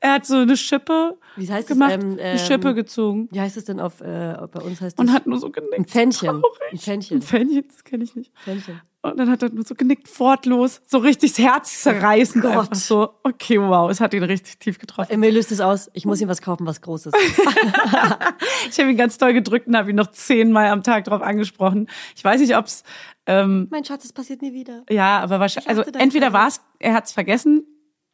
Er 0.05 0.13
hat 0.13 0.27
so 0.27 0.37
eine 0.37 0.55
Schippe 0.55 1.17
Wie 1.37 1.51
heißt 1.51 1.63
es, 1.63 1.69
gemacht, 1.69 1.93
ähm, 1.95 2.19
eine 2.21 2.39
Schippe 2.39 2.69
ähm, 2.69 2.75
gezogen 2.75 3.29
Wie 3.33 3.41
heißt 3.41 3.57
es 3.57 3.65
denn 3.65 3.81
auf, 3.81 4.03
äh, 4.03 4.37
bei 4.53 4.61
uns 4.61 4.83
heißt 4.83 4.99
und 4.99 5.09
es? 5.09 5.15
hat 5.15 5.27
nur 5.27 5.39
so 5.39 5.49
genickt. 5.51 5.79
Ein 5.79 5.87
Pfännchen. 5.87 6.29
Traurig. 6.29 6.73
Ein 6.73 6.79
Pfännchen. 6.79 7.17
Ein 7.17 7.23
Pfännchen, 7.23 7.65
das 7.69 7.85
kenne 7.85 8.05
ich 8.05 8.15
nicht. 8.15 8.31
Pfännchen. 8.39 8.83
Und 9.01 9.19
dann 9.19 9.31
hat 9.31 9.43
er 9.43 9.49
nur 9.51 9.65
so 9.65 9.75
genickt, 9.75 10.09
wortlos, 10.21 10.83
so 10.87 10.99
richtig 10.99 11.33
das 11.33 11.39
Herz 11.39 11.83
zerreißend. 11.83 12.43
Gott. 12.43 12.53
Einfach 12.53 12.75
so, 12.75 13.15
okay, 13.23 13.59
wow, 13.59 13.91
es 13.91 14.01
hat 14.01 14.13
ihn 14.13 14.23
richtig 14.25 14.59
tief 14.59 14.79
getroffen. 14.79 15.11
Emil 15.11 15.33
löst 15.33 15.53
es 15.53 15.61
aus. 15.61 15.89
Ich 15.95 16.05
muss 16.05 16.21
ihm 16.21 16.29
was 16.29 16.43
kaufen, 16.43 16.67
was 16.67 16.83
Großes. 16.83 17.13
Ich 18.71 18.79
habe 18.79 18.91
ihn 18.91 18.97
ganz 18.97 19.17
toll 19.19 19.33
gedrückt 19.33 19.67
und 19.69 19.77
habe 19.77 19.91
ihn 19.91 19.97
noch 19.97 20.11
zehnmal 20.11 20.67
am 20.67 20.83
Tag 20.83 21.05
drauf 21.05 21.23
angesprochen. 21.23 21.89
Ich 22.17 22.25
weiß 22.25 22.41
nicht, 22.41 22.57
ob's 22.57 22.83
ähm, 23.27 23.69
mein 23.71 23.85
Schatz, 23.85 24.05
es 24.05 24.13
passiert 24.13 24.43
nie 24.43 24.53
wieder. 24.53 24.83
ja, 24.91 25.21
aber 25.21 25.41
wahrscheinlich, 25.41 25.69
also 25.69 25.83
entweder 25.99 26.27
drauf. 26.27 26.41
war 26.41 26.49
es, 26.49 26.61
er 26.79 26.93
hat 26.95 27.07
es 27.07 27.13
vergessen, 27.13 27.65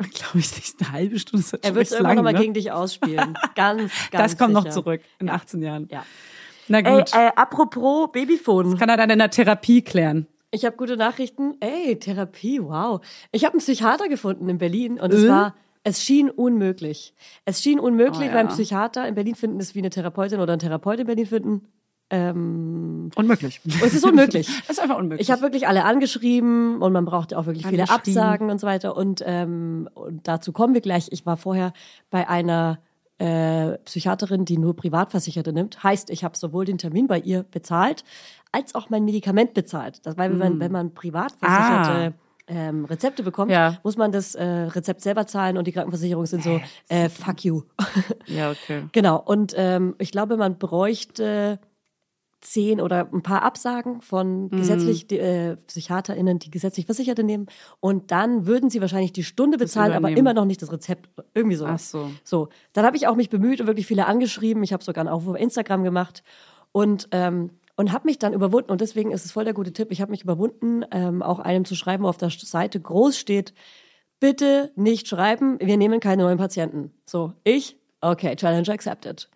glaube 0.13 0.39
ich 0.39 0.55
nicht, 0.57 0.77
eine 0.81 0.93
halbe 0.93 1.19
Stunde 1.19 1.45
ist 1.45 1.55
Er 1.55 1.75
wird 1.75 1.87
es 1.87 1.93
irgendwann 1.93 2.17
nochmal 2.17 2.33
ne? 2.35 2.39
gegen 2.41 2.55
dich 2.55 2.73
ausspielen. 2.73 3.35
Ganz, 3.55 3.93
ganz 4.11 4.33
Das 4.33 4.39
kommt 4.39 4.53
noch 4.55 4.63
sicher. 4.63 4.75
zurück 4.75 5.01
in 5.19 5.29
18 5.29 5.63
Jahren. 5.63 5.89
Ja. 5.91 6.05
Na 6.69 6.79
Ey, 6.79 6.99
gut, 6.99 7.13
äh, 7.15 7.31
apropos 7.37 8.11
Babyphone. 8.13 8.79
kann 8.79 8.89
er 8.89 8.97
dann 8.97 9.11
in 9.11 9.19
der 9.19 9.31
Therapie 9.31 9.83
klären. 9.83 10.27
Ich 10.53 10.65
habe 10.65 10.77
gute 10.77 10.97
Nachrichten. 10.97 11.55
Ey, 11.61 11.97
Therapie, 11.99 12.61
wow. 12.63 13.01
Ich 13.33 13.45
habe 13.45 13.55
einen 13.55 13.61
Psychiater 13.61 14.09
gefunden 14.09 14.49
in 14.49 14.59
Berlin 14.59 14.99
und 15.01 15.13
es 15.13 15.25
Äh? 15.25 15.29
war, 15.29 15.55
es 15.85 16.03
schien 16.03 16.29
unmöglich. 16.31 17.15
Es 17.45 17.63
schien 17.63 17.81
unmöglich, 17.81 18.21
Oh 18.21 18.25
ja. 18.25 18.33
weil 18.33 18.39
ein 18.41 18.49
Psychiater 18.49 19.07
in 19.09 19.15
Berlin 19.15 19.35
finden 19.35 19.61
ist 19.61 19.75
wie 19.75 19.79
eine 19.81 19.91
Therapeutin 19.91 20.41
oder 20.41 20.53
ein 20.53 20.59
Therapeut 20.59 20.99
in 21.01 21.07
Berlin 21.07 21.27
finden. 21.27 21.69
Unmöglich. 22.11 23.61
Es 23.83 23.95
ist 23.95 24.05
unmöglich. 24.05 24.49
Das 24.67 24.79
ist 24.79 24.83
einfach 24.83 24.99
unmöglich. 24.99 25.29
Ich 25.29 25.31
habe 25.31 25.43
wirklich 25.43 25.69
alle 25.69 25.85
angeschrieben 25.85 26.83
und 26.83 26.93
man 26.93 27.05
brauchte 27.05 27.39
auch 27.39 27.47
wirklich 27.47 27.67
viele. 27.67 27.89
Absagen 27.89 28.51
und 28.51 28.61
so 28.61 28.67
weiter. 28.67 28.97
Und, 28.97 29.23
ähm, 29.25 29.89
und 29.95 30.27
dazu 30.27 30.53
kommen 30.53 30.75
wir 30.75 30.81
gleich. 30.81 31.09
Ich 31.11 31.25
war 31.27 31.37
vorher 31.37 31.73
bei 32.11 32.29
einer 32.29 32.79
äh, 33.19 33.79
Psychiaterin, 33.85 34.45
die 34.45 34.59
nur 34.59 34.75
Privatversicherte 34.75 35.53
nimmt. 35.53 35.83
Heißt, 35.85 36.11
ich 36.11 36.25
habe 36.25 36.37
sowohl 36.37 36.65
den 36.65 36.79
Termin 36.79 37.07
bei 37.07 37.19
ihr 37.19 37.45
bezahlt, 37.45 38.05
als 38.51 38.75
auch 38.75 38.91
mein 38.91 39.05
Medikament 39.05 39.55
bezahlt. 39.55 40.05
Das, 40.05 40.17
weil 40.17 40.31
wenn 40.31 40.39
man, 40.39 40.61
wenn 40.61 40.73
man 40.73 40.95
privatversicherte 40.95 42.15
ähm, 42.49 42.85
Rezepte 42.85 43.23
bekommt, 43.23 43.51
Mm. 43.51 43.55
Ah. 43.55 43.71
Ja. 43.71 43.79
muss 43.83 43.97
man 43.97 44.13
das 44.13 44.35
äh, 44.35 44.45
Rezept 44.45 45.03
selber 45.03 45.27
zahlen 45.27 45.57
und 45.57 45.67
die 45.67 45.73
Krankenversicherung 45.73 46.27
sind 46.27 46.43
so, 46.43 46.61
äh, 46.89 47.09
fuck 47.09 47.45
you. 47.45 47.63
ja, 48.27 48.51
okay. 48.51 48.85
Genau, 48.93 49.19
und 49.19 49.55
ähm, 49.57 49.95
ich 49.99 50.11
glaube, 50.11 50.37
man 50.37 50.59
bräuchte 50.59 51.59
zehn 52.41 52.81
oder 52.81 53.09
ein 53.13 53.23
paar 53.23 53.43
Absagen 53.43 54.01
von 54.01 54.45
Mhm. 54.45 54.51
gesetzlich 54.51 55.07
die, 55.07 55.19
äh, 55.19 55.57
PsychiaterInnen, 55.67 56.39
die 56.39 56.51
gesetzlich 56.51 56.87
Versicherte 56.87 57.23
nehmen. 57.23 57.47
Und 57.81 58.11
dann 58.11 58.47
würden 58.47 58.71
sie 58.71 58.81
wahrscheinlich 58.81 59.13
die 59.13 59.25
Stunde 59.25 59.59
bezahlen, 59.59 59.93
aber 59.93 60.09
immer 60.11 60.33
noch 60.35 60.45
nicht 60.47 60.63
das 60.63 60.73
Rezept. 60.73 61.11
Irgendwie 61.35 61.57
so. 61.57 61.67
Ach 61.67 61.79
so. 61.79 62.11
So, 62.25 62.49
dann 62.73 62.85
habe 62.87 62.97
ich 62.97 63.07
auch 63.07 63.17
mich 63.17 63.29
bemüht 63.31 63.61
und 63.61 63.67
wirklich 63.67 63.87
viele 63.87 64.07
angeschrieben. 64.07 64.63
Ich 64.63 64.73
habe 64.73 64.83
sogar 64.83 65.03
einen 65.03 65.13
Aufruf 65.13 65.35
auf 65.35 65.41
Instagram 65.41 65.85
gemacht 65.85 66.23
und 66.73 67.09
ähm, 67.13 67.51
und 67.77 67.93
habe 67.93 68.07
mich 68.09 68.19
dann 68.19 68.35
überwunden 68.35 68.71
und 68.71 68.83
deswegen 68.83 69.11
ist 69.11 69.25
es 69.25 69.33
voll 69.33 69.45
der 69.45 69.55
gute 69.55 69.73
Tipp. 69.73 69.89
Ich 69.91 70.03
habe 70.03 70.11
mich 70.11 70.23
überwunden, 70.23 70.85
ähm, 70.91 71.23
auch 71.23 71.39
einem 71.39 71.65
zu 71.65 71.75
schreiben, 71.75 72.05
wo 72.05 72.09
auf 72.09 72.19
der 72.19 72.29
Seite 72.29 72.79
groß 72.79 73.17
steht: 73.17 73.55
Bitte 74.19 74.71
nicht 74.77 75.09
schreiben, 75.09 75.59
wir 75.61 75.79
nehmen 75.79 75.99
keine 75.99 76.25
neuen 76.25 76.37
Patienten. 76.37 76.91
So, 77.07 77.33
ich, 77.43 77.79
okay, 78.03 78.37
Challenge 78.37 78.69
accepted. 78.69 79.31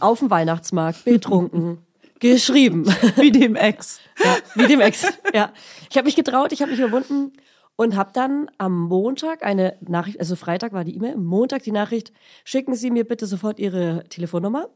Auf 0.00 0.18
dem 0.18 0.30
Weihnachtsmarkt, 0.30 1.04
betrunken, 1.04 1.78
geschrieben. 2.20 2.86
Wie 3.16 3.30
dem 3.30 3.56
Ex. 3.56 4.00
Ja, 4.22 4.36
wie 4.54 4.66
dem 4.66 4.80
Ex. 4.80 5.06
Ja. 5.34 5.52
Ich 5.90 5.96
habe 5.96 6.06
mich 6.06 6.16
getraut, 6.16 6.52
ich 6.52 6.62
habe 6.62 6.70
mich 6.70 6.80
überwunden 6.80 7.32
und 7.76 7.96
habe 7.96 8.10
dann 8.14 8.50
am 8.56 8.88
Montag 8.88 9.44
eine 9.44 9.76
Nachricht, 9.80 10.18
also 10.18 10.36
Freitag 10.36 10.72
war 10.72 10.84
die 10.84 10.96
E-Mail, 10.96 11.16
Montag 11.16 11.62
die 11.62 11.72
Nachricht, 11.72 12.12
schicken 12.44 12.74
Sie 12.74 12.90
mir 12.90 13.04
bitte 13.04 13.26
sofort 13.26 13.58
Ihre 13.58 14.04
Telefonnummer. 14.08 14.70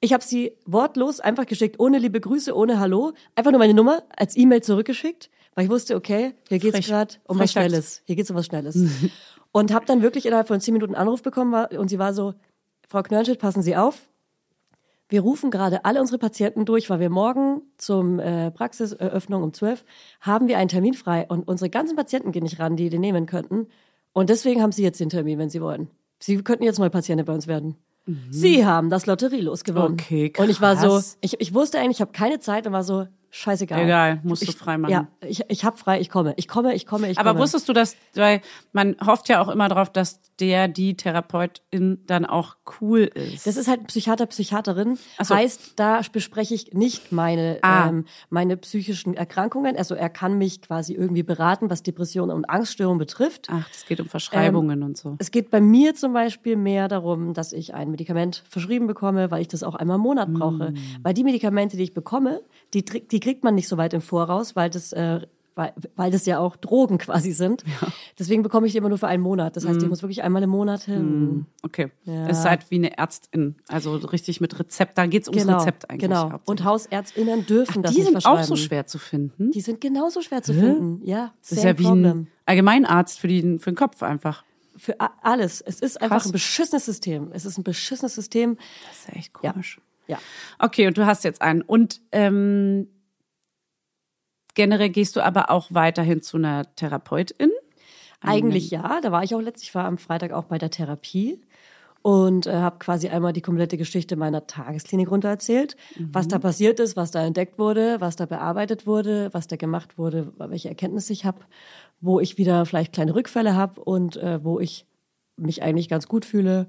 Ich 0.00 0.12
habe 0.12 0.22
sie 0.22 0.52
wortlos 0.66 1.20
einfach 1.20 1.46
geschickt, 1.46 1.80
ohne 1.80 1.98
liebe 1.98 2.20
Grüße, 2.20 2.54
ohne 2.54 2.78
Hallo, 2.78 3.12
einfach 3.34 3.50
nur 3.50 3.58
meine 3.58 3.74
Nummer 3.74 4.02
als 4.14 4.36
E-Mail 4.36 4.62
zurückgeschickt, 4.62 5.30
weil 5.54 5.64
ich 5.64 5.70
wusste, 5.70 5.96
okay, 5.96 6.34
hier 6.48 6.58
geht's 6.58 6.76
Frech. 6.76 6.86
gerade 6.86 7.14
um 7.24 7.38
was 7.38 7.52
Frechtags. 7.52 7.70
Schnelles. 7.70 8.02
Hier 8.04 8.16
geht's 8.16 8.30
um 8.30 8.36
was 8.36 8.46
Schnelles. 8.46 8.76
und 9.52 9.72
habe 9.72 9.86
dann 9.86 10.02
wirklich 10.02 10.26
innerhalb 10.26 10.48
von 10.48 10.60
zehn 10.60 10.74
Minuten 10.74 10.94
Anruf 10.94 11.22
bekommen 11.22 11.66
und 11.78 11.88
sie 11.88 11.98
war 11.98 12.12
so, 12.12 12.34
Frau 12.88 13.02
Knörnschild, 13.02 13.38
passen 13.38 13.62
Sie 13.62 13.74
auf, 13.74 14.08
wir 15.08 15.20
rufen 15.20 15.50
gerade 15.50 15.84
alle 15.84 16.00
unsere 16.00 16.18
Patienten 16.18 16.64
durch, 16.64 16.90
weil 16.90 17.00
wir 17.00 17.10
morgen 17.10 17.62
zum 17.76 18.18
äh, 18.18 18.50
Praxiseröffnung 18.50 19.42
um 19.42 19.52
12 19.52 19.84
haben 20.20 20.48
wir 20.48 20.58
einen 20.58 20.68
Termin 20.68 20.94
frei 20.94 21.26
und 21.28 21.46
unsere 21.46 21.70
ganzen 21.70 21.96
Patienten 21.96 22.32
gehen 22.32 22.42
nicht 22.42 22.58
ran, 22.58 22.76
die 22.76 22.90
den 22.90 23.00
nehmen 23.00 23.26
könnten. 23.26 23.68
Und 24.12 24.30
deswegen 24.30 24.62
haben 24.62 24.72
Sie 24.72 24.82
jetzt 24.82 24.98
den 24.98 25.10
Termin, 25.10 25.38
wenn 25.38 25.50
Sie 25.50 25.60
wollen. 25.60 25.88
Sie 26.18 26.36
könnten 26.42 26.64
jetzt 26.64 26.78
mal 26.78 26.90
Patientin 26.90 27.26
bei 27.26 27.34
uns 27.34 27.46
werden. 27.46 27.76
Sie 28.30 28.64
haben 28.64 28.88
das 28.88 29.06
Lotterielos 29.06 29.64
gewonnen. 29.64 29.94
Okay, 29.94 30.32
Und 30.38 30.48
ich 30.48 30.60
war 30.60 30.76
so, 30.76 30.90
krass. 30.90 31.18
ich, 31.20 31.40
ich 31.40 31.54
wusste 31.54 31.78
eigentlich, 31.80 31.96
ich 31.96 32.00
habe 32.00 32.12
keine 32.12 32.38
Zeit 32.38 32.66
und 32.66 32.72
war 32.72 32.84
so, 32.84 33.08
scheißegal. 33.36 33.82
Egal, 33.82 34.20
musst 34.22 34.42
du 34.42 34.50
ich, 34.50 34.56
frei 34.56 34.78
machen. 34.78 34.92
Ja, 34.92 35.06
ich, 35.20 35.42
ich 35.48 35.64
hab 35.64 35.78
frei, 35.78 36.00
ich 36.00 36.08
komme. 36.08 36.34
Ich 36.36 36.48
komme, 36.48 36.74
ich 36.74 36.86
komme, 36.86 37.10
ich 37.10 37.18
Aber 37.18 37.30
komme. 37.30 37.42
wusstest 37.42 37.68
du, 37.68 37.72
dass, 37.72 37.96
weil 38.14 38.40
man 38.72 38.96
hofft 39.04 39.28
ja 39.28 39.40
auch 39.42 39.48
immer 39.48 39.68
darauf, 39.68 39.90
dass 39.90 40.20
der, 40.40 40.68
die 40.68 40.96
Therapeutin 40.96 42.02
dann 42.06 42.24
auch 42.26 42.56
cool 42.80 43.02
ist. 43.02 43.46
Das 43.46 43.56
ist 43.56 43.68
halt 43.68 43.86
Psychiater, 43.86 44.26
Psychiaterin. 44.26 44.98
So. 45.22 45.34
Heißt, 45.34 45.72
da 45.76 46.00
bespreche 46.12 46.54
ich 46.54 46.72
nicht 46.72 47.12
meine, 47.12 47.58
Ah. 47.62 47.88
ähm, 47.88 48.04
meine 48.30 48.56
psychischen 48.56 49.14
Erkrankungen. 49.14 49.76
Also 49.76 49.94
er 49.94 50.10
kann 50.10 50.38
mich 50.38 50.62
quasi 50.62 50.94
irgendwie 50.94 51.22
beraten, 51.22 51.70
was 51.70 51.82
Depressionen 51.82 52.34
und 52.34 52.44
Angststörungen 52.48 52.98
betrifft. 52.98 53.48
Ach, 53.50 53.68
das 53.68 53.86
geht 53.86 54.00
um 54.00 54.08
Verschreibungen 54.08 54.82
und 54.82 54.96
so. 54.96 55.16
Es 55.18 55.30
geht 55.30 55.50
bei 55.50 55.60
mir 55.60 55.94
zum 55.94 56.12
Beispiel 56.12 56.56
mehr 56.56 56.88
darum, 56.88 57.34
dass 57.34 57.52
ich 57.52 57.74
ein 57.74 57.90
Medikament 57.90 58.44
verschrieben 58.48 58.86
bekomme, 58.86 59.30
weil 59.30 59.42
ich 59.42 59.48
das 59.48 59.62
auch 59.62 59.74
einmal 59.74 59.96
im 59.96 60.02
Monat 60.02 60.32
brauche. 60.32 60.72
Mm. 60.72 60.76
Weil 61.02 61.14
die 61.14 61.24
Medikamente, 61.24 61.76
die 61.76 61.84
ich 61.84 61.94
bekomme, 61.94 62.40
die, 62.74 62.84
die 62.84 63.20
kriegt 63.26 63.42
man 63.44 63.54
nicht 63.56 63.66
so 63.68 63.76
weit 63.76 63.92
im 63.92 64.00
Voraus, 64.00 64.54
weil 64.54 64.70
das, 64.70 64.92
äh, 64.92 65.20
weil, 65.56 65.72
weil 65.96 66.10
das 66.10 66.26
ja 66.26 66.38
auch 66.38 66.54
Drogen 66.56 66.98
quasi 66.98 67.32
sind. 67.32 67.64
Deswegen 68.18 68.42
bekomme 68.42 68.66
ich 68.66 68.72
die 68.72 68.78
immer 68.78 68.90
nur 68.90 68.98
für 68.98 69.06
einen 69.08 69.22
Monat. 69.22 69.56
Das 69.56 69.66
heißt, 69.66 69.80
Mm. 69.80 69.84
ich 69.84 69.88
muss 69.88 70.02
wirklich 70.02 70.22
einmal 70.22 70.42
im 70.42 70.50
Monat 70.50 70.82
hin. 70.82 71.46
Okay. 71.62 71.90
Ja. 72.04 72.28
Es 72.28 72.40
ist 72.40 72.44
halt 72.44 72.70
wie 72.70 72.74
eine 72.76 72.96
Ärztin. 72.98 73.56
Also 73.66 73.96
richtig 73.96 74.40
mit 74.42 74.58
Rezept. 74.60 74.96
Da 74.98 75.06
geht's 75.06 75.28
ums 75.28 75.42
Genau, 75.44 75.58
Rezept 75.58 75.88
eigentlich. 75.90 76.02
genau. 76.10 76.38
Und 76.44 76.62
HausärztInnen 76.62 77.46
dürfen 77.46 77.82
das 77.82 77.92
die 77.92 77.98
nicht 78.02 78.06
sind 78.12 78.26
auch 78.26 78.42
so 78.42 78.54
schwer 78.54 78.86
zu 78.86 78.98
finden. 78.98 79.50
Die 79.50 79.60
sind 79.62 79.80
genauso 79.80 80.20
schwer 80.20 80.42
zu 80.42 80.52
finden. 80.52 81.00
Ja, 81.04 81.32
das 81.40 81.52
ist 81.52 81.64
ja 81.64 81.78
wie 81.78 81.84
problem. 81.84 82.04
ein 82.04 82.28
Allgemeinarzt 82.44 83.18
für, 83.18 83.28
die, 83.28 83.58
für 83.58 83.72
den 83.72 83.76
Kopf 83.76 84.02
einfach. 84.02 84.44
Für 84.76 84.96
alles. 85.22 85.62
Es 85.62 85.80
ist 85.80 86.02
einfach 86.02 86.16
Krass. 86.18 86.26
ein 86.26 86.32
beschissenes 86.32 86.84
System. 86.84 87.30
Es 87.32 87.46
ist 87.46 87.56
ein 87.56 87.64
beschissenes 87.64 88.14
System. 88.14 88.56
Das 88.88 88.98
ist 88.98 89.08
ja 89.08 89.14
echt 89.14 89.32
Ja. 89.42 89.52
komisch. 89.52 89.80
Ja. 90.06 90.18
Okay, 90.58 90.86
und 90.86 90.98
du 90.98 91.06
hast 91.06 91.24
jetzt 91.24 91.40
einen. 91.42 91.62
Und 91.62 92.00
ähm, 92.12 92.88
generell 94.56 94.90
gehst 94.90 95.14
du 95.14 95.20
aber 95.20 95.50
auch 95.50 95.68
weiterhin 95.70 96.20
zu 96.20 96.36
einer 96.38 96.74
Therapeutin? 96.74 97.52
Eigentlich 98.20 98.70
ja, 98.70 99.00
da 99.00 99.12
war 99.12 99.22
ich 99.22 99.36
auch 99.36 99.40
letztlich, 99.40 99.68
ich 99.68 99.74
war 99.76 99.84
am 99.84 99.98
Freitag 99.98 100.32
auch 100.32 100.44
bei 100.44 100.58
der 100.58 100.70
Therapie 100.70 101.40
und 102.02 102.46
äh, 102.46 102.54
habe 102.54 102.78
quasi 102.78 103.08
einmal 103.08 103.32
die 103.32 103.42
komplette 103.42 103.76
Geschichte 103.76 104.16
meiner 104.16 104.46
Tagesklinik 104.46 105.10
runtererzählt, 105.10 105.76
was 106.12 106.26
da 106.28 106.38
passiert 106.38 106.80
ist, 106.80 106.96
was 106.96 107.10
da 107.10 107.24
entdeckt 107.24 107.58
wurde, 107.58 108.00
was 108.00 108.16
da 108.16 108.26
bearbeitet 108.26 108.86
wurde, 108.86 109.28
was 109.32 109.46
da 109.46 109.56
gemacht 109.56 109.98
wurde, 109.98 110.32
welche 110.38 110.68
Erkenntnisse 110.68 111.12
ich 111.12 111.24
habe, 111.24 111.40
wo 112.00 112.18
ich 112.18 112.38
wieder 112.38 112.64
vielleicht 112.66 112.92
kleine 112.92 113.14
Rückfälle 113.14 113.54
habe 113.54 113.80
und 113.82 114.16
äh, 114.16 114.42
wo 114.42 114.58
ich 114.58 114.86
mich 115.36 115.62
eigentlich 115.62 115.88
ganz 115.88 116.08
gut 116.08 116.24
fühle. 116.24 116.68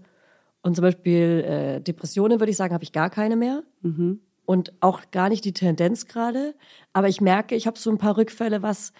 Und 0.61 0.75
zum 0.75 0.81
Beispiel 0.81 1.45
äh, 1.47 1.81
Depressionen, 1.81 2.39
würde 2.39 2.51
ich 2.51 2.57
sagen, 2.57 2.73
habe 2.73 2.83
ich 2.83 2.91
gar 2.91 3.09
keine 3.09 3.35
mehr. 3.35 3.63
Und 4.47 4.71
auch 4.79 5.01
gar 5.11 5.27
nicht 5.27 5.45
die 5.45 5.53
Tendenz 5.53 6.07
gerade. 6.07 6.55
Aber 6.93 7.09
ich 7.09 7.21
merke, 7.21 7.53
ich 7.53 7.67
habe 7.67 7.77
so 7.77 7.91
ein 7.91 7.97
paar 7.97 8.17
Rückfälle, 8.17 8.63
was 8.63 8.93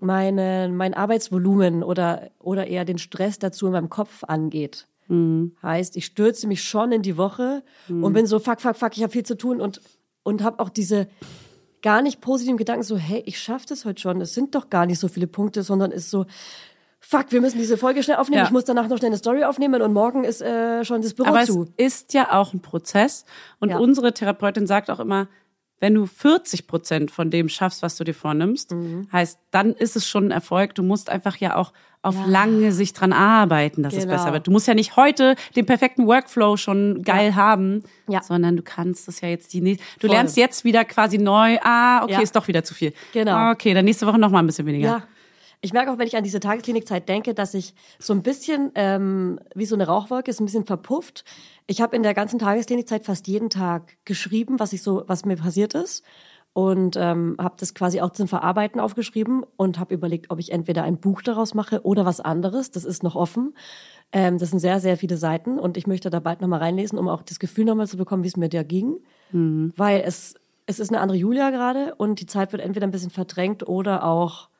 meine, 0.00 0.70
mein 0.72 0.94
Arbeitsvolumen 0.94 1.82
oder, 1.82 2.30
oder 2.38 2.68
eher 2.68 2.84
den 2.84 2.98
Stress 2.98 3.38
dazu 3.38 3.66
in 3.66 3.72
meinem 3.72 3.90
Kopf 3.90 4.24
angeht. 4.24 4.86
Heißt, 5.62 5.96
ich 5.96 6.06
stürze 6.06 6.46
mich 6.46 6.62
schon 6.62 6.92
in 6.92 7.02
die 7.02 7.16
Woche 7.16 7.62
und 8.02 8.12
bin 8.12 8.26
so, 8.26 8.38
fuck, 8.38 8.60
fuck, 8.60 8.76
fuck, 8.76 8.96
ich 8.96 9.02
habe 9.02 9.12
viel 9.12 9.26
zu 9.26 9.36
tun 9.36 9.60
und, 9.60 9.80
und 10.22 10.42
habe 10.42 10.60
auch 10.60 10.70
diese 10.70 11.08
gar 11.82 12.00
nicht 12.00 12.22
positiven 12.22 12.56
Gedanken, 12.56 12.84
so, 12.84 12.96
hey, 12.96 13.22
ich 13.26 13.38
schaffe 13.38 13.66
das 13.68 13.84
heute 13.84 14.00
schon, 14.00 14.20
es 14.22 14.32
sind 14.32 14.54
doch 14.54 14.70
gar 14.70 14.86
nicht 14.86 14.98
so 14.98 15.08
viele 15.08 15.26
Punkte, 15.26 15.62
sondern 15.62 15.90
ist 15.90 16.08
so, 16.08 16.24
fuck, 17.06 17.26
wir 17.30 17.40
müssen 17.40 17.58
diese 17.58 17.76
Folge 17.76 18.02
schnell 18.02 18.16
aufnehmen, 18.16 18.40
Ja. 18.40 18.44
ich 18.46 18.50
muss 18.52 18.64
danach 18.64 18.88
noch 18.88 18.98
schnell 18.98 19.10
eine 19.10 19.18
Story 19.18 19.44
aufnehmen 19.44 19.82
und 19.82 19.92
morgen 19.92 20.24
ist 20.24 20.40
äh, 20.42 20.84
schon 20.84 21.02
das 21.02 21.14
Büro 21.14 21.28
Aber 21.28 21.44
zu. 21.44 21.66
es 21.76 21.94
ist 22.02 22.14
ja 22.14 22.32
auch 22.32 22.52
ein 22.54 22.60
Prozess. 22.60 23.24
Und 23.60 23.70
Ja. 23.70 23.78
unsere 23.78 24.12
Therapeutin 24.14 24.66
sagt 24.66 24.90
auch 24.90 25.00
immer, 25.00 25.28
wenn 25.80 25.92
du 25.94 26.06
40 26.06 26.66
Prozent 26.66 27.10
von 27.10 27.30
dem 27.30 27.48
schaffst, 27.48 27.82
was 27.82 27.96
du 27.96 28.04
dir 28.04 28.14
vornimmst, 28.14 28.72
Mhm. 28.72 29.08
heißt, 29.12 29.38
dann 29.50 29.72
ist 29.74 29.96
es 29.96 30.08
schon 30.08 30.26
ein 30.26 30.30
Erfolg. 30.30 30.74
Du 30.74 30.82
musst 30.82 31.10
einfach 31.10 31.36
ja 31.36 31.56
auch 31.56 31.72
auf 32.00 32.16
lange 32.26 32.70
Sicht 32.72 33.00
dran 33.00 33.12
arbeiten, 33.14 33.82
dass 33.82 33.94
es 33.94 34.04
Genau. 34.04 34.14
besser 34.14 34.32
wird. 34.32 34.46
Du 34.46 34.50
musst 34.50 34.66
ja 34.68 34.74
nicht 34.74 34.96
heute 34.96 35.36
den 35.56 35.64
perfekten 35.66 36.06
Workflow 36.06 36.56
schon 36.58 37.02
geil 37.02 37.34
haben, 37.34 37.82
Ja. 38.08 38.22
sondern 38.22 38.56
du 38.56 38.62
kannst 38.62 39.08
es 39.08 39.20
ja 39.22 39.28
jetzt 39.28 39.52
die 39.54 39.62
nächste, 39.62 39.84
du 40.00 40.06
Voll. 40.06 40.14
lernst 40.16 40.36
jetzt 40.36 40.64
wieder 40.64 40.84
quasi 40.84 41.16
neu, 41.18 41.58
ah, 41.62 42.02
okay, 42.04 42.12
Ja. 42.12 42.20
ist 42.20 42.36
doch 42.36 42.46
wieder 42.46 42.62
zu 42.62 42.74
viel. 42.74 42.92
Genau. 43.14 43.50
Okay, 43.52 43.72
dann 43.74 43.84
nächste 43.86 44.06
Woche 44.06 44.18
noch 44.18 44.30
mal 44.30 44.38
ein 44.40 44.46
bisschen 44.46 44.66
weniger. 44.66 44.88
Ja. 44.88 45.02
Ich 45.64 45.72
merke 45.72 45.90
auch, 45.90 45.96
wenn 45.96 46.06
ich 46.06 46.14
an 46.14 46.24
diese 46.24 46.40
Tagesklinikzeit 46.40 47.08
denke, 47.08 47.32
dass 47.32 47.54
ich 47.54 47.72
so 47.98 48.12
ein 48.12 48.22
bisschen 48.22 48.70
ähm, 48.74 49.40
wie 49.54 49.64
so 49.64 49.74
eine 49.74 49.86
Rauchwolke 49.86 50.30
ist 50.30 50.38
ein 50.38 50.44
bisschen 50.44 50.66
verpufft. 50.66 51.24
Ich 51.66 51.80
habe 51.80 51.96
in 51.96 52.02
der 52.02 52.12
ganzen 52.12 52.38
Tagesklinikzeit 52.38 53.06
fast 53.06 53.26
jeden 53.28 53.48
Tag 53.48 53.96
geschrieben, 54.04 54.60
was 54.60 54.74
ich 54.74 54.82
so, 54.82 55.04
was 55.06 55.24
mir 55.24 55.36
passiert 55.36 55.72
ist 55.72 56.04
und 56.52 56.96
ähm, 56.96 57.36
habe 57.40 57.54
das 57.58 57.72
quasi 57.72 58.02
auch 58.02 58.10
zum 58.10 58.28
Verarbeiten 58.28 58.78
aufgeschrieben 58.78 59.42
und 59.56 59.78
habe 59.78 59.94
überlegt, 59.94 60.30
ob 60.30 60.38
ich 60.38 60.52
entweder 60.52 60.82
ein 60.82 60.98
Buch 60.98 61.22
daraus 61.22 61.54
mache 61.54 61.80
oder 61.82 62.04
was 62.04 62.20
anderes. 62.20 62.70
Das 62.70 62.84
ist 62.84 63.02
noch 63.02 63.16
offen. 63.16 63.54
Ähm, 64.12 64.36
das 64.36 64.50
sind 64.50 64.58
sehr, 64.58 64.80
sehr 64.80 64.98
viele 64.98 65.16
Seiten 65.16 65.58
und 65.58 65.78
ich 65.78 65.86
möchte 65.86 66.10
da 66.10 66.20
bald 66.20 66.42
nochmal 66.42 66.60
reinlesen, 66.60 66.98
um 66.98 67.08
auch 67.08 67.22
das 67.22 67.38
Gefühl 67.38 67.64
nochmal 67.64 67.88
zu 67.88 67.96
bekommen, 67.96 68.22
wie 68.22 68.28
es 68.28 68.36
mir 68.36 68.50
da 68.50 68.64
ging. 68.64 68.98
Weil 69.78 70.02
es, 70.04 70.34
es 70.66 70.78
ist 70.78 70.90
eine 70.90 71.00
andere 71.00 71.16
Julia 71.16 71.48
gerade 71.48 71.94
und 71.94 72.20
die 72.20 72.26
Zeit 72.26 72.52
wird 72.52 72.60
entweder 72.60 72.86
ein 72.86 72.92
bisschen 72.92 73.08
verdrängt 73.08 73.66
oder 73.66 74.04
auch 74.04 74.50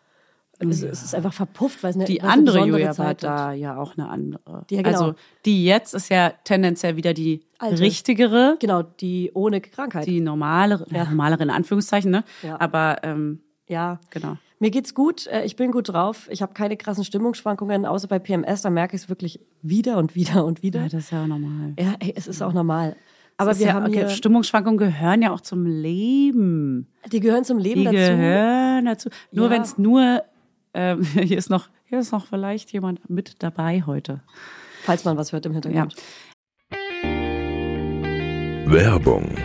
es, 0.59 0.83
es 0.83 1.03
ist 1.03 1.15
einfach 1.15 1.33
verpufft, 1.33 1.83
weil 1.83 1.91
es 1.91 1.97
eine, 1.97 2.05
Die 2.05 2.21
eine 2.23 2.33
andere 2.33 2.67
Julia 2.67 2.97
war 2.99 3.15
da 3.15 3.53
ja 3.53 3.77
auch 3.77 3.97
eine 3.97 4.09
andere. 4.09 4.65
Die- 4.71 4.77
ja, 4.77 4.83
genau. 4.83 4.99
Also 4.99 5.15
die 5.45 5.65
jetzt 5.65 5.95
ist 5.95 6.09
ja 6.11 6.33
tendenziell 6.45 6.97
wieder 6.97 7.13
die 7.15 7.41
Alte. 7.59 7.81
richtigere, 7.81 8.57
Genau, 8.61 8.83
die 8.83 9.31
ohne 9.35 9.61
Krankheit. 9.61 10.07
die 10.07 10.21
normalere, 10.21 10.87
ja. 10.91 11.05
normalere 11.05 11.43
in 11.43 11.51
Anführungszeichen, 11.51 12.11
ne? 12.11 12.25
Ja. 12.43 12.61
Aber 12.61 12.99
ähm, 13.03 13.41
ja. 13.67 13.99
genau. 14.11 14.37
Mir 14.61 14.71
geht's 14.71 14.95
gut, 14.95 15.27
äh, 15.27 15.45
ich 15.45 15.57
bin 15.57 15.73
gut 15.73 15.89
drauf. 15.93 16.29
Ich 16.31 16.41
habe 16.41 16.55
keine 16.55 16.77
krassen 16.77 17.05
Stimmungsschwankungen, 17.05 17.85
außer 17.85 18.09
bei 18.09 18.19
PMS, 18.19 18.63
da 18.63 18.71
merke 18.71 18.97
ich 18.97 19.03
es 19.03 19.09
wirklich 19.09 19.41
wieder 19.61 19.99
und 19.99 20.15
wieder 20.15 20.45
und 20.45 20.63
wieder. 20.63 20.81
Ja, 20.83 20.89
das 20.89 21.05
ist 21.05 21.11
ja 21.11 21.27
normal. 21.27 21.75
Ja, 21.79 21.95
ey, 21.99 22.15
es 22.17 22.27
ist 22.29 22.41
auch 22.43 22.53
normal. 22.53 22.97
Aber 23.37 23.59
wir 23.59 23.67
ja, 23.67 23.73
haben 23.73 23.87
okay, 23.87 24.09
Stimmungsschwankungen 24.09 24.79
gehören 24.79 25.21
ja 25.21 25.33
auch 25.33 25.41
zum 25.41 25.67
Leben. 25.67 26.87
die 27.11 27.19
gehören 27.21 27.45
zum 27.45 27.59
Leben 27.59 27.81
Die 27.81 27.85
dazu. 27.87 27.97
gehören 27.97 28.85
dazu. 28.85 29.09
Nur 29.33 29.47
Ja. 29.47 29.51
wenn 29.51 29.63
es 29.63 29.77
nur, 29.77 30.23
ähm, 30.75 31.03
hier 31.13 31.39
ist 31.39 31.51
noch, 31.51 31.69
hier 31.87 32.01
ist 32.01 32.13
noch 32.13 32.27
vielleicht 32.27 32.73
jemand 32.73 33.09
mit 33.09 33.43
dabei 33.43 33.83
heute. 33.87 34.21
Falls 34.85 35.05
man 35.05 35.17
was 35.17 35.33
hört 35.33 35.47
im 35.47 35.53
Ja. 35.53 35.61
Hintergrund. 35.63 35.97
Werbung, 38.67 39.37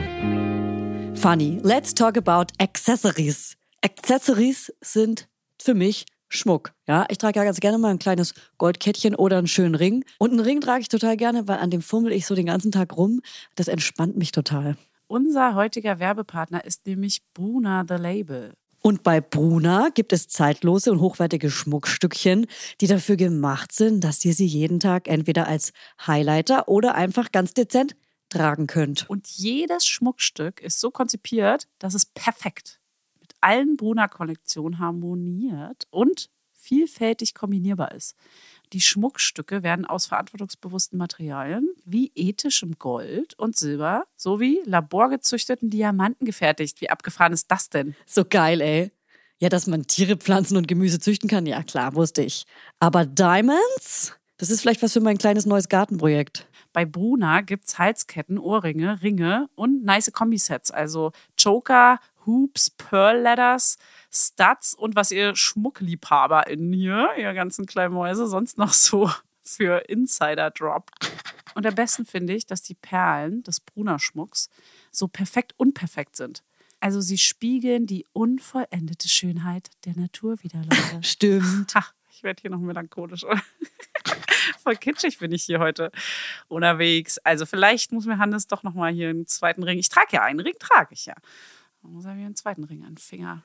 Funny, 1.15 1.59
let's 1.63 1.93
talk 1.93 2.17
about 2.17 2.53
Accessories. 2.59 3.57
Accessories 3.83 4.73
sind 4.81 5.27
für 5.61 5.73
mich 5.73 6.05
Schmuck. 6.29 6.71
Ja, 6.87 7.05
ich 7.09 7.17
trage 7.17 7.39
ja 7.39 7.43
ganz 7.43 7.59
gerne 7.59 7.77
mal 7.77 7.89
ein 7.89 7.99
kleines 7.99 8.33
Goldkettchen 8.57 9.15
oder 9.15 9.37
einen 9.37 9.47
schönen 9.47 9.75
Ring. 9.75 10.05
Und 10.19 10.31
einen 10.31 10.39
Ring 10.39 10.61
trage 10.61 10.81
ich 10.81 10.87
total 10.87 11.17
gerne, 11.17 11.47
weil 11.47 11.57
an 11.57 11.69
dem 11.71 11.81
fummel 11.81 12.11
ich 12.13 12.25
so 12.25 12.35
den 12.35 12.45
ganzen 12.45 12.71
Tag 12.71 12.95
rum. 12.95 13.21
Das 13.55 13.67
entspannt 13.67 14.15
mich 14.15 14.31
total. 14.31 14.77
Unser 15.07 15.55
heutiger 15.55 15.99
Werbepartner 15.99 16.63
ist 16.63 16.85
nämlich 16.85 17.21
Bruna 17.33 17.83
The 17.87 17.95
Label. 17.95 18.53
Und 18.81 19.03
bei 19.03 19.19
Bruna 19.19 19.89
gibt 19.93 20.13
es 20.13 20.27
zeitlose 20.27 20.91
und 20.91 21.01
hochwertige 21.01 21.51
Schmuckstückchen, 21.51 22.47
die 22.79 22.87
dafür 22.87 23.17
gemacht 23.17 23.71
sind, 23.71 24.03
dass 24.03 24.23
ihr 24.23 24.33
sie 24.33 24.45
jeden 24.45 24.79
Tag 24.79 25.07
entweder 25.07 25.47
als 25.47 25.73
Highlighter 26.05 26.67
oder 26.67 26.95
einfach 26.95 27.31
ganz 27.31 27.53
dezent 27.53 27.95
tragen 28.29 28.67
könnt. 28.67 29.09
Und 29.09 29.27
jedes 29.27 29.85
Schmuckstück 29.85 30.61
ist 30.61 30.79
so 30.79 30.91
konzipiert, 30.91 31.67
dass 31.79 31.93
es 31.93 32.05
perfekt 32.05 32.79
mit 33.19 33.33
allen 33.41 33.75
Bruna-Kollektionen 33.75 34.79
harmoniert 34.79 35.87
und 35.89 36.29
vielfältig 36.53 37.33
kombinierbar 37.33 37.93
ist. 37.93 38.15
Die 38.73 38.81
Schmuckstücke 38.81 39.63
werden 39.63 39.85
aus 39.85 40.05
verantwortungsbewussten 40.05 40.99
Materialien 40.99 41.69
wie 41.85 42.11
ethischem 42.13 42.77
Gold 42.77 43.33
und 43.39 43.57
Silber 43.57 44.05
sowie 44.15 44.59
laborgezüchteten 44.65 45.69
Diamanten 45.71 46.25
gefertigt. 46.25 46.79
Wie 46.81 46.89
abgefahren 46.89 47.33
ist 47.33 47.49
das 47.49 47.69
denn? 47.69 47.95
So 48.05 48.23
geil, 48.23 48.61
ey. 48.61 48.91
Ja, 49.39 49.49
dass 49.49 49.67
man 49.67 49.87
Tiere, 49.87 50.17
Pflanzen 50.17 50.57
und 50.57 50.67
Gemüse 50.67 50.99
züchten 50.99 51.29
kann, 51.29 51.45
ja 51.45 51.63
klar, 51.63 51.95
wusste 51.95 52.21
ich. 52.21 52.45
Aber 52.79 53.05
Diamonds? 53.05 54.13
Das 54.37 54.49
ist 54.49 54.61
vielleicht 54.61 54.83
was 54.83 54.93
für 54.93 55.01
mein 55.01 55.17
kleines 55.17 55.45
neues 55.45 55.67
Gartenprojekt. 55.67 56.47
Bei 56.71 56.85
Bruna 56.85 57.41
gibt's 57.41 57.79
Halsketten, 57.79 58.37
Ohrringe, 58.37 59.01
Ringe 59.01 59.49
und 59.55 59.83
nice 59.83 60.11
Kombisets. 60.11 60.71
Also 60.71 61.11
Choker, 61.41 61.99
Hoops, 62.25 62.69
Pearl 62.69 63.21
Ladders, 63.21 63.77
Studs 64.11 64.73
und 64.75 64.95
was 64.95 65.11
ihr 65.11 65.35
SchmuckliebhaberInnen 65.35 66.73
hier, 66.73 67.09
ihr 67.17 67.33
ganzen 67.33 67.65
kleinen 67.65 67.93
Mäuse, 67.93 68.27
sonst 68.27 68.57
noch 68.57 68.73
so 68.73 69.09
für 69.43 69.89
Insider 69.89 70.51
droppt. 70.51 71.11
Und 71.55 71.65
am 71.65 71.75
besten 71.75 72.05
finde 72.05 72.33
ich, 72.35 72.45
dass 72.45 72.61
die 72.61 72.75
Perlen 72.75 73.41
des 73.43 73.59
Bruna-Schmucks 73.59 74.49
so 74.91 75.07
perfekt 75.07 75.53
unperfekt 75.57 76.15
sind. 76.15 76.43
Also 76.79 77.01
sie 77.01 77.17
spiegeln 77.17 77.87
die 77.87 78.05
unvollendete 78.13 79.09
Schönheit 79.09 79.69
der 79.85 79.97
Natur 79.97 80.41
wieder, 80.43 80.59
Leute. 80.63 81.01
Stimmt. 81.01 81.75
Ha, 81.75 81.83
ich 82.11 82.23
werde 82.23 82.41
hier 82.41 82.51
noch 82.51 82.59
melancholisch. 82.59 83.25
Voll 84.63 84.75
kitschig 84.75 85.19
bin 85.19 85.31
ich 85.31 85.43
hier 85.43 85.59
heute 85.59 85.91
unterwegs. 86.47 87.17
Also 87.19 87.45
vielleicht 87.45 87.91
muss 87.91 88.05
mir 88.05 88.17
Hannes 88.17 88.47
doch 88.47 88.63
noch 88.63 88.73
mal 88.73 88.91
hier 88.91 89.09
einen 89.09 89.27
zweiten 89.27 89.63
Ring. 89.63 89.79
Ich 89.79 89.89
trage 89.89 90.09
ja 90.11 90.23
einen 90.23 90.39
Ring, 90.39 90.55
trage 90.59 90.93
ich 90.93 91.05
ja. 91.05 91.15
Dann 91.81 91.93
muss 91.93 92.05
er 92.05 92.15
mir 92.15 92.25
einen 92.25 92.35
zweiten 92.35 92.63
Ring 92.63 92.83
an 92.83 92.95
den 92.95 92.97
Finger 92.97 93.43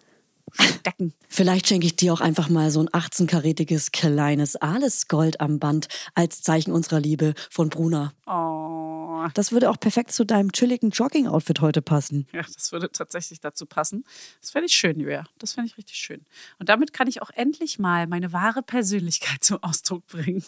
stecken. 0.52 1.14
Vielleicht 1.28 1.68
schenke 1.68 1.86
ich 1.86 1.96
dir 1.96 2.12
auch 2.12 2.20
einfach 2.20 2.48
mal 2.48 2.70
so 2.70 2.80
ein 2.80 2.88
18-karätiges 2.88 3.92
kleines 3.92 4.56
Alles-Gold 4.56 5.40
am 5.40 5.58
Band 5.58 5.88
als 6.14 6.42
Zeichen 6.42 6.72
unserer 6.72 7.00
Liebe 7.00 7.34
von 7.50 7.70
Bruna. 7.70 8.12
Oh, 8.26 8.93
Das 9.34 9.52
würde 9.52 9.70
auch 9.70 9.78
perfekt 9.78 10.12
zu 10.12 10.24
deinem 10.24 10.52
chilligen 10.52 10.90
Jogging-Outfit 10.90 11.60
heute 11.60 11.82
passen. 11.82 12.26
ja, 12.32 12.42
das 12.42 12.72
würde 12.72 12.90
tatsächlich 12.90 13.40
dazu 13.40 13.66
passen. 13.66 14.04
Das 14.40 14.50
fände 14.50 14.66
ich 14.66 14.74
schön, 14.74 14.98
Julia. 15.00 15.24
Das 15.38 15.52
fände 15.54 15.68
ich 15.68 15.76
richtig 15.78 15.96
schön. 15.96 16.24
Und 16.58 16.68
damit 16.68 16.92
kann 16.92 17.08
ich 17.08 17.22
auch 17.22 17.30
endlich 17.30 17.78
mal 17.78 18.06
meine 18.06 18.32
wahre 18.32 18.62
Persönlichkeit 18.62 19.38
zum 19.44 19.62
Ausdruck 19.62 20.06
bringen. 20.06 20.44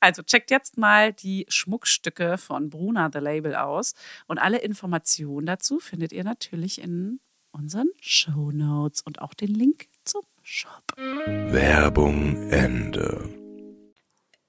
Also 0.00 0.22
checkt 0.22 0.50
jetzt 0.50 0.78
mal 0.78 1.12
die 1.12 1.46
Schmuckstücke 1.48 2.38
von 2.38 2.70
Bruna 2.70 3.10
The 3.12 3.20
Label 3.20 3.54
aus. 3.54 3.94
Und 4.26 4.38
alle 4.38 4.58
Informationen 4.58 5.46
dazu 5.46 5.78
findet 5.78 6.12
ihr 6.12 6.24
natürlich 6.24 6.80
in 6.80 7.20
unseren 7.52 7.88
Show 8.00 8.50
Notes 8.52 9.02
und 9.02 9.20
auch 9.22 9.34
den 9.34 9.54
Link 9.54 9.86
zum 10.04 10.22
Shop. 10.42 10.82
Werbung 10.96 12.50
Ende. 12.50 13.49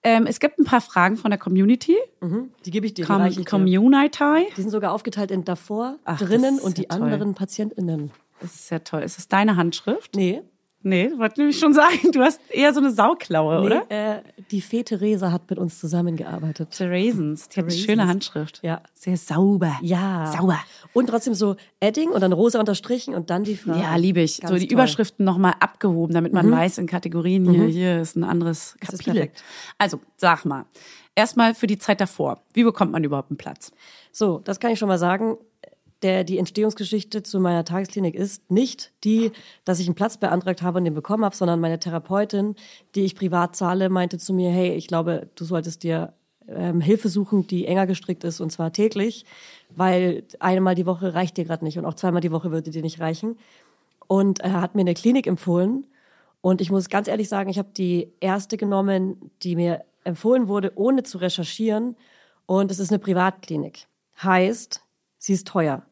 Ähm, 0.04 0.26
es 0.26 0.40
gibt 0.40 0.58
ein 0.58 0.66
paar 0.66 0.82
Fragen 0.82 1.16
von 1.18 1.30
der 1.32 1.40
Community. 1.40 1.96
Mhm. 2.22 2.52
Die 2.66 2.72
gebe 2.72 2.86
ich 2.86 2.94
dir, 2.94 3.06
die 3.06 3.12
Com 3.12 3.30
dir. 3.30 3.46
Community. 3.46 4.48
Die 4.58 4.62
sind 4.62 4.72
sogar 4.72 4.94
aufgeteilt 4.94 5.32
in 5.32 5.46
davor, 5.46 5.98
Ach, 6.06 6.18
drinnen 6.18 6.60
und 6.60 6.78
die 6.78 6.84
ja 6.84 6.90
anderen 6.90 7.36
PatientInnen. 7.36 8.12
Das 8.40 8.56
ist 8.56 8.72
ja 8.72 8.80
toll. 8.80 9.04
Ist 9.04 9.18
das 9.18 9.28
deine 9.28 9.56
Handschrift? 9.56 10.16
Nee, 10.16 10.42
Nee, 10.84 11.12
wollte 11.18 11.42
nämlich 11.42 11.60
schon 11.60 11.74
sagen, 11.74 12.12
du 12.12 12.22
hast 12.22 12.42
eher 12.50 12.74
so 12.74 12.80
eine 12.80 12.92
Sauklaue, 12.92 13.62
oder? 13.62 13.86
nee 13.90 13.96
äh, 13.96 14.22
die 14.50 14.62
Fee 14.62 14.84
Theresa 14.84 15.32
hat 15.32 15.50
mit 15.50 15.60
uns 15.60 15.80
zusammengearbeitet. 15.80 16.72
Theresens. 16.72 17.50
Die 17.50 17.60
hat 17.60 17.66
eine 17.66 17.74
schöne 17.74 18.08
Handschrift. 18.08 18.60
Ja. 18.64 18.82
Sehr 18.94 19.18
sauber. 19.18 19.78
Ja. 19.82 20.32
Sauber. 20.36 20.60
Und 20.94 21.08
trotzdem 21.08 21.34
so 21.34 21.56
Edding 21.80 22.10
und 22.10 22.22
dann 22.22 22.34
rosa 22.34 22.60
unterstrichen 22.60 23.14
und 23.14 23.30
dann 23.30 23.44
die 23.44 23.56
Frage. 23.56 23.80
Ja, 23.80 23.96
liebe 23.96 24.22
ich. 24.22 24.42
Ganz 24.42 24.52
so 24.52 24.58
die 24.58 24.68
toll. 24.68 24.74
Überschriften 24.74 25.24
nochmal 25.26 25.54
abgehoben, 25.60 26.14
damit 26.14 26.34
man 26.34 26.50
weiß 26.52 26.80
in 26.80 26.88
Kategorien, 26.88 27.50
hier, 27.50 27.66
hier 27.66 28.02
ist 28.02 28.16
ein 28.16 28.24
anderes 28.24 28.76
Das 28.80 28.94
ist 28.94 29.06
Kapitel. 29.06 29.30
Also, 29.78 30.00
sag 30.18 30.46
mal. 30.46 30.66
Erstmal 31.14 31.54
für 31.54 31.68
die 31.68 31.78
Zeit 31.78 32.00
davor. 32.02 32.42
Wie 32.54 32.64
bekommt 32.64 32.92
man 32.92 33.04
überhaupt 33.04 33.30
einen 33.32 33.38
Platz? 33.38 33.72
So, 34.12 34.40
das 34.40 34.60
kann 34.60 34.72
ich 34.72 34.80
schon 34.80 34.88
mal 34.88 34.98
sagen. 34.98 35.38
Der, 36.02 36.24
die 36.24 36.38
Entstehungsgeschichte 36.40 37.22
zu 37.22 37.40
meiner 37.40 37.64
Tagesklinik 37.64 38.16
ist 38.16 38.50
nicht 38.50 38.92
die, 39.04 39.32
dass 39.66 39.80
ich 39.80 39.88
einen 39.88 39.96
Platz 39.96 40.18
beantragt 40.18 40.62
habe 40.62 40.80
und 40.80 40.86
den 40.86 40.96
bekommen 40.96 41.24
habe, 41.24 41.36
sondern 41.36 41.60
meine 41.60 41.80
Therapeutin, 41.80 42.56
die 42.96 43.02
ich 43.02 43.16
privat 43.16 43.56
zahle, 43.56 43.90
meinte 43.90 44.18
zu 44.18 44.34
mir, 44.34 44.50
hey, 44.50 44.74
ich 44.74 44.88
glaube, 44.88 45.30
du 45.36 45.46
solltest 45.46 45.84
dir 45.84 46.14
ähm, 46.48 46.82
Hilfe 46.82 47.10
suchen, 47.10 47.46
die 47.46 47.68
enger 47.68 47.86
gestrickt 47.86 48.24
ist 48.24 48.42
und 48.42 48.52
zwar 48.52 48.74
täglich, 48.74 49.26
weil 49.76 50.24
einmal 50.40 50.76
die 50.76 50.88
Woche 50.88 51.14
reicht 51.14 51.38
dir 51.38 51.46
gerade 51.46 51.64
nicht 51.64 51.78
und 51.78 51.86
auch 51.86 51.94
zweimal 51.94 52.22
die 52.22 52.32
Woche 52.32 52.52
würde 52.52 52.72
dir 52.72 52.82
nicht 52.82 53.00
reichen. 53.00 53.38
Und 54.08 54.40
er 54.40 54.60
hat 54.60 54.76
mir 54.76 54.82
eine 54.82 54.96
Klinik 54.96 55.28
empfohlen 55.28 55.86
und 56.42 56.60
ich 56.60 56.72
muss 56.72 56.90
ganz 56.90 57.08
ehrlich 57.08 57.30
sagen, 57.30 57.50
ich 57.50 57.60
habe 57.60 57.70
die 57.78 58.12
erste 58.20 58.58
genommen, 58.58 59.32
die 59.44 59.56
mir 59.56 59.86
empfohlen 60.04 60.48
wurde, 60.48 60.74
ohne 60.76 61.04
zu 61.04 61.20
recherchieren. 61.20 61.96
Und 62.48 62.72
es 62.72 62.80
ist 62.80 62.92
eine 62.92 63.00
Privatklinik. 63.00 63.88
Heißt, 64.22 64.82
sie 65.20 65.34
ist 65.34 65.48
teuer. 65.48 65.84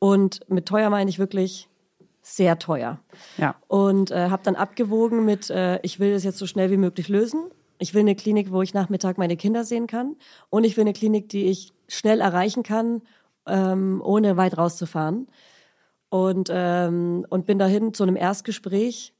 Und 0.00 0.40
mit 0.48 0.66
teuer 0.66 0.90
meine 0.90 1.08
ich 1.08 1.20
wirklich 1.20 1.68
sehr 2.22 2.58
teuer. 2.58 2.98
Ja. 3.36 3.54
Und 3.68 4.10
äh, 4.10 4.30
habe 4.30 4.42
dann 4.42 4.56
abgewogen 4.56 5.24
mit, 5.24 5.50
äh, 5.50 5.78
ich 5.82 6.00
will 6.00 6.12
das 6.12 6.24
jetzt 6.24 6.38
so 6.38 6.46
schnell 6.46 6.70
wie 6.70 6.76
möglich 6.76 7.08
lösen. 7.08 7.44
Ich 7.78 7.94
will 7.94 8.00
eine 8.00 8.16
Klinik, 8.16 8.50
wo 8.50 8.62
ich 8.62 8.74
Nachmittag 8.74 9.18
meine 9.18 9.36
Kinder 9.36 9.64
sehen 9.64 9.86
kann. 9.86 10.16
Und 10.48 10.64
ich 10.64 10.76
will 10.76 10.82
eine 10.82 10.92
Klinik, 10.92 11.28
die 11.28 11.46
ich 11.46 11.72
schnell 11.86 12.20
erreichen 12.20 12.62
kann, 12.62 13.02
ähm, 13.46 14.02
ohne 14.04 14.36
weit 14.36 14.58
rauszufahren. 14.58 15.28
Und, 16.08 16.50
ähm, 16.52 17.24
und 17.30 17.46
bin 17.46 17.58
dahin 17.58 17.94
zu 17.94 18.02
einem 18.02 18.16
Erstgespräch 18.16 19.14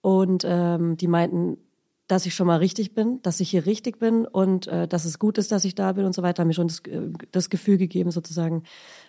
und 0.00 0.44
ähm, 0.46 0.96
die 0.96 1.08
meinten, 1.08 1.58
dass 2.06 2.26
ich 2.26 2.34
schon 2.34 2.46
mal 2.46 2.58
richtig 2.58 2.94
bin, 2.94 3.20
dass 3.22 3.40
ich 3.40 3.50
hier 3.50 3.66
richtig 3.66 3.98
bin 3.98 4.24
und 4.24 4.68
äh, 4.68 4.86
dass 4.86 5.04
es 5.04 5.18
gut 5.18 5.38
ist, 5.38 5.50
dass 5.50 5.64
ich 5.64 5.74
da 5.74 5.92
bin 5.92 6.04
und 6.04 6.14
so 6.14 6.22
weiter. 6.22 6.42
Haben 6.42 6.48
mir 6.48 6.54
schon 6.54 6.68
das, 6.68 6.78
äh, 6.86 7.10
das 7.32 7.50
Gefühl 7.50 7.78
gegeben, 7.78 8.12
sozusagen, 8.12 8.62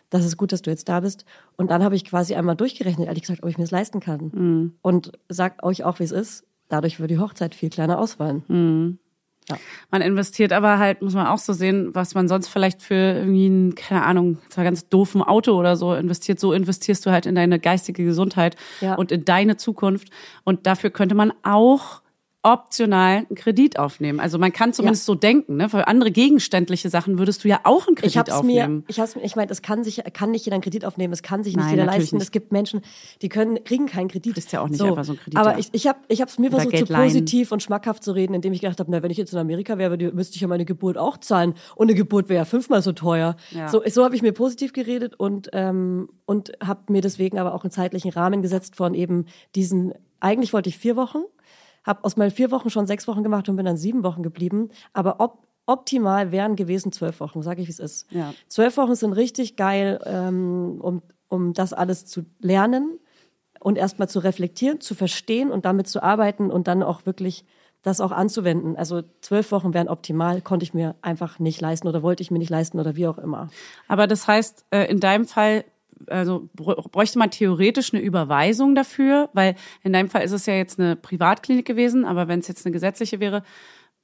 dass 0.10 0.24
es 0.26 0.38
gut, 0.38 0.52
dass 0.52 0.62
du 0.62 0.70
jetzt 0.70 0.88
da 0.90 1.00
bist. 1.02 1.26
Und 1.58 1.70
dann 1.72 1.84
habe 1.84 1.96
ich 1.96 2.06
quasi 2.06 2.36
einmal 2.36 2.56
durchgerechnet, 2.56 3.08
ehrlich 3.08 3.24
gesagt, 3.24 3.44
ob 3.44 3.50
ich 3.50 3.58
mir 3.58 3.64
das 3.64 3.72
leisten 3.72 4.00
kann. 4.00 4.74
Und 4.82 5.12
sag 5.30 5.64
euch 5.64 5.84
auch, 5.84 6.00
wie 6.00 6.04
es 6.04 6.12
ist. 6.12 6.46
Dadurch 6.70 7.00
würde 7.00 7.14
die 7.16 7.20
Hochzeit 7.20 7.56
viel 7.56 7.70
kleiner 7.70 7.98
ausfallen. 8.00 9.00
Man 9.92 10.02
investiert 10.02 10.52
aber 10.52 10.78
halt, 10.78 11.02
muss 11.02 11.14
man 11.14 11.28
auch 11.28 11.38
so 11.38 11.54
sehen, 11.54 11.96
was 11.96 12.14
man 12.16 12.28
sonst 12.28 12.50
vielleicht 12.50 12.82
für 12.82 12.96
irgendwie 12.96 13.48
ein, 13.48 13.76
keine 13.76 14.04
Ahnung, 14.04 14.40
zwar 14.50 14.66
ganz 14.66 14.90
doofen 14.90 15.22
Auto 15.22 15.54
oder 15.54 15.78
so 15.78 15.94
investiert, 15.94 16.38
so 16.42 16.52
investierst 16.52 17.06
du 17.06 17.12
halt 17.12 17.26
in 17.26 17.36
deine 17.36 17.58
geistige 17.58 18.04
Gesundheit 18.04 18.58
Ja. 18.82 18.96
und 18.96 19.14
in 19.14 19.24
deine 19.24 19.56
Zukunft. 19.56 20.10
Und 20.44 20.68
dafür 20.68 20.90
könnte 20.90 21.16
man 21.16 21.32
auch 21.44 22.02
optional 22.54 23.18
einen 23.18 23.36
Kredit 23.36 23.80
aufnehmen. 23.80 24.20
Also 24.20 24.38
man 24.38 24.52
kann 24.54 24.74
zumindest 24.74 25.06
so 25.06 25.16
denken, 25.16 25.58
ne? 25.58 25.70
Für 25.70 25.88
andere 25.88 26.12
gegenständliche 26.12 26.90
Sachen 26.90 27.18
würdest 27.20 27.44
du 27.44 27.48
ja 27.48 27.60
auch 27.64 27.88
einen 27.88 27.96
Kredit 27.96 28.12
Ich 28.12 28.18
hab's 28.18 28.30
mir, 28.30 28.38
aufnehmen. 28.64 28.84
ich 28.88 29.00
hab's 29.00 29.16
mir, 29.16 29.24
ich 29.24 29.36
meine, 29.36 29.52
es 29.52 29.62
kann 29.62 29.84
sich, 29.84 30.02
kann 30.14 30.32
nicht 30.32 30.46
jeder 30.46 30.56
einen 30.56 30.64
Kredit 30.64 30.86
aufnehmen, 30.86 31.14
es 31.14 31.24
kann 31.24 31.44
sich 31.44 31.56
nicht 31.56 31.66
Nein, 31.66 31.76
jeder 31.76 31.86
leisten. 31.86 32.16
nicht. 32.16 32.24
Es 32.24 32.32
gibt 32.32 32.52
Menschen, 32.52 32.82
die 33.22 33.30
können, 33.30 33.64
kriegen 33.64 33.86
keinen 33.88 34.08
Kredit. 34.08 34.36
bist 34.36 34.52
ja 34.52 34.62
auch 34.62 34.70
nicht 34.70 34.82
einfach 34.82 35.04
so 35.04 35.14
ein 35.14 35.20
Krediter. 35.20 35.42
Aber 35.42 35.60
ich, 35.60 35.70
ich 35.72 35.88
habe, 35.88 36.00
ich 36.08 36.22
hab's 36.22 36.40
mir 36.40 36.48
Oder 36.48 36.58
versucht, 36.58 36.72
Geld 36.74 36.88
so 36.88 36.94
leihen. 36.94 37.04
positiv 37.06 37.52
und 37.52 37.64
schmackhaft 37.64 38.04
zu 38.04 38.12
reden, 38.14 38.34
indem 38.34 38.54
ich 38.54 38.62
gedacht 38.62 38.80
habe, 38.80 38.92
na, 38.92 39.04
wenn 39.04 39.12
ich 39.12 39.18
jetzt 39.18 39.34
in 39.34 39.40
Amerika 39.40 39.78
wäre, 39.78 39.98
müsste 40.14 40.36
ich 40.36 40.42
ja 40.42 40.48
meine 40.48 40.66
Geburt 40.66 40.98
auch 40.98 41.18
zahlen. 41.18 41.54
Und 41.76 41.88
eine 41.88 41.96
Geburt 41.96 42.30
wäre 42.30 42.40
ja 42.40 42.46
fünfmal 42.46 42.82
so 42.82 42.92
teuer. 42.92 43.36
Ja. 43.52 43.68
So, 43.70 43.82
so 43.88 44.04
habe 44.04 44.16
ich 44.16 44.22
mir 44.22 44.32
positiv 44.34 44.74
geredet 44.74 45.16
und, 45.18 45.50
ähm, 45.54 46.10
und 46.26 46.52
habe 46.64 46.92
mir 46.92 47.02
deswegen 47.02 47.40
aber 47.40 47.54
auch 47.54 47.64
einen 47.64 47.72
zeitlichen 47.72 48.12
Rahmen 48.12 48.42
gesetzt 48.42 48.76
von 48.76 48.94
eben 48.94 49.26
diesen, 49.56 49.94
eigentlich 50.20 50.54
wollte 50.54 50.70
ich 50.70 50.78
vier 50.78 50.96
Wochen, 50.96 51.20
habe 51.88 52.04
aus 52.04 52.18
meinen 52.18 52.32
vier 52.32 52.52
Wochen 52.52 52.70
schon 52.70 52.86
sechs 52.86 53.08
Wochen 53.08 53.24
gemacht 53.24 53.50
und 53.50 53.56
bin 53.56 53.66
dann 53.66 53.78
sieben 53.78 54.04
Wochen 54.04 54.22
geblieben. 54.22 54.70
Aber 54.94 55.20
ob, 55.20 55.48
optimal 55.66 56.32
wären 56.32 56.56
gewesen 56.56 56.92
zwölf 56.92 57.20
Wochen, 57.20 57.42
sage 57.42 57.62
ich, 57.62 57.68
wie 57.68 57.72
es 57.72 57.80
ist. 57.80 58.12
Ja. 58.12 58.34
Zwölf 58.48 58.78
Wochen 58.78 58.96
sind 58.96 59.14
richtig 59.14 59.56
geil, 59.56 60.00
ähm, 60.06 60.80
um, 60.82 61.02
um 61.30 61.54
das 61.54 61.74
alles 61.74 62.06
zu 62.06 62.26
lernen 62.40 63.00
und 63.60 63.78
erstmal 63.78 64.10
zu 64.10 64.20
reflektieren, 64.20 64.82
zu 64.82 64.94
verstehen 64.94 65.50
und 65.50 65.66
damit 65.66 65.88
zu 65.88 66.04
arbeiten 66.04 66.52
und 66.52 66.68
dann 66.68 66.84
auch 66.84 67.06
wirklich 67.06 67.46
das 67.82 68.02
auch 68.02 68.12
anzuwenden. 68.12 68.76
Also 68.76 69.02
zwölf 69.22 69.52
Wochen 69.52 69.74
wären 69.74 69.88
optimal, 69.88 70.42
konnte 70.42 70.64
ich 70.64 70.74
mir 70.74 70.96
einfach 71.02 71.40
nicht 71.40 71.62
leisten 71.62 71.88
oder 71.88 72.04
wollte 72.04 72.22
ich 72.22 72.32
mir 72.32 72.40
nicht 72.40 72.50
leisten 72.50 72.80
oder 72.80 72.96
wie 72.96 73.08
auch 73.08 73.18
immer. 73.18 73.48
Aber 73.88 74.08
das 74.08 74.28
heißt, 74.28 74.66
äh, 74.72 74.86
in 74.86 75.00
deinem 75.00 75.26
Fall, 75.26 75.64
also 76.08 76.50
br- 76.54 76.82
bräuchte 76.92 77.18
man 77.20 77.32
theoretisch 77.32 77.94
eine 77.94 78.02
Überweisung 78.04 78.76
dafür, 78.76 79.30
weil 79.34 79.56
in 79.84 79.94
deinem 79.94 80.10
Fall 80.10 80.24
ist 80.24 80.32
es 80.32 80.46
ja 80.46 80.54
jetzt 80.54 80.80
eine 80.80 80.96
Privatklinik 80.96 81.66
gewesen, 81.66 82.06
aber 82.06 82.28
wenn 82.28 82.40
es 82.40 82.48
jetzt 82.48 82.66
eine 82.66 82.74
gesetzliche 82.74 83.20
wäre, 83.20 83.44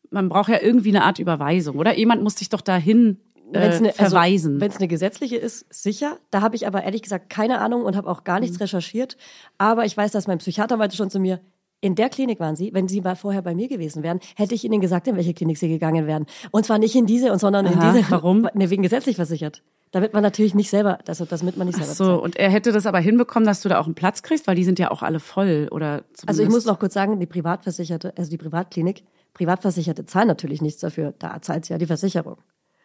man 0.09 0.29
braucht 0.29 0.49
ja 0.49 0.61
irgendwie 0.61 0.89
eine 0.89 1.03
Art 1.03 1.19
Überweisung, 1.19 1.77
oder? 1.77 1.95
Jemand 1.97 2.21
muss 2.23 2.35
dich 2.35 2.49
doch 2.49 2.61
dahin 2.61 3.17
äh, 3.51 3.59
Wenn's 3.61 3.77
eine, 3.77 3.91
verweisen. 3.93 4.53
Also, 4.53 4.61
Wenn 4.61 4.71
es 4.71 4.77
eine 4.77 4.87
gesetzliche 4.87 5.35
ist, 5.37 5.65
sicher. 5.73 6.17
Da 6.31 6.41
habe 6.41 6.55
ich 6.55 6.65
aber 6.67 6.83
ehrlich 6.83 7.01
gesagt 7.01 7.29
keine 7.29 7.59
Ahnung 7.59 7.83
und 7.83 7.95
habe 7.95 8.09
auch 8.09 8.23
gar 8.23 8.35
Mhm. 8.37 8.41
nichts 8.43 8.59
recherchiert. 8.59 9.17
Aber 9.57 9.85
ich 9.85 9.95
weiß, 9.97 10.11
dass 10.11 10.27
mein 10.27 10.37
Psychiater 10.39 10.77
meinte 10.77 10.95
schon 10.95 11.09
zu 11.09 11.19
mir, 11.19 11.39
in 11.81 11.95
der 11.95 12.07
Klinik 12.09 12.39
waren 12.39 12.55
Sie. 12.55 12.73
Wenn 12.73 12.87
Sie 12.87 13.01
mal 13.01 13.15
vorher 13.17 13.41
bei 13.41 13.53
mir 13.53 13.67
gewesen 13.67 14.03
wären, 14.03 14.19
hätte 14.37 14.55
ich 14.55 14.63
Ihnen 14.63 14.79
gesagt, 14.79 15.07
in 15.07 15.17
welche 15.17 15.33
Klinik 15.33 15.57
Sie 15.57 15.67
gegangen 15.67 16.07
wären. 16.07 16.25
Und 16.51 16.65
zwar 16.65 16.77
nicht 16.79 16.95
in 16.95 17.05
diese, 17.05 17.37
sondern 17.37 17.65
in 17.65 17.77
Aha, 17.77 17.91
diese. 17.93 18.09
warum? 18.09 18.47
Ne, 18.53 18.69
wegen 18.69 18.83
gesetzlich 18.83 19.17
versichert. 19.17 19.61
Damit 19.93 20.11
man 20.11 20.23
natürlich 20.23 20.55
nicht 20.55 20.71
selber, 20.71 20.97
also 21.07 21.23
damit 21.25 21.55
man 21.55 21.67
nicht 21.67 21.77
Ach 21.79 21.83
selber 21.83 21.93
so, 21.93 22.05
zahlt. 22.05 22.21
und 22.23 22.35
er 22.35 22.49
hätte 22.49 22.71
das 22.71 22.87
aber 22.87 22.99
hinbekommen, 22.99 23.45
dass 23.45 23.61
du 23.61 23.69
da 23.69 23.79
auch 23.79 23.85
einen 23.85 23.93
Platz 23.93 24.23
kriegst, 24.23 24.47
weil 24.47 24.55
die 24.55 24.63
sind 24.63 24.79
ja 24.79 24.89
auch 24.89 25.03
alle 25.03 25.19
voll 25.19 25.67
oder. 25.69 26.03
Also 26.25 26.41
ich 26.41 26.49
muss 26.49 26.65
noch 26.65 26.79
kurz 26.79 26.95
sagen, 26.95 27.19
die 27.19 27.27
Privatversicherte, 27.27 28.11
also 28.17 28.31
die 28.31 28.37
Privatklinik, 28.37 29.03
Privatversicherte 29.35 30.07
zahlen 30.07 30.27
natürlich 30.27 30.63
nichts 30.63 30.81
dafür. 30.81 31.13
Da 31.19 31.39
zahlt 31.43 31.69
ja 31.69 31.77
die 31.77 31.85
Versicherung. 31.85 32.37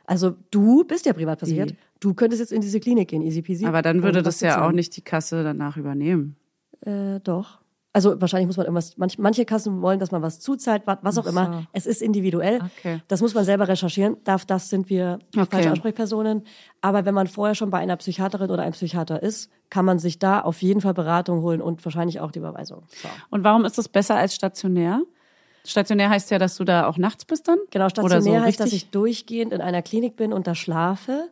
Also 0.04 0.34
du 0.50 0.84
bist 0.84 1.06
ja 1.06 1.14
privatversichert. 1.14 1.74
Du 1.98 2.12
könntest 2.12 2.40
jetzt 2.40 2.52
in 2.52 2.60
diese 2.60 2.78
Klinik 2.78 3.08
gehen, 3.08 3.22
easy 3.22 3.40
peasy. 3.40 3.64
aber 3.64 3.80
dann 3.80 4.02
würde 4.02 4.22
das 4.22 4.40
ja 4.40 4.66
auch 4.66 4.72
nicht 4.72 4.94
die 4.94 5.02
Kasse 5.02 5.42
danach 5.42 5.78
übernehmen. 5.78 6.36
Äh, 6.82 7.20
doch. 7.20 7.58
Also 7.98 8.20
wahrscheinlich 8.20 8.46
muss 8.46 8.56
man 8.56 8.66
irgendwas, 8.66 8.96
manch, 8.96 9.18
manche 9.18 9.44
Kassen 9.44 9.82
wollen, 9.82 9.98
dass 9.98 10.12
man 10.12 10.22
was 10.22 10.38
zuzahlt, 10.38 10.86
wa- 10.86 11.00
was 11.02 11.18
auch 11.18 11.26
immer. 11.26 11.66
Es 11.72 11.84
ist 11.84 12.00
individuell. 12.00 12.60
Okay. 12.78 13.02
Das 13.08 13.20
muss 13.20 13.34
man 13.34 13.44
selber 13.44 13.66
recherchieren. 13.66 14.18
Darf, 14.22 14.44
das 14.44 14.70
sind 14.70 14.88
wir 14.88 15.18
Okay. 15.36 15.46
falsche 15.50 15.70
Ansprechpersonen. 15.70 16.44
Aber 16.80 17.04
wenn 17.06 17.14
man 17.14 17.26
vorher 17.26 17.56
schon 17.56 17.70
bei 17.70 17.78
einer 17.78 17.96
Psychiaterin 17.96 18.52
oder 18.52 18.62
einem 18.62 18.70
Psychiater 18.74 19.20
ist, 19.20 19.50
kann 19.68 19.84
man 19.84 19.98
sich 19.98 20.20
da 20.20 20.40
auf 20.42 20.62
jeden 20.62 20.80
Fall 20.80 20.94
Beratung 20.94 21.42
holen 21.42 21.60
und 21.60 21.84
wahrscheinlich 21.84 22.20
auch 22.20 22.30
die 22.30 22.38
Überweisung. 22.38 22.84
So. 23.02 23.08
Und 23.30 23.42
warum 23.42 23.64
ist 23.64 23.76
das 23.78 23.88
besser 23.88 24.14
als 24.14 24.32
stationär? 24.36 25.02
Stationär 25.66 26.08
heißt 26.08 26.30
ja, 26.30 26.38
dass 26.38 26.56
du 26.56 26.62
da 26.62 26.86
auch 26.86 26.98
nachts 26.98 27.24
bist 27.24 27.48
dann? 27.48 27.58
Genau, 27.70 27.88
stationär 27.88 28.22
so 28.22 28.32
heißt, 28.46 28.60
dass 28.60 28.66
richtig? 28.66 28.84
ich 28.84 28.90
durchgehend 28.90 29.52
in 29.52 29.60
einer 29.60 29.82
Klinik 29.82 30.14
bin 30.14 30.32
und 30.32 30.46
da 30.46 30.54
schlafe. 30.54 31.30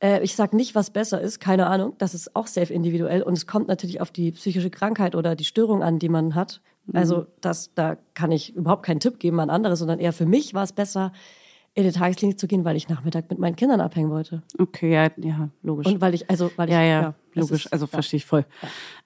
Äh, 0.00 0.22
ich 0.22 0.36
sag 0.36 0.52
nicht, 0.52 0.74
was 0.74 0.90
besser 0.90 1.20
ist, 1.20 1.40
keine 1.40 1.66
Ahnung. 1.66 1.94
Das 1.98 2.14
ist 2.14 2.36
auch 2.36 2.46
safe 2.46 2.72
individuell 2.72 3.22
und 3.22 3.32
es 3.34 3.46
kommt 3.46 3.68
natürlich 3.68 4.00
auf 4.00 4.10
die 4.10 4.32
psychische 4.32 4.70
Krankheit 4.70 5.14
oder 5.14 5.34
die 5.34 5.44
Störung 5.44 5.82
an, 5.82 5.98
die 5.98 6.08
man 6.08 6.34
hat. 6.34 6.60
Mhm. 6.86 6.96
Also 6.96 7.26
das, 7.40 7.74
da 7.74 7.96
kann 8.14 8.30
ich 8.32 8.54
überhaupt 8.54 8.84
keinen 8.84 9.00
Tipp 9.00 9.18
geben 9.18 9.40
an 9.40 9.50
andere, 9.50 9.76
sondern 9.76 9.98
eher 9.98 10.12
für 10.12 10.26
mich 10.26 10.54
war 10.54 10.62
es 10.64 10.72
besser, 10.72 11.12
in 11.74 11.84
die 11.84 11.92
Tagesklinik 11.92 12.40
zu 12.40 12.48
gehen, 12.48 12.64
weil 12.64 12.76
ich 12.76 12.88
Nachmittag 12.88 13.30
mit 13.30 13.38
meinen 13.38 13.54
Kindern 13.54 13.80
abhängen 13.80 14.10
wollte. 14.10 14.42
Okay, 14.58 14.92
ja, 14.92 15.10
ja, 15.16 15.50
logisch. 15.62 15.86
Und 15.86 16.00
weil 16.00 16.12
ich, 16.14 16.28
also, 16.28 16.50
weil 16.56 16.68
ich, 16.68 16.74
ja, 16.74 16.82
ja, 16.82 17.14
das 17.34 17.50
logisch. 17.50 17.66
ist- 17.66 17.72
also 17.72 17.84
ja. 17.84 17.90
verstehe 17.90 18.16
ich 18.18 18.24
voll. 18.26 18.44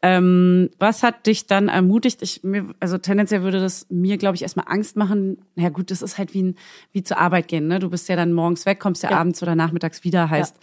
Ähm, 0.01 0.71
was 0.79 1.03
hat 1.03 1.27
dich 1.27 1.47
dann 1.47 1.69
ermutigt? 1.69 2.23
Ich 2.23 2.43
mir, 2.43 2.73
also 2.81 2.97
tendenziell 2.99 3.43
würde 3.43 3.61
das 3.61 3.87
mir, 3.91 4.17
glaube 4.17 4.37
ich, 4.37 4.43
erstmal 4.43 4.67
Angst 4.69 4.97
machen. 4.97 5.39
Ja 5.55 5.69
gut, 5.69 5.91
das 5.91 6.01
ist 6.01 6.17
halt 6.17 6.33
wie 6.33 6.43
ein, 6.45 6.55
wie 6.93 7.03
zur 7.03 7.19
Arbeit 7.19 7.49
gehen. 7.49 7.69
Ne? 7.69 7.79
Du 7.79 7.91
bist 7.91 8.09
ja 8.09 8.17
dann 8.17 8.33
morgens 8.33 8.65
weg, 8.65 8.81
kommst 8.81 9.03
ja, 9.03 9.11
Ja. 9.11 9.19
abends 9.19 9.43
oder 9.43 9.55
nachmittags 9.55 10.03
wieder. 10.05 10.31
Heißt, 10.31 10.57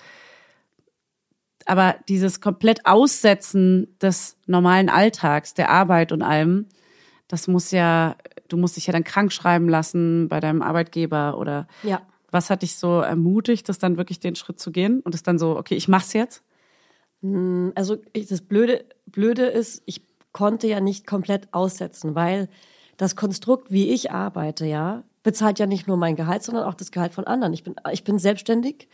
aber 1.65 1.95
dieses 2.07 2.41
komplett 2.41 2.85
Aussetzen 2.85 3.95
des 4.01 4.37
normalen 4.47 4.89
Alltags, 4.89 5.53
der 5.53 5.69
Arbeit 5.69 6.11
und 6.11 6.21
allem, 6.21 6.67
das 7.27 7.47
muss 7.47 7.71
ja, 7.71 8.15
du 8.47 8.57
musst 8.57 8.75
dich 8.77 8.87
ja 8.87 8.93
dann 8.93 9.03
krank 9.03 9.31
schreiben 9.31 9.69
lassen 9.69 10.27
bei 10.29 10.39
deinem 10.39 10.61
Arbeitgeber 10.61 11.37
oder 11.37 11.67
Ja. 11.83 12.01
was 12.31 12.49
hat 12.49 12.61
dich 12.63 12.75
so 12.77 13.01
ermutigt, 13.01 13.69
das 13.69 13.77
dann 13.77 13.97
wirklich 13.97 14.19
den 14.19 14.35
Schritt 14.35 14.59
zu 14.59 14.71
gehen 14.71 15.01
und 15.01 15.13
es 15.13 15.23
dann 15.23 15.37
so, 15.37 15.57
okay, 15.57 15.75
ich 15.75 15.87
mach's 15.87 16.13
jetzt? 16.13 16.43
Also 17.75 17.97
ich, 18.13 18.27
das 18.27 18.41
Blöde, 18.41 18.85
Blöde 19.05 19.45
ist, 19.45 19.83
ich 19.85 20.01
konnte 20.31 20.67
ja 20.67 20.79
nicht 20.79 21.05
komplett 21.05 21.53
aussetzen, 21.53 22.15
weil 22.15 22.47
das 22.97 23.15
Konstrukt, 23.15 23.71
wie 23.71 23.89
ich 23.89 24.11
arbeite, 24.11 24.65
ja, 24.65 25.03
bezahlt 25.21 25.59
ja 25.59 25.65
nicht 25.65 25.87
nur 25.87 25.97
mein 25.97 26.15
Gehalt, 26.15 26.43
sondern 26.43 26.63
auch 26.63 26.73
das 26.75 26.91
Gehalt 26.91 27.13
von 27.13 27.27
anderen. 27.27 27.53
Ich 27.53 27.63
bin, 27.63 27.75
ich 27.91 28.03
bin 28.03 28.19
selbstständig 28.19 28.87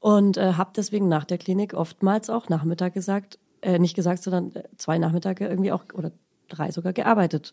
und 0.00 0.36
äh, 0.36 0.54
habe 0.54 0.70
deswegen 0.76 1.08
nach 1.08 1.24
der 1.24 1.38
Klinik 1.38 1.74
oftmals 1.74 2.30
auch 2.30 2.48
Nachmittag 2.48 2.94
gesagt, 2.94 3.38
äh, 3.62 3.78
nicht 3.78 3.96
gesagt, 3.96 4.22
sondern 4.22 4.54
äh, 4.54 4.64
zwei 4.76 4.98
Nachmittage 4.98 5.46
irgendwie 5.46 5.72
auch 5.72 5.84
oder 5.92 6.12
drei 6.48 6.70
sogar 6.70 6.92
gearbeitet. 6.92 7.52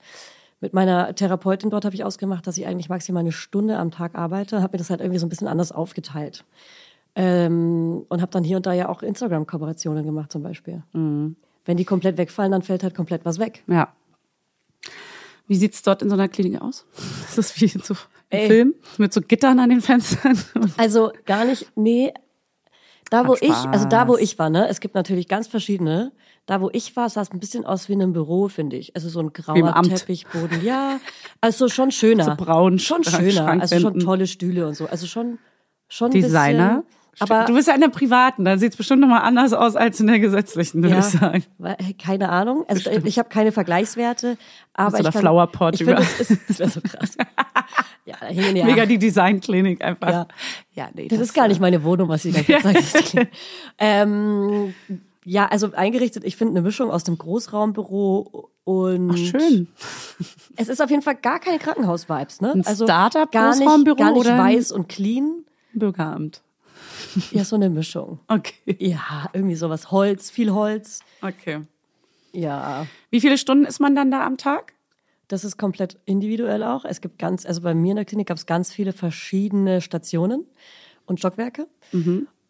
Mit 0.61 0.73
meiner 0.73 1.13
Therapeutin 1.15 1.69
dort 1.69 1.85
habe 1.85 1.95
ich 1.95 2.03
ausgemacht, 2.03 2.47
dass 2.47 2.57
ich 2.57 2.65
eigentlich 2.65 2.89
maximal 2.89 3.21
eine 3.21 3.31
Stunde 3.31 3.77
am 3.77 3.91
Tag 3.91 4.15
arbeite, 4.15 4.61
habe 4.61 4.73
mir 4.73 4.77
das 4.77 4.89
halt 4.89 5.01
irgendwie 5.01 5.19
so 5.19 5.25
ein 5.25 5.29
bisschen 5.29 5.47
anders 5.47 5.71
aufgeteilt. 5.71 6.45
Ähm, 7.17 8.05
und 8.09 8.21
habe 8.21 8.31
dann 8.31 8.43
hier 8.43 8.57
und 8.57 8.65
da 8.65 8.73
ja 8.73 8.89
auch 8.89 9.01
Instagram-Kooperationen 9.01 10.05
gemacht 10.05 10.31
zum 10.31 10.43
Beispiel. 10.43 10.83
Wenn 10.93 11.77
die 11.77 11.85
komplett 11.85 12.17
wegfallen, 12.17 12.51
dann 12.51 12.61
fällt 12.61 12.83
halt 12.83 12.93
komplett 12.93 13.25
was 13.25 13.39
weg. 13.39 13.63
Ja. 13.67 13.93
Wie 15.47 15.55
sieht's 15.55 15.81
dort 15.81 16.01
in 16.01 16.09
so 16.09 16.15
einer 16.15 16.27
Klinik 16.27 16.61
aus? 16.61 16.85
Ist 17.27 17.37
das 17.37 17.59
wie 17.59 17.65
in 17.65 17.81
so 17.81 17.95
Ey. 18.29 18.47
Film 18.47 18.75
mit 18.97 19.13
so 19.13 19.21
Gittern 19.21 19.59
an 19.59 19.69
den 19.69 19.81
Fenstern? 19.81 20.37
Also 20.77 21.11
gar 21.25 21.45
nicht, 21.45 21.71
nee. 21.75 22.13
Da 23.09 23.27
wo 23.27 23.35
ich, 23.39 23.53
also 23.53 23.87
da 23.87 24.07
wo 24.07 24.17
ich 24.17 24.39
war, 24.39 24.49
ne, 24.49 24.67
es 24.67 24.79
gibt 24.79 24.95
natürlich 24.95 25.27
ganz 25.27 25.47
verschiedene. 25.47 26.11
Da 26.47 26.61
wo 26.61 26.69
ich 26.73 26.95
war, 26.95 27.09
sah 27.09 27.21
es 27.21 27.31
ein 27.31 27.39
bisschen 27.39 27.65
aus 27.65 27.87
wie 27.87 27.93
in 27.93 28.01
einem 28.01 28.13
Büro, 28.13 28.47
finde 28.47 28.75
ich. 28.77 28.95
Also 28.95 29.09
so 29.09 29.19
ein 29.19 29.31
grauer. 29.31 29.81
Teppichboden. 29.83 30.63
Ja, 30.63 30.99
also 31.41 31.67
schon 31.67 31.91
schöner. 31.91 32.23
So 32.25 32.35
braun, 32.35 32.79
Schon 32.79 33.03
schöner. 33.03 33.47
Also 33.47 33.79
schon 33.79 33.99
tolle 33.99 34.27
Stühle 34.27 34.67
und 34.67 34.75
so. 34.75 34.87
Also 34.87 35.07
schon, 35.07 35.39
schon 35.87 36.09
ein 36.11 36.21
Designer? 36.21 36.83
Bisschen, 36.83 37.04
aber 37.19 37.45
du 37.45 37.53
bist 37.53 37.67
ja 37.67 37.75
in 37.75 37.81
der 37.81 37.89
privaten, 37.89 38.45
da 38.45 38.57
sieht's 38.57 38.75
bestimmt 38.75 39.01
nochmal 39.01 39.21
anders 39.21 39.53
aus 39.53 39.75
als 39.75 39.99
in 39.99 40.07
der 40.07 40.19
gesetzlichen, 40.19 40.83
würde 40.83 40.95
ja, 40.95 40.99
ich 40.99 41.05
sagen. 41.05 41.43
keine 42.01 42.29
Ahnung. 42.29 42.65
Also 42.67 42.89
ich 42.89 43.19
habe 43.19 43.29
keine 43.29 43.51
Vergleichswerte, 43.51 44.37
aber 44.73 44.99
ich 44.99 45.03
kann, 45.11 45.21
Flower 45.21 45.47
Pot 45.47 45.75
ich 45.75 45.81
über- 45.81 45.95
das, 45.95 46.19
ist, 46.19 46.41
das 46.49 46.59
wäre 46.59 46.69
so 46.69 46.81
krass. 46.81 47.17
ja, 48.05 48.15
da 48.19 48.27
hingen 48.27 48.55
ja. 48.55 48.65
Mega 48.65 48.85
die 48.85 48.97
Designklinik 48.97 49.83
einfach. 49.83 50.09
Ja. 50.09 50.27
ja 50.73 50.89
nee, 50.93 51.07
Das 51.07 51.19
ist 51.19 51.33
gar 51.33 51.47
nicht 51.47 51.59
meine 51.61 51.83
Wohnung, 51.83 52.09
was 52.09 52.23
Sie 52.23 52.31
da 52.31 52.39
jetzt 52.73 53.13
sagen. 53.13 53.27
ähm, 53.77 54.73
ja, 55.23 55.47
also 55.47 55.71
eingerichtet, 55.73 56.23
ich 56.23 56.35
finde 56.35 56.51
eine 56.53 56.61
Mischung 56.61 56.91
aus 56.91 57.03
dem 57.03 57.17
Großraumbüro 57.17 58.49
und 58.63 59.11
Ach, 59.11 59.17
schön. 59.17 59.67
es 60.55 60.69
ist 60.69 60.81
auf 60.81 60.89
jeden 60.89 61.01
Fall 61.01 61.15
gar 61.15 61.39
keine 61.39 61.57
Krankenhaus-Vibes, 61.59 62.41
ne? 62.41 62.53
Ein 62.53 62.63
Startup- 62.75 63.31
gar 63.31 63.49
nicht, 63.55 63.61
Großraumbüro 63.61 63.95
gar 63.95 64.11
nicht 64.11 64.19
oder 64.21 64.37
weiß 64.37 64.71
und 64.71 64.87
clean. 64.89 65.43
Bürgeramt. 65.73 66.41
Ja, 67.31 67.43
so 67.43 67.55
eine 67.55 67.69
Mischung. 67.69 68.19
Okay. 68.27 68.75
Ja, 68.79 69.29
irgendwie 69.33 69.55
sowas 69.55 69.91
Holz, 69.91 70.29
viel 70.29 70.51
Holz. 70.51 70.99
Okay. 71.21 71.61
Ja, 72.33 72.85
Wie 73.11 73.21
viele 73.21 73.37
Stunden 73.37 73.65
ist 73.65 73.79
man 73.79 73.95
dann 73.95 74.11
da 74.11 74.25
am 74.25 74.37
Tag? 74.37 74.73
das 75.27 75.43
ist 75.43 75.57
komplett 75.57 75.97
individuell 76.05 76.63
auch. 76.63 76.85
Es 76.85 77.01
gibt 77.01 77.17
ganz, 77.17 77.45
also 77.45 77.61
bei 77.61 77.73
mir 77.73 77.91
in 77.91 77.95
der 77.95 78.05
Klinik 78.05 78.27
gab 78.27 78.37
es 78.37 78.45
ganz 78.45 78.71
viele 78.71 78.93
verschiedene 78.93 79.81
Stationen 79.81 80.45
und 81.05 81.19
Stockwerke. 81.19 81.67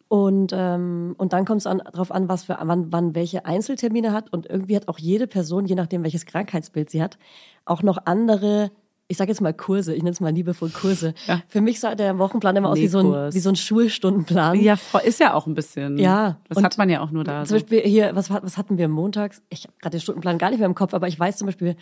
Und, 0.08 0.52
ähm, 0.54 1.14
und 1.18 1.32
dann 1.32 1.44
kommt 1.44 1.62
es 1.62 1.66
an, 1.66 1.78
darauf 1.78 2.12
an, 2.12 2.28
was 2.28 2.44
für 2.44 2.58
wann, 2.60 2.92
wann 2.92 3.14
welche 3.14 3.44
Einzeltermine 3.44 4.12
hat. 4.12 4.32
Und 4.32 4.46
irgendwie 4.46 4.76
hat 4.76 4.88
auch 4.88 4.98
jede 4.98 5.26
Person, 5.26 5.66
je 5.66 5.74
nachdem 5.74 6.02
welches 6.04 6.26
Krankheitsbild 6.26 6.90
sie 6.90 7.02
hat, 7.02 7.18
auch 7.64 7.82
noch 7.82 7.98
andere, 8.04 8.70
ich 9.08 9.16
sage 9.16 9.30
jetzt 9.30 9.40
mal 9.40 9.54
Kurse, 9.54 9.94
ich 9.94 10.02
nenne 10.02 10.12
es 10.12 10.20
mal 10.20 10.32
liebevoll 10.32 10.70
Kurse. 10.70 11.14
Ja. 11.26 11.40
Für 11.48 11.60
mich 11.60 11.78
sah 11.80 11.94
der 11.94 12.18
Wochenplan 12.18 12.56
immer 12.56 12.70
aus 12.70 12.78
wie 12.78 12.88
so, 12.88 12.98
ein, 12.98 13.32
wie 13.32 13.38
so 13.38 13.48
ein 13.50 13.56
Schulstundenplan. 13.56 14.60
Ja, 14.60 14.76
ist 15.04 15.20
ja 15.20 15.34
auch 15.34 15.46
ein 15.46 15.54
bisschen. 15.54 15.96
Ja, 15.98 16.38
Das 16.48 16.58
und 16.58 16.64
hat 16.64 16.76
man 16.76 16.88
ja 16.90 17.00
auch 17.02 17.10
nur 17.10 17.22
da. 17.24 17.44
Zum 17.44 17.46
So. 17.46 17.54
Beispiel 17.54 17.80
hier, 17.82 18.16
was, 18.16 18.30
was 18.30 18.56
hatten 18.58 18.78
wir 18.78 18.88
montags? 18.88 19.42
Ich 19.48 19.64
habe 19.64 19.74
gerade 19.80 19.96
den 19.96 20.00
Stundenplan 20.00 20.38
gar 20.38 20.50
nicht 20.50 20.58
mehr 20.58 20.66
im 20.66 20.74
Kopf, 20.74 20.92
aber 20.92 21.06
ich 21.08 21.18
weiß 21.18 21.36
zum 21.36 21.46
Beispiel, 21.46 21.76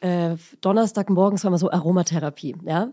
äh, 0.00 0.36
Donnerstagmorgens 0.60 1.44
war 1.44 1.50
mal 1.50 1.58
so 1.58 1.70
Aromatherapie. 1.70 2.56
Ja? 2.64 2.88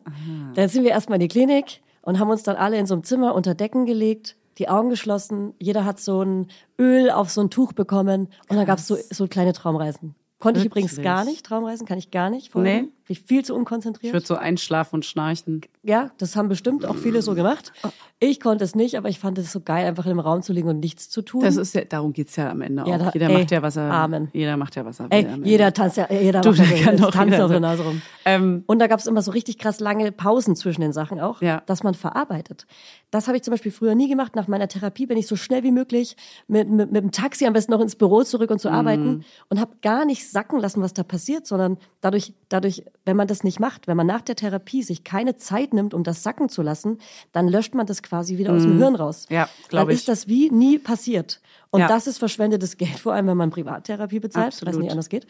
Dann 0.53 0.69
sind 0.69 0.83
wir 0.83 0.91
erstmal 0.91 1.15
in 1.15 1.21
die 1.21 1.27
Klinik 1.27 1.81
und 2.01 2.19
haben 2.19 2.29
uns 2.29 2.43
dann 2.43 2.55
alle 2.57 2.77
in 2.77 2.85
so 2.85 2.93
einem 2.93 3.03
Zimmer 3.03 3.33
unter 3.33 3.55
Decken 3.55 3.85
gelegt, 3.85 4.35
die 4.59 4.69
Augen 4.69 4.89
geschlossen. 4.89 5.53
Jeder 5.59 5.85
hat 5.85 5.99
so 5.99 6.21
ein 6.21 6.47
Öl 6.79 7.09
auf 7.09 7.31
so 7.31 7.41
ein 7.41 7.49
Tuch 7.49 7.73
bekommen 7.73 8.27
und 8.47 8.57
dann 8.57 8.65
gab's 8.65 8.85
so, 8.87 8.95
so 9.09 9.27
kleine 9.27 9.53
Traumreisen. 9.53 10.13
Konnte 10.39 10.59
ich 10.59 10.65
übrigens 10.65 10.93
Wirklich? 10.93 11.03
gar 11.05 11.23
nicht. 11.23 11.45
Traumreisen 11.45 11.85
kann 11.85 11.99
ich 11.99 12.09
gar 12.09 12.29
nicht. 12.31 12.51
Folgen. 12.51 12.67
Nee? 12.67 12.89
Bin 13.07 13.13
ich 13.15 13.21
viel 13.21 13.43
zu 13.43 13.53
Ich 13.53 13.59
unkonzentriert. 13.59 14.13
würde 14.13 14.25
so 14.25 14.35
einschlafen 14.35 14.95
und 14.95 15.05
schnarchen. 15.05 15.61
Ja, 15.83 16.11
das 16.17 16.35
haben 16.35 16.49
bestimmt 16.49 16.85
auch 16.85 16.95
viele 16.95 17.21
so 17.21 17.33
gemacht. 17.35 17.73
Ich 18.19 18.39
konnte 18.39 18.63
es 18.63 18.75
nicht, 18.75 18.95
aber 18.97 19.09
ich 19.09 19.17
fand 19.19 19.39
es 19.39 19.51
so 19.51 19.59
geil, 19.61 19.85
einfach 19.87 20.05
in 20.05 20.11
einem 20.11 20.19
Raum 20.19 20.43
zu 20.43 20.53
liegen 20.53 20.69
und 20.69 20.79
nichts 20.79 21.09
zu 21.09 21.23
tun. 21.23 21.41
Das 21.41 21.55
ist 21.57 21.73
ja, 21.73 21.83
darum 21.85 22.13
geht's 22.13 22.35
ja 22.35 22.51
am 22.51 22.61
Ende 22.61 22.83
auch. 22.83 22.87
Ja, 22.87 22.99
da- 22.99 23.11
jeder 23.13 23.29
ey, 23.29 23.37
macht 23.39 23.49
ja, 23.51 23.61
was 23.63 23.75
er, 23.77 23.91
Amen. 23.91 24.29
jeder 24.33 24.57
macht 24.57 24.75
ja, 24.75 24.85
was 24.85 24.99
er 24.99 25.05
will. 25.05 25.17
Ey, 25.17 25.25
Ende. 25.25 25.49
jeder 25.49 25.73
tanzt 25.73 25.97
ja, 25.97 26.07
jeder 26.11 26.41
Du, 26.41 26.49
macht 26.51 26.59
ja 26.59 26.65
kann 26.83 26.97
doch 26.97 27.11
tanzt 27.11 27.31
jeder 27.33 27.47
so. 27.49 27.59
Nase 27.59 27.83
rum. 27.83 28.01
Ähm, 28.25 28.63
Und 28.67 28.77
da 28.79 28.85
gab 28.85 28.99
es 28.99 29.07
immer 29.07 29.23
so 29.23 29.31
richtig 29.31 29.57
krass 29.57 29.79
lange 29.79 30.11
Pausen 30.11 30.55
zwischen 30.55 30.81
den 30.81 30.93
Sachen 30.93 31.19
auch, 31.19 31.41
Ja. 31.41 31.63
dass 31.65 31.81
man 31.81 31.95
verarbeitet. 31.95 32.67
Das 33.09 33.27
habe 33.27 33.37
ich 33.37 33.43
zum 33.43 33.51
Beispiel 33.51 33.71
früher 33.71 33.95
nie 33.95 34.07
gemacht. 34.07 34.35
Nach 34.35 34.47
meiner 34.47 34.67
Therapie 34.67 35.07
bin 35.07 35.17
ich 35.17 35.25
so 35.25 35.35
schnell 35.35 35.63
wie 35.63 35.71
möglich 35.71 36.15
mit, 36.47 36.69
mit, 36.69 36.91
mit 36.91 37.03
dem 37.03 37.11
Taxi 37.11 37.47
am 37.47 37.53
besten 37.53 37.71
noch 37.71 37.81
ins 37.81 37.95
Büro 37.95 38.21
zurück 38.23 38.51
und 38.51 38.57
Mhm. 38.57 38.59
zu 38.61 38.69
arbeiten 38.69 39.25
und 39.49 39.59
habe 39.59 39.71
gar 39.81 40.05
nicht 40.05 40.29
sacken 40.29 40.59
lassen, 40.59 40.81
was 40.83 40.93
da 40.93 41.01
passiert, 41.03 41.47
sondern 41.47 41.77
dadurch, 42.01 42.33
dadurch, 42.53 42.83
wenn 43.05 43.17
man 43.17 43.27
das 43.27 43.43
nicht 43.43 43.59
macht, 43.59 43.87
wenn 43.87 43.97
man 43.97 44.07
nach 44.07 44.21
der 44.21 44.35
Therapie 44.35 44.83
sich 44.83 45.03
keine 45.03 45.35
Zeit 45.37 45.73
nimmt, 45.73 45.93
um 45.93 46.03
das 46.03 46.23
sacken 46.23 46.49
zu 46.49 46.61
lassen, 46.61 46.97
dann 47.31 47.47
löscht 47.47 47.73
man 47.73 47.85
das 47.85 48.03
quasi 48.03 48.37
wieder 48.37 48.53
aus 48.53 48.63
dem 48.63 48.77
Hirn 48.77 48.95
raus. 48.95 49.27
Mhm. 49.29 49.35
Ja, 49.35 49.49
glaub 49.69 49.85
Dann 49.87 49.93
ich. 49.93 49.99
ist 50.01 50.07
das 50.07 50.27
wie 50.27 50.49
nie 50.49 50.77
passiert. 50.79 51.41
Und 51.69 51.81
Ja. 51.81 51.87
das 51.87 52.07
ist 52.07 52.17
verschwendetes 52.17 52.77
Geld, 52.77 52.99
vor 52.99 53.13
allem 53.13 53.27
wenn 53.27 53.37
man 53.37 53.49
Privattherapie 53.51 54.19
bezahlt, 54.19 54.45
weil 54.45 54.49
es 54.49 54.61
Absolut. 54.63 54.81
nicht 54.81 54.91
anders 54.91 55.09
geht. 55.09 55.25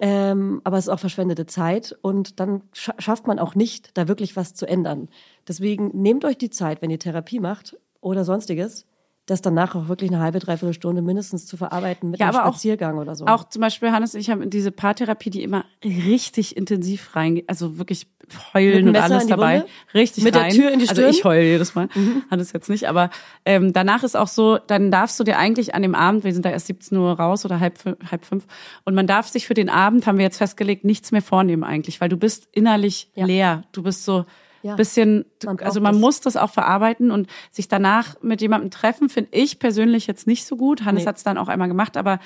Ähm, 0.00 0.60
aber 0.64 0.76
es 0.78 0.86
ist 0.86 0.88
auch 0.92 0.98
verschwendete 0.98 1.46
Zeit 1.46 1.96
und 2.02 2.40
dann 2.40 2.62
scha 2.72 2.94
schafft 2.98 3.28
man 3.28 3.38
auch 3.38 3.54
nicht, 3.54 3.96
da 3.96 4.08
wirklich 4.08 4.34
was 4.34 4.52
zu 4.54 4.66
ändern. 4.66 5.08
Deswegen 5.46 5.90
nehmt 5.94 6.24
euch 6.24 6.36
die 6.36 6.50
Zeit, 6.50 6.82
wenn 6.82 6.90
ihr 6.90 6.98
Therapie 6.98 7.38
macht 7.38 7.76
oder 8.00 8.24
sonstiges, 8.24 8.86
das 9.26 9.40
danach 9.40 9.74
auch 9.74 9.88
wirklich 9.88 10.10
eine 10.10 10.20
halbe, 10.20 10.38
dreiviertel 10.38 10.74
Stunde 10.74 11.00
mindestens 11.00 11.46
zu 11.46 11.56
verarbeiten 11.56 12.10
mit 12.10 12.20
Ja, 12.20 12.26
einem 12.28 12.36
aber 12.36 12.44
auch- 12.46 12.52
Spaziergang 12.52 12.98
oder 12.98 13.14
so. 13.16 13.26
Auch 13.26 13.48
zum 13.48 13.60
Beispiel 13.60 13.90
Hannes 13.90 14.14
und 14.14 14.20
ich 14.20 14.28
haben 14.30 14.50
diese 14.50 14.70
Paartherapie, 14.70 15.30
die 15.30 15.42
immer 15.42 15.64
richtig 15.82 16.56
intensiv 16.56 17.16
reingeht, 17.16 17.48
also 17.48 17.78
wirklich 17.78 18.06
heulen 18.52 18.88
und 18.88 18.96
alles 18.96 19.26
dabei. 19.26 19.60
Wunde? 19.60 19.68
Richtig 19.94 20.24
Mit 20.24 20.34
der 20.34 20.42
rein. 20.42 20.52
Tür 20.52 20.70
in 20.70 20.78
die 20.78 20.88
Also 20.88 21.00
Stirn? 21.00 21.10
ich 21.10 21.24
heule 21.24 21.44
jedes 21.46 21.74
Mal. 21.74 21.88
Hannes 22.30 22.52
jetzt 22.52 22.68
nicht, 22.68 22.88
aber 22.88 23.10
ähm, 23.44 23.72
danach 23.72 24.02
ist 24.02 24.16
auch 24.16 24.28
so, 24.28 24.58
dann 24.58 24.90
darfst 24.90 25.18
du 25.20 25.24
dir 25.24 25.38
eigentlich 25.38 25.74
an 25.74 25.82
dem 25.82 25.94
Abend, 25.94 26.24
wir 26.24 26.32
sind 26.32 26.44
da 26.44 26.50
erst 26.50 26.66
17 26.66 26.96
Uhr 26.98 27.12
raus 27.12 27.44
oder 27.44 27.60
halb, 27.60 27.78
halb 28.10 28.24
fünf, 28.24 28.46
und 28.84 28.94
man 28.94 29.06
darf 29.06 29.28
sich 29.28 29.46
für 29.46 29.54
den 29.54 29.68
Abend, 29.70 30.06
haben 30.06 30.18
wir 30.18 30.24
jetzt 30.24 30.38
festgelegt, 30.38 30.84
nichts 30.84 31.12
mehr 31.12 31.22
vornehmen 31.22 31.64
eigentlich, 31.64 32.00
weil 32.00 32.08
du 32.08 32.16
bist 32.16 32.48
innerlich 32.52 33.10
Ja. 33.14 33.26
leer. 33.26 33.62
Du 33.72 33.82
bist 33.82 34.04
so 34.04 34.24
Ja. 34.64 34.76
bisschen, 34.76 35.26
Man 35.44 35.58
also 35.60 35.80
man 35.82 35.92
das. 35.92 36.00
muss 36.00 36.20
das 36.22 36.36
auch 36.38 36.50
verarbeiten 36.50 37.10
und 37.10 37.28
sich 37.50 37.68
danach 37.68 38.16
mit 38.22 38.40
jemandem 38.40 38.70
treffen, 38.70 39.10
finde 39.10 39.28
ich 39.32 39.58
persönlich 39.58 40.06
jetzt 40.06 40.26
nicht 40.26 40.46
so 40.46 40.56
gut. 40.56 40.84
Hannes 40.86 41.02
Nee. 41.02 41.08
hat 41.08 41.18
es 41.18 41.22
dann 41.22 41.36
auch 41.36 41.48
einmal 41.48 41.68
gemacht, 41.68 41.98
aber 41.98 42.18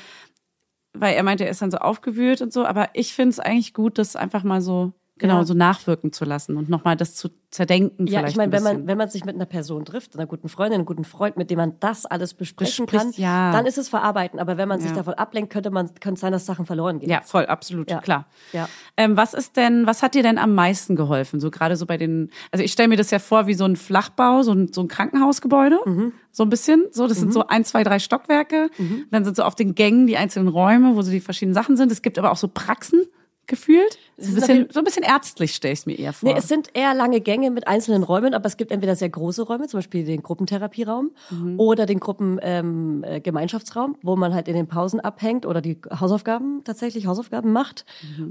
weil 0.92 1.14
er 1.16 1.22
meinte, 1.24 1.44
er 1.44 1.50
ist 1.50 1.60
dann 1.62 1.72
so 1.72 1.78
aufgewühlt 1.78 2.40
und 2.40 2.52
so, 2.52 2.64
aber 2.64 2.90
ich 2.94 3.12
finde 3.12 3.30
es 3.30 3.40
eigentlich 3.40 3.74
gut, 3.74 3.98
das 3.98 4.14
einfach 4.16 4.44
mal 4.44 4.60
so, 4.62 4.92
genau, 5.18 5.38
Ja. 5.38 5.44
so 5.44 5.54
nachwirken 5.54 6.12
zu 6.12 6.24
lassen 6.24 6.56
und 6.56 6.68
nochmal 6.68 6.96
das 6.96 7.14
zu 7.14 7.28
zerdenken 7.50 8.06
ja, 8.06 8.18
vielleicht 8.20 8.32
ich 8.32 8.36
meine, 8.36 8.50
ein 8.50 8.52
wenn 8.52 8.62
man, 8.62 8.86
wenn 8.86 8.98
man 8.98 9.08
sich 9.08 9.24
mit 9.24 9.34
einer 9.34 9.46
Person 9.46 9.86
trifft, 9.86 10.14
einer 10.16 10.26
guten 10.26 10.50
Freundin, 10.50 10.74
einem 10.80 10.84
guten 10.86 11.04
Freund, 11.04 11.38
mit 11.38 11.48
dem 11.50 11.56
man 11.56 11.74
das 11.80 12.04
alles 12.04 12.34
besprechen 12.34 12.84
Bespricht, 12.84 13.02
kann, 13.16 13.22
ja. 13.22 13.52
dann 13.52 13.64
ist 13.64 13.78
es 13.78 13.88
verarbeiten. 13.88 14.38
Aber 14.38 14.58
wenn 14.58 14.68
man 14.68 14.80
sich 14.80 14.90
Ja. 14.90 14.96
davon 14.96 15.14
ablenkt, 15.14 15.50
könnte 15.50 15.70
man, 15.70 15.88
könnte 16.00 16.20
sein, 16.20 16.30
dass 16.32 16.44
Sachen 16.44 16.66
verloren 16.66 16.98
gehen. 16.98 17.08
ja, 17.08 17.22
voll, 17.22 17.46
absolut, 17.46 17.86
klar. 18.02 18.26
Ja. 18.52 18.68
Ähm, 18.98 19.16
was 19.16 19.32
ist 19.32 19.56
denn, 19.56 19.86
was 19.86 20.02
hat 20.02 20.14
dir 20.14 20.22
denn 20.22 20.36
am 20.36 20.54
meisten 20.54 20.94
geholfen? 20.94 21.40
So 21.40 21.50
gerade 21.50 21.76
so 21.76 21.86
bei 21.86 21.96
den, 21.96 22.30
also 22.52 22.62
ich 22.62 22.70
stelle 22.72 22.88
mir 22.88 22.96
das 22.96 23.10
ja 23.10 23.18
vor 23.18 23.46
wie 23.46 23.54
so 23.54 23.64
ein 23.64 23.76
Flachbau, 23.76 24.42
so 24.42 24.52
ein, 24.52 24.70
so 24.72 24.82
ein 24.82 24.88
Krankenhausgebäude, 24.88 25.78
Mhm. 25.86 26.12
so 26.30 26.42
ein 26.42 26.50
bisschen. 26.50 26.84
So, 26.90 27.06
das 27.06 27.18
sind 27.18 27.32
so 27.32 27.46
ein, 27.46 27.64
zwei, 27.64 27.82
drei 27.82 27.98
Stockwerke. 27.98 28.68
Dann 29.10 29.24
sind 29.24 29.36
so 29.36 29.42
auf 29.42 29.54
den 29.54 29.74
Gängen 29.74 30.06
die 30.06 30.18
einzelnen 30.18 30.48
Räume, 30.48 30.96
wo 30.96 31.02
so 31.02 31.10
die 31.10 31.20
verschiedenen 31.20 31.54
Sachen 31.54 31.76
sind. 31.78 31.90
Es 31.90 32.02
gibt 32.02 32.18
aber 32.18 32.30
auch 32.30 32.36
so 32.36 32.48
Praxen. 32.48 33.06
Gefühlt? 33.48 33.98
So 34.16 34.28
ein 34.28 34.34
bisschen, 34.34 34.68
so 34.70 34.80
ein 34.80 34.84
bisschen 34.84 35.02
ärztlich 35.02 35.54
stelle 35.54 35.72
ich 35.72 35.80
es 35.80 35.86
mir 35.86 35.98
eher 35.98 36.12
vor. 36.12 36.28
Nee, 36.28 36.38
es 36.38 36.46
sind 36.48 36.68
eher 36.74 36.94
lange 36.94 37.20
Gänge 37.20 37.50
mit 37.50 37.66
einzelnen 37.66 38.02
Räumen, 38.02 38.34
aber 38.34 38.46
es 38.46 38.56
gibt 38.56 38.70
entweder 38.70 38.94
sehr 38.94 39.08
große 39.08 39.42
Räume, 39.42 39.66
zum 39.66 39.78
Beispiel 39.78 40.04
den 40.04 40.22
Gruppentherapieraum 40.22 41.10
oder 41.56 41.86
den 41.86 41.98
Gruppengemeinschaftsraum, 41.98 43.90
ähm, 43.90 43.96
äh, 43.96 44.06
wo 44.06 44.16
man 44.16 44.34
halt 44.34 44.48
in 44.48 44.54
den 44.54 44.68
Pausen 44.68 45.00
abhängt 45.00 45.46
oder 45.46 45.60
die 45.60 45.78
Hausaufgaben 45.90 46.62
tatsächlich 46.64 47.06
Hausaufgaben 47.06 47.52
macht 47.52 47.84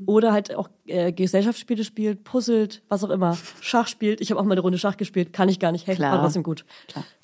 oder 0.06 0.32
halt 0.32 0.56
auch 0.56 0.70
äh, 0.86 1.12
Gesellschaftsspiele 1.12 1.84
spielt, 1.84 2.24
puzzelt, 2.24 2.84
was 2.88 3.04
auch 3.04 3.10
immer, 3.10 3.38
Schach 3.60 3.88
spielt. 3.88 4.22
Ich 4.22 4.32
habe 4.32 4.40
auch 4.40 4.46
mal 4.46 4.54
eine 4.54 4.62
Runde 4.62 4.78
Schach 4.78 4.98
gespielt, 4.98 5.34
kann 5.34 5.50
ich 5.50 5.60
gar 5.60 5.72
nicht, 5.72 5.88
hey, 5.88 5.96
Klar. 5.96 6.14
war 6.14 6.22
trotzdem 6.22 6.44
gut. 6.44 6.66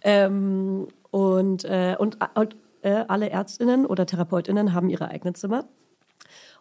Ähm, 0.03 0.87
und 1.11 1.63
äh, 1.65 1.95
und, 1.99 2.17
und 2.35 2.55
äh, 2.81 3.05
alle 3.07 3.29
Ärztinnen 3.29 3.85
oder 3.85 4.05
Therapeutinnen 4.05 4.73
haben 4.73 4.89
ihre 4.89 5.07
eigenen 5.07 5.35
Zimmer. 5.35 5.65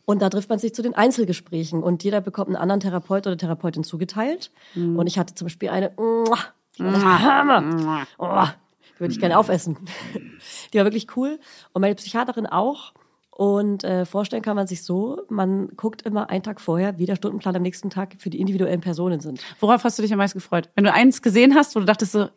Und 0.04 0.20
da 0.20 0.28
trifft 0.30 0.48
man 0.48 0.58
sich 0.58 0.74
zu 0.74 0.82
den 0.82 0.94
Einzelgesprächen 0.94 1.82
und 1.82 2.02
jeder 2.02 2.20
bekommt 2.20 2.48
einen 2.48 2.56
anderen 2.56 2.80
Therapeut 2.80 3.26
oder 3.26 3.36
Therapeutin 3.36 3.84
zugeteilt. 3.84 4.50
Und 4.74 5.06
ich 5.06 5.18
hatte 5.18 5.34
zum 5.34 5.46
Beispiel 5.46 5.68
eine, 5.68 5.92
die 6.78 6.82
Hammer. 6.82 8.06
Oh, 8.18 8.44
die 8.96 9.00
würde 9.00 9.12
ich 9.14 9.20
gerne 9.20 9.38
aufessen. 9.38 9.76
Die 10.72 10.78
war 10.78 10.84
wirklich 10.84 11.16
cool. 11.16 11.38
Und 11.72 11.82
meine 11.82 11.94
Psychiaterin 11.94 12.46
auch. 12.46 12.92
Und 13.30 13.82
äh, 13.84 14.04
vorstellen 14.04 14.42
kann 14.42 14.56
man 14.56 14.66
sich 14.66 14.82
so, 14.84 15.22
man 15.30 15.68
guckt 15.76 16.02
immer 16.02 16.28
einen 16.30 16.42
Tag 16.42 16.60
vorher, 16.60 16.98
wie 16.98 17.06
der 17.06 17.16
Stundenplan 17.16 17.56
am 17.56 17.62
nächsten 17.62 17.88
Tag 17.88 18.16
für 18.18 18.28
die 18.28 18.40
individuellen 18.40 18.80
Personen 18.82 19.20
sind. 19.20 19.40
Worauf 19.58 19.84
hast 19.84 19.98
du 19.98 20.02
dich 20.02 20.12
am 20.12 20.18
meisten 20.18 20.38
gefreut? 20.38 20.68
Wenn 20.74 20.84
du 20.84 20.92
eins 20.92 21.22
gesehen 21.22 21.54
hast, 21.54 21.74
wo 21.74 21.80
du 21.80 21.86
dachtest 21.86 22.12
so, 22.12 22.18
ja, 22.20 22.28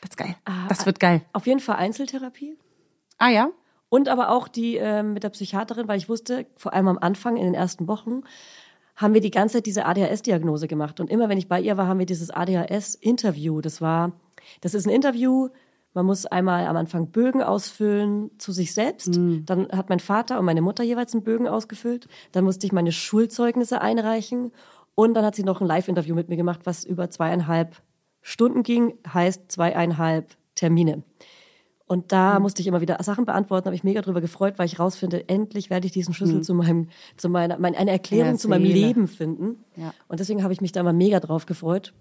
das 0.00 0.10
ist 0.10 0.16
geil. 0.16 0.34
Ah, 0.46 0.66
Das 0.68 0.86
wird 0.86 0.98
geil. 0.98 1.22
Auf 1.32 1.46
jeden 1.46 1.60
Fall 1.60 1.76
Einzeltherapie. 1.76 2.56
Ah 3.18 3.28
ja? 3.28 3.48
Und 3.88 4.08
aber 4.08 4.30
auch 4.30 4.48
die 4.48 4.76
ähm, 4.76 5.12
mit 5.12 5.22
der 5.22 5.30
Psychiaterin, 5.30 5.88
weil 5.88 5.98
ich 5.98 6.08
wusste, 6.08 6.46
vor 6.56 6.74
allem 6.74 6.88
am 6.88 6.98
Anfang, 6.98 7.36
in 7.36 7.44
den 7.44 7.54
ersten 7.54 7.86
Wochen, 7.86 8.22
haben 8.96 9.14
wir 9.14 9.20
die 9.20 9.30
ganze 9.30 9.54
Zeit 9.54 9.66
diese 9.66 9.86
ADHS-Diagnose 9.86 10.68
gemacht. 10.68 11.00
Und 11.00 11.10
immer 11.10 11.28
wenn 11.28 11.38
ich 11.38 11.48
bei 11.48 11.60
ihr 11.60 11.76
war, 11.76 11.86
haben 11.86 11.98
wir 11.98 12.06
dieses 12.06 12.30
ADHS-Interview. 12.30 13.60
Das 13.60 13.80
war, 13.80 14.12
das 14.60 14.74
ist 14.74 14.86
ein 14.86 14.90
Interview, 14.90 15.48
man 15.94 16.06
muss 16.06 16.26
einmal 16.26 16.66
am 16.66 16.76
Anfang 16.76 17.12
Bögen 17.12 17.40
ausfüllen 17.40 18.32
zu 18.38 18.50
sich 18.50 18.74
selbst. 18.74 19.14
Dann 19.46 19.68
hat 19.70 19.88
mein 19.88 20.00
Vater 20.00 20.40
und 20.40 20.44
meine 20.44 20.60
Mutter 20.60 20.82
jeweils 20.82 21.14
einen 21.14 21.22
Bögen 21.22 21.46
ausgefüllt. 21.46 22.08
Dann 22.32 22.42
musste 22.42 22.66
ich 22.66 22.72
meine 22.72 22.90
Schulzeugnisse 22.90 23.80
einreichen. 23.80 24.50
Und 24.96 25.14
dann 25.14 25.24
hat 25.24 25.36
sie 25.36 25.44
noch 25.44 25.60
ein 25.60 25.68
Live-Interview 25.68 26.16
mit 26.16 26.28
mir 26.28 26.36
gemacht, 26.36 26.60
was 26.64 26.84
über 26.84 27.10
zweieinhalb 27.10 27.80
Stunden 28.22 28.64
ging, 28.64 28.94
heißt 29.12 29.52
zweieinhalb 29.52 30.36
Termine. 30.56 31.04
Und 31.86 32.12
da 32.12 32.40
musste 32.40 32.62
ich 32.62 32.66
immer 32.66 32.80
wieder 32.80 33.02
Sachen 33.02 33.26
beantworten, 33.26 33.66
habe 33.66 33.76
ich 33.76 33.84
mega 33.84 34.00
drüber 34.00 34.22
gefreut, 34.22 34.54
weil 34.56 34.66
ich 34.66 34.78
rausfinde, 34.78 35.28
endlich 35.28 35.68
werde 35.68 35.86
ich 35.86 35.92
diesen 35.92 36.14
Schlüssel 36.14 36.40
zu 36.40 36.54
meinem, 36.54 36.88
zu 37.16 37.28
meiner, 37.28 37.58
mein, 37.58 37.74
eine 37.74 37.90
Erklärung 37.90 38.32
Ja, 38.32 38.38
zu 38.38 38.48
meinem. 38.48 38.64
Leben 38.64 39.06
finden. 39.06 39.62
Ja. 39.76 39.92
Und 40.08 40.20
deswegen 40.20 40.42
habe 40.42 40.52
ich 40.54 40.62
mich 40.62 40.72
da 40.72 40.80
immer 40.80 40.94
mega 40.94 41.20
drauf 41.20 41.44
gefreut. 41.44 41.92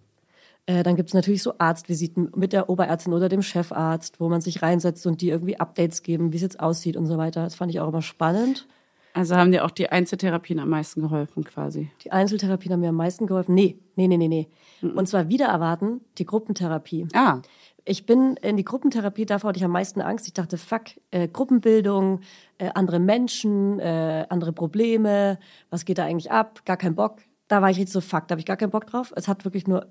Äh, 0.65 0.83
dann 0.83 0.95
gibt's 0.95 1.13
natürlich 1.13 1.43
so 1.43 1.55
Arztvisiten 1.57 2.31
mit 2.35 2.53
der 2.53 2.69
Oberärztin 2.69 3.11
oder 3.11 3.27
dem 3.27 3.41
Chefarzt, 3.41 4.21
wo 4.21 4.29
man 4.29 4.39
sich 4.39 4.61
reinsetzt 4.61 5.05
und 5.05 5.19
die 5.19 5.29
irgendwie 5.29 5.59
Updates 5.59 6.01
geben, 6.01 6.31
wie 6.31 6.37
es 6.37 6.43
jetzt 6.43 6.61
aussieht 6.61 6.95
und 6.95 7.05
so 7.05 7.17
weiter. 7.17 7.43
Das 7.43 7.55
fand 7.55 7.69
ich 7.69 7.81
auch 7.81 7.89
immer 7.89 8.01
spannend. 8.01 8.67
Also 9.13 9.35
haben 9.35 9.51
dir 9.51 9.63
auch 9.63 9.71
die 9.71 9.89
Einzeltherapien 9.89 10.59
am 10.59 10.69
meisten 10.69 11.01
geholfen 11.01 11.43
quasi. 11.43 11.91
Die 12.03 12.11
Einzeltherapien 12.11 12.73
haben 12.73 12.79
mir 12.79 12.89
am 12.89 12.95
meisten 12.95 13.27
geholfen. 13.27 13.53
Nee, 13.53 13.77
nee, 13.95 14.07
nee, 14.07 14.17
nee, 14.17 14.27
nee. 14.27 14.47
Und 14.81 15.07
zwar 15.07 15.29
wieder 15.29 15.47
erwarten, 15.47 16.01
die 16.17 16.25
Gruppentherapie. 16.25 17.07
Ah, 17.13 17.41
Ich 17.85 18.05
bin 18.05 18.37
in 18.37 18.55
die 18.55 18.63
Gruppentherapie, 18.63 19.25
davor 19.25 19.49
hatte 19.49 19.57
ich 19.57 19.65
am 19.65 19.71
meisten 19.71 20.01
Angst. 20.01 20.25
Ich 20.27 20.33
dachte, 20.33 20.57
fuck, 20.57 20.83
äh, 21.11 21.27
Gruppenbildung, 21.27 22.21
äh, 22.57 22.69
andere 22.73 22.99
Menschen, 22.99 23.79
äh, 23.79 24.25
andere 24.29 24.53
Probleme, 24.53 25.37
was 25.69 25.83
geht 25.83 25.97
da 25.97 26.05
eigentlich 26.05 26.31
ab? 26.31 26.61
Gar 26.65 26.77
kein 26.77 26.95
Bock. 26.95 27.17
Da 27.49 27.61
war 27.61 27.69
ich 27.69 27.77
richtig 27.77 27.91
so, 27.91 28.01
fuck, 28.01 28.27
da 28.27 28.33
habe 28.33 28.39
ich 28.39 28.45
gar 28.45 28.55
keinen 28.55 28.71
Bock 28.71 28.87
drauf. 28.87 29.11
Es 29.15 29.27
hat 29.27 29.43
wirklich 29.43 29.67
nur 29.67 29.87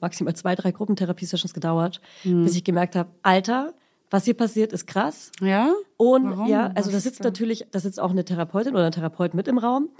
maximal 0.00 0.34
zwei, 0.34 0.54
drei 0.54 0.72
Gruppentherapie-Sessions 0.72 1.54
gedauert, 1.54 2.00
bis 2.24 2.56
ich 2.56 2.64
gemerkt 2.64 2.96
habe, 2.96 3.10
Alter, 3.22 3.72
was 4.10 4.24
hier 4.24 4.34
passiert, 4.34 4.72
ist 4.72 4.86
krass. 4.86 5.30
ja? 5.40 5.72
Und 5.96 6.30
Warum? 6.30 6.48
ja, 6.48 6.72
also 6.74 6.90
da 6.90 6.98
sitzt 6.98 7.22
natürlich, 7.22 7.66
da 7.70 7.78
sitzt 7.78 8.00
auch 8.00 8.10
eine 8.10 8.24
Therapeutin 8.24 8.74
oder 8.74 8.86
ein 8.86 8.92
Therapeut 8.92 9.34
mit 9.34 9.46
im 9.48 9.58
Raum. 9.58 9.90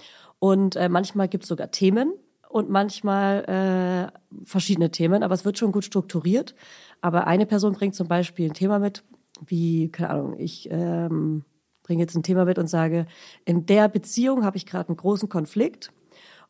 Und 0.41 0.75
äh, 0.77 0.89
manchmal 0.89 1.29
gibt's 1.29 1.49
sogar 1.49 1.71
Themen 1.71 2.15
und 2.51 2.69
manchmal 2.69 4.11
äh, 4.13 4.45
verschiedene 4.45 4.91
Themen, 4.91 5.23
aber 5.23 5.35
es 5.35 5.45
wird 5.45 5.57
schon 5.57 5.71
gut 5.71 5.85
strukturiert. 5.85 6.55
Aber 7.01 7.27
eine 7.27 7.47
Person 7.47 7.75
bringt 7.75 7.95
zum 7.95 8.09
Beispiel 8.09 8.51
ein 8.51 8.55
Thema 8.55 8.79
mit, 8.81 9.05
wie, 9.47 9.91
keine 9.91 10.11
Ahnung, 10.11 10.39
ich 10.39 10.69
ähm, 10.71 11.45
bringe 11.85 12.03
jetzt 12.03 12.17
ein 12.17 12.25
Thema 12.25 12.45
mit 12.45 12.59
und 12.59 12.67
sage, 12.67 13.07
in 13.45 13.67
der 13.67 13.89
Beziehung 13.89 14.45
habe 14.45 14.57
ich 14.57 14.67
gerade 14.67 14.89
einen 14.89 14.97
großen 14.97 15.29
Konflikt 15.29 15.93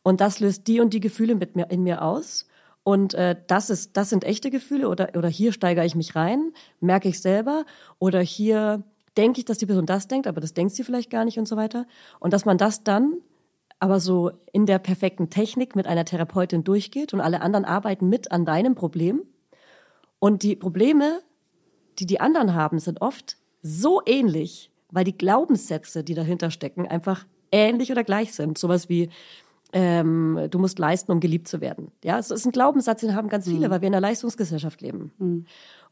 und 0.01 0.21
das 0.21 0.39
löst 0.39 0.67
die 0.67 0.79
und 0.79 0.93
die 0.93 0.99
Gefühle 0.99 1.35
mit 1.35 1.55
mir, 1.55 1.69
in 1.69 1.83
mir 1.83 2.01
aus. 2.01 2.47
Und 2.83 3.13
äh, 3.13 3.35
das 3.45 3.69
ist, 3.69 3.95
das 3.95 4.09
sind 4.09 4.23
echte 4.23 4.49
Gefühle 4.49 4.89
oder 4.89 5.09
oder 5.15 5.29
hier 5.29 5.53
steigere 5.53 5.85
ich 5.85 5.93
mich 5.93 6.15
rein, 6.15 6.51
merke 6.79 7.09
ich 7.09 7.21
selber 7.21 7.65
oder 7.99 8.21
hier 8.21 8.83
denke 9.17 9.39
ich, 9.39 9.45
dass 9.45 9.59
die 9.59 9.67
Person 9.67 9.85
das 9.85 10.07
denkt, 10.07 10.25
aber 10.25 10.41
das 10.41 10.55
denkt 10.55 10.73
sie 10.73 10.83
vielleicht 10.83 11.11
gar 11.11 11.25
nicht 11.25 11.37
und 11.37 11.47
so 11.47 11.57
weiter. 11.57 11.85
Und 12.19 12.33
dass 12.33 12.45
man 12.45 12.57
das 12.57 12.83
dann 12.83 13.17
aber 13.81 13.99
so 13.99 14.31
in 14.53 14.67
der 14.67 14.77
perfekten 14.77 15.31
Technik 15.31 15.75
mit 15.75 15.87
einer 15.87 16.05
Therapeutin 16.05 16.63
durchgeht 16.63 17.15
und 17.15 17.19
alle 17.19 17.41
anderen 17.41 17.65
arbeiten 17.65 18.07
mit 18.09 18.31
an 18.31 18.45
deinem 18.45 18.75
Problem. 18.75 19.23
Und 20.19 20.43
die 20.43 20.55
Probleme, 20.55 21.21
die 21.97 22.05
die 22.05 22.19
anderen 22.19 22.53
haben, 22.53 22.77
sind 22.77 23.01
oft 23.01 23.37
so 23.63 23.99
ähnlich, 24.05 24.69
weil 24.91 25.03
die 25.03 25.17
Glaubenssätze, 25.17 26.03
die 26.03 26.13
dahinter 26.13 26.51
stecken, 26.51 26.87
einfach 26.87 27.25
ähnlich 27.51 27.91
oder 27.91 28.03
gleich 28.03 28.33
sind. 28.33 28.59
Sowas 28.59 28.87
wie, 28.87 29.09
ähm, 29.73 30.47
du 30.51 30.59
musst 30.59 30.77
leisten, 30.77 31.11
um 31.11 31.19
geliebt 31.19 31.47
zu 31.47 31.59
werden. 31.59 31.91
Ja, 32.03 32.19
es 32.19 32.29
ist 32.29 32.45
ein 32.45 32.51
Glaubenssatz, 32.51 33.01
den 33.01 33.15
haben 33.15 33.29
ganz 33.29 33.47
viele, 33.47 33.71
weil 33.71 33.81
wir 33.81 33.87
in 33.87 33.95
einer 33.95 34.07
Leistungsgesellschaft 34.07 34.81
leben. 34.81 35.47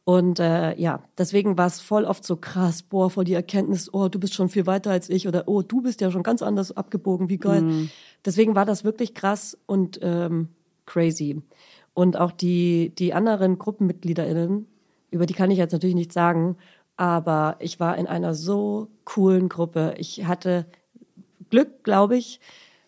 Und 0.10 0.40
äh, 0.40 0.76
ja, 0.76 1.04
deswegen 1.20 1.56
war 1.60 1.68
es 1.68 1.82
voll 1.82 2.04
oft 2.04 2.26
so 2.26 2.36
krass, 2.36 2.82
boah, 2.82 3.12
voll 3.12 3.26
die 3.26 3.36
Erkenntnis, 3.36 3.94
oh, 3.94 4.08
du 4.08 4.20
bist 4.20 4.34
schon 4.34 4.50
viel 4.50 4.66
weiter 4.66 4.90
als 4.90 5.08
ich 5.08 5.28
oder 5.28 5.48
oh, 5.48 5.62
du 5.62 5.84
bist 5.84 6.02
ja 6.02 6.10
schon 6.10 6.24
ganz 6.24 6.42
anders 6.42 6.76
abgebogen, 6.76 7.30
wie 7.30 7.38
geil. 7.38 7.90
Deswegen 8.26 8.56
war 8.56 8.66
das 8.66 8.84
wirklich 8.84 9.14
krass 9.14 9.56
und 9.68 10.00
ähm, 10.02 10.48
crazy. 10.88 11.44
Und 11.94 12.18
auch 12.18 12.32
die, 12.32 12.92
die 12.98 13.14
anderen 13.14 13.60
GruppenmitgliederInnen, 13.60 14.66
über 15.12 15.28
die 15.28 15.36
kann 15.36 15.52
ich 15.52 15.60
jetzt 15.60 15.74
natürlich 15.74 15.96
nichts 15.96 16.16
sagen, 16.16 16.58
aber 16.98 17.58
ich 17.60 17.80
war 17.80 17.96
in 17.96 18.08
einer 18.08 18.34
so 18.34 18.88
coolen 19.06 19.48
Gruppe. 19.48 19.94
Ich 20.00 20.26
hatte 20.26 20.66
Glück, 21.52 21.84
glaube 21.84 22.18
ich. 22.18 22.40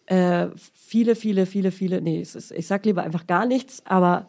Äh, 0.08 0.48
viele, 0.74 1.14
viele, 1.14 1.46
viele, 1.46 1.70
viele, 1.70 2.02
nee, 2.02 2.20
ist, 2.20 2.52
ich 2.52 2.66
sag 2.66 2.84
lieber 2.84 3.04
einfach 3.04 3.28
gar 3.28 3.46
nichts, 3.46 3.84
aber 3.86 4.28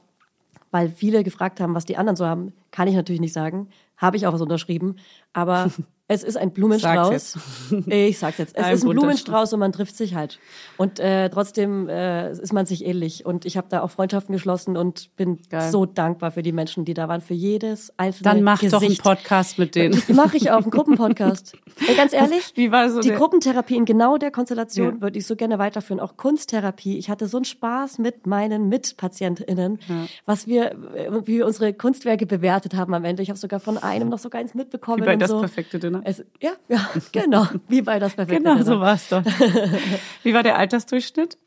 weil 0.73 0.89
viele 0.89 1.23
gefragt 1.23 1.61
haben, 1.61 1.75
was 1.75 1.85
die 1.85 1.97
anderen 1.97 2.17
so 2.17 2.27
haben, 2.27 2.53
kann 2.73 2.89
ich 2.89 2.95
natürlich 2.95 3.21
nicht 3.21 3.35
sagen. 3.35 3.69
Habe 3.97 4.17
ich 4.17 4.27
auch 4.27 4.33
was 4.33 4.41
unterschrieben. 4.41 4.97
Aber 5.33 5.71
es 6.09 6.23
ist 6.25 6.37
ein 6.37 6.53
Blumenstrauß. 6.53 7.39
Ich 7.87 8.19
sag's 8.19 8.37
jetzt. 8.37 8.55
Es 8.55 8.65
Ein 8.65 8.75
ist 8.75 8.85
ein 8.85 8.91
Blumenstrauß 8.91 9.55
und 9.55 9.61
man 9.61 9.73
trifft 9.73 9.97
sich 9.97 10.15
halt. 10.15 10.39
Und 10.77 11.01
äh, 11.01 11.31
trotzdem 11.31 11.89
äh, 11.89 12.31
ist 12.33 12.53
man 12.53 12.67
sich 12.67 12.85
ähnlich. 12.85 13.25
Und 13.25 13.47
ich 13.47 13.57
habe 13.57 13.67
da 13.71 13.81
auch 13.81 13.91
Freundschaften 13.91 14.35
geschlossen 14.35 14.77
und 14.77 15.17
bin 15.17 15.39
Geil. 15.49 15.71
so 15.71 15.87
dankbar 15.87 16.33
für 16.33 16.43
die 16.43 16.53
Menschen, 16.53 16.85
die 16.85 16.93
da 16.93 17.09
waren, 17.09 17.23
für 17.23 17.33
jedes 17.33 17.95
einzelne 17.99 18.25
Dann 18.31 18.43
mach 18.43 18.61
Gesicht. 18.61 18.75
doch 18.75 18.83
einen 18.83 18.97
Podcast 18.99 19.59
mit 19.59 19.75
denen. 19.75 20.03
Mache 20.15 20.37
ich 20.37 20.51
auch, 20.51 20.61
einen 20.63 20.71
Gruppenpodcast. 20.71 21.55
Ey, 21.89 21.95
ganz 21.95 22.13
ehrlich, 22.13 22.53
Wie 22.57 22.71
war 22.71 22.91
so 22.91 23.01
die 23.01 23.09
der- 23.09 23.17
Gruppentherapie 23.17 23.77
in 23.77 23.87
genau 23.87 24.19
der 24.19 24.31
Konstellation 24.31 24.97
Ja. 24.97 25.01
würde 25.01 25.19
ich 25.19 25.27
so 25.27 25.35
gerne 25.35 25.59
weiterführen. 25.59 25.99
Auch 26.01 26.19
Kunsttherapie. 26.19 26.99
Ich 26.99 27.09
hatte 27.09 27.27
so 27.27 27.39
einen 27.39 27.47
Spaß 27.47 27.99
mit 27.99 28.27
meinen 28.27 28.69
MitpatientInnen, 28.69 29.79
was 30.27 30.47
wir, 30.47 30.73
äh, 30.95 31.11
wie 31.27 31.39
wir 31.39 31.47
unsere 31.47 31.73
Kunstwerke 31.73 32.27
bewertet 32.27 32.75
haben 32.75 32.93
am 32.93 33.05
Ende. 33.05 33.23
Ich 33.23 33.31
habe 33.31 33.39
sogar 33.39 33.61
von 33.61 33.79
einem 33.79 34.11
noch 34.11 34.19
sogar 34.19 34.41
eins 34.43 34.55
mitbekommen. 34.55 35.01
Wie 35.03 35.07
bei 35.07 35.17
das 35.23 35.31
so. 35.31 35.41
perfekte 35.41 35.79
Dinner. 35.79 36.03
Es, 36.05 36.25
ja, 36.41 36.53
ja, 36.69 36.89
genau. 37.13 37.47
Wie 37.69 37.83
bei 37.83 37.99
das 37.99 38.15
perfekte 38.15 38.43
Genau, 38.43 38.55
Dinner. 38.55 38.65
so 38.67 38.81
war 38.81 38.95
es 38.95 39.09
doch. 39.09 39.25
Wie 40.23 40.35
war 40.35 40.43
der 40.43 40.59
Altersdurchschnitt 40.59 41.39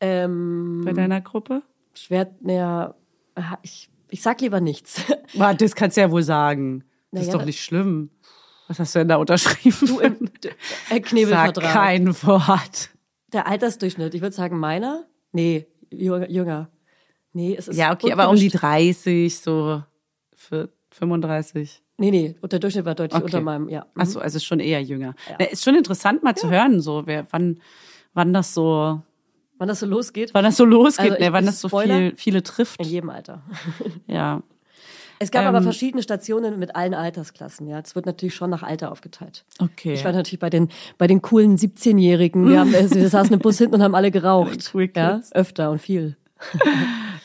Ähm, 0.00 0.82
bei 0.84 0.92
deiner 0.92 1.20
Gruppe? 1.20 1.62
schwer, 1.94 2.30
naja, 2.40 2.94
ich, 3.62 3.90
ich 4.08 4.22
sag 4.22 4.40
lieber 4.40 4.60
nichts. 4.60 5.02
Boah, 5.34 5.54
Das 5.54 5.74
kannst 5.74 5.96
du 5.96 6.00
ja 6.02 6.10
wohl 6.10 6.22
sagen. 6.22 6.84
Das 7.10 7.22
ist 7.22 7.26
Naja, 7.26 7.32
doch 7.32 7.40
da- 7.40 7.46
nicht 7.46 7.62
schlimm. 7.62 8.10
Was 8.68 8.78
hast 8.78 8.94
du 8.94 9.00
denn 9.00 9.08
da 9.08 9.16
unterschrieben? 9.16 9.76
Du 9.86 9.98
im 9.98 10.12
äh, 10.26 10.50
Sag 10.88 11.02
Knebelvertrag. 11.04 11.72
kein 11.72 12.06
Wort. 12.22 12.90
Der 13.32 13.48
Altersdurchschnitt, 13.48 14.14
ich 14.14 14.20
würde 14.22 14.34
sagen 14.34 14.58
meiner? 14.58 15.06
Nee, 15.32 15.66
jünger. 15.90 16.68
Nee, 17.32 17.56
es 17.56 17.66
ist 17.68 17.76
Ja, 17.76 17.92
okay, 17.92 18.12
aber 18.12 18.28
um 18.28 18.36
die 18.36 18.42
ungemischt. 18.46 18.62
30, 18.62 19.38
so 19.40 19.82
für 20.36 20.68
35. 20.92 21.82
Nee, 22.00 22.10
nee, 22.10 22.34
und 22.40 22.50
der 22.50 22.58
Durchschnitt 22.58 22.86
war 22.86 22.94
deutlich 22.94 23.14
Okay. 23.16 23.24
unter 23.26 23.40
meinem, 23.42 23.68
ja. 23.68 23.84
Ach 23.94 24.06
so, 24.06 24.20
also 24.20 24.38
schon 24.38 24.58
eher 24.58 24.82
jünger. 24.82 25.14
Na, 25.38 25.44
ist 25.44 25.62
schon 25.62 25.74
interessant 25.74 26.22
mal 26.22 26.34
zu 26.34 26.50
hören, 26.50 26.80
so 26.80 27.02
wer, 27.06 27.26
wann, 27.30 27.60
wann 28.14 28.32
das 28.32 28.54
so, 28.54 29.02
Wann 29.58 29.68
das 29.68 29.80
so 29.80 29.86
losgeht? 29.86 30.32
wann 30.32 30.44
das 30.44 30.56
so 30.56 30.64
losgeht, 30.64 31.12
Also 31.12 31.22
ne, 31.22 31.32
wann 31.34 31.44
das 31.44 31.60
so 31.60 31.68
Spoiler? 31.68 31.94
viel, 31.98 32.16
viele 32.16 32.42
trifft. 32.42 32.80
In 32.80 32.88
jedem 32.88 33.10
Alter. 33.10 33.42
Ja. 34.06 34.42
Es 35.22 35.30
gab 35.30 35.42
Ähm, 35.42 35.48
aber 35.48 35.60
verschiedene 35.60 36.02
Stationen 36.02 36.58
mit 36.58 36.74
allen 36.74 36.94
Altersklassen, 36.94 37.66
ja. 37.68 37.78
Das 37.82 37.94
wird 37.94 38.06
natürlich 38.06 38.34
schon 38.34 38.48
nach 38.48 38.62
Alter 38.62 38.90
aufgeteilt. 38.90 39.44
Okay. 39.58 39.92
Ich 39.92 40.02
war 40.02 40.12
natürlich 40.12 40.38
bei 40.40 40.48
den, 40.48 40.70
bei 40.96 41.06
den 41.06 41.20
coolen 41.20 41.58
17-Jährigen. 41.58 42.48
Wir, 42.48 42.60
haben, 42.60 42.72
wir 42.72 43.08
saßen 43.10 43.34
im 43.34 43.38
Bus 43.40 43.58
hinten 43.58 43.74
und 43.74 43.82
haben 43.82 43.94
alle 43.94 44.10
geraucht. 44.10 44.70
Cool 44.72 44.88
ja, 44.96 45.16
Kids. 45.16 45.34
öfter 45.34 45.70
und 45.70 45.78
viel. 45.82 46.16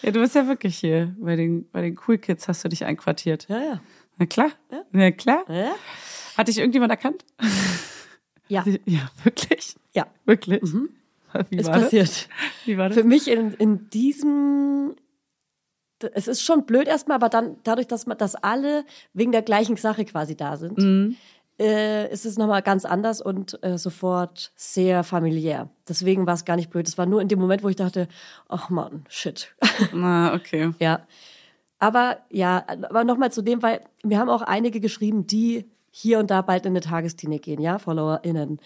Ja, 0.02 0.12
du 0.12 0.20
bist 0.20 0.36
ja 0.36 0.46
wirklich 0.48 0.78
hier. 0.78 1.16
Bei 1.20 1.36
den, 1.36 1.68
bei 1.72 1.82
den 1.82 1.98
Cool 2.06 2.20
Kids 2.20 2.48
hast 2.48 2.64
du 2.64 2.70
dich 2.70 2.86
einquartiert. 2.86 3.48
Ja, 3.50 3.58
ja. 3.58 3.80
Na 4.18 4.26
klar. 4.26 4.52
Ja, 4.94 5.12
klar. 5.12 5.44
Ja? 5.50 5.76
Hat 6.38 6.48
dich 6.48 6.58
irgendjemand 6.58 6.92
erkannt? 6.92 7.24
Ja, 8.48 8.64
Ja, 8.86 9.10
wirklich? 9.24 9.76
ja. 9.96 10.06
Wirklich? 10.26 10.62
Wie 11.50 11.58
ist 11.58 11.66
war 11.66 11.80
passiert. 11.80 12.04
das? 12.08 12.30
Wie 12.66 12.78
war 12.78 12.90
das? 12.90 12.98
Für 13.00 13.04
mich 13.04 13.28
in, 13.28 13.54
in 13.56 13.90
diesem, 13.90 14.96
es 16.14 16.28
ist 16.28 16.44
schon 16.44 16.66
blöd 16.68 16.88
erstmal, 16.88 17.16
aber 17.16 17.30
dann 17.30 17.58
dadurch, 17.64 17.88
dass 17.88 18.06
man, 18.06 18.20
dass 18.20 18.36
alle 18.36 18.86
wegen 19.14 19.32
der 19.32 19.42
gleichen 19.42 19.78
Sache 19.78 20.06
quasi 20.06 20.36
da 20.38 20.58
sind, 20.58 20.78
Mhm. 20.78 21.16
äh, 21.60 22.08
ist 22.14 22.26
es 22.28 22.38
nochmal 22.38 22.62
ganz 22.62 22.86
anders 22.86 23.20
und 23.20 23.58
äh, 23.64 23.80
sofort 23.80 24.52
sehr 24.56 25.04
familiär. 25.04 25.70
Deswegen 25.90 26.28
war 26.28 26.36
es 26.36 26.46
gar 26.46 26.56
nicht 26.56 26.70
blöd. 26.70 26.88
Es 26.88 27.00
war 27.00 27.08
nur 27.08 27.22
in 27.22 27.28
dem 27.28 27.40
Moment, 27.40 27.64
wo 27.64 27.70
ich 27.70 27.76
dachte, 27.78 28.08
ach 28.48 28.70
man, 28.70 29.06
shit. 29.10 29.56
Na, 29.92 30.36
okay. 30.36 30.70
ja. 30.80 31.00
Aber 31.80 32.18
ja, 32.30 32.64
aber 32.68 33.04
nochmal 33.04 33.32
zu 33.32 33.42
dem, 33.42 33.62
weil 33.62 33.82
wir 34.04 34.20
haben 34.20 34.30
auch 34.30 34.42
einige 34.42 34.80
geschrieben, 34.80 35.28
die 35.28 35.70
hier 35.92 36.20
und 36.20 36.32
da 36.32 36.42
bald 36.42 36.66
in 36.66 36.74
eine 36.74 36.82
Tagesklinik 36.82 37.44
gehen, 37.44 37.62
ja, 37.62 37.80
FollowerInnen. 37.80 38.60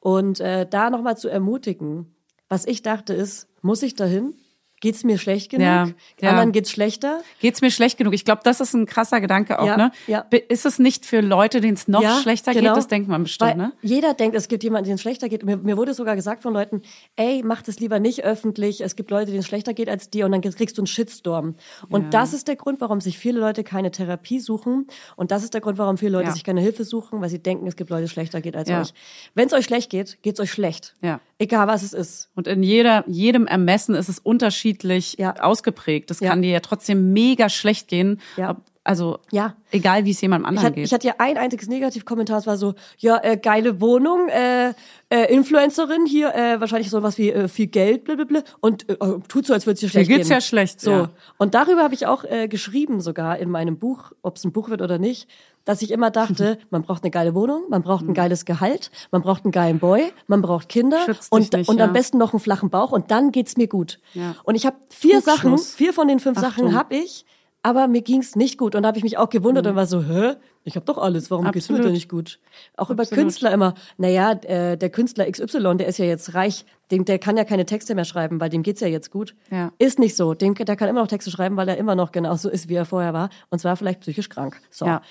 Und 0.00 0.40
äh, 0.40 0.66
da 0.66 0.90
nochmal 0.90 1.16
zu 1.16 1.28
ermutigen, 1.28 2.14
was 2.48 2.66
ich 2.66 2.82
dachte 2.82 3.14
ist, 3.14 3.48
muss 3.62 3.82
ich 3.82 3.94
dahin? 3.94 4.34
Geht's 4.82 5.04
mir 5.04 5.16
schlecht 5.16 5.48
genug? 5.52 5.64
Ja, 5.64 5.88
ja. 6.20 6.30
Anderen 6.30 6.50
geht's 6.50 6.68
schlechter? 6.72 7.22
Geht's 7.40 7.60
mir 7.60 7.70
schlecht 7.70 7.98
genug? 7.98 8.14
Ich 8.14 8.24
glaube, 8.24 8.40
das 8.42 8.60
ist 8.60 8.74
ein 8.74 8.84
krasser 8.84 9.20
Gedanke 9.20 9.60
auch, 9.60 9.66
Ja, 9.66 9.76
ne? 9.76 9.92
ja. 10.08 10.26
Ist 10.48 10.66
es 10.66 10.80
nicht 10.80 11.06
für 11.06 11.20
Leute, 11.20 11.60
denen 11.60 11.74
es 11.74 11.86
noch 11.86 12.02
Ja, 12.02 12.20
schlechter 12.20 12.52
genau. 12.52 12.70
geht? 12.70 12.78
Das 12.78 12.88
denkt 12.88 13.08
man 13.08 13.22
bestimmt, 13.22 13.52
Weil 13.52 13.56
ne? 13.58 13.72
Jeder 13.82 14.12
denkt, 14.14 14.34
es 14.36 14.48
gibt 14.48 14.64
jemanden, 14.64 14.86
denen 14.86 14.96
es 14.96 15.00
schlechter 15.00 15.28
geht. 15.28 15.44
Mir, 15.44 15.56
mir 15.56 15.76
wurde 15.76 15.94
sogar 15.94 16.16
gesagt 16.16 16.42
von 16.42 16.52
Leuten, 16.52 16.82
ey, 17.14 17.42
mach 17.44 17.62
das 17.62 17.78
lieber 17.78 18.00
nicht 18.00 18.24
öffentlich. 18.24 18.80
Es 18.80 18.96
gibt 18.96 19.12
Leute, 19.12 19.26
denen 19.26 19.38
es 19.38 19.46
schlechter 19.46 19.72
geht 19.72 19.88
als 19.88 20.10
dir 20.10 20.26
und 20.26 20.32
dann 20.32 20.40
kriegst 20.40 20.76
du 20.76 20.82
einen 20.82 20.88
Shitstorm. 20.88 21.54
Und 21.88 22.02
Ja. 22.02 22.08
das 22.10 22.32
ist 22.34 22.48
der 22.48 22.56
Grund, 22.56 22.80
warum 22.80 23.00
sich 23.00 23.18
viele 23.18 23.38
Leute 23.38 23.62
keine 23.62 23.92
Therapie 23.92 24.40
suchen. 24.40 24.88
Und 25.14 25.30
das 25.30 25.44
ist 25.44 25.54
der 25.54 25.60
Grund, 25.60 25.78
warum 25.78 25.96
viele 25.96 26.10
Leute 26.18 26.32
sich 26.32 26.42
keine 26.42 26.60
Hilfe 26.60 26.82
suchen, 26.82 27.20
weil 27.20 27.28
sie 27.28 27.38
denken, 27.40 27.68
es 27.68 27.76
gibt 27.76 27.88
Leute, 27.90 28.00
denen 28.00 28.06
es 28.06 28.12
schlechter 28.12 28.40
geht 28.40 28.56
als 28.56 28.68
euch. 28.68 28.92
Wenn 29.36 29.46
es 29.46 29.52
euch 29.52 29.64
schlecht 29.64 29.90
geht, 29.90 30.18
geht's 30.22 30.40
euch 30.40 30.50
schlecht. 30.50 30.96
Ja. 31.02 31.20
Egal 31.42 31.66
was 31.66 31.82
es 31.82 31.92
ist. 31.92 32.30
Und 32.34 32.46
in 32.46 32.62
jeder, 32.62 33.04
jedem 33.08 33.46
Ermessen 33.46 33.94
ist 33.94 34.08
es 34.08 34.18
unterschiedlich 34.18 35.16
Ja. 35.18 35.34
ausgeprägt. 35.40 36.10
Das 36.10 36.20
Ja. 36.20 36.30
kann 36.30 36.42
dir 36.42 36.50
ja 36.50 36.60
trotzdem 36.60 37.12
mega 37.12 37.48
schlecht 37.48 37.88
gehen. 37.88 38.20
Ja. 38.36 38.56
Also, 38.84 39.20
Ja. 39.30 39.54
egal 39.70 40.04
wie 40.04 40.10
es 40.10 40.20
jemandem 40.20 40.44
Ich 40.46 40.48
anderen 40.48 40.66
hatte, 40.66 40.74
geht. 40.74 40.86
ich 40.86 40.92
hatte 40.92 41.06
ja 41.06 41.14
ein 41.18 41.36
einziges 41.38 41.68
Negativkommentar, 41.68 42.38
es 42.38 42.48
war 42.48 42.56
so, 42.56 42.74
ja, 42.98 43.16
äh, 43.22 43.36
geile 43.36 43.80
Wohnung, 43.80 44.28
äh, 44.28 44.70
äh, 45.08 45.32
Influencerin 45.32 46.04
hier, 46.04 46.34
äh, 46.34 46.58
wahrscheinlich 46.60 46.90
sowas 46.90 47.16
wie 47.16 47.30
äh, 47.30 47.46
viel 47.46 47.68
Geld, 47.68 48.02
blablabla, 48.02 48.42
und 48.58 48.88
äh, 48.90 48.96
tut 49.28 49.46
so, 49.46 49.52
als 49.54 49.66
würde 49.66 49.74
es 49.74 49.80
dir 49.82 49.88
schlecht 49.88 50.10
geht's 50.10 50.26
gehen. 50.28 50.34
ja 50.34 50.40
schlecht, 50.40 50.80
So. 50.80 50.90
ja. 50.90 51.10
Und 51.38 51.54
darüber 51.54 51.84
habe 51.84 51.94
ich 51.94 52.06
auch 52.08 52.24
äh, 52.24 52.48
geschrieben 52.48 53.00
sogar 53.00 53.38
in 53.38 53.50
meinem 53.50 53.78
Buch, 53.78 54.10
ob 54.22 54.36
es 54.36 54.44
ein 54.44 54.50
Buch 54.50 54.68
wird 54.68 54.82
oder 54.82 54.98
nicht, 54.98 55.28
dass 55.64 55.82
ich 55.82 55.90
immer 55.90 56.10
dachte, 56.10 56.58
man 56.70 56.82
braucht 56.82 57.02
eine 57.04 57.10
geile 57.10 57.34
Wohnung, 57.34 57.62
man 57.68 57.82
braucht 57.82 58.04
ein 58.06 58.14
geiles 58.14 58.44
Gehalt, 58.44 58.90
man 59.10 59.22
braucht 59.22 59.44
einen 59.44 59.52
geilen 59.52 59.78
Boy, 59.78 60.12
man 60.26 60.42
braucht 60.42 60.68
Kinder 60.68 61.06
und, 61.30 61.52
nicht, 61.52 61.68
und 61.68 61.78
ja. 61.78 61.84
am 61.84 61.92
besten 61.92 62.18
noch 62.18 62.32
einen 62.32 62.40
flachen 62.40 62.70
Bauch 62.70 62.92
und 62.92 63.10
dann 63.10 63.32
geht's 63.32 63.56
mir 63.56 63.68
gut. 63.68 63.98
Ja. 64.14 64.34
Und 64.44 64.54
ich 64.54 64.66
habe 64.66 64.76
vier 64.90 65.20
Sachen, 65.20 65.50
Trugschluss. 65.50 65.74
vier 65.74 65.92
von 65.92 66.08
den 66.08 66.20
fünf 66.20 66.38
Sachen 66.38 66.64
Achtung. 66.66 66.74
habe 66.74 66.94
ich, 66.96 67.24
aber 67.64 67.86
mir 67.86 68.02
ging's 68.02 68.34
nicht 68.34 68.58
gut 68.58 68.74
und 68.74 68.82
da 68.82 68.88
habe 68.88 68.98
ich 68.98 69.04
mich 69.04 69.18
auch 69.18 69.28
gewundert 69.28 69.66
und 69.68 69.76
war 69.76 69.86
so, 69.86 70.02
hä, 70.02 70.34
ich 70.64 70.74
habe 70.76 70.84
doch 70.84 70.98
alles, 70.98 71.30
warum 71.30 71.50
geht's 71.52 71.68
mir 71.68 71.74
Mhm. 71.74 71.78
Absolut. 71.80 71.84
denn 71.86 71.92
nicht 71.92 72.08
gut? 72.08 72.40
Auch 72.76 72.90
über 72.90 73.02
Absolut. 73.02 73.22
Künstler 73.24 73.52
immer, 73.52 73.74
naja, 73.98 74.32
äh, 74.32 74.76
der 74.76 74.90
Künstler 74.90 75.30
XY, 75.30 75.76
der 75.76 75.86
ist 75.86 75.98
ja 75.98 76.04
jetzt 76.04 76.34
reich, 76.34 76.64
den, 76.90 77.04
der 77.04 77.18
kann 77.20 77.36
ja 77.36 77.44
keine 77.44 77.64
Texte 77.64 77.94
mehr 77.94 78.04
schreiben, 78.04 78.40
weil 78.40 78.50
dem 78.50 78.62
geht's 78.64 78.80
ja 78.80 78.88
jetzt 78.88 79.10
gut. 79.12 79.34
Ja. 79.50 79.72
Ist 79.78 79.98
nicht 80.00 80.16
so, 80.16 80.34
dem, 80.34 80.54
der 80.56 80.74
kann 80.76 80.88
immer 80.88 81.00
noch 81.00 81.08
Texte 81.08 81.30
schreiben, 81.30 81.56
weil 81.56 81.68
er 81.68 81.76
immer 81.78 81.94
noch 81.94 82.10
genauso 82.12 82.48
ist, 82.50 82.68
wie 82.68 82.74
er 82.74 82.84
vorher 82.84 83.12
war 83.12 83.30
und 83.50 83.60
zwar 83.60 83.76
vielleicht 83.76 84.00
psychisch 84.00 84.28
krank. 84.28 84.60
So. 84.70 84.86
Ja. 84.86 85.02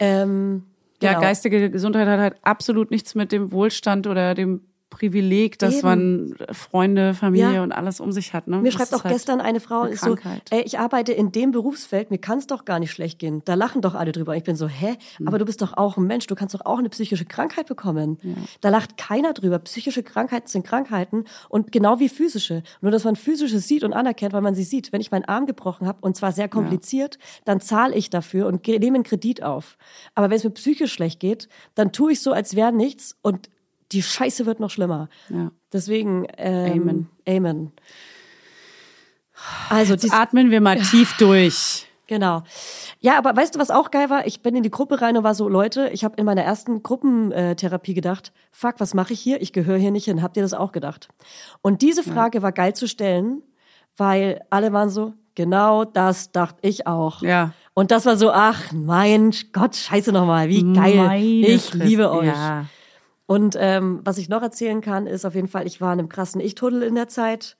Ähm, 0.00 0.64
Ja, 1.02 1.10
genau. 1.10 1.22
geistige 1.22 1.70
Gesundheit 1.70 2.08
hat 2.08 2.18
halt 2.20 2.36
absolut 2.42 2.90
nichts 2.90 3.14
mit 3.14 3.32
dem 3.32 3.52
Wohlstand 3.52 4.06
oder 4.06 4.34
dem 4.34 4.62
Privileg, 4.90 5.58
dass 5.58 5.76
Eben. 5.78 5.86
man 5.86 6.34
Freunde, 6.52 7.14
Familie 7.14 7.54
Ja. 7.54 7.62
und 7.62 7.72
alles 7.72 8.00
um 8.00 8.12
sich 8.12 8.34
hat. 8.34 8.48
Ne? 8.48 8.58
Mir 8.58 8.64
Das 8.64 8.74
schreibt 8.74 8.94
auch 8.94 9.04
halt 9.04 9.14
gestern 9.14 9.40
eine 9.40 9.60
Frau, 9.60 9.82
eine 9.82 9.92
ist 9.92 10.04
so, 10.04 10.16
ey, 10.50 10.62
ich 10.62 10.78
arbeite 10.78 11.12
in 11.12 11.32
dem 11.32 11.52
Berufsfeld, 11.52 12.10
mir 12.10 12.18
kann's 12.18 12.46
doch 12.48 12.64
gar 12.64 12.80
nicht 12.80 12.90
schlecht 12.90 13.18
gehen. 13.18 13.40
Da 13.44 13.54
lachen 13.54 13.80
doch 13.82 13.94
alle 13.94 14.12
drüber. 14.12 14.36
Ich 14.36 14.42
bin 14.42 14.56
so, 14.56 14.68
hä? 14.68 14.96
Hm. 15.16 15.28
Aber 15.28 15.38
du 15.38 15.44
bist 15.44 15.62
doch 15.62 15.76
auch 15.76 15.96
ein 15.96 16.04
Mensch, 16.06 16.26
du 16.26 16.34
kannst 16.34 16.54
doch 16.54 16.66
auch 16.66 16.78
eine 16.78 16.88
psychische 16.90 17.24
Krankheit 17.24 17.66
bekommen. 17.66 18.18
Da 18.60 18.68
lacht 18.68 18.96
keiner 18.96 19.32
drüber. 19.32 19.58
Psychische 19.60 20.02
Krankheiten 20.02 20.48
sind 20.48 20.66
Krankheiten 20.66 21.24
und 21.48 21.72
genau 21.72 22.00
wie 22.00 22.08
physische. 22.08 22.62
Nur, 22.80 22.90
dass 22.90 23.04
man 23.04 23.16
physische 23.16 23.60
sieht 23.60 23.84
und 23.84 23.92
anerkennt, 23.92 24.32
weil 24.32 24.42
man 24.42 24.54
sie 24.54 24.64
sieht. 24.64 24.92
Wenn 24.92 25.00
ich 25.00 25.10
meinen 25.10 25.24
Arm 25.24 25.46
gebrochen 25.46 25.86
habe 25.86 25.98
und 26.00 26.16
zwar 26.16 26.32
sehr 26.32 26.48
kompliziert, 26.48 27.18
dann 27.44 27.60
zahle 27.60 27.94
ich 27.94 28.10
dafür 28.10 28.46
und 28.48 28.66
nehme 28.66 28.96
einen 28.96 29.04
Kredit 29.04 29.42
auf. 29.42 29.78
Aber 30.14 30.30
wenn 30.30 30.36
es 30.36 30.44
mir 30.44 30.50
psychisch 30.50 30.92
schlecht 30.92 31.20
geht, 31.20 31.48
dann 31.74 31.92
tue 31.92 32.12
ich 32.12 32.20
so, 32.20 32.32
als 32.32 32.56
wäre 32.56 32.72
nichts 32.72 33.16
und 33.22 33.48
die 33.92 34.02
Scheiße 34.02 34.46
wird 34.46 34.60
noch 34.60 34.70
schlimmer. 34.70 35.08
Ja. 35.28 35.50
Deswegen, 35.72 36.26
ähm, 36.36 36.72
Amen. 36.72 37.08
Amen. 37.28 37.72
Also, 39.68 39.96
dies, 39.96 40.12
Atmen 40.12 40.50
wir 40.50 40.60
mal 40.60 40.78
tief 40.80 41.16
durch. 41.18 41.86
genau. 42.06 42.42
Ja, 43.00 43.16
aber 43.16 43.34
weißt 43.34 43.54
du, 43.54 43.58
was 43.58 43.70
auch 43.70 43.90
geil 43.90 44.10
war? 44.10 44.26
Ich 44.26 44.42
bin 44.42 44.54
in 44.54 44.62
die 44.62 44.70
Gruppe 44.70 45.00
rein 45.00 45.16
und 45.16 45.24
war 45.24 45.34
so, 45.34 45.48
Leute, 45.48 45.88
ich 45.88 46.04
habe 46.04 46.16
in 46.18 46.26
meiner 46.26 46.42
ersten 46.42 46.82
Gruppentherapie 46.82 47.94
gedacht, 47.94 48.32
fuck, 48.52 48.74
was 48.78 48.92
mache 48.92 49.14
ich 49.14 49.20
hier? 49.20 49.40
Ich 49.40 49.52
gehöre 49.54 49.78
hier 49.78 49.90
nicht 49.90 50.04
hin. 50.04 50.22
Habt 50.22 50.36
ihr 50.36 50.42
das 50.42 50.52
auch 50.52 50.72
gedacht? 50.72 51.08
Und 51.62 51.80
diese 51.80 52.02
Frage 52.02 52.42
war 52.42 52.52
geil 52.52 52.74
zu 52.74 52.86
stellen, 52.86 53.42
weil 53.96 54.42
alle 54.50 54.72
waren 54.74 54.90
so, 54.90 55.14
genau 55.34 55.84
das 55.86 56.32
dachte 56.32 56.58
ich 56.60 56.86
auch. 56.86 57.22
Ja. 57.22 57.52
Und 57.72 57.90
das 57.92 58.04
war 58.04 58.18
so, 58.18 58.30
ach 58.30 58.72
mein 58.72 59.32
Gott, 59.54 59.76
scheiße 59.76 60.12
nochmal, 60.12 60.48
wie 60.50 60.62
geil. 60.74 60.96
Meine 60.96 61.24
ich 61.24 61.62
Fresse. 61.70 61.84
liebe 61.84 62.10
euch. 62.10 62.26
Ja. 62.26 62.66
Und 63.30 63.54
ähm, 63.60 64.00
was 64.02 64.18
ich 64.18 64.28
noch 64.28 64.42
erzählen 64.42 64.80
kann, 64.80 65.06
ist 65.06 65.24
auf 65.24 65.36
jeden 65.36 65.46
Fall, 65.46 65.64
ich 65.64 65.80
war 65.80 65.92
in 65.92 66.00
einem 66.00 66.08
krassen 66.08 66.40
Ich-Tunnel 66.40 66.82
in 66.82 66.96
der 66.96 67.06
Zeit. 67.06 67.56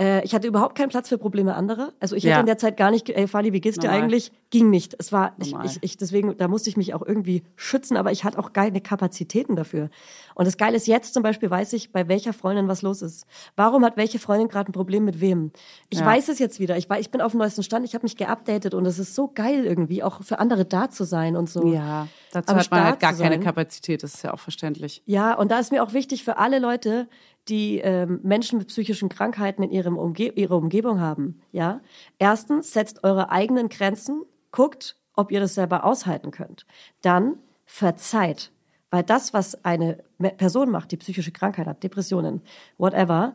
Äh, 0.00 0.24
ich 0.24 0.34
hatte 0.34 0.48
überhaupt 0.48 0.76
keinen 0.76 0.88
Platz 0.88 1.08
für 1.08 1.18
Probleme 1.18 1.54
anderer. 1.54 1.92
Also 2.00 2.16
ich 2.16 2.24
hätte 2.24 2.32
Ja. 2.32 2.40
in 2.40 2.46
der 2.46 2.58
Zeit 2.58 2.76
gar 2.76 2.90
nicht, 2.90 3.08
ey 3.10 3.28
Fanny, 3.28 3.52
wie 3.52 3.60
geht's 3.60 3.78
dir 3.78 3.86
Normal. 3.88 4.02
eigentlich? 4.02 4.32
Ging 4.50 4.68
nicht. 4.68 4.96
Es 4.98 5.12
war, 5.12 5.34
ich, 5.38 5.54
ich, 5.64 5.78
ich, 5.82 5.96
deswegen, 5.96 6.36
da 6.36 6.48
musste 6.48 6.68
ich 6.68 6.76
mich 6.76 6.94
auch 6.94 7.02
irgendwie 7.02 7.44
schützen, 7.54 7.96
aber 7.96 8.10
ich 8.10 8.24
hatte 8.24 8.38
auch 8.40 8.52
keine 8.52 8.80
Kapazitäten 8.80 9.54
dafür. 9.54 9.90
Und 10.34 10.46
das 10.46 10.56
Geile 10.56 10.76
ist, 10.76 10.88
jetzt 10.88 11.14
zum 11.14 11.22
Beispiel 11.22 11.48
weiß 11.48 11.72
ich, 11.74 11.92
bei 11.92 12.08
welcher 12.08 12.32
Freundin 12.32 12.66
was 12.66 12.82
los 12.82 13.02
ist. 13.02 13.24
Warum 13.54 13.84
hat 13.84 13.96
welche 13.96 14.18
Freundin 14.18 14.48
gerade 14.48 14.70
ein 14.70 14.72
Problem 14.72 15.04
mit 15.04 15.20
wem? 15.20 15.52
Ich 15.90 16.00
Ja. 16.00 16.06
weiß 16.06 16.28
es 16.28 16.40
jetzt 16.40 16.58
wieder. 16.58 16.76
Ich, 16.76 16.90
weiß, 16.90 17.00
ich 17.00 17.10
bin 17.10 17.20
auf 17.20 17.30
dem 17.32 17.38
neuesten 17.38 17.62
Stand, 17.62 17.84
ich 17.84 17.94
habe 17.94 18.04
mich 18.04 18.16
geupdatet 18.16 18.74
und 18.74 18.84
es 18.86 18.98
ist 18.98 19.14
so 19.14 19.28
geil 19.32 19.64
irgendwie, 19.64 20.02
auch 20.02 20.22
für 20.24 20.40
andere 20.40 20.64
da 20.64 20.90
zu 20.90 21.04
sein 21.04 21.36
und 21.36 21.48
so. 21.48 21.72
Ja, 21.72 22.08
dazu 22.32 22.52
Am 22.52 22.58
hat 22.58 22.70
man 22.72 22.84
halt 22.84 23.00
gar 23.00 23.12
keine. 23.14 23.38
Kapazität, 23.38 24.02
das 24.02 24.14
ist 24.14 24.22
ja 24.24 24.32
auch 24.34 24.40
verständlich. 24.40 25.02
Ja, 25.06 25.34
und 25.34 25.52
da 25.52 25.58
ist 25.60 25.70
mir 25.70 25.84
auch 25.84 25.92
wichtig 25.92 26.24
für 26.24 26.36
alle 26.38 26.58
Leute, 26.58 27.08
die 27.48 27.78
ähm, 27.78 28.20
Menschen 28.22 28.58
mit 28.58 28.68
psychischen 28.68 29.08
Krankheiten 29.08 29.62
in 29.62 29.70
ihrem 29.70 29.98
Umge 29.98 30.28
ihrer 30.32 30.56
Umgebung 30.56 31.00
haben. 31.00 31.40
Ja, 31.52 31.80
erstens 32.18 32.72
setzt 32.72 33.04
eure 33.04 33.30
eigenen 33.30 33.68
Grenzen, 33.68 34.22
guckt, 34.50 34.96
ob 35.14 35.30
ihr 35.30 35.40
das 35.40 35.54
selber 35.54 35.84
aushalten 35.84 36.30
könnt. 36.30 36.64
Dann 37.02 37.36
verzeiht, 37.66 38.50
weil 38.90 39.02
das, 39.02 39.34
was 39.34 39.64
eine 39.64 40.04
Person 40.36 40.70
macht, 40.70 40.92
die 40.92 40.96
psychische 40.96 41.32
Krankheit 41.32 41.66
hat, 41.66 41.82
Depressionen, 41.82 42.40
whatever, 42.78 43.34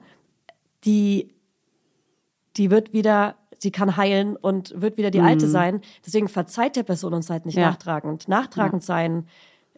die 0.86 1.34
die 2.58 2.72
wird 2.72 2.94
wieder, 2.94 3.36
sie 3.60 3.72
kann 3.72 3.96
heilen 3.96 4.36
und 4.36 4.74
wird 4.82 4.98
wieder 4.98 5.12
die 5.12 5.22
alte 5.22 5.48
sein. 5.48 5.82
Deswegen 6.06 6.28
verzeiht 6.28 6.76
der 6.76 6.84
Person 6.84 7.14
und 7.14 7.22
seid 7.22 7.46
nicht 7.46 7.56
Mhm. 7.56 7.62
Ja. 7.62 7.70
nachtragend. 7.70 8.28
Nachtragend 8.28 8.84
sein 8.84 9.28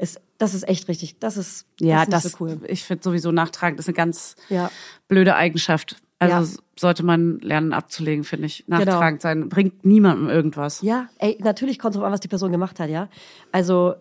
ist, 0.01 0.19
das 0.37 0.53
ist 0.53 0.67
echt 0.67 0.87
richtig. 0.87 1.19
Das 1.19 1.37
ist, 1.37 1.65
Ja, 1.79 1.99
das 2.05 2.09
das, 2.09 2.25
ist 2.25 2.39
nicht 2.41 2.51
so 2.51 2.59
cool. 2.61 2.69
ich 2.69 2.83
finde 2.83 3.03
sowieso 3.03 3.31
nachtragend 3.31 3.79
ist 3.79 3.87
eine 3.87 3.95
ganz 3.95 4.35
Ja. 4.49 4.71
blöde 5.07 5.35
Eigenschaft. 5.35 5.97
Also 6.19 6.55
Ja. 6.55 6.59
sollte 6.79 7.03
man 7.03 7.39
lernen 7.39 7.73
abzulegen, 7.73 8.23
finde 8.23 8.45
ich. 8.47 8.65
Genau. 8.67 8.79
Nachtragend 8.79 9.21
sein 9.21 9.49
bringt 9.49 9.85
niemandem 9.85 10.29
irgendwas. 10.29 10.81
Ja, 10.81 11.07
ey, 11.19 11.37
natürlich 11.41 11.79
kommt 11.79 11.93
es 11.95 11.97
drauf 11.97 12.05
an, 12.05 12.13
was 12.13 12.19
die 12.19 12.27
Person 12.27 12.51
gemacht 12.51 12.79
hat, 12.79 12.89
ja. 12.89 13.09
Also 13.51 13.95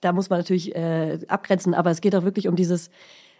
da 0.00 0.12
muss 0.12 0.28
man 0.28 0.38
natürlich 0.38 0.74
äh, 0.74 1.18
abgrenzen, 1.28 1.72
aber 1.74 1.90
es 1.90 2.00
geht 2.02 2.14
auch 2.14 2.24
wirklich 2.24 2.46
um 2.48 2.56
dieses, 2.56 2.90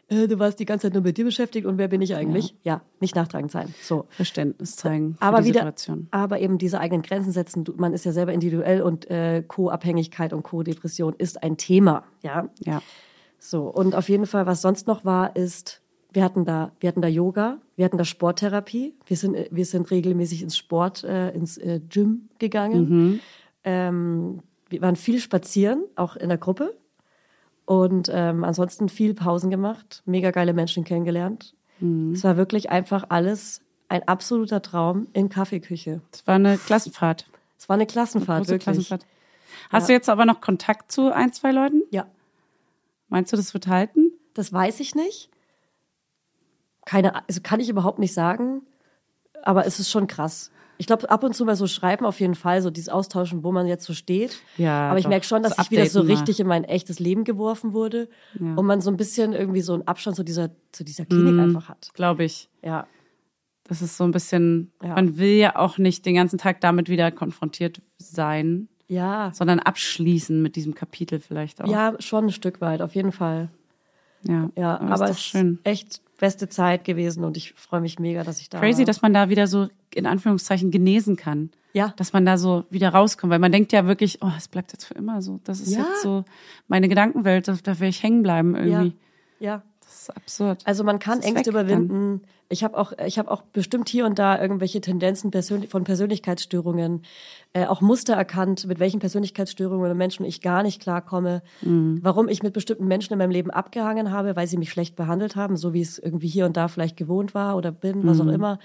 äh, 0.08 0.28
du 0.28 0.38
warst 0.38 0.58
die 0.60 0.64
ganze 0.64 0.86
Zeit 0.86 0.94
nur 0.94 1.02
mit 1.02 1.16
dir 1.16 1.24
beschäftigt 1.24 1.66
und 1.66 1.78
wer 1.78 1.88
bin 1.88 2.02
ich 2.02 2.14
eigentlich? 2.14 2.54
Ja, 2.62 2.82
nicht 3.00 3.14
nachtragend 3.14 3.50
sein. 3.50 3.74
So. 3.82 4.06
Verständnis 4.10 4.76
zeigen 4.76 5.16
Aber 5.20 5.44
wieder, 5.44 5.60
Situation. 5.60 6.08
aber 6.10 6.40
eben 6.40 6.58
diese 6.58 6.80
eigenen 6.80 7.02
Grenzen 7.02 7.32
setzen. 7.32 7.64
Du, 7.64 7.74
man 7.76 7.92
ist 7.92 8.04
ja 8.04 8.12
selber 8.12 8.32
individuell 8.32 8.82
und 8.82 9.10
äh, 9.10 9.42
Co-Abhängigkeit 9.46 10.32
und 10.32 10.42
Co-Depression 10.42 11.14
ist 11.16 11.42
ein 11.42 11.56
Thema, 11.56 12.04
ja. 12.22 12.48
Ja. 12.60 12.82
So 13.38 13.64
und 13.64 13.94
auf 13.94 14.08
jeden 14.08 14.26
Fall, 14.26 14.46
was 14.46 14.62
sonst 14.62 14.86
noch 14.86 15.04
war, 15.04 15.36
ist 15.36 15.82
Wir 16.12 16.22
hatten 16.22 16.44
da, 16.44 16.70
wir 16.78 16.88
hatten 16.88 17.02
da 17.02 17.08
Yoga, 17.08 17.58
wir 17.76 17.84
hatten 17.84 17.98
da 17.98 18.04
Sporttherapie. 18.04 18.94
Wir 19.06 19.16
sind, 19.16 19.34
äh, 19.34 19.48
wir 19.50 19.64
sind 19.64 19.90
regelmäßig 19.90 20.42
ins 20.42 20.56
Sport, 20.56 21.02
äh, 21.04 21.30
ins 21.30 21.58
äh, 21.58 21.80
Gym 21.88 22.28
gegangen. 22.38 23.20
Ähm, 23.64 24.40
wir 24.68 24.80
waren 24.80 24.96
viel 24.96 25.18
spazieren, 25.18 25.84
auch 25.96 26.16
in 26.16 26.28
der 26.28 26.38
Gruppe. 26.38 26.76
Und 27.66 28.10
ähm, 28.12 28.44
ansonsten 28.44 28.88
viel 28.88 29.14
Pausen 29.14 29.50
gemacht, 29.50 30.02
mega 30.04 30.30
geile 30.30 30.52
Menschen 30.52 30.84
kennengelernt. 30.84 31.54
Es 32.12 32.24
war 32.24 32.36
wirklich 32.36 32.70
einfach 32.70 33.06
alles 33.08 33.60
ein 33.88 34.06
absoluter 34.06 34.62
Traum 34.62 35.08
in 35.12 35.28
Kaffeeküche. 35.28 36.00
Das 36.10 36.26
war 36.26 36.36
eine 36.36 36.56
Klassenfahrt. 36.56 37.26
Es 37.58 37.68
war 37.68 37.74
eine 37.74 37.86
Klassenfahrt, 37.86 38.40
Große 38.40 38.50
wirklich. 38.52 38.88
Klassenfahrt. 38.88 39.06
Hast 39.70 39.88
du 39.88 39.92
jetzt 39.92 40.08
aber 40.08 40.24
noch 40.24 40.40
Kontakt 40.40 40.92
zu 40.92 41.12
ein, 41.12 41.32
zwei 41.32 41.52
Leuten? 41.52 41.82
Ja, 41.90 42.06
Meinst 43.08 43.32
du, 43.32 43.36
das 43.36 43.54
wird 43.54 43.68
halten? 43.68 44.12
das 44.34 44.52
weiß 44.52 44.80
ich 44.80 44.96
nicht. 44.96 45.30
Keine, 46.84 47.14
also 47.28 47.40
kann 47.42 47.60
ich 47.60 47.68
überhaupt 47.68 48.00
nicht 48.00 48.12
sagen. 48.12 48.62
Aber 49.42 49.66
es 49.66 49.78
ist 49.78 49.90
schon 49.90 50.08
krass. 50.08 50.50
Ich 50.84 50.86
glaube, 50.86 51.08
ab 51.08 51.24
und 51.24 51.34
zu 51.34 51.46
mal 51.46 51.56
so 51.56 51.66
schreiben 51.66 52.04
auf 52.04 52.20
jeden 52.20 52.34
Fall, 52.34 52.60
so 52.60 52.68
dieses 52.68 52.90
Austauschen, 52.90 53.42
wo 53.42 53.52
man 53.52 53.66
jetzt 53.66 53.86
so 53.86 53.94
steht. 53.94 54.36
Ja, 54.58 54.90
Aber 54.90 54.98
ich 54.98 55.08
merke 55.08 55.24
schon, 55.24 55.42
dass 55.42 55.56
Das 55.56 55.64
ich 55.64 55.70
wieder 55.70 55.86
so 55.86 56.02
richtig 56.02 56.40
in 56.40 56.46
mein 56.46 56.64
echtes 56.64 56.98
Leben 56.98 57.24
geworfen 57.24 57.72
wurde. 57.72 58.10
Ja. 58.38 58.54
Und 58.54 58.66
man 58.66 58.82
so 58.82 58.90
ein 58.90 58.98
bisschen 58.98 59.32
irgendwie 59.32 59.62
so 59.62 59.72
einen 59.72 59.88
Abstand 59.88 60.14
zu 60.14 60.22
dieser, 60.24 60.50
zu 60.72 60.84
dieser 60.84 61.06
Klinik 61.06 61.40
einfach 61.40 61.70
hat. 61.70 61.88
Glaube 61.94 62.24
ich. 62.24 62.50
Ja. 62.62 62.86
Das 63.66 63.80
ist 63.80 63.96
so 63.96 64.04
ein 64.04 64.10
bisschen, 64.10 64.72
Ja. 64.82 64.90
man 64.94 65.16
will 65.16 65.36
ja 65.38 65.56
auch 65.56 65.78
nicht 65.78 66.04
den 66.04 66.16
ganzen 66.16 66.38
Tag 66.38 66.60
damit 66.60 66.90
wieder 66.90 67.10
konfrontiert 67.10 67.80
sein, 67.96 68.68
Ja. 68.86 69.30
sondern 69.32 69.60
abschließen 69.60 70.42
mit 70.42 70.54
diesem 70.54 70.74
Kapitel 70.74 71.18
vielleicht 71.18 71.62
auch. 71.62 71.68
Ja, 71.68 71.94
schon 71.98 72.26
ein 72.26 72.30
Stück 72.32 72.60
weit, 72.60 72.82
auf 72.82 72.94
jeden 72.94 73.12
Fall. 73.12 73.48
ja. 74.28 74.50
Ja, 74.54 74.78
aber, 74.80 74.94
aber 74.96 75.04
ist 75.08 75.34
es 75.34 75.42
ist 75.42 75.56
echt 75.64 76.02
beste 76.18 76.48
Zeit 76.48 76.84
gewesen 76.84 77.24
und 77.24 77.36
ich 77.36 77.52
freue 77.54 77.80
mich 77.80 77.98
mega, 77.98 78.24
dass 78.24 78.40
ich 78.40 78.48
da 78.48 78.58
Crazy, 78.60 78.80
war. 78.80 78.84
dass 78.86 79.02
man 79.02 79.12
da 79.12 79.28
wieder 79.28 79.46
so 79.46 79.68
in 79.94 80.06
Anführungszeichen 80.06 80.70
genesen 80.70 81.16
kann. 81.16 81.50
Ja. 81.72 81.92
Dass 81.96 82.12
man 82.12 82.24
da 82.24 82.38
so 82.38 82.64
wieder 82.70 82.90
rauskommt, 82.90 83.30
weil 83.32 83.40
man 83.40 83.50
denkt 83.50 83.72
ja 83.72 83.86
wirklich, 83.86 84.22
oh, 84.22 84.30
es 84.36 84.46
bleibt 84.48 84.72
jetzt 84.72 84.84
für 84.84 84.94
immer 84.94 85.20
so. 85.22 85.40
Das 85.44 85.60
ist 85.60 85.72
Ja. 85.74 85.80
jetzt 85.80 86.02
so 86.02 86.24
meine 86.68 86.88
Gedankenwelt, 86.88 87.48
da, 87.48 87.56
da 87.62 87.80
will 87.80 87.88
ich 87.88 88.02
hängen 88.02 88.22
bleiben 88.22 88.54
ja. 88.54 88.62
irgendwie. 88.62 88.96
ja. 89.40 89.56
Das 89.56 89.64
ist 90.08 90.16
absurd. 90.16 90.62
Also 90.64 90.84
man 90.84 90.98
kann 90.98 91.20
Ängste 91.20 91.36
weg 91.36 91.46
überwinden. 91.48 92.22
Ich 92.50 92.62
habe 92.62 92.76
auch, 92.76 92.92
ich 93.04 93.18
habe 93.18 93.30
auch 93.30 93.42
bestimmt 93.42 93.88
hier 93.88 94.04
und 94.06 94.18
da 94.18 94.40
irgendwelche 94.40 94.80
Tendenzen 94.80 95.30
persönlich, 95.30 95.70
von 95.70 95.82
Persönlichkeitsstörungen, 95.84 97.02
äh, 97.54 97.66
auch 97.66 97.80
Muster 97.80 98.14
erkannt, 98.14 98.66
mit 98.66 98.78
welchen 98.80 99.00
Persönlichkeitsstörungen 99.00 99.90
und 99.90 99.96
Menschen 99.96 100.24
ich 100.26 100.40
gar 100.42 100.62
nicht 100.62 100.80
klarkomme, 100.82 101.42
Mhm. 101.62 102.00
warum 102.02 102.28
ich 102.28 102.42
mit 102.42 102.52
bestimmten 102.52 102.86
Menschen 102.86 103.12
in 103.14 103.18
meinem 103.18 103.30
Leben 103.30 103.50
abgehangen 103.50 104.10
habe, 104.10 104.36
weil 104.36 104.46
sie 104.46 104.58
mich 104.58 104.70
schlecht 104.70 104.94
behandelt 104.94 105.36
haben, 105.36 105.56
so 105.56 105.72
wie 105.72 105.80
es 105.80 105.98
irgendwie 105.98 106.28
hier 106.28 106.44
und 106.46 106.56
da 106.56 106.68
vielleicht 106.68 106.96
gewohnt 106.96 107.34
war 107.34 107.56
oder 107.56 107.72
bin, 107.72 108.06
was 108.06 108.18
Mhm. 108.18 108.28
auch 108.28 108.32
immer. 108.32 108.58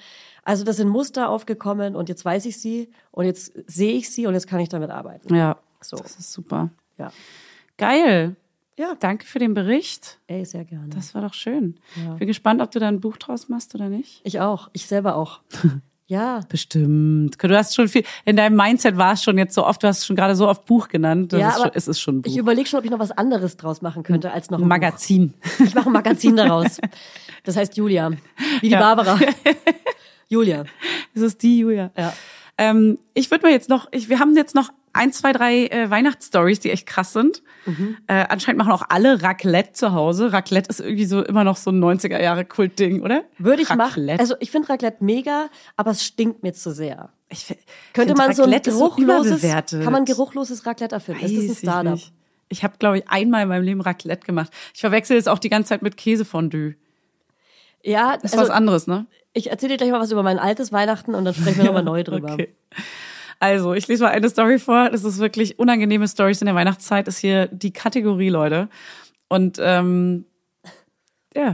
Also 0.44 0.64
das 0.66 0.78
sind 0.78 0.90
Muster 0.90 1.30
aufgekommen 1.30 1.96
und 1.96 2.10
jetzt 2.10 2.26
weiß 2.26 2.46
ich 2.48 2.60
sie 2.60 2.90
und 3.12 3.26
jetzt 3.26 3.54
sehe 3.68 3.94
ich 3.94 4.10
sie 4.10 4.28
und 4.28 4.34
jetzt 4.34 4.48
kann 4.48 4.60
ich 4.60 4.70
damit 4.70 4.90
arbeiten. 4.92 5.34
Ja, 5.34 5.58
So. 5.82 5.98
das 5.98 6.18
ist 6.18 6.32
super. 6.34 6.70
Ja. 6.98 7.12
Geil. 7.78 8.36
Ja. 8.80 8.96
Danke 8.98 9.26
für 9.26 9.40
den 9.40 9.54
Bericht. 9.54 10.20
Ey, 10.28 10.46
sehr 10.46 10.64
gerne. 10.64 10.88
Das 10.96 11.14
war 11.14 11.22
doch 11.22 11.34
schön. 11.34 11.76
Ja. 11.98 12.14
Bin 12.14 12.28
gespannt, 12.28 12.62
ob 12.62 12.72
du 12.72 12.80
da 12.80 12.88
ein 12.88 13.02
Buch 13.02 13.18
draus 13.18 13.50
machst 13.50 13.76
oder 13.76 13.90
nicht. 13.90 14.22
ich 14.24 14.40
auch. 14.40 14.70
Ich 14.72 14.86
selber 14.88 15.18
auch. 15.18 15.42
ja. 16.08 16.40
Bestimmt. 16.48 17.36
Du 17.44 17.58
hast 17.58 17.76
schon 17.76 17.90
viel, 17.90 18.06
in 18.24 18.38
deinem 18.38 18.56
Mindset 18.56 18.96
war 18.96 19.14
es 19.14 19.22
schon 19.24 19.38
jetzt 19.38 19.54
so 19.54 19.66
oft, 19.66 19.84
du 19.84 19.88
hast 19.88 20.06
schon 20.06 20.16
gerade 20.16 20.34
so 20.34 20.48
oft 20.48 20.66
Buch 20.66 20.88
genannt. 20.88 21.34
Das 21.34 21.42
Ja, 21.42 21.50
ist 21.50 21.56
aber 21.56 21.64
schon, 21.66 21.72
es 21.76 21.88
ist 21.90 22.00
schon 22.00 22.16
ein 22.18 22.22
Buch. 22.22 22.32
Ich 22.32 22.38
überlege 22.38 22.70
schon, 22.70 22.80
ob 22.80 22.86
ich 22.86 22.92
noch 22.92 23.00
was 23.00 23.12
anderes 23.12 23.58
draus 23.58 23.82
machen 23.82 24.04
könnte 24.04 24.32
als 24.32 24.50
noch 24.50 24.60
ein 24.62 24.68
Magazin. 24.68 25.34
Buch. 25.58 25.66
Ich 25.66 25.76
mache 25.76 25.90
ein 25.90 25.94
Magazin 25.94 26.38
daraus. 26.38 26.80
Das 27.44 27.58
heißt 27.58 27.76
Julia. 27.76 28.12
Wie 28.62 28.68
die 28.68 28.70
Ja. 28.70 28.80
Barbara. 28.80 29.20
Julia. 30.30 30.64
Es 31.14 31.22
ist 31.22 31.44
die 31.44 31.60
Julia. 31.60 31.92
Ja. 31.98 32.14
Ähm, 32.58 32.98
ich 33.14 33.30
würde 33.30 33.46
mir 33.48 33.52
jetzt 33.52 33.68
noch, 33.68 33.88
ich, 33.92 34.08
wir 34.10 34.20
haben 34.20 34.36
jetzt 34.38 34.56
noch 34.56 34.70
ein, 35.00 35.12
zwei, 35.14 35.32
drei 35.34 35.66
äh, 35.68 35.90
Weihnachtsstories, 35.90 36.60
die 36.60 36.70
echt 36.72 36.86
krass 36.86 37.14
sind. 37.14 37.42
Mhm. 37.66 37.98
Äh, 38.08 38.26
anscheinend 38.30 38.60
machen 38.60 38.72
auch 38.72 38.84
alle 38.90 39.22
Raclette 39.24 39.74
zu 39.74 39.94
Hause. 39.94 40.32
Raclette 40.34 40.70
ist 40.70 40.80
irgendwie 40.80 41.06
so 41.06 41.24
immer 41.24 41.44
noch 41.44 41.58
so 41.58 41.72
ein 41.72 41.84
90er 41.84 42.22
Jahre 42.22 42.46
Kultding, 42.46 43.02
oder? 43.02 43.24
Würde 43.38 43.62
ich 43.64 43.70
machen. 43.70 43.82
Raclette. 43.82 44.20
Also 44.20 44.36
ich 44.40 44.52
finde 44.52 44.70
Raclette 44.70 45.04
mega, 45.04 45.50
aber 45.76 45.92
es 45.92 46.04
stinkt 46.06 46.44
mir 46.44 46.54
zu 46.54 46.72
sehr. 46.74 47.10
ich, 47.30 47.48
Könnte 47.94 48.10
find 48.16 48.18
man 48.18 48.34
so 48.34 48.44
ein 48.44 48.50
Raclette 48.50 48.72
geruchloses, 48.72 49.32
überbewertet. 49.40 49.84
kann 49.84 49.94
man 49.94 50.06
geruchloses 50.06 50.66
Raclette 50.66 50.96
erfinden? 50.96 51.26
ist 51.26 51.34
das 51.36 51.42
ein 51.44 51.48
Weiß 51.50 51.52
ich 51.54 51.60
Startup? 51.60 51.94
nicht. 51.94 52.14
Ich 52.52 52.64
habe, 52.64 52.74
glaube 52.80 52.98
ich, 53.00 53.08
einmal 53.10 53.44
in 53.44 53.50
meinem 53.50 53.64
Leben 53.64 53.82
Raclette 53.82 54.26
gemacht. 54.26 54.52
Ich 54.74 54.82
verwechsel 54.82 55.16
jetzt 55.16 55.30
auch 55.30 55.40
die 55.40 55.50
ganze 55.50 55.70
Zeit 55.70 55.82
mit 55.82 55.98
Käsefondue. 55.98 56.76
Ja, 57.84 58.16
Das 58.16 58.26
ist 58.26 58.34
also 58.34 58.50
was 58.50 58.50
anderes, 58.56 58.88
ne? 58.88 59.06
ich 59.34 59.52
erzähle 59.52 59.74
dir 59.74 59.78
gleich 59.78 59.92
mal 59.92 60.00
was 60.02 60.12
über 60.12 60.24
mein 60.24 60.40
altes 60.40 60.72
Weihnachten 60.74 61.14
und 61.16 61.24
dann 61.24 61.34
sprechen 61.36 61.60
wir 61.60 61.66
nochmal 61.66 61.84
neu 61.84 62.04
drüber. 62.04 62.34
Okay. 62.34 62.54
Also, 63.40 63.74
ich 63.74 63.88
lese 63.88 64.04
mal 64.04 64.12
eine 64.12 64.30
Story 64.30 64.60
vor. 64.60 64.90
Das 64.90 65.04
ist 65.04 65.20
wirklich 65.20 65.60
unangenehme 65.60 66.08
Stories 66.08 66.42
in 66.42 66.46
der 66.48 66.56
Weihnachtszeit, 66.56 67.08
ist 67.08 67.20
hier 67.20 67.48
die 67.48 67.72
Kategorie, 67.72 68.30
Leute. 68.30 68.68
Und 69.30 69.58
ähm, 69.62 70.26
ja, 71.36 71.54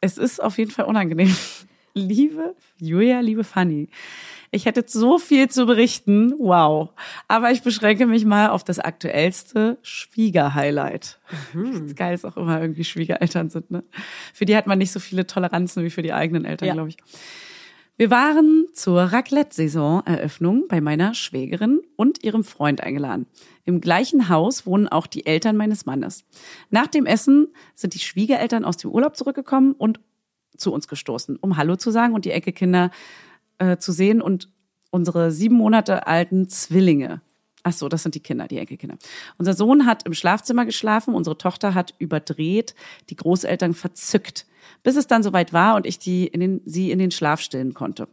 es 0.00 0.18
ist 0.18 0.42
auf 0.42 0.58
jeden 0.58 0.70
Fall 0.70 0.84
unangenehm. 0.84 1.34
Liebe 1.94 2.54
Julia, 2.78 3.20
liebe 3.20 3.42
Fanny, 3.42 3.88
ich 4.50 4.66
hätte 4.66 4.84
so 4.86 5.16
viel 5.18 5.48
zu 5.48 5.64
berichten, 5.64 6.34
wow. 6.38 6.90
Aber 7.26 7.50
ich 7.52 7.62
beschränke 7.62 8.04
mich 8.06 8.26
mal 8.26 8.50
auf 8.50 8.62
das 8.64 8.78
aktuellste 8.78 9.78
Schwiegerhighlight. 9.80 11.18
Das 11.54 11.94
Geil 11.94 12.14
ist 12.14 12.26
auch 12.26 12.36
immer 12.36 12.60
irgendwie 12.60 12.84
Schwiegereltern 12.84 13.48
sind, 13.48 13.70
ne? 13.70 13.82
Für 14.34 14.44
die 14.44 14.54
hat 14.54 14.66
man 14.66 14.76
nicht 14.76 14.92
so 14.92 15.00
viele 15.00 15.26
Toleranzen 15.26 15.84
wie 15.84 15.90
für 15.90 16.02
die 16.02 16.12
eigenen 16.12 16.44
Eltern, 16.44 16.68
Ja. 16.68 16.74
glaube 16.74 16.90
ich. 16.90 16.98
Wir 17.98 18.10
waren 18.10 18.66
zur 18.74 19.00
Raclette-Saison-Eröffnung 19.00 20.68
bei 20.68 20.82
meiner 20.82 21.14
Schwägerin 21.14 21.80
und 21.96 22.22
ihrem 22.22 22.44
Freund 22.44 22.82
eingeladen. 22.82 23.26
Im 23.64 23.80
gleichen 23.80 24.28
Haus 24.28 24.66
wohnen 24.66 24.86
auch 24.86 25.06
die 25.06 25.24
Eltern 25.24 25.56
meines 25.56 25.86
Mannes. 25.86 26.26
Nach 26.68 26.88
dem 26.88 27.06
Essen 27.06 27.48
sind 27.74 27.94
die 27.94 27.98
Schwiegereltern 27.98 28.66
aus 28.66 28.76
dem 28.76 28.90
Urlaub 28.90 29.16
zurückgekommen 29.16 29.72
und 29.72 29.98
zu 30.58 30.74
uns 30.74 30.88
gestoßen, 30.88 31.36
um 31.36 31.56
Hallo 31.56 31.76
zu 31.76 31.90
sagen 31.90 32.12
und 32.12 32.26
die 32.26 32.32
Enkelkinder 32.32 32.90
äh, 33.56 33.78
zu 33.78 33.92
sehen 33.92 34.20
und 34.20 34.50
unsere 34.90 35.30
sieben 35.30 35.56
Monate 35.56 36.06
alten 36.06 36.50
Zwillinge. 36.50 37.22
Ach 37.68 37.72
so, 37.72 37.88
das 37.88 38.04
sind 38.04 38.14
die 38.14 38.20
Kinder, 38.20 38.46
die 38.46 38.58
Enkelkinder. 38.58 38.96
Unser 39.38 39.52
Sohn 39.52 39.86
hat 39.86 40.06
im 40.06 40.14
Schlafzimmer 40.14 40.64
geschlafen, 40.64 41.14
unsere 41.16 41.36
Tochter 41.36 41.74
hat 41.74 41.94
überdreht, 41.98 42.76
die 43.10 43.16
Großeltern 43.16 43.74
verzückt, 43.74 44.46
bis 44.84 44.94
es 44.94 45.08
dann 45.08 45.24
soweit 45.24 45.52
war 45.52 45.74
und 45.74 45.84
ich 45.84 45.98
die 45.98 46.28
in 46.28 46.38
den, 46.38 46.60
sie 46.64 46.92
in 46.92 47.00
den 47.00 47.10
Schlaf 47.10 47.40
stillen 47.40 47.74
konnte. 47.74 48.06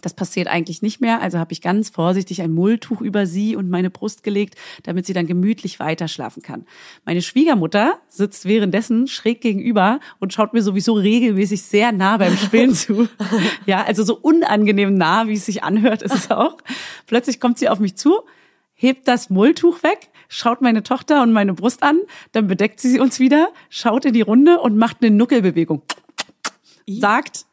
Das 0.00 0.14
passiert 0.14 0.48
eigentlich 0.48 0.80
nicht 0.80 1.02
mehr, 1.02 1.20
also 1.20 1.38
habe 1.38 1.52
ich 1.52 1.60
ganz 1.60 1.90
vorsichtig 1.90 2.40
ein 2.40 2.52
Mulltuch 2.52 3.02
über 3.02 3.26
sie 3.26 3.54
und 3.54 3.68
meine 3.68 3.90
Brust 3.90 4.22
gelegt, 4.22 4.56
damit 4.82 5.04
sie 5.04 5.12
dann 5.12 5.26
gemütlich 5.26 5.78
weiter 5.78 6.08
schlafen 6.08 6.42
kann. 6.42 6.64
Meine 7.04 7.20
Schwiegermutter 7.20 7.98
sitzt 8.08 8.46
währenddessen 8.46 9.08
schräg 9.08 9.42
gegenüber 9.42 10.00
und 10.20 10.32
schaut 10.32 10.54
mir 10.54 10.62
sowieso 10.62 10.94
regelmäßig 10.94 11.62
sehr 11.64 11.92
nah 11.92 12.16
beim 12.16 12.34
Stillen 12.38 12.74
zu. 12.74 13.10
Ja, 13.66 13.84
also 13.84 14.04
so 14.04 14.16
unangenehm 14.16 14.94
nah, 14.94 15.28
wie 15.28 15.34
es 15.34 15.44
sich 15.44 15.62
anhört, 15.62 16.00
ist 16.00 16.14
es 16.14 16.30
auch. 16.30 16.56
Plötzlich 17.06 17.40
kommt 17.40 17.58
sie 17.58 17.68
auf 17.68 17.78
mich 17.78 17.96
zu, 17.96 18.22
hebt 18.74 19.08
das 19.08 19.30
Mulltuch 19.30 19.82
weg, 19.82 20.10
schaut 20.28 20.60
meine 20.60 20.82
Tochter 20.82 21.22
und 21.22 21.32
meine 21.32 21.54
Brust 21.54 21.82
an, 21.82 22.00
dann 22.32 22.46
bedeckt 22.46 22.80
sie 22.80 23.00
uns 23.00 23.18
wieder, 23.18 23.48
schaut 23.70 24.04
in 24.04 24.12
die 24.12 24.20
Runde 24.20 24.60
und 24.60 24.76
macht 24.76 24.98
eine 25.00 25.14
Nuckelbewegung. 25.14 25.82
Sagt, 26.86 27.46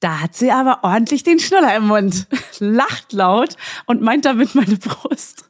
da 0.00 0.20
hat 0.20 0.34
sie 0.34 0.50
aber 0.50 0.80
ordentlich 0.82 1.22
den 1.22 1.38
Schnuller 1.38 1.76
im 1.76 1.88
Mund, 1.88 2.26
lacht 2.58 3.12
laut 3.12 3.56
und 3.86 4.00
meint 4.00 4.24
damit 4.24 4.54
meine 4.54 4.76
Brust. 4.76 5.47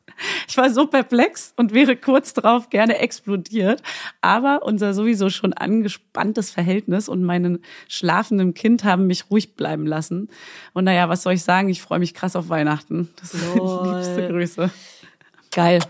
Ich 0.49 0.57
war 0.57 0.71
so 0.71 0.87
perplex 0.87 1.53
und 1.57 1.73
wäre 1.75 1.97
kurz 1.97 2.35
darauf 2.35 2.71
gerne 2.71 2.99
explodiert. 2.99 3.83
Aber 4.21 4.63
unser 4.65 4.95
sowieso 4.95 5.31
schon 5.31 5.53
angespanntes 5.53 6.51
Verhältnis 6.51 7.09
und 7.09 7.23
meinen 7.25 7.63
schlafenden 7.89 8.55
Kind 8.55 8.85
haben 8.85 9.07
mich 9.07 9.31
ruhig 9.31 9.57
bleiben 9.57 9.87
lassen. 9.87 10.29
Und 10.73 10.85
naja, 10.85 11.09
was 11.09 11.23
soll 11.23 11.35
ich 11.35 11.43
sagen? 11.43 11.69
Ich 11.69 11.83
freue 11.83 11.99
mich 11.99 12.15
krass 12.15 12.37
auf 12.37 12.49
Weihnachten. 12.49 13.09
Das 13.21 13.35
ist 13.35 13.45
Lol. 13.57 13.95
liebste 13.95 14.29
Grüße. 14.29 14.71
Geil. 15.51 15.81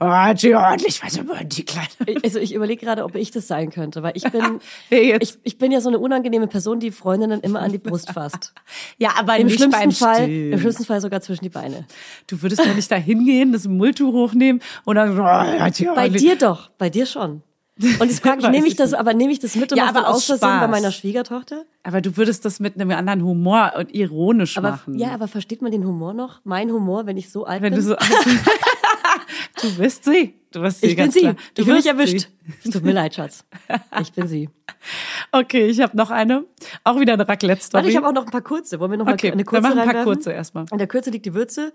Oh, 0.00 0.06
hat 0.06 0.40
sie 0.40 0.54
ordentlich 0.54 1.02
was 1.02 1.16
über 1.16 1.42
die 1.44 1.64
Kleine. 1.64 1.86
Also 2.24 2.38
ich 2.38 2.54
überlege 2.54 2.84
gerade, 2.84 3.04
ob 3.04 3.14
ich 3.14 3.30
das 3.30 3.46
sein 3.48 3.70
könnte, 3.70 4.02
weil 4.02 4.12
ich 4.16 4.24
bin, 4.30 4.60
ich, 4.90 5.38
ich 5.42 5.58
bin 5.58 5.72
ja 5.72 5.80
so 5.80 5.88
eine 5.88 5.98
unangenehme 5.98 6.46
Person, 6.46 6.80
die 6.80 6.90
Freundinnen 6.90 7.40
immer 7.40 7.60
an 7.60 7.72
die 7.72 7.78
Brust 7.78 8.10
fasst. 8.12 8.52
Ja, 8.98 9.10
aber 9.18 9.36
Im 9.36 9.48
schlimmsten 9.48 9.92
Fall, 9.92 10.24
Stillen. 10.24 10.52
im 10.52 10.58
schlimmsten 10.60 10.84
Fall 10.84 11.00
sogar 11.00 11.20
zwischen 11.20 11.44
die 11.44 11.50
Beine. 11.50 11.84
Du 12.26 12.40
würdest 12.42 12.60
doch 12.64 12.74
nicht 12.74 12.90
da 12.90 12.96
hingehen, 12.96 13.52
das 13.52 13.66
Mulltuch 13.66 14.12
hochnehmen 14.12 14.60
und 14.84 14.96
dann, 14.96 15.18
oh, 15.18 15.24
hat 15.24 15.74
sie 15.76 15.84
Bei 15.94 16.08
dir 16.08 16.36
doch, 16.36 16.70
bei 16.78 16.88
dir 16.90 17.06
schon. 17.06 17.42
Und 17.78 18.08
jetzt 18.08 18.20
frage 18.22 18.40
ich, 18.40 18.48
nehme 18.48 18.66
ich 18.66 18.76
das, 18.76 18.94
aber 18.94 19.12
nehme 19.12 19.32
ich 19.32 19.38
das 19.38 19.54
mit 19.54 19.70
und 19.72 19.78
Ja, 19.78 19.86
aber 19.88 20.08
aus 20.08 20.24
Versehen 20.24 20.60
bei 20.60 20.66
meiner 20.68 20.90
Schwiegertochter? 20.92 21.64
Aber 21.82 22.00
du 22.00 22.16
würdest 22.16 22.44
das 22.44 22.58
mit 22.58 22.74
einem 22.74 22.90
anderen 22.90 23.22
Humor 23.22 23.72
und 23.78 23.94
ironisch 23.94 24.56
Aber 24.56 24.70
machen. 24.72 24.98
ja, 24.98 25.10
aber 25.12 25.28
versteht 25.28 25.60
man 25.62 25.72
den 25.72 25.84
Humor 25.84 26.14
noch? 26.14 26.40
Mein 26.44 26.70
Humor, 26.72 27.06
wenn 27.06 27.16
ich 27.18 27.30
so 27.30 27.44
alt 27.44 27.60
Wenn 27.62 27.74
bin? 27.74 27.82
du 27.82 27.86
so, 27.88 27.96
Du 29.74 29.76
bist 29.82 30.04
sie. 30.04 30.34
Du 30.52 30.60
bist 30.62 30.80
sie, 30.80 30.86
Ich 30.86 30.96
bin 30.96 31.04
ganz 31.04 31.14
sie. 31.14 31.20
klar. 31.20 31.34
Du 31.54 31.62
ich 31.62 31.66
bin 31.66 31.74
nicht 31.74 31.84
wirst 31.86 31.98
erwischt. 31.98 32.28
Es 32.64 32.70
tut 32.70 32.82
mir 32.84 32.92
leid, 32.92 33.14
Schatz. 33.14 33.44
Ich 34.00 34.12
bin 34.12 34.26
sie. 34.28 34.48
Okay, 35.32 35.66
ich 35.66 35.80
habe 35.80 35.96
noch 35.96 36.10
eine. 36.10 36.44
Auch 36.84 37.00
wieder 37.00 37.14
eine 37.14 37.28
Raclette-Story. 37.28 37.74
Warte, 37.82 37.88
ich 37.90 37.96
habe 37.96 38.06
auch 38.08 38.12
noch 38.12 38.24
ein 38.24 38.30
paar 38.30 38.42
kurze. 38.42 38.78
Wollen 38.78 38.92
wir 38.92 38.98
noch 38.98 39.04
mal 39.06 39.14
Okay, 39.14 39.32
eine 39.32 39.38
dann 39.42 39.46
kurze 39.46 39.62
machen 39.62 39.76
wir 39.76 39.82
ein 39.82 39.90
paar 39.90 40.04
kurze 40.04 40.32
erstmal. 40.32 40.64
In 40.70 40.78
der 40.78 40.86
Kürze 40.86 41.10
liegt 41.10 41.26
die 41.26 41.34
Würze. 41.34 41.72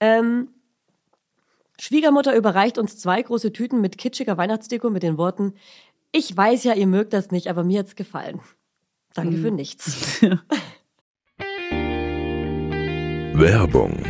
Ähm, 0.00 0.48
Schwiegermutter 1.80 2.34
überreicht 2.36 2.78
uns 2.78 2.96
zwei 2.96 3.20
große 3.20 3.52
Tüten 3.52 3.80
mit 3.80 3.98
kitschiger 3.98 4.36
Weihnachtsdeko 4.38 4.88
mit 4.90 5.02
den 5.02 5.18
Worten, 5.18 5.54
ich 6.12 6.34
weiß 6.36 6.64
ja, 6.64 6.74
ihr 6.74 6.86
mögt 6.86 7.12
das 7.12 7.30
nicht, 7.32 7.48
aber 7.48 7.64
mir 7.64 7.80
hat's 7.80 7.96
gefallen. 7.96 8.40
Danke 9.14 9.34
Hm. 9.34 9.42
für 9.42 9.50
nichts. 9.50 10.20
Werbung. 13.34 14.02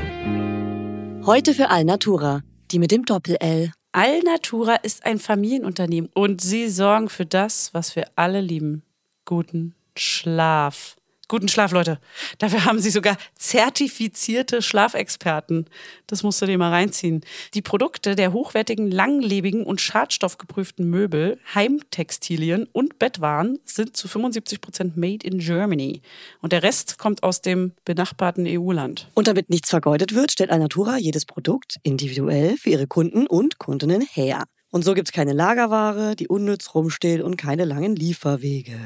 Heute 1.26 1.52
für 1.54 1.70
Alnatura, 1.70 2.42
die 2.70 2.78
mit 2.78 2.90
dem 2.90 3.04
Doppel-L. 3.04 3.72
Alnatura 3.92 4.76
ist 4.76 5.06
ein 5.06 5.18
Familienunternehmen 5.18 6.10
und 6.14 6.40
sie 6.40 6.68
sorgen 6.68 7.08
für 7.08 7.26
das, 7.26 7.72
was 7.72 7.96
wir 7.96 8.04
alle 8.16 8.40
lieben. 8.40 8.82
Guten 9.24 9.74
Schlaf. 9.96 10.97
Guten 11.30 11.48
Schlaf, 11.48 11.72
Leute. 11.72 12.00
Dafür 12.38 12.64
haben 12.64 12.78
sie 12.78 12.88
sogar 12.88 13.18
zertifizierte 13.34 14.62
Schlafexperten. 14.62 15.66
Das 16.06 16.22
musst 16.22 16.40
du 16.40 16.46
dir 16.46 16.56
mal 16.56 16.70
reinziehen. 16.70 17.20
Die 17.52 17.60
Produkte 17.60 18.16
der 18.16 18.32
hochwertigen, 18.32 18.90
langlebigen 18.90 19.64
und 19.64 19.78
schadstoffgeprüften 19.78 20.88
Möbel, 20.88 21.38
Heimtextilien 21.54 22.66
und 22.72 22.98
Bettwaren 22.98 23.58
sind 23.66 23.94
zu 23.94 24.08
75 24.08 24.62
Prozent 24.62 24.96
made 24.96 25.26
in 25.26 25.38
Germany. 25.38 26.00
Und 26.40 26.54
der 26.54 26.62
Rest 26.62 26.96
kommt 26.96 27.22
aus 27.22 27.42
dem 27.42 27.72
benachbarten 27.84 28.46
EU-Land. 28.48 29.08
Und 29.12 29.28
damit 29.28 29.50
nichts 29.50 29.68
vergeudet 29.68 30.14
wird, 30.14 30.32
stellt 30.32 30.48
Alnatura 30.48 30.96
jedes 30.96 31.26
Produkt 31.26 31.76
individuell 31.82 32.56
für 32.56 32.70
ihre 32.70 32.86
Kunden 32.86 33.26
und 33.26 33.58
Kundinnen 33.58 34.00
her. 34.00 34.44
Und 34.70 34.82
so 34.82 34.94
gibt's 34.94 35.12
keine 35.12 35.34
Lagerware, 35.34 36.16
die 36.16 36.28
unnütz 36.28 36.74
rumsteht 36.74 37.20
und 37.20 37.36
keine 37.36 37.66
langen 37.66 37.96
Lieferwege. 37.96 38.78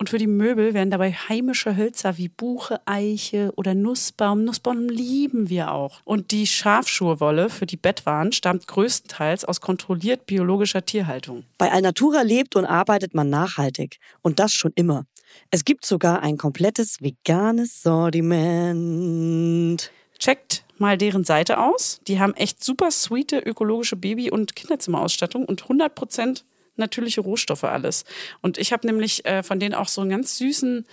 Und 0.00 0.10
für 0.10 0.18
die 0.18 0.28
Möbel 0.28 0.74
werden 0.74 0.92
dabei 0.92 1.10
heimische 1.10 1.76
Hölzer 1.76 2.18
wie 2.18 2.28
Buche, 2.28 2.80
Eiche 2.86 3.52
oder 3.56 3.74
Nussbaum. 3.74 4.44
Nussbaum 4.44 4.88
lieben 4.88 5.48
wir 5.48 5.72
auch. 5.72 6.00
Und 6.04 6.30
die 6.30 6.46
Schafschurwolle 6.46 7.50
für 7.50 7.66
die 7.66 7.76
Bettwaren 7.76 8.30
stammt 8.30 8.68
größtenteils 8.68 9.44
aus 9.44 9.60
kontrolliert 9.60 10.26
biologischer 10.26 10.84
Tierhaltung. 10.84 11.42
Bei 11.58 11.72
Alnatura 11.72 12.22
lebt 12.22 12.54
und 12.54 12.64
arbeitet 12.64 13.12
man 13.12 13.28
nachhaltig. 13.28 13.98
Und 14.22 14.38
das 14.38 14.52
schon 14.52 14.70
immer. 14.76 15.04
Es 15.50 15.64
gibt 15.64 15.84
sogar 15.84 16.22
ein 16.22 16.36
komplettes 16.36 17.02
veganes 17.02 17.82
Sortiment. 17.82 19.90
Checkt 20.20 20.64
mal 20.78 20.96
deren 20.96 21.24
Seite 21.24 21.58
aus. 21.58 22.00
Die 22.06 22.20
haben 22.20 22.34
echt 22.34 22.62
super 22.62 22.92
sweete 22.92 23.40
ökologische 23.40 23.96
Baby- 23.96 24.30
und 24.30 24.54
Kinderzimmerausstattung 24.54 25.44
und 25.44 25.64
100% 25.64 26.44
natürliche 26.78 27.20
Rohstoffe 27.20 27.64
alles. 27.64 28.04
Und 28.40 28.58
ich 28.58 28.72
habe 28.72 28.86
nämlich 28.86 29.24
äh, 29.24 29.42
von 29.42 29.60
denen 29.60 29.74
auch 29.74 29.88
so 29.88 30.00
einen 30.00 30.10
ganz 30.10 30.38
süßen 30.38 30.86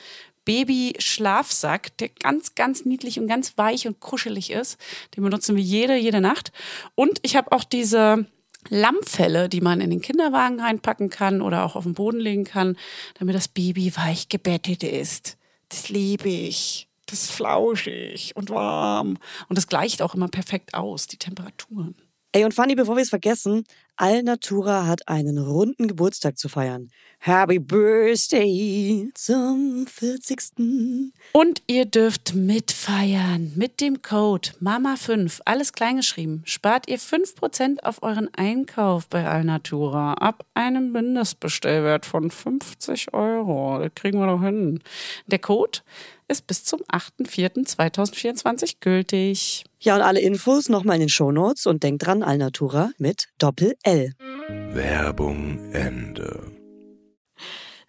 Baby-Schlafsack, 0.45 1.97
der 1.97 2.09
ganz, 2.09 2.55
ganz 2.55 2.85
niedlich 2.85 3.19
und 3.19 3.27
ganz 3.27 3.57
weich 3.57 3.87
und 3.87 3.99
kuschelig 3.99 4.51
ist. 4.51 4.77
Den 5.15 5.23
benutzen 5.23 5.55
wir 5.55 5.63
jede, 5.63 5.95
jede 5.95 6.21
Nacht. 6.21 6.51
Und 6.93 7.19
ich 7.23 7.35
habe 7.35 7.51
auch 7.51 7.63
diese 7.63 8.27
Lammfelle, 8.69 9.49
die 9.49 9.61
man 9.61 9.81
in 9.81 9.89
den 9.89 10.01
Kinderwagen 10.01 10.59
reinpacken 10.59 11.09
kann 11.09 11.41
oder 11.41 11.65
auch 11.65 11.75
auf 11.75 11.83
den 11.83 11.93
Boden 11.93 12.19
legen 12.19 12.45
kann, 12.45 12.77
damit 13.19 13.35
das 13.35 13.47
Baby 13.47 13.95
weich 13.95 14.29
gebettet 14.29 14.83
ist. 14.83 15.37
Das 15.69 15.89
liebe 15.89 16.29
ich. 16.29 16.87
Das 17.07 17.23
ist 17.23 17.31
flauschig 17.31 18.35
und 18.35 18.49
warm. 18.49 19.17
Und 19.47 19.57
das 19.57 19.67
gleicht 19.67 20.01
auch 20.01 20.15
immer 20.15 20.27
perfekt 20.27 20.73
aus, 20.73 21.05
die 21.05 21.17
Temperaturen. 21.17 21.95
Ey, 22.31 22.43
und 22.43 22.53
Fanny, 22.53 22.75
bevor 22.75 22.95
wir 22.95 23.03
es 23.03 23.09
vergessen, 23.09 23.63
Alnatura 23.97 24.85
hat 24.87 25.07
einen 25.07 25.37
runden 25.37 25.87
Geburtstag 25.87 26.37
zu 26.37 26.49
feiern. 26.49 26.89
Happy 27.19 27.59
Birthday 27.59 29.09
zum 29.13 29.87
40. 29.87 31.11
Und 31.31 31.63
ihr 31.67 31.85
dürft 31.85 32.35
mitfeiern 32.35 33.53
mit 33.55 33.79
dem 33.79 34.01
Code 34.01 34.49
MAMA5, 34.61 35.39
alles 35.45 35.71
kleingeschrieben. 35.71 36.43
Spart 36.45 36.89
ihr 36.89 36.99
5% 36.99 37.83
auf 37.83 38.03
euren 38.03 38.29
Einkauf 38.35 39.07
bei 39.07 39.25
Alnatura 39.25 40.13
ab 40.15 40.45
einem 40.53 40.91
Mindestbestellwert 40.91 42.05
von 42.05 42.29
50 42.29 43.13
Euro. 43.13 43.79
Das 43.79 43.95
kriegen 43.95 44.19
wir 44.19 44.27
doch 44.27 44.43
hin. 44.43 44.81
Der 45.27 45.39
Code 45.39 45.79
ist 46.27 46.47
bis 46.47 46.63
zum 46.63 46.81
8.4.2024 46.83 48.77
gültig. 48.79 49.63
Ja, 49.79 49.95
und 49.95 50.01
alle 50.01 50.19
Infos 50.19 50.69
nochmal 50.69 50.95
in 50.95 51.01
den 51.01 51.09
Shownotes 51.09 51.65
und 51.67 51.83
denkt 51.83 52.05
dran, 52.05 52.23
Alnatura 52.23 52.91
mit 52.97 53.27
Doppel-L. 53.37 54.13
Werbung 54.47 55.71
Ende. 55.73 56.51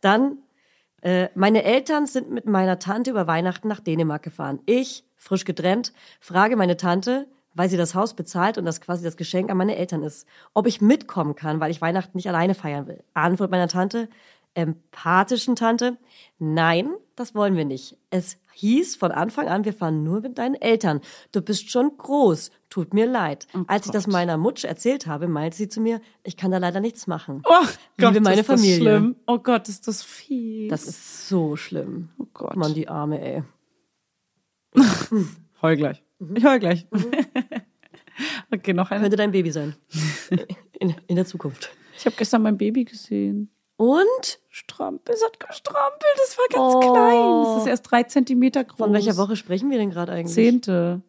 Dann, 0.00 0.38
äh, 1.02 1.28
meine 1.34 1.64
Eltern 1.64 2.06
sind 2.06 2.30
mit 2.30 2.46
meiner 2.46 2.78
Tante 2.78 3.10
über 3.10 3.26
Weihnachten 3.26 3.68
nach 3.68 3.80
Dänemark 3.80 4.22
gefahren. 4.22 4.60
Ich, 4.66 5.04
frisch 5.16 5.44
getrennt, 5.44 5.92
frage 6.20 6.56
meine 6.56 6.76
Tante, 6.76 7.26
weil 7.54 7.70
sie 7.70 7.78
das 7.78 7.94
Haus 7.94 8.14
bezahlt 8.14 8.58
und 8.58 8.66
das 8.66 8.82
quasi 8.82 9.02
das 9.02 9.16
Geschenk 9.16 9.50
an 9.50 9.56
meine 9.56 9.76
Eltern 9.76 10.02
ist, 10.02 10.26
ob 10.52 10.66
ich 10.66 10.82
mitkommen 10.82 11.34
kann, 11.34 11.58
weil 11.58 11.70
ich 11.70 11.80
Weihnachten 11.80 12.16
nicht 12.18 12.28
alleine 12.28 12.54
feiern 12.54 12.86
will. 12.86 13.02
Antwort 13.14 13.50
meiner 13.50 13.68
Tante, 13.68 14.10
empathischen 14.56 15.54
Tante, 15.54 15.98
nein, 16.38 16.90
das 17.14 17.34
wollen 17.34 17.56
wir 17.56 17.64
nicht. 17.64 17.96
Es 18.10 18.38
hieß 18.54 18.96
von 18.96 19.12
Anfang 19.12 19.48
an, 19.48 19.64
wir 19.64 19.74
fahren 19.74 20.02
nur 20.02 20.22
mit 20.22 20.38
deinen 20.38 20.54
Eltern. 20.54 21.00
Du 21.30 21.42
bist 21.42 21.70
schon 21.70 21.96
groß, 21.96 22.50
tut 22.70 22.94
mir 22.94 23.06
leid. 23.06 23.46
Als 23.66 23.86
ich 23.86 23.92
das 23.92 24.06
meiner 24.06 24.38
Mutsch 24.38 24.64
erzählt 24.64 25.06
habe, 25.06 25.28
meinte 25.28 25.56
sie 25.56 25.68
zu 25.68 25.80
mir, 25.80 26.00
ich 26.24 26.36
kann 26.36 26.50
da 26.50 26.58
leider 26.58 26.80
nichts 26.80 27.06
machen. 27.06 27.42
Oh 27.44 27.66
Liebe 27.98 28.20
meine 28.20 28.40
ist 28.40 28.48
das 28.48 28.60
Familie. 28.60 28.76
schlimm. 28.76 29.16
Oh 29.26 29.38
Gott, 29.38 29.68
ist 29.68 29.86
das 29.88 30.02
fies. 30.02 30.70
Das 30.70 30.84
ist 30.84 31.28
so 31.28 31.56
schlimm. 31.56 32.08
oh 32.18 32.26
Gott. 32.32 32.56
Mann, 32.56 32.72
die 32.72 32.88
Arme, 32.88 33.20
ey. 33.20 33.42
Heul 35.62 35.76
gleich. 35.76 36.02
Ich 36.34 36.44
heul 36.44 36.58
gleich. 36.58 36.86
okay, 38.50 38.72
noch 38.72 38.90
eine. 38.90 39.02
Könnte 39.02 39.16
dein 39.16 39.32
Baby 39.32 39.50
sein. 39.50 39.74
In, 40.78 40.94
in 41.06 41.16
der 41.16 41.24
Zukunft. 41.24 41.70
Ich 41.96 42.04
habe 42.04 42.16
gestern 42.16 42.42
mein 42.42 42.58
Baby 42.58 42.84
gesehen. 42.84 43.50
Und? 43.76 44.38
Strampel, 44.48 45.14
es 45.14 45.22
hat 45.24 45.38
gestrampelt. 45.38 46.02
Das 46.16 46.38
war 46.38 46.44
ganz 46.50 46.74
Oh. 46.74 46.80
klein. 46.80 47.54
Das 47.54 47.62
ist 47.62 47.68
erst 47.68 47.90
drei 47.90 48.02
Zentimeter 48.04 48.64
groß. 48.64 48.78
Von 48.78 48.92
welcher 48.92 49.16
Woche 49.16 49.36
sprechen 49.36 49.70
wir 49.70 49.78
denn 49.78 49.90
gerade 49.90 50.12
eigentlich? 50.12 50.34
Zehnte. 50.34 51.02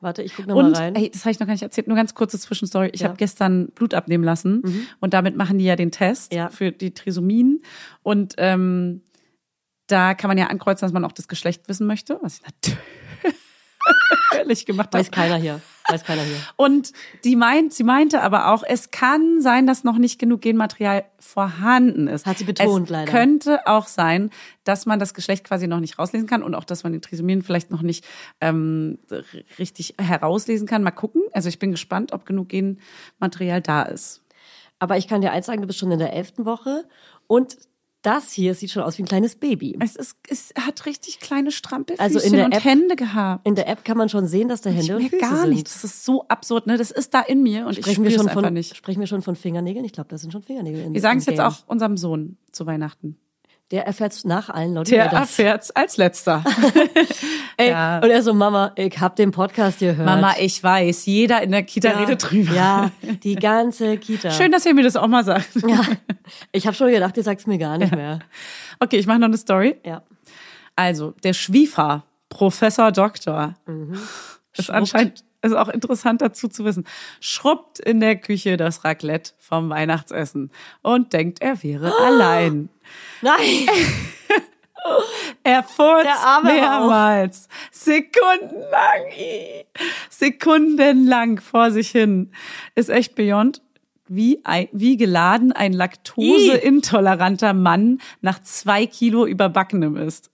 Warte, 0.00 0.22
ich 0.22 0.34
gucke 0.34 0.48
nochmal 0.48 0.72
rein. 0.74 0.94
ey, 0.96 1.10
das 1.10 1.22
habe 1.22 1.30
ich 1.30 1.38
noch 1.40 1.46
gar 1.46 1.52
nicht 1.54 1.62
erzählt, 1.62 1.86
nur 1.86 1.96
ganz 1.96 2.14
kurze 2.14 2.36
Zwischenstory. 2.38 2.90
Ich 2.92 3.00
Ja. 3.02 3.08
habe 3.08 3.16
gestern 3.16 3.68
Blut 3.68 3.94
abnehmen 3.94 4.24
lassen 4.24 4.88
und 5.00 5.14
damit 5.14 5.36
machen 5.36 5.58
die 5.58 5.64
ja 5.64 5.76
den 5.76 5.92
Test 5.92 6.32
Ja. 6.34 6.48
für 6.50 6.72
die 6.72 6.92
Trisomien. 6.92 7.62
Und 8.02 8.34
ähm, 8.38 9.02
da 9.86 10.14
kann 10.14 10.26
man 10.28 10.38
ja 10.38 10.46
ankreuzen, 10.46 10.86
dass 10.86 10.92
man 10.92 11.04
auch 11.04 11.12
das 11.12 11.28
Geschlecht 11.28 11.68
wissen 11.68 11.86
möchte, 11.86 12.18
was 12.20 12.40
ich 12.40 12.42
natürlich 14.42 14.66
gemacht 14.66 14.88
habe. 14.88 14.98
Weiß 14.98 15.10
keiner 15.12 15.36
hier. 15.36 15.60
Weiß 15.88 16.04
keiner 16.04 16.22
hier. 16.22 16.36
Und 16.56 16.92
die 17.24 17.36
meint, 17.36 17.72
sie 17.72 17.84
meinte 17.84 18.22
aber 18.22 18.52
auch, 18.52 18.62
es 18.66 18.90
kann 18.90 19.40
sein, 19.40 19.66
dass 19.66 19.84
noch 19.84 19.98
nicht 19.98 20.18
genug 20.18 20.40
Genmaterial 20.40 21.04
vorhanden 21.18 22.08
ist. 22.08 22.26
Hat 22.26 22.38
sie 22.38 22.44
betont, 22.44 22.84
es 22.84 22.90
leider. 22.90 23.10
könnte 23.10 23.66
auch 23.66 23.86
sein, 23.86 24.30
dass 24.64 24.86
man 24.86 24.98
das 24.98 25.14
Geschlecht 25.14 25.44
quasi 25.44 25.66
noch 25.66 25.80
nicht 25.80 25.98
rauslesen 25.98 26.28
kann 26.28 26.42
und 26.42 26.54
auch, 26.54 26.64
dass 26.64 26.84
man 26.84 26.92
die 26.92 27.00
Trisomien 27.00 27.42
vielleicht 27.42 27.70
noch 27.70 27.82
nicht 27.82 28.04
ähm, 28.40 28.98
richtig 29.58 29.94
herauslesen 29.98 30.66
kann. 30.66 30.82
Mal 30.82 30.92
gucken. 30.92 31.22
Also 31.32 31.48
ich 31.48 31.58
bin 31.58 31.72
gespannt, 31.72 32.12
ob 32.12 32.26
genug 32.26 32.48
Genmaterial 32.48 33.60
da 33.60 33.82
ist. 33.82 34.22
Aber 34.78 34.96
ich 34.96 35.06
kann 35.06 35.20
dir 35.20 35.32
eins 35.32 35.46
sagen, 35.46 35.60
du 35.60 35.66
bist 35.66 35.78
schon 35.78 35.92
in 35.92 35.98
der 35.98 36.12
elften 36.12 36.44
Woche 36.44 36.84
und 37.28 37.56
das 38.02 38.32
hier 38.32 38.54
sieht 38.54 38.70
schon 38.72 38.82
aus 38.82 38.98
wie 38.98 39.02
ein 39.02 39.06
kleines 39.06 39.36
Baby. 39.36 39.76
Es, 39.80 39.96
ist, 39.96 40.16
es 40.28 40.52
hat 40.58 40.86
richtig 40.86 41.20
kleine 41.20 41.50
Strampelfüßchen 41.52 42.04
Also 42.16 42.18
in 42.26 42.32
der 42.32 42.46
und 42.46 42.52
App- 42.52 42.64
Hände 42.64 42.96
gehabt. 42.96 43.46
In 43.46 43.54
der 43.54 43.68
App 43.68 43.84
kann 43.84 43.96
man 43.96 44.08
schon 44.08 44.26
sehen, 44.26 44.48
dass 44.48 44.60
da 44.60 44.70
ich 44.70 44.76
Hände 44.76 44.96
und 44.96 45.02
mir 45.04 45.10
Füße 45.10 45.20
gar 45.22 45.40
sind. 45.42 45.50
nicht. 45.50 45.66
Das 45.66 45.84
ist 45.84 46.04
so 46.04 46.26
absurd, 46.28 46.66
ne? 46.66 46.76
Das 46.76 46.90
ist 46.90 47.14
da 47.14 47.20
in 47.20 47.42
mir 47.42 47.66
und 47.66 47.74
Sprechen 47.76 48.04
ich 48.04 48.10
wir, 48.10 48.16
schon 48.18 48.26
es 48.26 48.28
einfach 48.28 48.42
von, 48.42 48.52
nicht. 48.54 48.76
sprechen 48.76 49.00
wir 49.00 49.06
schon 49.06 49.22
von 49.22 49.36
Fingernägeln? 49.36 49.84
Ich 49.84 49.92
glaube, 49.92 50.08
das 50.10 50.20
sind 50.20 50.32
schon 50.32 50.42
Fingernägel. 50.42 50.82
In, 50.82 50.94
Wir 50.94 51.00
sagen 51.00 51.18
es 51.18 51.26
jetzt 51.26 51.40
auch 51.40 51.58
unserem 51.66 51.96
Sohn 51.96 52.36
zu 52.50 52.66
Weihnachten. 52.66 53.16
Der 53.70 53.86
erfährt 53.86 54.14
nach 54.24 54.50
allen 54.50 54.74
laut 54.74 54.90
Der 54.90 55.06
erfährt's 55.06 55.70
als 55.70 55.96
letzter. 55.96 56.44
Ey, 57.62 57.70
Ja. 57.70 57.98
Und 57.98 58.10
er 58.10 58.22
so, 58.22 58.34
Mama, 58.34 58.72
ich 58.76 58.98
hab 59.00 59.16
den 59.16 59.30
Podcast 59.30 59.78
gehört. 59.80 60.04
Mama, 60.06 60.34
ich 60.38 60.62
weiß, 60.62 61.06
jeder 61.06 61.42
in 61.42 61.50
der 61.52 61.62
Kita 61.62 61.90
ja, 61.90 61.98
redet 61.98 62.30
drüber. 62.30 62.54
Ja, 62.54 62.90
die 63.22 63.34
ganze 63.36 63.96
Kita. 63.98 64.30
Schön, 64.30 64.52
dass 64.52 64.66
ihr 64.66 64.74
mir 64.74 64.82
das 64.84 64.96
auch 64.96 65.06
mal 65.08 65.24
sagt. 65.24 65.48
Ja, 65.66 65.80
ich 66.52 66.66
habe 66.66 66.76
schon 66.76 66.90
gedacht, 66.90 67.16
ihr 67.16 67.22
sagt's 67.22 67.46
mir 67.46 67.58
gar 67.58 67.78
nicht 67.78 67.94
mehr. 67.94 68.18
Okay, 68.80 68.96
ich 68.98 69.06
mache 69.06 69.18
noch 69.18 69.28
eine 69.28 69.36
Story. 69.36 69.76
Ja. 69.84 70.02
Also, 70.76 71.14
der 71.22 71.32
Schwiefer, 71.34 72.04
Professor 72.28 72.92
Doktor, 72.92 73.54
ist 73.66 73.68
Mhm. 73.72 73.94
Schrubbt. 74.54 74.70
anscheinend 74.70 75.24
ist 75.44 75.54
auch 75.54 75.68
interessant 75.68 76.22
dazu 76.22 76.46
zu 76.48 76.64
wissen, 76.64 76.84
schrubbt 77.20 77.80
in 77.80 77.98
der 78.00 78.14
Küche 78.16 78.56
das 78.56 78.84
Raclette 78.84 79.32
vom 79.38 79.70
Weihnachtsessen 79.70 80.50
und 80.82 81.12
denkt, 81.12 81.42
er 81.42 81.60
wäre 81.62 81.92
allein. 82.00 82.68
Nein! 83.22 83.36
Er 85.44 85.62
furzt 85.62 86.08
mehrmals. 86.44 87.48
Sekundenlang. 87.70 89.06
ih. 89.16 89.64
Sekundenlang 90.10 91.40
vor 91.40 91.70
sich 91.70 91.90
hin. 91.90 92.32
Ist 92.74 92.90
echt 92.90 93.14
beyond. 93.14 93.62
Wie, 94.08 94.40
ein, 94.44 94.68
wie 94.72 94.96
geladen 94.96 95.52
ein 95.52 95.72
laktoseintoleranter 95.72 97.54
Mann 97.54 98.00
nach 98.20 98.42
zwei 98.42 98.86
Kilo 98.86 99.24
Überbackenem 99.26 99.96
ist. 99.96 100.31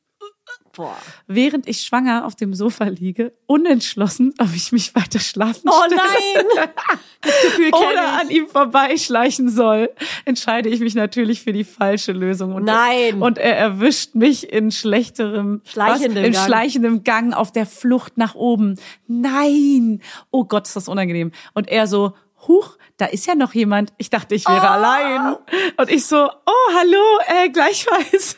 Boah. 0.78 0.96
Während 1.26 1.66
ich 1.66 1.80
schwanger 1.80 2.24
auf 2.24 2.36
dem 2.36 2.54
Sofa 2.54 2.84
liege, 2.84 3.32
unentschlossen, 3.46 4.32
ob 4.38 4.54
ich 4.54 4.70
mich 4.70 4.94
weiter 4.94 5.18
schlafen 5.18 5.68
Oh 5.68 5.82
stelle 5.86 5.96
nein! 5.96 6.68
Das 7.20 7.34
Gefühl 7.42 7.70
oder 7.74 8.20
an 8.20 8.30
ihm 8.30 8.46
vorbeischleichen 8.46 9.48
soll, 9.48 9.90
entscheide 10.24 10.68
ich 10.68 10.78
mich 10.78 10.94
natürlich 10.94 11.42
für 11.42 11.52
die 11.52 11.64
falsche 11.64 12.12
Lösung. 12.12 12.54
Und 12.54 12.62
Nein. 12.62 13.20
Und 13.20 13.38
er 13.38 13.56
erwischt 13.56 14.14
mich 14.14 14.52
in 14.52 14.70
schlechterem, 14.70 15.60
Schleichendem 15.64 16.22
was, 16.22 16.28
in 16.28 16.32
Gang. 16.34 16.46
schleichendem 16.46 17.02
Gang 17.02 17.34
auf 17.34 17.50
der 17.50 17.66
Flucht 17.66 18.18
nach 18.18 18.36
oben. 18.36 18.76
Nein! 19.08 20.00
Oh 20.30 20.44
Gott, 20.44 20.68
ist 20.68 20.76
das 20.76 20.86
unangenehm. 20.86 21.32
Und 21.54 21.68
er 21.68 21.88
so, 21.88 22.14
huch, 22.46 22.76
da 22.96 23.06
ist 23.06 23.26
ja 23.26 23.34
noch 23.34 23.54
jemand. 23.54 23.92
Ich 23.98 24.10
dachte, 24.10 24.34
ich 24.34 24.46
wäre 24.46 24.60
Oh. 24.60 24.68
allein. 24.70 25.36
Und 25.76 25.90
ich 25.90 26.06
so, 26.06 26.28
oh, 26.28 26.74
hallo, 26.76 27.44
äh, 27.44 27.48
gleichfalls. 27.50 28.36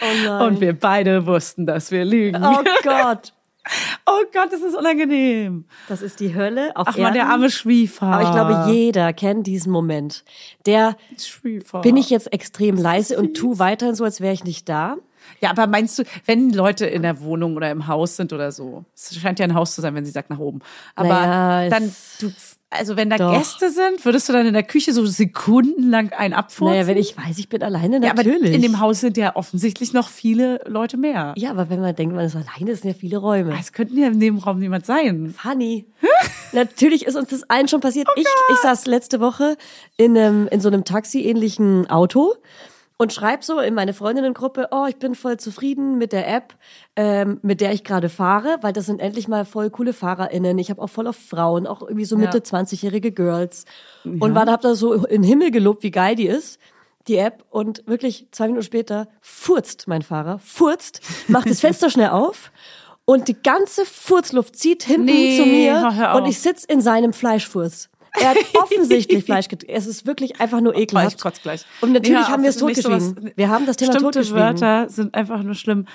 Oh 0.00 0.06
nein. 0.26 0.42
Und 0.48 0.60
wir 0.60 0.78
beide 0.78 1.26
wussten, 1.26 1.64
dass 1.66 1.90
wir 1.90 2.04
lügen. 2.04 2.44
Oh 2.44 2.62
Gott. 2.82 3.32
Oh 4.06 4.24
Gott, 4.32 4.52
das 4.52 4.60
ist 4.60 4.74
unangenehm. 4.74 5.66
Das 5.88 6.02
ist 6.02 6.18
die 6.18 6.34
Hölle 6.34 6.72
auf 6.74 6.88
Ach 6.88 6.96
man, 6.98 7.14
der 7.14 7.28
arme 7.28 7.48
Schwiefer. 7.48 8.06
Aber 8.06 8.22
ich 8.24 8.32
glaube, 8.32 8.72
jeder 8.72 9.12
kennt 9.12 9.46
diesen 9.46 9.70
Moment. 9.70 10.24
Der 10.66 10.96
Schwiefer. 11.16 11.80
bin 11.82 11.96
ich 11.96 12.10
jetzt 12.10 12.32
extrem 12.32 12.76
leise 12.76 13.16
und 13.16 13.34
tu 13.34 13.60
weiterhin 13.60 13.94
so, 13.94 14.02
als 14.02 14.20
wäre 14.20 14.34
ich 14.34 14.42
nicht 14.42 14.68
da. 14.68 14.96
Ja, 15.40 15.50
aber 15.50 15.68
meinst 15.68 15.96
du, 16.00 16.02
wenn 16.26 16.50
Leute 16.50 16.86
in 16.86 17.02
der 17.02 17.20
Wohnung 17.20 17.54
oder 17.54 17.70
im 17.70 17.86
Haus 17.86 18.16
sind 18.16 18.32
oder 18.32 18.50
so, 18.50 18.84
es 18.96 19.14
scheint 19.16 19.38
ja 19.38 19.44
ein 19.46 19.54
Haus 19.54 19.76
zu 19.76 19.80
sein, 19.80 19.94
wenn 19.94 20.04
sie 20.04 20.10
sagt 20.10 20.30
nach 20.30 20.40
oben. 20.40 20.58
Aber 20.96 21.08
Naja, 21.08 21.70
dann, 21.70 21.94
du, 22.20 22.32
also 22.72 22.96
wenn 22.96 23.10
da 23.10 23.18
Doch. 23.18 23.32
Gäste 23.32 23.70
sind, 23.70 24.04
würdest 24.04 24.28
du 24.28 24.32
dann 24.32 24.46
in 24.46 24.54
der 24.54 24.62
Küche 24.62 24.92
so 24.92 25.04
sekundenlang 25.04 26.12
einen 26.12 26.34
abfurzen? 26.34 26.74
Naja, 26.74 26.86
wenn 26.86 26.96
ich 26.96 27.16
weiß, 27.16 27.38
ich 27.38 27.48
bin 27.48 27.62
alleine, 27.62 28.02
ja, 28.02 28.10
aber 28.10 28.24
natürlich. 28.24 28.54
in 28.54 28.62
dem 28.62 28.80
Haus 28.80 29.00
sind 29.00 29.16
ja 29.16 29.36
offensichtlich 29.36 29.92
noch 29.92 30.08
viele 30.08 30.60
Leute 30.66 30.96
mehr. 30.96 31.34
ja, 31.36 31.50
aber 31.50 31.70
wenn 31.70 31.80
man 31.80 31.94
denkt, 31.94 32.14
man 32.14 32.24
ist 32.24 32.36
alleine, 32.36 32.74
sind 32.74 32.90
ja 32.90 32.94
viele 32.94 33.18
Räume. 33.18 33.54
Es 33.58 33.72
könnten 33.72 33.98
ja 33.98 34.08
in 34.08 34.20
dem 34.20 34.38
Raum 34.38 34.58
niemand 34.58 34.86
sein. 34.86 35.34
Funny. 35.36 35.86
Natürlich 36.52 37.06
ist 37.06 37.16
uns 37.16 37.28
das 37.28 37.42
allen 37.44 37.68
schon 37.68 37.80
passiert. 37.80 38.08
Oh 38.10 38.20
ich, 38.20 38.26
ich 38.50 38.58
saß 38.58 38.86
letzte 38.86 39.20
Woche 39.20 39.56
in, 39.96 40.16
einem, 40.16 40.48
in 40.48 40.60
so 40.60 40.68
einem 40.68 40.84
Taxi-ähnlichen 40.84 41.88
Auto 41.90 42.34
und 42.98 43.12
schreib 43.12 43.42
so 43.42 43.58
in 43.58 43.74
meine 43.74 43.94
Freundinnengruppe, 43.94 44.68
oh, 44.70 44.86
ich 44.88 44.96
bin 44.96 45.14
voll 45.14 45.36
zufrieden 45.36 45.98
mit 45.98 46.12
der 46.12 46.28
App, 46.28 46.54
ähm, 46.96 47.40
mit 47.42 47.60
der 47.60 47.72
ich 47.72 47.84
gerade 47.84 48.08
fahre, 48.08 48.58
weil 48.60 48.72
das 48.72 48.86
sind 48.86 49.00
endlich 49.00 49.28
mal 49.28 49.44
voll 49.44 49.70
coole 49.70 49.92
FahrerInnen. 49.92 50.58
Ich 50.58 50.70
habe 50.70 50.80
auch 50.80 50.88
voll 50.88 51.06
auf 51.06 51.16
Frauen, 51.16 51.66
auch 51.66 51.82
irgendwie 51.82 52.04
so 52.04 52.16
Mitte 52.16 52.38
20-jährige 52.38 53.12
Girls. 53.12 53.64
Und 54.04 54.34
war 54.34 54.46
da 54.46 54.52
hab 54.52 54.60
da 54.60 54.74
so 54.74 54.92
in 54.92 55.22
den 55.22 55.28
Himmel 55.28 55.50
gelobt, 55.50 55.82
wie 55.82 55.90
geil 55.90 56.14
die 56.14 56.26
ist. 56.26 56.60
Die 57.08 57.16
App 57.16 57.44
und 57.50 57.84
wirklich 57.86 58.28
zwei 58.30 58.46
Minuten 58.46 58.64
später 58.64 59.08
furzt 59.20 59.88
mein 59.88 60.02
Fahrer, 60.02 60.38
furzt, 60.38 61.00
macht 61.26 61.50
das 61.50 61.60
Fenster 61.62 61.90
schnell 61.90 62.10
auf 62.10 62.52
und 63.04 63.28
die 63.28 63.42
ganze 63.42 63.84
Furzluft 63.84 64.56
zieht 64.56 64.84
hinten 64.84 65.06
Nee, 65.06 65.36
zu 65.36 65.44
mir 65.44 66.12
und 66.16 66.26
ich 66.26 66.40
sitz 66.40 66.64
in 66.64 66.80
seinem 66.80 67.12
Fleischfuß. 67.12 67.88
Er 68.20 68.30
hat 68.30 68.36
offensichtlich 68.54 69.24
Fleisch 69.24 69.48
getrunken. 69.48 69.74
Es 69.74 69.86
ist 69.86 70.06
wirklich 70.06 70.40
einfach 70.40 70.60
nur 70.60 70.72
Oh, 70.72 70.76
ich 70.76 70.82
ekelhaft. 70.82 71.20
kotze 71.20 71.40
gleich. 71.42 71.64
Und 71.80 71.92
natürlich 71.92 72.20
Ja, 72.20 72.28
haben 72.28 72.42
wir 72.42 72.50
es 72.50 72.56
totgeschwiegen. 72.58 73.00
sowas- 73.00 73.32
wir 73.36 73.48
haben 73.48 73.64
das 73.66 73.76
Thema 73.78 73.94
totgeschwiegen. 73.94 74.38
Wörter 74.40 74.88
sind 74.88 75.14
einfach 75.14 75.42
nur 75.42 75.54
schlimm. 75.54 75.86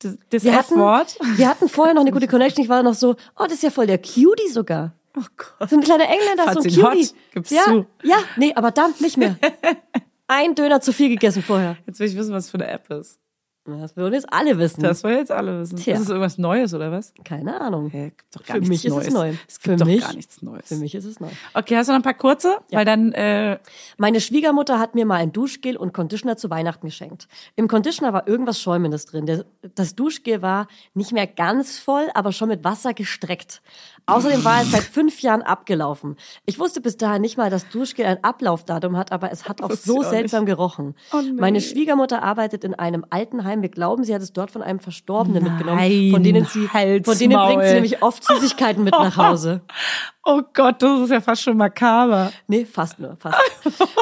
Das, 0.00 0.16
das 0.30 0.44
Wir 0.44 0.54
hatten, 0.56 0.76
wir 0.76 1.48
hatten 1.48 1.68
vorher 1.68 1.94
noch 1.94 2.02
eine 2.02 2.10
gute 2.12 2.28
Connection. 2.28 2.62
Ich 2.62 2.68
war 2.68 2.82
noch 2.82 2.94
so, 2.94 3.16
oh, 3.38 3.44
das 3.44 3.54
ist 3.54 3.62
ja 3.62 3.70
voll 3.70 3.86
der 3.86 3.98
Cutie 3.98 4.48
sogar. 4.52 4.92
Oh 5.16 5.22
Gott. 5.36 5.70
So 5.70 5.76
ein 5.76 5.82
kleiner 5.82 6.08
Engländer, 6.08 6.44
Fand's 6.44 6.74
so 6.74 6.80
ein 6.80 6.86
hot? 6.86 6.92
Cutie. 6.92 7.08
Gib's 7.32 7.50
ja, 7.50 7.62
zu. 7.64 7.86
ja, 8.02 8.16
nee, 8.36 8.52
aber 8.54 8.70
dann 8.72 8.92
nicht 9.00 9.16
mehr. 9.16 9.36
Ein 10.26 10.54
Döner 10.54 10.80
zu 10.80 10.92
viel 10.92 11.10
gegessen 11.10 11.42
vorher. 11.42 11.76
Jetzt 11.86 12.00
will 12.00 12.08
ich 12.08 12.16
wissen, 12.16 12.32
was 12.32 12.48
für 12.50 12.54
eine 12.56 12.66
App 12.68 12.90
ist. 12.90 13.18
Das 13.66 13.96
würden 13.96 14.12
jetzt 14.12 14.30
alle 14.30 14.58
wissen. 14.58 14.82
Das 14.82 15.02
wollen 15.04 15.16
jetzt 15.16 15.32
alle 15.32 15.60
wissen. 15.60 15.76
Tja. 15.76 15.94
Ist 15.94 16.02
es 16.02 16.08
irgendwas 16.10 16.36
Neues 16.36 16.74
oder 16.74 16.92
was? 16.92 17.14
Keine 17.24 17.60
Ahnung. 17.60 17.90
Gar 17.90 18.10
Für 18.42 18.60
mich 18.60 18.84
ist 18.84 18.92
Neues. 18.92 19.06
es 19.08 19.14
neu. 19.14 19.28
Es 19.48 19.60
gibt 19.60 19.62
Für 19.62 19.76
doch 19.76 19.86
mich- 19.86 20.00
gar 20.02 20.12
nichts 20.12 20.42
Neues. 20.42 20.68
Für 20.68 20.76
mich 20.76 20.94
ist 20.94 21.06
es 21.06 21.18
neu. 21.18 21.28
Okay, 21.54 21.76
hast 21.76 21.86
du 21.88 21.92
noch 21.92 21.98
ein 22.00 22.02
paar 22.02 22.12
kurze? 22.14 22.58
Weil 22.70 22.84
dann, 22.84 23.12
äh, 23.12 23.58
Meine 23.96 24.20
Schwiegermutter 24.20 24.78
hat 24.78 24.94
mir 24.94 25.06
mal 25.06 25.16
ein 25.16 25.32
Duschgel 25.32 25.76
und 25.78 25.94
Conditioner 25.94 26.36
zu 26.36 26.50
Weihnachten 26.50 26.86
geschenkt. 26.86 27.26
Im 27.56 27.66
Conditioner 27.68 28.12
war 28.12 28.28
irgendwas 28.28 28.60
Schäumendes 28.60 29.06
drin. 29.06 29.44
Das 29.74 29.94
Duschgel 29.94 30.42
war 30.42 30.66
nicht 30.92 31.12
mehr 31.12 31.26
ganz 31.26 31.78
voll, 31.78 32.08
aber 32.12 32.32
schon 32.32 32.48
mit 32.48 32.64
Wasser 32.64 32.92
gestreckt. 32.92 33.62
Außerdem 34.06 34.44
war 34.44 34.60
es 34.60 34.70
seit 34.72 34.82
fünf 34.82 35.22
Jahren 35.22 35.40
abgelaufen. 35.40 36.16
Ich 36.44 36.58
wusste 36.58 36.82
bis 36.82 36.98
dahin 36.98 37.22
nicht 37.22 37.38
mal, 37.38 37.48
dass 37.48 37.68
Duschgel 37.70 38.04
ein 38.04 38.22
Ablaufdatum 38.22 38.98
hat, 38.98 39.12
aber 39.12 39.32
es 39.32 39.48
hat 39.48 39.62
auch 39.62 39.70
so 39.70 40.02
seltsam 40.02 40.44
gerochen. 40.44 40.94
Oh 41.14 41.22
nee. 41.22 41.32
Meine 41.32 41.62
Schwiegermutter 41.62 42.22
arbeitet 42.22 42.64
in 42.64 42.74
einem 42.74 43.06
Altenheim. 43.54 43.62
Wir 43.62 43.68
glauben, 43.68 44.04
sie 44.04 44.14
hat 44.14 44.22
es 44.22 44.32
dort 44.32 44.50
von 44.50 44.62
einem 44.62 44.80
Verstorbenen 44.80 45.42
Nein, 45.42 45.52
mitgenommen. 45.52 46.10
Von 46.10 46.22
denen 46.22 46.44
sie, 46.44 46.68
halt's 46.68 47.08
von 47.08 47.18
denen 47.18 47.38
bringt 47.38 47.64
sie 47.64 47.74
nämlich 47.74 48.02
oft 48.02 48.24
Süßigkeiten 48.24 48.84
mit 48.84 48.92
nach 48.92 49.16
Hause. 49.16 49.62
oh 50.24 50.42
Gott, 50.52 50.82
das 50.82 51.02
ist 51.02 51.10
ja 51.10 51.20
fast 51.20 51.42
schon 51.42 51.56
makaber. 51.56 52.32
Nee, 52.46 52.64
fast 52.64 52.98
nur, 52.98 53.16
fast. 53.16 53.38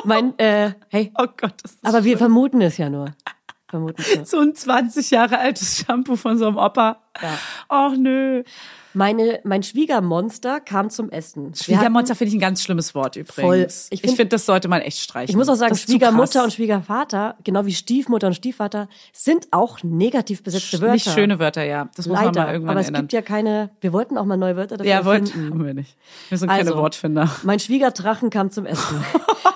Mein, 0.05 0.39
äh, 0.39 0.73
hey, 0.89 1.13
Oh 1.19 1.27
Gott, 1.37 1.55
das 1.63 1.73
ist 1.73 1.85
aber 1.85 2.05
wir 2.05 2.19
vermuten 2.19 2.61
es 2.61 2.79
ja 2.79 2.89
nur. 2.89 3.15
Vermuten 3.69 4.01
es 4.01 4.17
nur. 4.17 4.25
so 4.25 4.41
ein 4.41 4.55
20 4.55 5.11
Jahre 5.11 5.39
altes 5.39 5.79
Shampoo 5.79 6.17
von 6.17 6.39
so 6.39 6.47
einem 6.47 6.57
Opa. 6.57 7.03
Ja. 7.21 7.39
Ach 7.69 7.93
nö. 7.97 8.43
Meine, 8.95 9.41
mein 9.45 9.63
Schwiegermonster 9.63 10.61
kam 10.61 10.91
zum 10.91 11.11
Essen. 11.11 11.55
Schwiegermonster 11.55 12.15
finde 12.15 12.29
ich 12.31 12.35
ein 12.37 12.41
ganz 12.41 12.63
schlimmes 12.63 12.95
Wort 12.95 13.17
übrigens. 13.17 13.35
Voll. 13.35 13.67
Ich 13.91 14.01
finde, 14.01 14.17
find- 14.17 14.33
das 14.33 14.47
sollte 14.47 14.69
man 14.69 14.81
echt 14.83 14.99
streichen. 14.99 15.31
Ich 15.31 15.37
muss 15.37 15.49
auch 15.49 15.55
sagen, 15.55 15.75
Schwiegermutter 15.77 16.45
und 16.45 16.53
Schwiegervater, 16.53 17.37
genau 17.45 17.65
wie 17.67 17.73
Stiefmutter 17.73 18.27
und 18.27 18.35
Stiefvater, 18.35 18.89
sind 19.13 19.49
auch 19.51 19.83
negativ 19.83 20.43
besetzte 20.43 20.81
Wörter. 20.81 20.93
Nicht 20.95 21.11
schöne 21.11 21.39
Wörter, 21.39 21.65
ja. 21.65 21.89
Das 21.97 22.07
muss 22.07 22.17
man 22.17 22.27
Leider. 22.27 22.45
mal 22.45 22.53
irgendwann 22.53 22.71
Aber 22.73 22.81
es 22.81 22.89
ändern. 22.89 23.03
gibt 23.03 23.13
ja 23.13 23.23
keine, 23.23 23.71
wir 23.81 23.93
wollten 23.93 24.19
auch 24.19 24.25
mal 24.27 24.37
neue 24.37 24.57
Wörter 24.57 24.77
dafür 24.77 24.91
ja, 24.93 25.05
wollt, 25.05 25.29
finden. 25.31 25.51
haben 25.51 25.65
wir 25.65 25.75
nicht. 25.75 25.97
Wir 26.29 26.39
sind 26.39 26.49
keine 26.49 26.61
Also, 26.69 26.77
Wortfinder. 26.77 27.31
Mein 27.43 27.59
Schwiegerdrachen 27.61 28.31
kam 28.31 28.51
zum 28.51 28.67
Essen. 28.67 29.05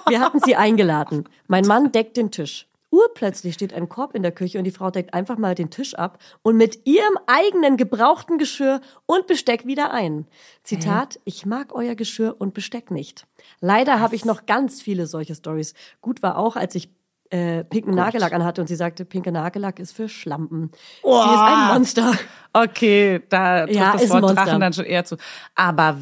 Wir 0.08 0.20
hatten 0.20 0.38
sie 0.44 0.56
eingeladen. 0.56 1.24
Mein 1.48 1.66
Mann 1.66 1.92
deckt 1.92 2.16
den 2.16 2.30
Tisch. 2.30 2.66
Urplötzlich 2.96 3.52
steht 3.52 3.74
ein 3.74 3.90
Korb 3.90 4.14
in 4.14 4.22
der 4.22 4.32
Küche 4.32 4.56
und 4.56 4.64
die 4.64 4.70
Frau 4.70 4.90
deckt 4.90 5.12
einfach 5.12 5.36
mal 5.36 5.54
den 5.54 5.68
Tisch 5.68 5.94
ab 5.94 6.18
und 6.40 6.56
mit 6.56 6.86
ihrem 6.86 7.18
eigenen 7.26 7.76
gebrauchten 7.76 8.38
Geschirr 8.38 8.80
und 9.04 9.26
Besteck 9.26 9.66
wieder 9.66 9.92
ein. 9.92 10.26
Zitat, 10.62 11.20
ich 11.24 11.44
mag 11.44 11.74
euer 11.74 11.94
Geschirr 11.94 12.36
und 12.38 12.54
Besteck 12.54 12.90
nicht. 12.90 13.26
Leider 13.60 14.00
habe 14.00 14.14
ich 14.14 14.24
noch 14.24 14.46
ganz 14.46 14.80
viele 14.80 15.06
solche 15.06 15.34
Stories. 15.34 15.74
Gut 16.00 16.22
war 16.22 16.38
auch, 16.38 16.56
als 16.56 16.74
ich 16.74 16.88
äh, 17.28 17.64
pinken 17.64 17.94
Nagellack 17.94 18.32
anhatte 18.32 18.62
und 18.62 18.66
sie 18.66 18.76
sagte, 18.76 19.04
pinker 19.04 19.30
Nagellack 19.30 19.78
ist 19.78 19.92
für 19.92 20.08
Schlampen. 20.08 20.70
Sie 21.02 21.08
ist 21.10 21.16
ein 21.18 21.74
Monster. 21.74 22.12
Okay, 22.54 23.20
da 23.28 23.66
trifft 23.66 23.78
Ja, 23.78 23.92
das 23.92 24.08
Wort. 24.08 24.36
Drachen 24.36 24.60
dann 24.60 24.72
schon 24.72 24.86
eher 24.86 25.04
zu. 25.04 25.16
Aber 25.54 25.98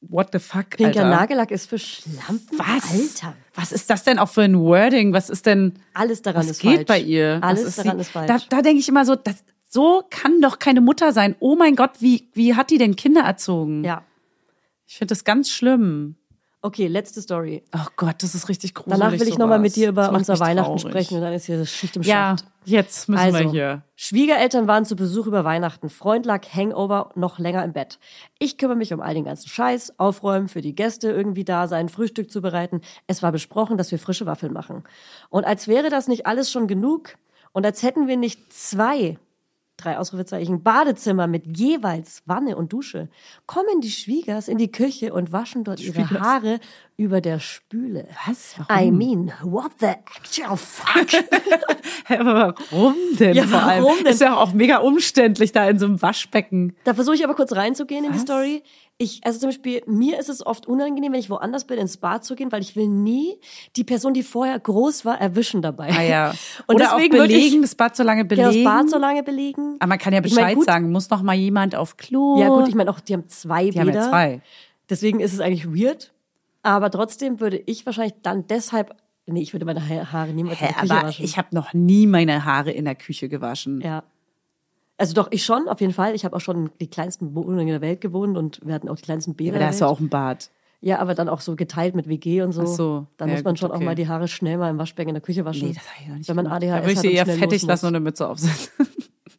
what 0.00 0.28
the 0.32 0.38
fuck, 0.38 0.70
Pinker 0.70 0.86
Alter? 1.04 1.10
Nagellack 1.10 1.50
ist 1.50 1.68
für 1.68 1.78
Schlampen? 1.78 2.58
Was? 2.58 2.90
Alter. 2.92 3.36
Was 3.54 3.72
ist 3.72 3.90
das 3.90 4.04
denn 4.04 4.18
auch 4.18 4.28
für 4.28 4.42
ein 4.42 4.58
Wording? 4.58 5.12
Was 5.12 5.30
ist 5.30 5.46
denn, 5.46 5.74
Alles 5.94 6.22
daran 6.22 6.42
was 6.42 6.50
ist 6.52 6.60
geht 6.60 6.74
falsch. 6.76 6.86
bei 6.86 7.00
ihr? 7.00 7.38
Alles 7.42 7.76
daran 7.76 7.96
sie? 7.96 8.02
ist 8.02 8.10
falsch. 8.10 8.28
Da, 8.28 8.38
da 8.56 8.62
denke 8.62 8.80
ich 8.80 8.88
immer 8.88 9.04
so, 9.04 9.16
das, 9.16 9.42
so 9.68 10.02
kann 10.10 10.40
doch 10.40 10.58
keine 10.58 10.80
Mutter 10.80 11.12
sein. 11.12 11.34
Oh 11.40 11.56
mein 11.56 11.74
Gott, 11.76 11.92
wie, 12.00 12.28
wie 12.34 12.54
hat 12.54 12.70
die 12.70 12.78
denn 12.78 12.96
Kinder 12.96 13.22
erzogen? 13.22 13.84
ja. 13.84 14.02
Ich 14.90 14.96
finde 14.96 15.12
das 15.12 15.24
ganz 15.24 15.50
schlimm. 15.50 16.16
Okay, 16.60 16.88
letzte 16.88 17.22
Story. 17.22 17.62
Oh 17.72 17.86
Gott, 17.94 18.16
das 18.20 18.34
ist 18.34 18.48
richtig 18.48 18.74
gruselig. 18.74 18.98
Danach 18.98 19.12
will 19.20 19.28
ich 19.28 19.38
nochmal 19.38 19.60
mit 19.60 19.76
dir 19.76 19.90
über 19.90 20.10
unser 20.10 20.40
Weihnachten 20.40 20.76
traurig. 20.76 20.82
sprechen 20.82 21.14
und 21.14 21.20
dann 21.20 21.32
ist 21.32 21.44
hier 21.46 21.56
das 21.56 21.70
Schicht 21.70 21.94
im 21.94 22.02
Ja, 22.02 22.36
Schacht. 22.36 22.44
jetzt 22.64 23.08
müssen 23.08 23.20
Also, 23.22 23.38
wir 23.38 23.50
hier. 23.50 23.82
Schwiegereltern 23.94 24.66
waren 24.66 24.84
zu 24.84 24.96
Besuch 24.96 25.26
über 25.26 25.44
Weihnachten. 25.44 25.88
Freund 25.88 26.26
lag 26.26 26.44
Hangover 26.52 27.12
noch 27.14 27.38
länger 27.38 27.62
im 27.64 27.72
Bett. 27.72 28.00
Ich 28.40 28.58
kümmere 28.58 28.76
mich 28.76 28.92
um 28.92 29.00
all 29.00 29.14
den 29.14 29.24
ganzen 29.24 29.48
Scheiß, 29.48 30.00
aufräumen, 30.00 30.48
für 30.48 30.60
die 30.60 30.74
Gäste 30.74 31.10
irgendwie 31.12 31.44
da 31.44 31.68
sein, 31.68 31.88
Frühstück 31.88 32.28
zubereiten. 32.28 32.80
Es 33.06 33.22
war 33.22 33.30
besprochen, 33.30 33.76
dass 33.78 33.92
wir 33.92 34.00
frische 34.00 34.26
Waffeln 34.26 34.52
machen. 34.52 34.82
Und 35.30 35.44
als 35.44 35.68
wäre 35.68 35.90
das 35.90 36.08
nicht 36.08 36.26
alles 36.26 36.50
schon 36.50 36.66
genug 36.66 37.14
und 37.52 37.64
als 37.66 37.84
hätten 37.84 38.08
wir 38.08 38.16
nicht 38.16 38.52
zwei 38.52 39.16
drei 39.78 39.96
Ausrufezeichen, 39.96 40.62
Badezimmer 40.62 41.26
mit 41.26 41.56
jeweils 41.56 42.22
Wanne 42.26 42.56
und 42.56 42.72
Dusche, 42.72 43.08
kommen 43.46 43.80
die 43.80 43.90
Schwiegers 43.90 44.48
in 44.48 44.58
die 44.58 44.70
Küche 44.70 45.14
und 45.14 45.32
waschen 45.32 45.64
dort 45.64 45.80
ihre 45.80 46.10
Haare 46.10 46.58
über 46.96 47.20
der 47.20 47.38
Spüle. 47.38 48.06
Was? 48.26 48.56
I 48.70 48.90
mean, 48.90 49.32
what 49.42 49.70
the 49.80 49.86
actual 49.86 50.56
fuck? 50.56 51.06
Warum 52.08 52.94
denn 53.18 53.34
Ja, 53.36 53.44
vor 53.44 53.62
allem? 53.62 53.84
warum 53.84 53.98
denn? 53.98 54.06
Ist 54.06 54.20
ja 54.20 54.36
auch 54.36 54.52
mega 54.52 54.78
umständlich 54.78 55.52
da 55.52 55.68
in 55.68 55.78
so 55.78 55.86
einem 55.86 56.02
Waschbecken. 56.02 56.74
da 56.84 56.94
versuche 56.94 57.14
ich 57.14 57.24
aber 57.24 57.34
kurz 57.34 57.52
reinzugehen 57.52 58.04
in 58.04 58.12
die 58.12 58.16
Was? 58.18 58.22
Story. 58.24 58.62
Ich, 59.00 59.20
also 59.24 59.38
zum 59.38 59.50
Beispiel, 59.50 59.80
mir 59.86 60.18
ist 60.18 60.28
es 60.28 60.44
oft 60.44 60.66
unangenehm, 60.66 61.12
wenn 61.12 61.20
ich 61.20 61.30
woanders 61.30 61.64
bin, 61.68 61.78
ins 61.78 61.98
Bad 61.98 62.24
zu 62.24 62.34
gehen, 62.34 62.50
weil 62.50 62.62
ich 62.62 62.74
will 62.74 62.88
nie 62.88 63.38
die 63.76 63.84
Person, 63.84 64.12
die 64.12 64.24
vorher 64.24 64.58
groß 64.58 65.04
war, 65.04 65.20
erwischen 65.20 65.62
dabei. 65.62 65.90
Ah 65.96 66.02
ja. 66.02 66.30
Und 66.66 66.74
Oder 66.74 66.90
deswegen 66.96 67.14
auch 67.14 67.18
würde 67.20 67.32
belegen, 67.34 67.54
ich, 67.56 67.60
das 67.62 67.74
Bad 67.76 67.94
so 67.94 68.02
lange 68.02 68.24
belegen. 68.24 68.48
das 68.48 68.64
Bad 68.64 68.90
so 68.90 68.98
lange 68.98 69.22
belegen. 69.22 69.76
Aber 69.78 69.88
man 69.90 69.98
kann 69.98 70.12
ja 70.12 70.18
Ich 70.24 70.34
mein, 70.34 70.42
Bescheid 70.46 70.54
gut- 70.56 70.64
sagen, 70.66 70.90
muss 70.90 71.10
noch 71.10 71.22
mal 71.22 71.34
jemand 71.36 71.76
auf 71.76 71.96
Klo. 71.96 72.40
Ja 72.40 72.48
gut, 72.48 72.66
ich 72.68 72.74
meine 72.74 72.90
auch, 72.90 72.98
die 72.98 73.12
haben 73.14 73.28
zwei 73.28 73.70
Die 73.70 73.78
haben 73.78 73.86
Bäder. 73.86 74.00
ja 74.00 74.08
zwei. 74.08 74.40
Deswegen 74.90 75.20
ist 75.20 75.32
es 75.32 75.38
eigentlich 75.40 75.66
weird. 75.68 76.12
Aber 76.64 76.90
trotzdem 76.90 77.38
würde 77.38 77.62
ich 77.66 77.86
wahrscheinlich 77.86 78.14
dann 78.22 78.48
deshalb, 78.48 78.96
nee, 79.26 79.42
ich 79.42 79.52
würde 79.52 79.64
meine 79.64 79.80
Ha- 79.88 80.10
Haare 80.10 80.32
niemals 80.32 80.60
in 80.60 80.66
Hä, 80.66 80.72
der 80.72 80.80
Küche 80.82 80.92
aber 80.96 81.06
waschen. 81.08 81.24
ich 81.24 81.38
habe 81.38 81.48
noch 81.52 81.72
nie 81.72 82.08
meine 82.08 82.44
Haare 82.44 82.72
in 82.72 82.84
der 82.84 82.96
Küche 82.96 83.28
gewaschen. 83.28 83.80
ja. 83.80 84.02
Also 84.98 85.14
doch, 85.14 85.28
ich 85.30 85.44
schon, 85.44 85.68
auf 85.68 85.80
jeden 85.80 85.92
Fall. 85.92 86.14
Ich 86.14 86.24
habe 86.24 86.34
auch 86.36 86.40
schon 86.40 86.70
die 86.80 86.88
kleinsten 86.90 87.34
Wohnungen 87.34 87.68
der 87.68 87.80
Welt 87.80 88.00
gewohnt 88.00 88.36
und 88.36 88.60
wir 88.64 88.74
hatten 88.74 88.88
auch 88.88 88.96
die 88.96 89.02
kleinsten 89.02 89.34
Bäder. 89.34 89.52
Aber 89.52 89.60
da 89.60 89.66
hast 89.68 89.80
du 89.80 89.84
auch 89.86 90.00
ein 90.00 90.08
Bad. 90.08 90.50
Ja, 90.80 90.98
aber 90.98 91.14
dann 91.14 91.28
auch 91.28 91.40
so 91.40 91.56
geteilt 91.56 91.94
mit 91.96 92.08
WG 92.08 92.42
und 92.42 92.52
so. 92.52 92.62
Ach 92.62 92.66
so, 92.66 93.06
Dann 93.16 93.28
ja, 93.28 93.34
muss 93.34 93.44
man 93.44 93.54
gut, 93.54 93.60
schon 93.60 93.70
auch 93.70 93.76
okay. 93.76 93.84
mal 93.84 93.94
die 93.94 94.06
Haare 94.08 94.28
schnell 94.28 94.58
mal 94.58 94.70
im 94.70 94.78
Waschbecken 94.78 95.08
in 95.10 95.14
der 95.14 95.22
Küche 95.22 95.44
waschen. 95.44 95.68
Nee, 95.68 95.74
das 95.74 95.82
habe 95.88 96.02
ich 96.02 96.08
noch 96.08 96.16
nicht 96.16 96.28
Wenn 96.28 96.36
man. 96.36 96.46
ADHS 96.48 96.68
Da 96.70 96.80
würde 96.82 96.92
ich 96.92 96.98
sie 97.00 97.12
eher 97.12 97.26
fettig 97.26 97.62
lassen 97.62 97.86
und 97.86 97.94
eine 97.96 98.00
Mütze 98.00 98.28
aufsetzen. 98.28 98.70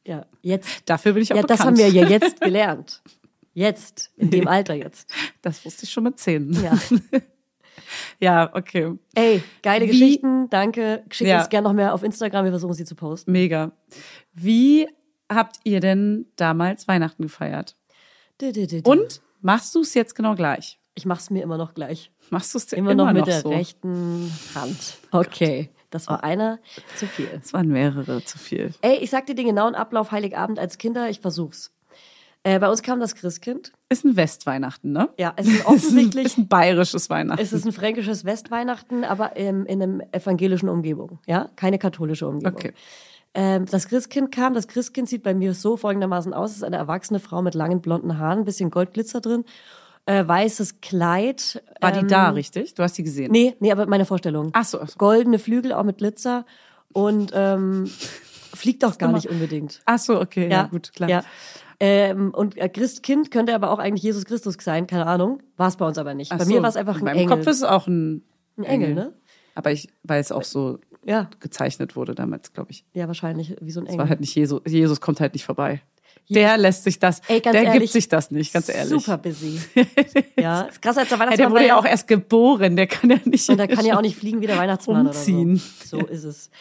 Ja, 0.06 0.26
jetzt. 0.42 0.90
Dafür 0.90 1.14
bin 1.14 1.22
ich 1.24 1.32
auch 1.32 1.36
Ja, 1.38 1.42
bekannt. 1.44 1.60
das 1.60 1.66
haben 1.68 1.78
wir 1.78 1.88
ja 1.90 2.08
jetzt 2.08 2.42
gelernt. 2.42 3.02
Jetzt, 3.54 4.12
in 4.18 4.30
dem 4.32 4.48
Alter 4.48 4.74
jetzt. 4.76 5.10
Das 5.42 5.64
wusste 5.66 5.84
ich 5.86 5.92
schon 5.92 6.04
mit 6.06 6.20
zehn. 6.20 6.52
Ja. 6.64 6.78
Ja, 8.20 8.50
okay. 8.54 8.94
Ey, 9.16 9.42
geile 9.64 9.86
Wie- 9.86 9.90
Geschichten, 9.90 10.50
danke. 10.50 11.04
Schickt 11.10 11.30
Ja. 11.30 11.40
uns 11.40 11.50
gerne 11.50 11.68
noch 11.68 11.74
mehr 11.74 11.94
auf 11.94 12.04
Instagram, 12.04 12.44
wir 12.46 12.52
versuchen 12.52 12.74
sie 12.74 12.86
zu 12.86 12.94
posten. 12.96 13.32
Mega. 13.32 13.72
Wie 14.34 14.88
habt 15.30 15.58
ihr 15.64 15.80
denn 15.80 16.26
damals 16.36 16.88
Weihnachten 16.88 17.24
gefeiert? 17.24 17.76
Du, 18.40 18.52
du, 18.52 18.66
du. 18.68 18.90
Und 18.90 19.22
machst 19.42 19.76
du 19.76 19.82
es 19.82 19.94
jetzt 19.94 20.16
genau 20.16 20.36
gleich? 20.36 20.80
Ich 20.96 21.06
mach's 21.06 21.30
mir 21.30 21.44
immer 21.44 21.58
noch 21.58 21.74
gleich. 21.74 22.12
Machst 22.30 22.54
du 22.54 22.58
es 22.58 22.74
Immer, 22.74 22.94
noch 22.94 23.12
mit 23.14 23.26
der 23.28 23.42
so? 23.42 23.50
rechten 23.50 24.32
Hand. 24.54 24.98
Okay, 25.12 25.70
das 25.92 26.08
war 26.08 26.24
einer 26.24 26.60
zu 26.96 27.08
viel. 27.08 27.30
Es 27.42 27.54
waren 27.54 27.70
mehrere 27.70 28.24
zu 28.24 28.38
viel. 28.38 28.74
Ey, 28.82 28.98
ich 28.98 29.10
sag 29.10 29.26
dir 29.26 29.36
den 29.36 29.48
genauen 29.48 29.76
Ablauf 29.76 30.12
Heiligabend 30.12 30.60
als 30.60 30.78
Kinder, 30.78 31.10
ich 31.10 31.22
versuch's. 31.22 31.72
Äh, 32.44 32.60
bei 32.60 32.70
uns 32.70 32.84
kam 32.84 33.00
das 33.00 33.16
Christkind. 33.16 33.74
Ist 33.90 34.06
ein 34.06 34.16
Westweihnachten, 34.16 34.92
ne? 34.92 35.10
Ja, 35.18 35.34
es 35.36 35.48
ist 35.48 35.54
Ist 35.54 35.60
ein, 35.62 35.66
offensichtlich, 35.74 36.26
ist 36.26 36.38
ein 36.38 36.48
bayerisches 36.48 37.10
Weihnachten. 37.10 37.42
es 37.42 37.52
ist 37.54 37.66
ein 37.66 37.72
fränkisches 37.74 38.24
Westweihnachten, 38.26 39.04
aber 39.04 39.36
im, 39.36 39.66
in 39.66 39.82
einem 39.82 40.02
evangelischen 40.12 40.70
Umgebung. 40.70 41.20
Ja, 41.28 41.50
keine 41.56 41.80
katholische 41.80 42.28
Umgebung. 42.28 42.54
Okay. 42.58 42.74
Ähm, 43.34 43.66
das 43.66 43.88
Christkind 43.88 44.32
kam. 44.32 44.54
Das 44.54 44.68
Christkind 44.68 45.08
sieht 45.08 45.24
bei 45.24 45.34
mir 45.34 45.54
so 45.54 45.78
folgendermaßen 45.78 46.34
aus. 46.34 46.52
Es 46.52 46.58
ist 46.58 46.64
eine 46.64 46.78
erwachsene 46.78 47.20
Frau 47.20 47.42
mit 47.42 47.54
langen 47.54 47.82
blonden 47.82 48.18
Haaren, 48.18 48.40
ein 48.40 48.46
bisschen 48.46 48.72
Goldglitzer 48.72 49.22
drin, 49.22 49.46
äh, 50.06 50.28
weißes 50.28 50.82
Kleid. 50.82 51.64
War 51.80 51.92
die 51.92 52.00
ähm, 52.00 52.08
da, 52.08 52.30
richtig? 52.30 52.74
Du 52.74 52.84
hast 52.84 52.96
sie 52.96 53.04
gesehen. 53.04 53.32
Nee, 53.32 53.56
nee, 53.60 53.72
aber 53.72 53.86
meine 53.86 54.06
Vorstellung. 54.06 54.50
Ach 54.54 54.66
so, 54.66 54.82
ach 54.82 54.90
so. 54.90 54.98
Goldene 54.98 55.38
Flügel, 55.38 55.74
auch 55.74 55.84
mit 55.84 56.00
Glitzer 56.00 56.46
und 56.92 57.32
ähm, 57.36 57.86
fliegt 58.56 58.84
auch 58.84 58.98
gar 58.98 59.12
nicht 59.12 59.30
unbedingt. 59.30 59.82
Ach 59.86 60.00
so, 60.00 60.20
okay, 60.20 60.50
ja, 60.50 60.64
gut, 60.64 60.92
klar. 60.94 61.10
Ja. 61.10 61.24
Ähm, 61.80 62.34
und 62.34 62.58
äh, 62.58 62.68
Christkind 62.68 63.32
könnte 63.32 63.56
aber 63.56 63.72
auch 63.72 63.80
eigentlich 63.80 64.04
Jesus 64.04 64.26
Christus 64.26 64.58
sein, 64.60 64.86
keine 64.88 65.06
Ahnung. 65.06 65.42
War 65.56 65.70
es 65.70 65.78
bei 65.78 65.86
uns 65.86 65.98
aber 65.98 66.14
nicht. 66.14 66.32
Ach 66.32 66.40
bei 66.40 66.46
so, 66.46 66.54
mir 66.54 66.62
war 66.62 66.70
es 66.70 66.76
einfach 66.76 66.96
in 66.96 67.02
ein 67.02 67.06
meinem 67.06 67.18
Engel. 67.20 67.38
Kopf 67.38 67.48
ist 67.48 67.58
es 67.58 67.64
auch 67.64 67.88
ein, 67.88 68.24
ein 68.58 68.64
Engel, 68.64 68.96
ne? 68.96 69.14
Aber 69.56 69.72
ich, 69.72 69.88
weil 70.04 70.20
es 70.20 70.32
auch 70.32 70.44
so 70.44 70.80
Ja, 71.06 71.30
gezeichnet 71.40 71.96
wurde 71.96 72.14
damals, 72.16 72.54
glaube 72.54 72.72
ich. 72.72 72.84
ja, 72.94 73.08
wahrscheinlich 73.08 73.56
wie 73.62 73.72
so 73.72 73.80
ein 73.80 73.86
Es 73.86 73.94
Engel. 73.94 74.04
war 74.04 74.10
halt 74.10 74.20
nicht 74.20 74.36
Jesus. 74.36 74.62
Jesus 74.66 75.00
kommt 75.02 75.20
halt 75.20 75.34
nicht 75.34 75.46
vorbei. 75.46 75.82
Der 76.32 76.58
lässt 76.58 76.84
sich 76.84 77.00
das, 77.00 77.22
Ey, 77.28 77.40
ganz 77.40 77.54
der 77.54 77.64
ehrlich, 77.64 77.80
gibt 77.82 77.94
sich 77.94 78.08
das 78.08 78.30
nicht, 78.30 78.54
ganz 78.54 78.70
ehrlich. 78.70 78.90
Super 78.90 79.18
busy. 79.18 79.60
ja, 80.40 80.62
ist 80.64 80.80
krass 80.82 80.98
als 80.98 81.10
der 81.10 81.18
Ja, 81.18 81.24
Weihnachtsmann. 81.24 81.38
der 81.38 81.52
wurde 81.52 81.68
ja 81.68 81.80
auch 81.80 81.86
erst 81.86 82.08
geboren, 82.08 82.76
der 82.76 82.86
kann 82.86 83.10
ja 83.10 83.18
nicht. 83.26 83.50
Und 83.50 83.58
der 83.58 83.68
kann 83.68 83.84
ja 83.86 83.98
auch 83.98 84.02
nicht 84.02 84.16
fliegen 84.20 84.40
wie 84.42 84.46
der 84.48 84.58
Weihnachtsmann 84.58 85.08
Umziehen. 85.08 85.54
oder 85.54 85.60
so. 85.86 86.00
So 86.02 86.06
ist 86.06 86.24
es. 86.26 86.52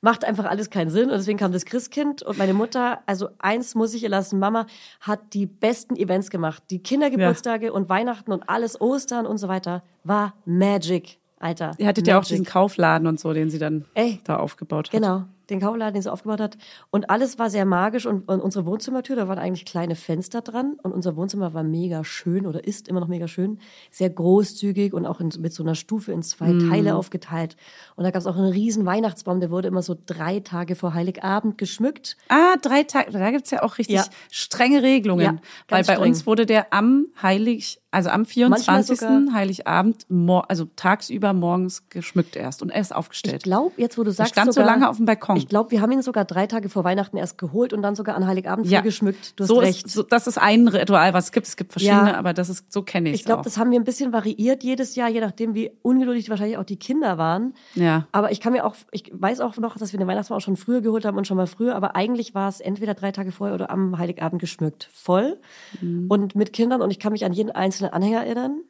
Macht 0.00 0.24
einfach 0.24 0.46
alles 0.46 0.70
keinen 0.70 0.88
Sinn 0.88 1.10
und 1.10 1.18
deswegen 1.18 1.38
kam 1.38 1.52
das 1.52 1.66
Christkind 1.66 2.22
und 2.22 2.38
meine 2.38 2.54
Mutter, 2.54 3.00
also 3.04 3.28
eins 3.38 3.74
muss 3.74 3.92
ich 3.92 4.02
ihr 4.02 4.08
lassen, 4.08 4.38
Mama 4.38 4.64
hat 5.02 5.34
die 5.34 5.44
besten 5.44 5.94
Events 5.96 6.30
gemacht. 6.30 6.62
Die 6.70 6.78
Kindergeburtstage 6.78 7.70
und 7.74 7.90
Weihnachten 7.90 8.32
und 8.32 8.48
alles, 8.48 8.80
Ostern 8.80 9.26
und 9.26 9.36
so 9.36 9.48
weiter, 9.48 9.82
war 10.02 10.32
Magic, 10.46 11.18
Alter. 11.40 11.72
Ihr 11.78 11.86
hattet 11.86 12.06
ja 12.06 12.16
auch 12.16 12.20
Magic. 12.20 12.28
diesen 12.28 12.44
Kaufladen 12.44 13.08
und 13.08 13.18
so, 13.18 13.32
den 13.32 13.50
sie 13.50 13.58
dann 13.58 13.84
Ey, 13.94 14.20
da 14.24 14.36
aufgebaut 14.36 14.88
hat. 14.88 14.92
Genau, 14.92 15.24
den 15.50 15.60
Kaufladen, 15.60 15.94
den 15.94 16.02
sie 16.02 16.12
aufgebaut 16.12 16.40
hat. 16.40 16.56
Und 16.90 17.10
alles 17.10 17.38
war 17.38 17.50
sehr 17.50 17.64
magisch 17.64 18.06
und, 18.06 18.28
und 18.28 18.40
unsere 18.40 18.66
Wohnzimmertür, 18.66 19.16
da 19.16 19.28
waren 19.28 19.38
eigentlich 19.38 19.64
kleine 19.64 19.94
Fenster 19.96 20.40
dran 20.40 20.76
und 20.82 20.92
unser 20.92 21.16
Wohnzimmer 21.16 21.52
war 21.54 21.62
mega 21.62 22.04
schön 22.04 22.46
oder 22.46 22.64
ist 22.64 22.88
immer 22.88 23.00
noch 23.00 23.08
mega 23.08 23.28
schön. 23.28 23.58
Sehr 23.90 24.10
großzügig 24.10 24.92
und 24.94 25.06
auch 25.06 25.20
in, 25.20 25.30
mit 25.40 25.52
so 25.52 25.62
einer 25.62 25.74
Stufe 25.74 26.12
in 26.12 26.22
zwei 26.22 26.50
Mm. 26.52 26.70
Teile 26.70 26.94
aufgeteilt. 26.96 27.56
Und 27.96 28.04
da 28.04 28.10
gab 28.10 28.20
es 28.20 28.26
auch 28.26 28.36
einen 28.36 28.50
riesen 28.52 28.86
Weihnachtsbaum, 28.86 29.40
der 29.40 29.50
wurde 29.50 29.68
immer 29.68 29.82
so 29.82 29.96
drei 30.06 30.40
Tage 30.40 30.74
vor 30.76 30.94
Heiligabend 30.94 31.58
geschmückt. 31.58 32.16
Ah, 32.28 32.56
drei 32.62 32.82
Tage, 32.84 33.10
da 33.12 33.30
gibt's 33.30 33.50
ja 33.50 33.62
auch 33.62 33.78
richtig 33.78 33.96
Ja. 33.96 34.04
strenge 34.30 34.82
Regelungen. 34.82 35.24
Ja, 35.24 35.36
weil 35.68 35.84
bei 35.84 35.94
streng. 35.94 36.08
uns 36.10 36.26
wurde 36.26 36.46
der 36.46 36.72
am 36.72 37.06
Heilig, 37.22 37.80
also 37.90 38.10
am 38.10 38.24
24. 38.26 38.98
sogar- 38.98 39.32
Heiligabend, 39.32 40.06
also 40.48 40.66
tagsüber 40.76 41.32
morgens 41.32 41.88
geschmückt 41.88 42.36
erst 42.36 42.62
und 42.62 42.70
erst 42.70 42.94
aufgestellt. 42.94 43.38
Ich 43.38 43.42
glaube, 43.42 43.72
jetzt 43.76 43.96
wo 43.98 44.02
du 44.02 44.06
Der 44.10 44.14
sagst, 44.14 44.32
stand 44.32 44.46
so 44.52 44.60
sogar, 44.60 44.70
lange 44.74 44.88
auf 44.88 44.96
dem 44.96 45.06
Balkon. 45.06 45.39
Ich 45.40 45.48
glaube, 45.48 45.70
wir 45.70 45.80
haben 45.80 45.92
ihn 45.92 46.02
sogar 46.02 46.24
drei 46.24 46.46
Tage 46.46 46.68
vor 46.68 46.84
Weihnachten 46.84 47.16
erst 47.16 47.38
geholt 47.38 47.72
und 47.72 47.82
dann 47.82 47.94
sogar 47.94 48.16
an 48.16 48.26
Heiligabend 48.26 48.66
ja. 48.66 48.80
früh 48.80 48.84
geschmückt. 48.84 49.38
Du 49.38 49.44
hast 49.44 49.48
so 49.48 49.58
recht. 49.58 49.86
Ist, 49.86 49.94
so, 49.94 50.02
das 50.02 50.26
ist 50.26 50.38
ein 50.38 50.68
Ritual, 50.68 51.12
was 51.14 51.26
es 51.26 51.32
gibt. 51.32 51.46
Es 51.46 51.56
gibt 51.56 51.72
verschiedene, 51.72 52.10
Ja. 52.10 52.16
aber 52.16 52.32
das 52.34 52.48
ist, 52.48 52.72
so 52.72 52.82
kenne 52.82 53.10
ich 53.10 53.16
Ich 53.16 53.24
glaube, 53.24 53.42
das 53.42 53.58
haben 53.58 53.70
wir 53.70 53.80
ein 53.80 53.84
bisschen 53.84 54.12
variiert 54.12 54.62
jedes 54.62 54.94
Jahr, 54.94 55.08
je 55.08 55.20
nachdem, 55.20 55.54
wie 55.54 55.70
ungeduldig 55.82 56.30
wahrscheinlich 56.30 56.58
auch 56.58 56.64
die 56.64 56.78
Kinder 56.78 57.18
waren. 57.18 57.54
Ja. 57.74 58.06
Aber 58.12 58.32
ich 58.32 58.40
kann 58.40 58.52
mir 58.52 58.64
auch, 58.64 58.74
ich 58.92 59.10
weiß 59.12 59.40
auch 59.40 59.56
noch, 59.56 59.76
dass 59.76 59.92
wir 59.92 59.98
den 59.98 60.08
Weihnachtsbaum 60.08 60.38
auch 60.38 60.42
schon 60.42 60.56
früher 60.56 60.80
geholt 60.80 61.04
haben 61.04 61.16
und 61.16 61.26
schon 61.26 61.36
mal 61.36 61.46
früher, 61.46 61.74
aber 61.74 61.96
eigentlich 61.96 62.34
war 62.34 62.48
es 62.48 62.60
entweder 62.60 62.94
drei 62.94 63.12
Tage 63.12 63.32
vorher 63.32 63.54
oder 63.54 63.70
am 63.70 63.98
Heiligabend 63.98 64.40
geschmückt. 64.40 64.88
Voll. 64.92 65.38
Mhm. 65.80 66.06
Und 66.08 66.34
mit 66.34 66.52
Kindern 66.52 66.82
und 66.82 66.90
ich 66.90 66.98
kann 66.98 67.12
mich 67.12 67.24
an 67.24 67.32
jeden 67.32 67.50
einzelnen 67.50 67.92
Anhänger 67.92 68.24
erinnern. 68.24 68.62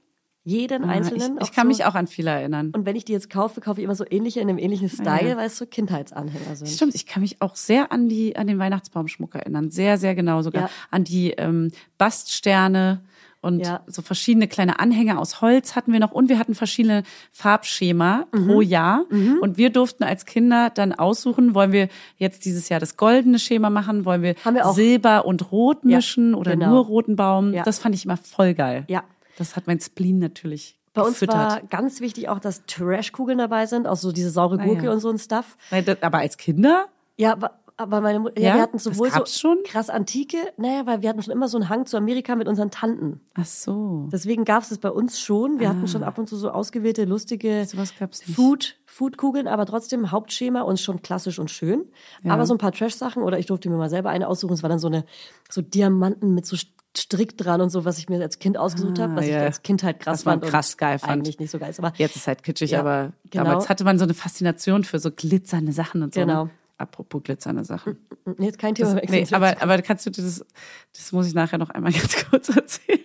Jeden 0.44 0.84
Ah, 0.84 0.88
einzelnen. 0.92 1.36
ich, 1.40 1.48
ich 1.48 1.52
kann 1.52 1.64
so. 1.64 1.68
mich 1.68 1.84
auch 1.84 1.94
an 1.94 2.06
viele 2.06 2.30
erinnern. 2.30 2.72
Und 2.74 2.86
wenn 2.86 2.96
ich 2.96 3.04
die 3.04 3.12
jetzt 3.12 3.28
kaufe, 3.28 3.60
kaufe 3.60 3.80
ich 3.80 3.84
immer 3.84 3.94
so 3.94 4.04
ähnliche 4.10 4.40
in 4.40 4.48
einem 4.48 4.58
ähnlichen 4.58 4.88
Style, 4.88 5.28
Ja. 5.30 5.36
weil 5.36 5.46
es 5.46 5.58
so 5.58 5.66
Kindheitsanhänger 5.66 6.56
sind. 6.56 6.68
Stimmt, 6.68 6.94
ich 6.94 7.06
kann 7.06 7.20
mich 7.22 7.42
auch 7.42 7.56
sehr 7.56 7.92
an 7.92 8.08
die 8.08 8.36
an 8.36 8.46
den 8.46 8.58
Weihnachtsbaumschmuck 8.58 9.34
erinnern, 9.34 9.70
sehr 9.70 9.98
sehr 9.98 10.14
genau 10.14 10.40
sogar 10.42 10.62
Ja. 10.62 10.70
an 10.90 11.04
die 11.04 11.32
ähm, 11.32 11.70
Baststerne 11.98 13.02
und 13.42 13.60
Ja. 13.60 13.82
so 13.86 14.02
verschiedene 14.02 14.48
kleine 14.48 14.80
Anhänger 14.80 15.18
aus 15.18 15.40
Holz 15.40 15.74
hatten 15.76 15.92
wir 15.92 16.00
noch 16.00 16.12
und 16.12 16.28
wir 16.28 16.38
hatten 16.38 16.54
verschiedene 16.54 17.02
Farbschema 17.32 18.26
Mhm. 18.32 18.46
pro 18.46 18.60
Jahr 18.60 19.04
und 19.40 19.56
wir 19.56 19.70
durften 19.70 20.04
als 20.04 20.26
Kinder 20.26 20.70
dann 20.70 20.92
aussuchen, 20.92 21.54
wollen 21.54 21.72
wir 21.72 21.88
jetzt 22.16 22.44
dieses 22.44 22.68
Jahr 22.68 22.80
das 22.80 22.96
goldene 22.96 23.38
Schema 23.38 23.70
machen, 23.70 24.04
wollen 24.04 24.22
wir, 24.22 24.34
Haben 24.44 24.56
wir. 24.56 24.72
Silber 24.72 25.24
und 25.24 25.50
Rot 25.52 25.78
Ja, 25.84 25.96
mischen 25.96 26.34
oder 26.34 26.52
genau. 26.52 26.68
nur 26.70 26.84
roten 26.84 27.16
Baum. 27.16 27.52
Ja. 27.54 27.62
Das 27.62 27.78
fand 27.78 27.94
ich 27.94 28.04
immer 28.04 28.16
voll 28.18 28.54
geil. 28.54 28.84
Ja. 28.88 29.04
Das 29.40 29.56
hat 29.56 29.66
mein 29.66 29.80
Spleen 29.80 30.18
natürlich 30.18 30.78
Bei 30.92 31.00
uns 31.02 31.14
gefüttert. 31.14 31.36
war 31.36 31.60
ganz 31.62 32.00
wichtig 32.00 32.28
auch, 32.28 32.38
dass 32.40 32.64
Trashkugeln 32.66 33.38
dabei 33.38 33.64
sind, 33.66 33.86
auch 33.86 33.96
so 33.96 34.12
diese 34.12 34.30
saure 34.30 34.58
Gurke 34.58 34.84
ja. 34.84 34.92
und 34.92 35.00
so 35.00 35.08
ein 35.10 35.18
Stuff. 35.18 35.56
Nein, 35.70 35.84
das- 35.86 36.02
aber 36.02 36.18
als 36.18 36.36
Kinder 36.36 36.86
Ja, 37.16 37.32
aber, 37.32 37.52
aber 37.78 38.02
meine 38.02 38.20
Mutter, 38.20 38.38
ja, 38.38 38.48
Ja? 38.50 38.54
wir 38.56 38.62
hatten 38.62 38.76
Das 38.76 38.84
sowohl 38.84 39.10
so 39.10 39.24
schon? 39.24 39.58
krass 39.64 39.88
Antike, 39.88 40.36
naja, 40.58 40.84
weil 40.84 41.00
wir 41.00 41.08
hatten 41.08 41.22
schon 41.22 41.32
immer 41.32 41.48
so 41.48 41.56
einen 41.56 41.70
Hang 41.70 41.86
zu 41.86 41.96
Amerika 41.96 42.36
mit 42.36 42.48
unseren 42.48 42.70
Tanten. 42.70 43.20
Ach 43.34 43.46
so. 43.46 44.08
Deswegen 44.12 44.44
gab 44.44 44.62
es 44.62 44.70
es 44.70 44.78
bei 44.78 44.90
uns 44.90 45.18
schon. 45.20 45.58
Wir 45.58 45.70
hatten 45.70 45.88
schon 45.88 46.02
ab 46.02 46.18
und 46.18 46.28
zu 46.28 46.36
so 46.36 46.50
ausgewählte, 46.50 47.04
lustige 47.06 47.66
Ah. 47.74 48.06
Food, 48.34 48.76
Foodkugeln, 48.84 49.48
aber 49.48 49.64
trotzdem 49.64 50.10
Hauptschema 50.10 50.60
und 50.62 50.78
schon 50.80 51.00
klassisch 51.00 51.38
und 51.38 51.50
schön. 51.50 51.84
Aber 52.28 52.44
so 52.44 52.52
ein 52.54 52.58
paar 52.58 52.72
Trash-Sachen 52.72 53.22
oder 53.22 53.38
ich 53.38 53.46
durfte 53.46 53.70
mir 53.70 53.76
mal 53.78 53.88
selber 53.88 54.10
eine 54.10 54.28
aussuchen. 54.28 54.52
Es 54.52 54.62
war 54.62 54.68
dann 54.68 54.78
so 54.78 54.88
eine, 54.88 55.04
so 55.48 55.62
Diamanten 55.62 56.34
mit 56.34 56.44
so 56.44 56.56
Strick 56.96 57.36
dran 57.38 57.60
und 57.60 57.70
so, 57.70 57.84
was 57.84 57.98
ich 57.98 58.08
mir 58.08 58.20
als 58.20 58.38
Kind 58.40 58.58
ausgesucht 58.58 58.98
habe, 58.98 59.14
was 59.16 59.24
Ah, 59.24 59.28
ja. 59.28 59.36
ich 59.38 59.44
als 59.44 59.62
Kind 59.62 59.82
halt 59.84 60.00
krass 60.00 60.18
Was 60.18 60.22
fand. 60.24 60.42
krass 60.44 60.76
geil 60.76 60.98
fand. 60.98 61.12
Eigentlich 61.12 61.38
nicht 61.38 61.50
so 61.50 61.58
geil 61.58 61.70
ist, 61.70 61.78
aber 61.78 61.92
Jetzt 61.96 62.16
ist 62.16 62.26
halt 62.26 62.42
kitschig, 62.42 62.72
Ja, 62.72 62.80
aber 62.80 63.12
genau. 63.30 63.44
damals 63.44 63.68
hatte 63.68 63.84
man 63.84 63.98
so 63.98 64.04
eine 64.04 64.14
Faszination 64.14 64.82
für 64.84 64.98
so 64.98 65.10
glitzernde 65.12 65.72
Sachen 65.72 66.02
und 66.02 66.14
so. 66.14 66.20
Genau. 66.20 66.48
Apropos 66.78 67.22
glitzernde 67.22 67.62
Sachen. 67.64 67.98
jetzt 68.38 68.58
kein 68.58 68.74
Thema 68.74 68.94
Das, 68.96 69.10
nee, 69.10 69.26
aber, 69.32 69.54
aber 69.62 69.80
kannst 69.82 70.04
du 70.06 70.10
dir 70.10 70.22
das, 70.22 70.44
das 70.92 71.12
muss 71.12 71.26
ich 71.28 71.34
nachher 71.34 71.58
noch 71.58 71.70
einmal 71.70 71.92
ganz 71.92 72.16
kurz 72.28 72.48
erzählen. 72.48 73.00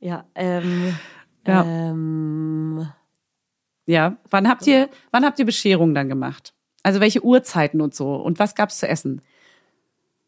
ja, 0.00 0.24
ähm, 0.34 0.94
Ja. 1.46 1.62
ähm, 1.64 2.88
Ja, 3.86 4.16
wann 4.30 4.48
habt 4.48 4.66
ihr, 4.66 4.88
wann 5.12 5.24
habt 5.24 5.38
ihr 5.38 5.44
Bescherung 5.46 5.94
dann 5.94 6.08
gemacht? 6.08 6.54
Also 6.82 7.00
welche 7.00 7.22
Uhrzeiten 7.24 7.80
und 7.82 7.94
so? 7.94 8.14
Und 8.16 8.38
was 8.38 8.54
gab's 8.54 8.78
zu 8.78 8.88
essen? 8.88 9.20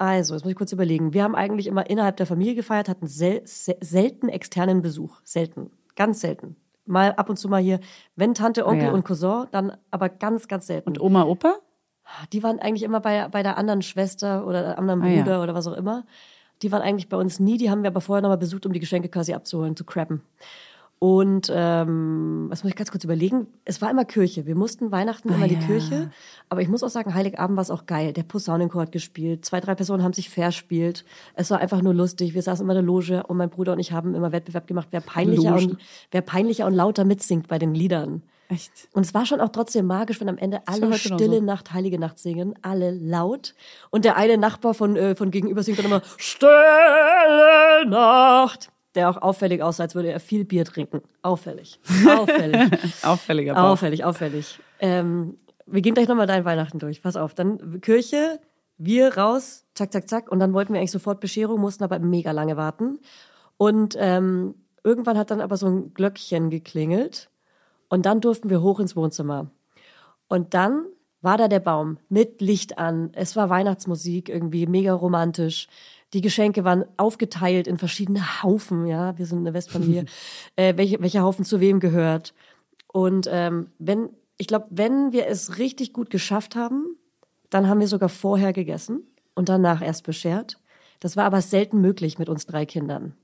Also, 0.03 0.35
jetzt 0.35 0.43
muss 0.43 0.51
ich 0.51 0.57
kurz 0.57 0.73
überlegen. 0.73 1.13
Wir 1.15 1.23
haben 1.23 1.37
eigentlich 1.37 1.69
immer 1.69 1.89
innerhalb 1.89 2.17
der 2.17 2.27
Familie 2.27 2.57
gefeiert, 2.57 2.89
hatten 2.89 3.07
sel 3.07 3.41
se 3.45 3.77
selten 3.81 4.29
externen 4.29 4.83
Besuch. 4.83 5.21
Selten. 5.23 5.71
Ganz 5.95 6.21
selten. 6.21 6.57
mal 6.85 7.13
ab 7.13 7.31
und 7.31 7.37
zu 7.37 7.49
mal 7.49 7.63
hier, 7.63 7.79
wenn 8.17 8.35
Tante, 8.35 8.67
Onkel 8.67 8.87
Ja. 8.89 8.93
und 8.93 9.05
Cousin, 9.05 9.47
dann 9.53 9.77
aber 9.93 10.09
ganz, 10.09 10.49
ganz 10.49 10.67
selten. 10.67 10.89
Und 10.89 11.01
Oma, 11.01 11.23
Opa? 11.23 11.55
Die 12.33 12.43
waren 12.43 12.59
eigentlich 12.59 12.83
immer 12.83 12.99
bei, 12.99 13.29
bei 13.29 13.45
der 13.45 13.57
anderen 13.57 13.83
Schwester 13.83 14.45
oder 14.49 14.63
der 14.63 14.79
anderen 14.79 15.01
Ah, 15.03 15.07
ja. 15.09 15.23
Bruder 15.23 15.43
oder 15.45 15.55
was 15.55 15.69
auch 15.69 15.77
immer. 15.77 16.05
Die 16.63 16.73
waren 16.73 16.83
eigentlich 16.83 17.09
bei 17.09 17.17
uns 17.17 17.39
nie. 17.39 17.57
Die 17.57 17.71
haben 17.71 17.83
wir 17.85 17.91
aber 17.91 18.01
vorher 18.01 18.23
nochmal 18.23 18.39
besucht, 18.39 18.67
um 18.67 18.73
die 18.73 18.81
Geschenke 18.81 19.09
quasi 19.09 19.33
abzuholen, 19.33 19.77
zu 19.77 19.85
crappen. 19.85 20.23
Und 21.03 21.51
ähm, 21.53 22.47
was 22.49 22.63
muss 22.63 22.71
ich 22.71 22.77
ganz 22.77 22.93
kurz 22.93 23.03
überlegen? 23.03 23.49
Es 23.65 23.83
war 23.83 23.91
immer 23.91 24.05
Kirche. 24.05 24.47
Wir 24.47 24.55
mussten 24.55 24.93
Weihnachten 24.93 25.31
immer 25.31 25.47
in 25.47 25.55
ja. 25.55 25.59
die 25.59 25.67
Kirche. 25.67 26.13
Aber 26.49 26.63
ich 26.63 26.69
muss 26.69 26.85
auch 26.85 26.91
sagen, 26.91 27.13
Heiligabend 27.13 27.57
war 27.57 27.63
es 27.63 27.73
auch 27.73 27.87
geil. 27.87 28.13
Der 28.13 28.23
Posaunenchor 28.23 28.83
hat 28.83 28.93
gespielt. 28.93 29.45
Zwei, 29.45 29.59
drei 29.59 29.75
Personen 29.75 30.05
haben 30.05 30.13
sich 30.13 30.31
verspielt. 30.31 31.05
Es 31.35 31.51
war 31.51 31.59
einfach 31.59 31.83
nur 31.83 31.93
lustig. 31.93 32.35
Wir 32.35 32.43
saßen 32.43 32.65
immer 32.65 32.75
in 32.75 32.77
der 32.77 32.85
Loge 32.85 33.25
und 33.27 33.37
mein 33.37 33.51
Bruder 33.51 33.73
und 33.73 33.81
ich 33.81 33.91
haben 33.91 34.15
immer 34.15 34.31
Wettbewerb 34.31 34.69
gemacht, 34.69 34.87
wer 34.93 35.01
peinlicher, 35.01 35.57
und, 35.57 35.77
wer 36.13 36.21
peinlicher 36.21 36.67
und 36.67 36.75
lauter 36.75 37.05
mitsingt 37.05 37.49
bei 37.49 37.59
den 37.59 37.75
Liedern. 37.75 38.23
Echt? 38.49 38.71
Und 38.93 39.05
es 39.05 39.13
war 39.13 39.27
schon 39.27 39.41
auch 39.41 39.49
trotzdem 39.49 39.87
magisch, 39.87 40.21
wenn 40.21 40.29
am 40.29 40.39
Ende 40.39 40.61
alle 40.67 40.93
Stille 40.93 41.39
so. 41.39 41.45
Nacht, 41.45 41.73
Heilige 41.73 41.99
Nacht 41.99 42.21
singen, 42.21 42.55
alle 42.63 42.93
laut. 42.93 43.57
Und 43.91 44.05
der 44.05 44.17
eine 44.17 44.39
Nachbar 44.39 44.73
von, 44.73 44.95
äh, 44.95 45.17
von 45.17 45.33
gegenüber 45.33 45.65
singt 45.65 45.81
dann 45.81 45.87
immer 45.87 46.03
Stille 46.17 47.89
Nacht. 47.89 48.71
Der 48.95 49.09
auch 49.09 49.21
auffällig 49.21 49.63
aussah, 49.63 49.85
als 49.85 49.95
würde 49.95 50.13
er 50.13 50.21
viel 50.21 50.45
Bier 50.45 50.65
trinken. 50.65 51.03
Auffällig. 51.23 51.81
Auffällig. 52.07 52.71
Auffälliger 53.03 53.55
Bauch. 53.55 53.71
auffällig, 53.71 54.05
auffällig. 54.05 54.59
Ähm, 54.81 55.39
wir 55.67 55.81
gehen 55.81 55.95
gleich 55.95 56.09
nochmal 56.09 56.27
dein 56.27 56.45
Weihnachten 56.45 56.79
durch. 56.79 57.03
Pass 57.03 57.17
auf. 57.17 57.35
Dann 57.35 57.81
Kirche, 57.81 58.39
wir 58.77 59.17
raus, 59.17 59.65
zack, 59.75 59.93
zack, 59.93 60.09
zack. 60.09 60.31
Und 60.31 60.41
dann 60.41 60.53
wollten 60.53 60.75
wir 60.75 60.81
eigentlich 60.81 60.91
sofort 60.91 61.21
Bescherung, 61.21 61.61
mussten 61.61 61.85
aber 61.85 61.99
mega 61.99 62.33
lange 62.33 62.57
warten. 62.57 62.99
Und 63.57 63.97
ähm, 63.99 64.55
irgendwann 64.85 65.17
hat 65.17 65.31
dann 65.31 65.41
aber 65.41 65.57
so 65.57 65.67
ein 65.67 65.95
Glöckchen 65.95 66.51
geklingelt. 66.51 67.31
Und 67.89 68.07
dann 68.07 68.21
durften 68.21 68.51
wir 68.51 68.61
hoch 68.63 68.81
ins 68.81 68.97
Wohnzimmer. 68.97 69.51
Und 70.29 70.55
dann 70.55 70.87
war 71.21 71.39
da 71.39 71.49
der 71.49 71.61
Baum 71.61 71.99
mit 72.09 72.41
Licht 72.41 72.79
an. 72.79 73.11
Es 73.15 73.37
war 73.37 73.49
Weihnachtsmusik 73.49 74.29
irgendwie 74.29 74.67
mega 74.67 74.93
romantisch. 74.93 75.69
Die 76.13 76.21
Geschenke 76.21 76.65
waren 76.65 76.85
aufgeteilt 76.97 77.67
in 77.67 77.79
verschiedene 77.79 78.43
Haufen. 78.43 78.87
Ja, 78.87 79.17
wir 79.19 79.27
sind 79.27 79.39
eine 79.39 79.55
Westfamilie. 79.55 80.05
äh, 80.57 80.77
welche, 80.77 81.01
welcher 81.01 81.23
Haufen 81.23 81.45
zu 81.45 81.61
wem 81.61 81.81
gehört. 81.81 82.35
Und 82.93 83.29
ähm, 83.31 83.69
wenn, 83.79 84.11
ich 84.37 84.47
glaube, 84.47 84.67
wenn 84.71 85.13
wir 85.13 85.27
es 85.27 85.59
richtig 85.59 85.93
gut 85.93 86.11
geschafft 86.11 86.57
haben, 86.57 86.97
dann 87.49 87.69
haben 87.69 87.81
wir 87.81 87.89
sogar 87.89 88.09
vorher 88.09 88.53
gegessen 88.53 89.03
und 89.35 89.49
danach 89.49 89.83
erst 89.83 90.05
beschert. 90.05 90.59
Das 91.01 91.17
war 91.17 91.25
aber 91.25 91.41
selten 91.41 91.81
möglich 91.81 92.19
mit 92.19 92.29
uns 92.29 92.47
drei 92.47 92.67
Kindern. 92.67 93.15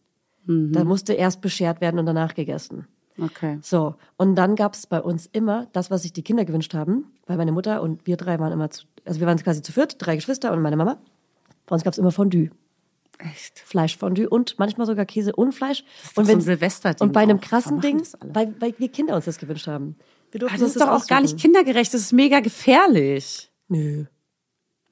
Da 0.72 0.84
musste 0.84 1.12
erst 1.12 1.42
beschert 1.42 1.82
werden 1.82 1.98
und 1.98 2.06
danach 2.06 2.34
gegessen. 2.34 2.86
Okay. 3.20 3.58
So, 3.62 3.96
und 4.16 4.36
dann 4.36 4.56
gab's 4.56 4.86
bei 4.86 5.00
uns 5.00 5.26
immer 5.26 5.66
das, 5.72 5.90
was 5.90 6.02
sich 6.02 6.12
die 6.12 6.22
Kinder 6.22 6.44
gewünscht 6.44 6.72
haben, 6.72 7.12
weil 7.26 7.36
meine 7.36 7.52
Mutter 7.52 7.82
und 7.82 8.06
wir 8.06 8.16
drei 8.16 8.38
waren 8.38 8.52
immer 8.52 8.70
zu, 8.70 8.86
also 9.04 9.20
wir 9.20 9.26
waren 9.26 9.36
quasi 9.38 9.60
zu 9.60 9.72
viert, 9.72 9.96
drei 9.98 10.16
Geschwister 10.16 10.52
und 10.52 10.62
meine 10.62 10.76
Mama. 10.76 10.98
Bei 11.66 11.74
uns 11.74 11.84
gab's 11.84 11.98
immer 11.98 12.12
Fondue. 12.12 12.50
Echt? 13.18 13.58
Fleischfondue 13.58 14.28
und 14.28 14.58
manchmal 14.58 14.86
sogar 14.86 15.04
Käse 15.04 15.34
und 15.34 15.52
Fleisch. 15.52 15.82
doch 16.14 16.18
und 16.18 16.26
so 16.26 16.32
ein 16.32 16.40
Silvesterding 16.40 17.06
Und 17.08 17.12
bei 17.12 17.20
einem. 17.20 17.38
Warum 17.38 17.40
krassen 17.40 17.80
Ding, 17.80 17.98
das 17.98 18.16
weil, 18.22 18.54
weil 18.60 18.74
wir 18.78 18.88
Kinder 18.88 19.16
uns 19.16 19.24
das 19.24 19.38
gewünscht 19.38 19.66
haben. 19.66 19.96
Wir 20.30 20.40
durften 20.40 20.54
Also 20.54 20.66
das 20.66 20.76
uns 20.76 20.82
ist 20.82 20.88
doch 20.88 20.92
auch 20.94 21.06
gar 21.06 21.20
nicht 21.20 21.38
kindergerecht, 21.38 21.92
das 21.92 22.02
ist 22.02 22.12
mega 22.12 22.40
gefährlich. 22.40 23.50
Nö. 23.68 24.04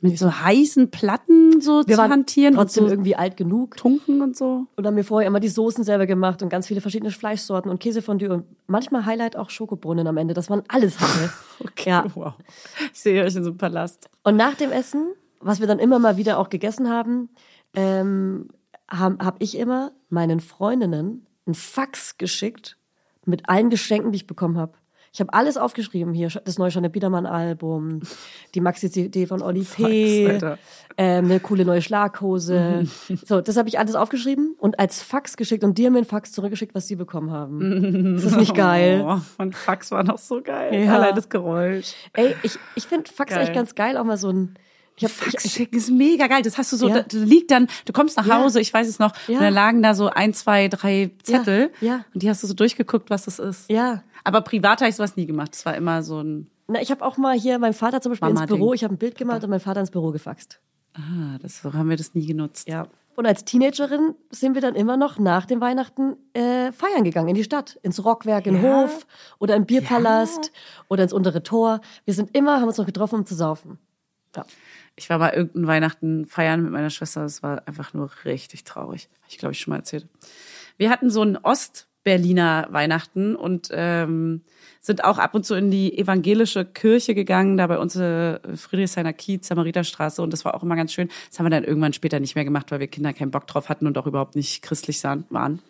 Mit 0.00 0.18
so 0.18 0.30
heißen 0.30 0.90
Platten 0.90 1.60
so 1.60 1.82
Wir 1.86 1.96
zu 1.96 2.02
hantieren 2.02 2.54
und 2.54 2.64
trotzdem 2.64 2.84
so 2.84 2.90
irgendwie 2.90 3.16
alt 3.16 3.36
genug. 3.36 3.76
tunken 3.76 4.20
und 4.20 4.36
so. 4.36 4.66
Und 4.76 4.86
haben 4.86 4.94
mir 4.94 5.04
vorher 5.04 5.26
immer 5.26 5.40
die 5.40 5.48
Soßen 5.48 5.84
selber 5.84 6.06
gemacht 6.06 6.42
und 6.42 6.50
ganz 6.50 6.66
viele 6.66 6.80
verschiedene 6.82 7.10
Fleischsorten 7.10 7.70
und 7.70 7.80
Käsefondue 7.80 8.30
und 8.30 8.44
manchmal 8.66 9.06
Highlight 9.06 9.36
auch 9.36 9.48
Schokobrunnen 9.48 10.06
am 10.06 10.18
Ende, 10.18 10.34
dass 10.34 10.50
man 10.50 10.62
alles 10.68 11.00
hatte. 11.00 11.32
okay. 11.60 11.90
Ja. 11.90 12.04
Wow. 12.14 12.34
Ich 12.92 13.00
sehe 13.00 13.24
euch 13.24 13.34
in 13.36 13.44
so 13.44 13.50
einem 13.50 13.58
Palast. 13.58 14.10
Und 14.22 14.36
nach 14.36 14.54
dem 14.54 14.70
Essen, 14.70 15.12
was 15.40 15.60
wir 15.60 15.66
dann 15.66 15.78
immer 15.78 15.98
mal 15.98 16.18
wieder 16.18 16.38
auch 16.38 16.50
gegessen 16.50 16.90
haben, 16.90 17.30
ähm, 17.76 18.48
habe 18.88 19.24
hab 19.24 19.40
ich 19.40 19.56
immer 19.56 19.92
meinen 20.08 20.40
Freundinnen 20.40 21.26
einen 21.46 21.54
Fax 21.54 22.18
geschickt 22.18 22.76
mit 23.24 23.48
allen 23.48 23.70
Geschenken, 23.70 24.12
die 24.12 24.16
ich 24.16 24.26
bekommen 24.26 24.58
habe. 24.58 24.72
Ich 25.16 25.20
habe 25.20 25.32
alles 25.32 25.56
aufgeschrieben 25.56 26.12
hier, 26.12 26.28
das 26.28 26.58
neue 26.58 26.68
Janne 26.68 26.90
Biedermann-Album, 26.90 28.00
die 28.54 28.60
Maxi-CD 28.60 29.26
von 29.26 29.40
Oli 29.40 29.64
P., 29.64 30.26
ähm, 30.98 31.24
eine 31.24 31.40
coole 31.40 31.64
neue 31.64 31.80
Schlaghose. 31.80 32.86
So, 33.24 33.40
das 33.40 33.56
habe 33.56 33.66
ich 33.66 33.78
alles 33.78 33.94
aufgeschrieben 33.94 34.54
und 34.58 34.78
als 34.78 35.02
Fax 35.02 35.38
geschickt 35.38 35.64
und 35.64 35.78
dir 35.78 35.90
mir 35.90 35.98
einen 35.98 36.06
Fax 36.06 36.32
zurückgeschickt, 36.32 36.74
was 36.74 36.86
sie 36.86 36.96
bekommen 36.96 37.30
haben. 37.30 38.16
Ist 38.16 38.26
das 38.26 38.36
nicht 38.36 38.54
geil? 38.54 39.06
Oh, 39.06 39.20
mein 39.38 39.54
Fax 39.54 39.90
war 39.90 40.04
noch 40.04 40.18
so 40.18 40.42
geil. 40.42 40.84
Ja. 40.84 40.96
Allein 40.96 41.14
das 41.14 41.30
Geräusch. 41.30 41.94
Ey, 42.12 42.34
ich, 42.42 42.58
ich 42.74 42.86
finde 42.86 43.10
Fax 43.10 43.30
Geil. 43.30 43.38
eigentlich 43.38 43.54
ganz 43.54 43.74
geil, 43.74 43.96
auch 43.96 44.04
mal 44.04 44.18
so 44.18 44.28
ein. 44.28 44.54
Ich 44.98 45.04
hab, 45.04 45.10
Fax 45.10 45.44
ich, 45.44 45.52
schicken 45.52 45.76
ist 45.76 45.90
mega 45.90 46.26
geil. 46.26 46.42
Das 46.42 46.56
hast 46.56 46.72
du 46.72 46.76
so, 46.76 46.88
Ja. 46.88 47.02
da 47.02 47.18
liegt 47.18 47.50
dann, 47.50 47.68
du 47.84 47.92
kommst 47.92 48.16
nach 48.16 48.26
Ja. 48.26 48.42
Hause, 48.42 48.60
ich 48.60 48.72
weiß 48.72 48.88
es 48.88 48.98
noch, 48.98 49.12
Ja. 49.28 49.34
und 49.38 49.42
da 49.44 49.48
lagen 49.50 49.82
da 49.82 49.94
so 49.94 50.08
ein, 50.08 50.32
zwei, 50.32 50.68
drei 50.68 51.10
Zettel. 51.22 51.70
Ja. 51.80 52.04
Und 52.14 52.22
die 52.22 52.30
hast 52.30 52.42
du 52.42 52.46
so 52.46 52.54
durchgeguckt, 52.54 53.10
was 53.10 53.24
das 53.26 53.38
ist. 53.38 53.70
ja. 53.70 54.02
Aber 54.24 54.40
privat 54.40 54.80
habe 54.80 54.88
ich 54.90 54.96
sowas 54.96 55.14
nie 55.14 55.24
gemacht. 55.26 55.52
Das 55.52 55.64
war 55.66 55.76
immer 55.76 56.02
so 56.02 56.20
ein, 56.20 56.50
Na, 56.66 56.80
ich 56.82 56.90
habe 56.90 57.04
auch 57.04 57.16
mal 57.16 57.38
hier 57.38 57.60
meinem 57.60 57.74
Vater 57.74 58.00
zum 58.00 58.10
Beispiel 58.10 58.28
ins 58.28 58.34
Mama-Ding. 58.40 58.56
Büro, 58.58 58.72
ich 58.74 58.82
habe 58.82 58.92
ein 58.92 58.98
Bild 58.98 59.16
gemalt 59.16 59.44
und 59.44 59.50
mein 59.50 59.60
Vater 59.60 59.78
ins 59.78 59.92
Büro 59.92 60.10
gefaxt. 60.10 60.58
ah, 60.94 61.38
das, 61.40 61.62
so 61.62 61.72
haben 61.74 61.88
wir 61.90 61.96
das 61.96 62.14
nie 62.16 62.26
genutzt. 62.26 62.66
Ja. 62.68 62.88
Und 63.14 63.24
als 63.24 63.44
Teenagerin 63.44 64.14
sind 64.30 64.54
wir 64.54 64.60
dann 64.62 64.74
immer 64.74 64.96
noch 64.96 65.18
nach 65.20 65.46
dem 65.46 65.60
Weihnachten 65.60 66.16
äh, 66.34 66.72
feiern 66.72 67.04
gegangen 67.04 67.28
in 67.28 67.34
die 67.36 67.44
Stadt, 67.44 67.78
ins 67.82 68.04
Rockwerk, 68.04 68.46
in 68.48 68.60
Ja. 68.62 68.82
Hof 68.82 69.06
oder 69.38 69.54
im 69.54 69.64
Bierpalast 69.64 70.50
oder 70.88 71.04
ins 71.04 71.12
untere 71.12 71.42
Tor. 71.44 71.80
Wir 72.04 72.12
sind 72.14 72.36
immer, 72.36 72.56
haben 72.60 72.66
uns 72.66 72.78
noch 72.78 72.86
getroffen, 72.86 73.20
um 73.20 73.26
zu 73.26 73.34
saufen. 73.36 73.78
Ja. 74.34 74.44
Ich 74.96 75.10
war 75.10 75.18
bei 75.18 75.32
irgendeinem 75.34 75.66
Weihnachten 75.66 76.26
feiern 76.26 76.62
mit 76.62 76.72
meiner 76.72 76.90
Schwester. 76.90 77.22
Das 77.22 77.42
war 77.42 77.66
einfach 77.68 77.92
nur 77.92 78.10
richtig 78.24 78.64
traurig. 78.64 79.08
Hab 79.22 79.30
ich 79.30 79.38
glaube 79.38 79.52
ich 79.52 79.60
schon 79.60 79.72
mal 79.72 79.78
erzählt. 79.78 80.06
Wir 80.78 80.90
hatten 80.90 81.10
so 81.10 81.22
ein 81.22 81.36
Ostberliner 81.36 82.68
Weihnachten 82.70 83.36
und 83.36 83.68
ähm, 83.72 84.42
sind 84.80 85.04
auch 85.04 85.18
ab 85.18 85.34
und 85.34 85.44
zu 85.44 85.54
in 85.54 85.70
die 85.70 85.98
evangelische 85.98 86.64
Kirche 86.64 87.14
gegangen, 87.14 87.56
da 87.56 87.66
bei 87.66 87.78
uns 87.78 87.96
äh, 87.96 88.38
Friedrichshainer 88.56 89.12
Kiez, 89.12 89.46
Samariterstraße. 89.48 90.22
Und 90.22 90.32
das 90.32 90.44
war 90.44 90.54
auch 90.54 90.62
immer 90.62 90.76
ganz 90.76 90.92
schön. 90.92 91.08
Das 91.28 91.38
haben 91.38 91.46
wir 91.46 91.50
dann 91.50 91.64
irgendwann 91.64 91.92
später 91.92 92.20
nicht 92.20 92.34
mehr 92.34 92.44
gemacht, 92.44 92.70
weil 92.70 92.80
wir 92.80 92.88
Kinder 92.88 93.12
keinen 93.12 93.30
Bock 93.30 93.46
drauf 93.46 93.68
hatten 93.68 93.86
und 93.86 93.98
auch 93.98 94.06
überhaupt 94.06 94.36
nicht 94.36 94.62
christlich 94.62 95.02
waren. 95.04 95.60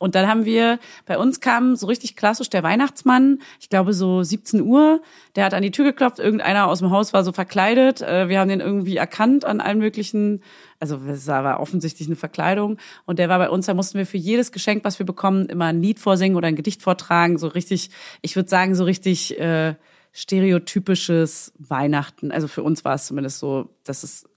Und 0.00 0.14
dann 0.14 0.26
haben 0.26 0.46
wir, 0.46 0.78
bei 1.04 1.18
uns 1.18 1.40
kam 1.40 1.76
so 1.76 1.86
richtig 1.86 2.16
klassisch 2.16 2.48
der 2.48 2.62
Weihnachtsmann, 2.62 3.38
ich 3.60 3.68
glaube 3.68 3.92
so 3.92 4.22
17 4.22 4.62
Uhr, 4.62 5.02
der 5.36 5.44
hat 5.44 5.52
an 5.52 5.62
die 5.62 5.70
Tür 5.70 5.84
geklopft, 5.84 6.18
irgendeiner 6.18 6.68
aus 6.68 6.78
dem 6.78 6.90
Haus 6.90 7.12
war 7.12 7.22
so 7.22 7.32
verkleidet, 7.32 8.00
äh, 8.00 8.30
wir 8.30 8.40
haben 8.40 8.48
den 8.48 8.60
irgendwie 8.60 8.96
erkannt 8.96 9.44
an 9.44 9.60
allen 9.60 9.78
möglichen, 9.78 10.42
also 10.78 10.98
es 11.06 11.26
war 11.26 11.60
offensichtlich 11.60 12.08
eine 12.08 12.16
Verkleidung. 12.16 12.78
Und 13.04 13.18
der 13.18 13.28
war 13.28 13.38
bei 13.38 13.50
uns, 13.50 13.66
da 13.66 13.74
mussten 13.74 13.98
wir 13.98 14.06
für 14.06 14.16
jedes 14.16 14.52
Geschenk, 14.52 14.84
was 14.84 14.98
wir 14.98 15.04
bekommen, 15.04 15.50
immer 15.50 15.66
ein 15.66 15.82
Lied 15.82 15.98
vorsingen 15.98 16.34
oder 16.34 16.48
ein 16.48 16.56
Gedicht 16.56 16.80
vortragen, 16.80 17.36
so 17.36 17.48
richtig, 17.48 17.90
ich 18.22 18.36
würde 18.36 18.48
sagen, 18.48 18.74
so 18.74 18.84
richtig 18.84 19.38
äh, 19.38 19.74
stereotypisches 20.12 21.52
Weihnachten. 21.58 22.32
Also 22.32 22.48
für 22.48 22.62
uns 22.62 22.86
war 22.86 22.94
es 22.94 23.04
zumindest 23.04 23.38
so, 23.38 23.68
dass 23.84 24.02
es 24.02 24.29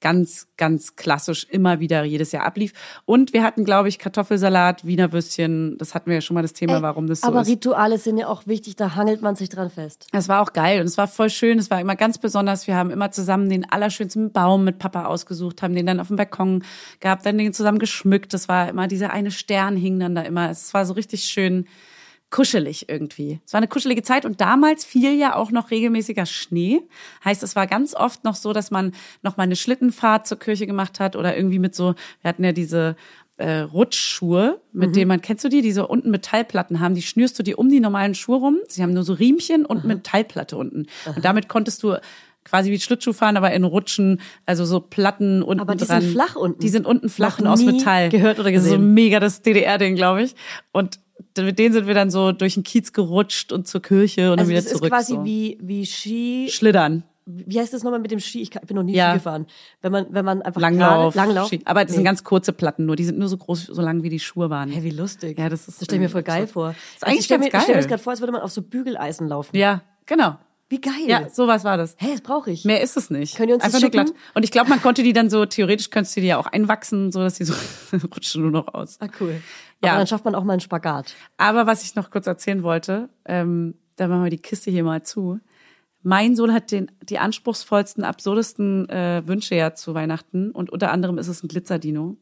ganz, 0.00 0.48
ganz 0.56 0.96
klassisch 0.96 1.46
immer 1.50 1.80
wieder 1.80 2.04
jedes 2.04 2.32
Jahr 2.32 2.44
ablief. 2.44 2.72
Und 3.04 3.32
wir 3.32 3.42
hatten, 3.42 3.64
glaube 3.64 3.88
ich, 3.88 3.98
Kartoffelsalat, 3.98 4.84
Wiener 4.84 5.12
Würstchen. 5.12 5.76
Das 5.78 5.94
hatten 5.94 6.10
wir 6.10 6.16
ja 6.16 6.20
schon 6.20 6.34
mal 6.34 6.42
das 6.42 6.52
Thema, 6.52 6.76
Ey, 6.76 6.82
warum 6.82 7.06
das 7.06 7.20
so 7.20 7.26
aber 7.26 7.42
ist. 7.42 7.48
Rituale 7.48 7.98
sind 7.98 8.18
ja 8.18 8.28
auch 8.28 8.46
wichtig, 8.46 8.76
da 8.76 8.94
hangelt 8.94 9.22
man 9.22 9.36
sich 9.36 9.48
dran 9.48 9.70
fest. 9.70 10.06
Es 10.12 10.28
war 10.28 10.42
auch 10.42 10.52
geil 10.52 10.80
und 10.80 10.86
es 10.86 10.98
war 10.98 11.08
voll 11.08 11.30
schön. 11.30 11.58
Es 11.58 11.70
war 11.70 11.80
immer 11.80 11.96
ganz 11.96 12.18
besonders. 12.18 12.66
Wir 12.66 12.76
haben 12.76 12.90
immer 12.90 13.10
zusammen 13.10 13.48
den 13.48 13.70
allerschönsten 13.70 14.32
Baum 14.32 14.64
mit 14.64 14.78
Papa 14.78 15.06
ausgesucht, 15.06 15.62
haben 15.62 15.74
den 15.74 15.86
dann 15.86 16.00
auf 16.00 16.08
dem 16.08 16.16
Balkon 16.16 16.64
gehabt, 17.00 17.26
dann 17.26 17.38
den 17.38 17.52
zusammen 17.52 17.78
geschmückt. 17.78 18.34
Das 18.34 18.48
war 18.48 18.68
immer 18.68 18.88
dieser 18.88 19.12
eine 19.12 19.30
Stern 19.30 19.76
hing 19.76 19.98
dann 19.98 20.14
da 20.14 20.22
immer. 20.22 20.50
Es 20.50 20.72
war 20.74 20.86
so 20.86 20.94
richtig 20.94 21.24
schön 21.24 21.66
kuschelig 22.30 22.88
irgendwie. 22.88 23.40
Es 23.44 23.52
war 23.52 23.58
eine 23.58 23.68
kuschelige 23.68 24.02
Zeit 24.02 24.24
und 24.24 24.40
damals 24.40 24.84
fiel 24.84 25.14
ja 25.18 25.34
auch 25.34 25.50
noch 25.50 25.70
regelmäßiger 25.70 26.26
Schnee. 26.26 26.80
Heißt, 27.24 27.42
es 27.42 27.56
war 27.56 27.66
ganz 27.66 27.94
oft 27.94 28.24
noch 28.24 28.36
so, 28.36 28.52
dass 28.52 28.70
man 28.70 28.92
noch 29.22 29.36
mal 29.36 29.42
eine 29.44 29.56
Schlittenfahrt 29.56 30.26
zur 30.26 30.38
Kirche 30.38 30.66
gemacht 30.66 31.00
hat 31.00 31.16
oder 31.16 31.36
irgendwie 31.36 31.58
mit 31.58 31.74
so, 31.74 31.94
wir 32.22 32.28
hatten 32.28 32.44
ja 32.44 32.52
diese 32.52 32.94
äh, 33.36 33.60
Rutschschuhe, 33.60 34.60
mit 34.72 34.94
denen 34.96 35.08
man, 35.08 35.22
kennst 35.22 35.44
du 35.44 35.48
die, 35.48 35.62
die 35.62 35.72
so 35.72 35.88
unten 35.88 36.10
Metallplatten 36.10 36.78
haben, 36.80 36.94
die 36.94 37.02
schnürst 37.02 37.38
du 37.38 37.42
dir 37.42 37.58
um 37.58 37.68
die 37.68 37.80
normalen 37.80 38.14
Schuhe 38.14 38.36
rum. 38.36 38.58
Sie 38.68 38.82
haben 38.82 38.92
nur 38.92 39.02
so 39.02 39.14
Riemchen 39.14 39.64
und 39.66 39.84
Metallplatte 39.84 40.56
unten. 40.56 40.86
Und 41.06 41.24
damit 41.24 41.48
konntest 41.48 41.82
du 41.82 41.96
quasi 42.44 42.70
wie 42.70 42.78
Schlittschuh 42.78 43.12
fahren, 43.12 43.36
aber 43.36 43.50
in 43.52 43.64
Rutschen, 43.64 44.20
also 44.46 44.64
so 44.64 44.80
Platten 44.80 45.42
unten 45.42 45.60
Aber 45.60 45.74
die 45.74 45.84
dran. 45.86 46.00
sind 46.02 46.12
flach 46.12 46.36
unten. 46.36 46.60
Die 46.60 46.68
sind 46.68 46.86
unten 46.86 47.08
flach 47.08 47.38
Noch 47.38 47.46
und 47.46 47.52
aus 47.52 47.62
Metall. 47.64 48.08
gehört 48.10 48.38
oder 48.38 48.50
Das 48.52 48.62
ist 48.62 48.68
So 48.70 48.76
gesehen. 48.76 48.94
mega 48.94 49.20
das 49.20 49.42
DDR-Ding, 49.42 49.94
glaube 49.96 50.22
ich. 50.22 50.34
Und 50.72 51.00
mit 51.38 51.58
denen 51.58 51.72
sind 51.72 51.86
wir 51.86 51.94
dann 51.94 52.10
so 52.10 52.32
durch 52.32 52.54
den 52.54 52.62
Kiez 52.62 52.92
gerutscht 52.92 53.52
und 53.52 53.66
zur 53.68 53.82
Kirche 53.82 54.32
und 54.32 54.38
Also 54.38 54.42
dann 54.42 54.48
wieder 54.48 54.58
das 54.62 54.66
ist 54.72 54.76
zurück. 54.78 54.90
quasi 54.90 55.14
so. 55.14 55.24
wie, 55.24 55.58
wie 55.60 55.86
Ski. 55.86 56.48
Schlittern. 56.50 57.04
wie 57.26 57.60
heißt 57.60 57.72
das 57.72 57.82
nochmal 57.84 58.00
mit 58.00 58.10
dem 58.10 58.18
Ski? 58.20 58.40
Ich 58.42 58.50
bin 58.50 58.76
noch 58.76 58.82
nie 58.82 58.94
Ja. 58.94 59.10
Ski 59.10 59.18
gefahren. 59.18 59.46
Wenn 59.82 59.92
man, 59.92 60.06
wenn 60.10 60.24
man 60.24 60.42
einfach 60.42 60.60
Langlauf. 60.60 61.14
gerade, 61.14 61.26
Langlauf. 61.28 61.48
Ski- 61.48 61.60
Aber 61.64 61.84
das 61.84 61.92
sind 61.92 62.02
Nee. 62.02 62.08
ganz 62.08 62.24
kurze 62.24 62.52
Platten 62.52 62.86
nur. 62.86 62.96
Die 62.96 63.04
sind 63.04 63.18
nur 63.18 63.28
so 63.28 63.36
groß, 63.36 63.66
so 63.66 63.80
lang 63.82 64.02
wie 64.02 64.08
die 64.08 64.18
Schuhe 64.20 64.50
waren. 64.50 64.70
Hä, 64.70 64.82
wie 64.82 64.90
lustig. 64.90 65.38
Ja, 65.38 65.48
das 65.48 65.68
ist 65.68 65.80
Das 65.80 65.84
stelle 65.86 65.98
ich 66.02 66.08
mir 66.08 66.08
voll 66.10 66.22
geil 66.22 66.46
so- 66.46 66.52
vor. 66.54 66.70
Ist 66.96 67.04
eigentlich 67.06 67.20
ich 67.20 67.24
stelle 67.26 67.40
mir, 67.40 67.48
stell 67.50 67.66
mir 67.68 67.74
das 67.76 67.86
gerade 67.88 68.02
vor, 68.02 68.10
als 68.12 68.20
würde 68.20 68.32
man 68.32 68.42
auf 68.42 68.50
so 68.50 68.62
Bügeleisen 68.62 69.28
laufen. 69.28 69.56
Ja, 69.56 69.82
genau. 70.06 70.36
Wie 70.72 70.80
geil. 70.80 70.92
Ja, 71.08 71.28
sowas 71.28 71.64
war 71.64 71.76
das. 71.76 71.96
Hä, 71.98 72.06
das 72.12 72.20
brauche 72.20 72.48
ich. 72.52 72.64
Mehr 72.64 72.80
ist 72.80 72.96
es 72.96 73.10
nicht. 73.10 73.36
Könnt 73.36 73.48
ihr 73.48 73.56
uns 73.56 73.64
das 73.64 73.74
Einfach 73.74 73.82
nur 73.82 73.90
glatt. 73.90 74.12
Und 74.34 74.44
ich 74.44 74.52
glaube, 74.52 74.70
man 74.70 74.80
konnte 74.80 75.02
die 75.02 75.12
dann 75.12 75.28
so, 75.28 75.44
theoretisch 75.44 75.90
könntest 75.90 76.16
du 76.16 76.20
die 76.20 76.28
ja 76.28 76.38
auch 76.38 76.46
einwachsen, 76.46 77.10
so 77.10 77.18
dass 77.20 77.34
die 77.34 77.44
so 77.44 77.54
rutschen 78.14 78.42
nur 78.42 78.52
noch 78.52 78.72
aus. 78.72 78.96
Ah, 79.00 79.08
cool. 79.20 79.40
Ja. 79.82 79.90
Aber 79.90 79.98
dann 79.98 80.06
schafft 80.06 80.24
man 80.24 80.34
auch 80.34 80.44
mal 80.44 80.54
einen 80.54 80.60
Spagat. 80.60 81.14
Aber 81.36 81.66
was 81.66 81.82
ich 81.82 81.94
noch 81.94 82.10
kurz 82.10 82.26
erzählen 82.26 82.62
wollte, 82.62 83.08
ähm, 83.24 83.74
da 83.96 84.08
machen 84.08 84.24
wir 84.24 84.30
die 84.30 84.38
Kiste 84.38 84.70
hier 84.70 84.84
mal 84.84 85.02
zu. 85.02 85.40
Mein 86.02 86.34
Sohn 86.34 86.54
hat 86.54 86.70
den, 86.70 86.90
die 87.02 87.18
anspruchsvollsten, 87.18 88.04
absurdesten 88.04 88.88
äh, 88.88 89.22
Wünsche 89.26 89.54
ja 89.54 89.74
zu 89.74 89.92
Weihnachten 89.92 90.50
und 90.50 90.70
unter 90.70 90.90
anderem 90.92 91.18
ist 91.18 91.28
es 91.28 91.42
ein 91.42 91.48
Glitzerdino. 91.48 92.16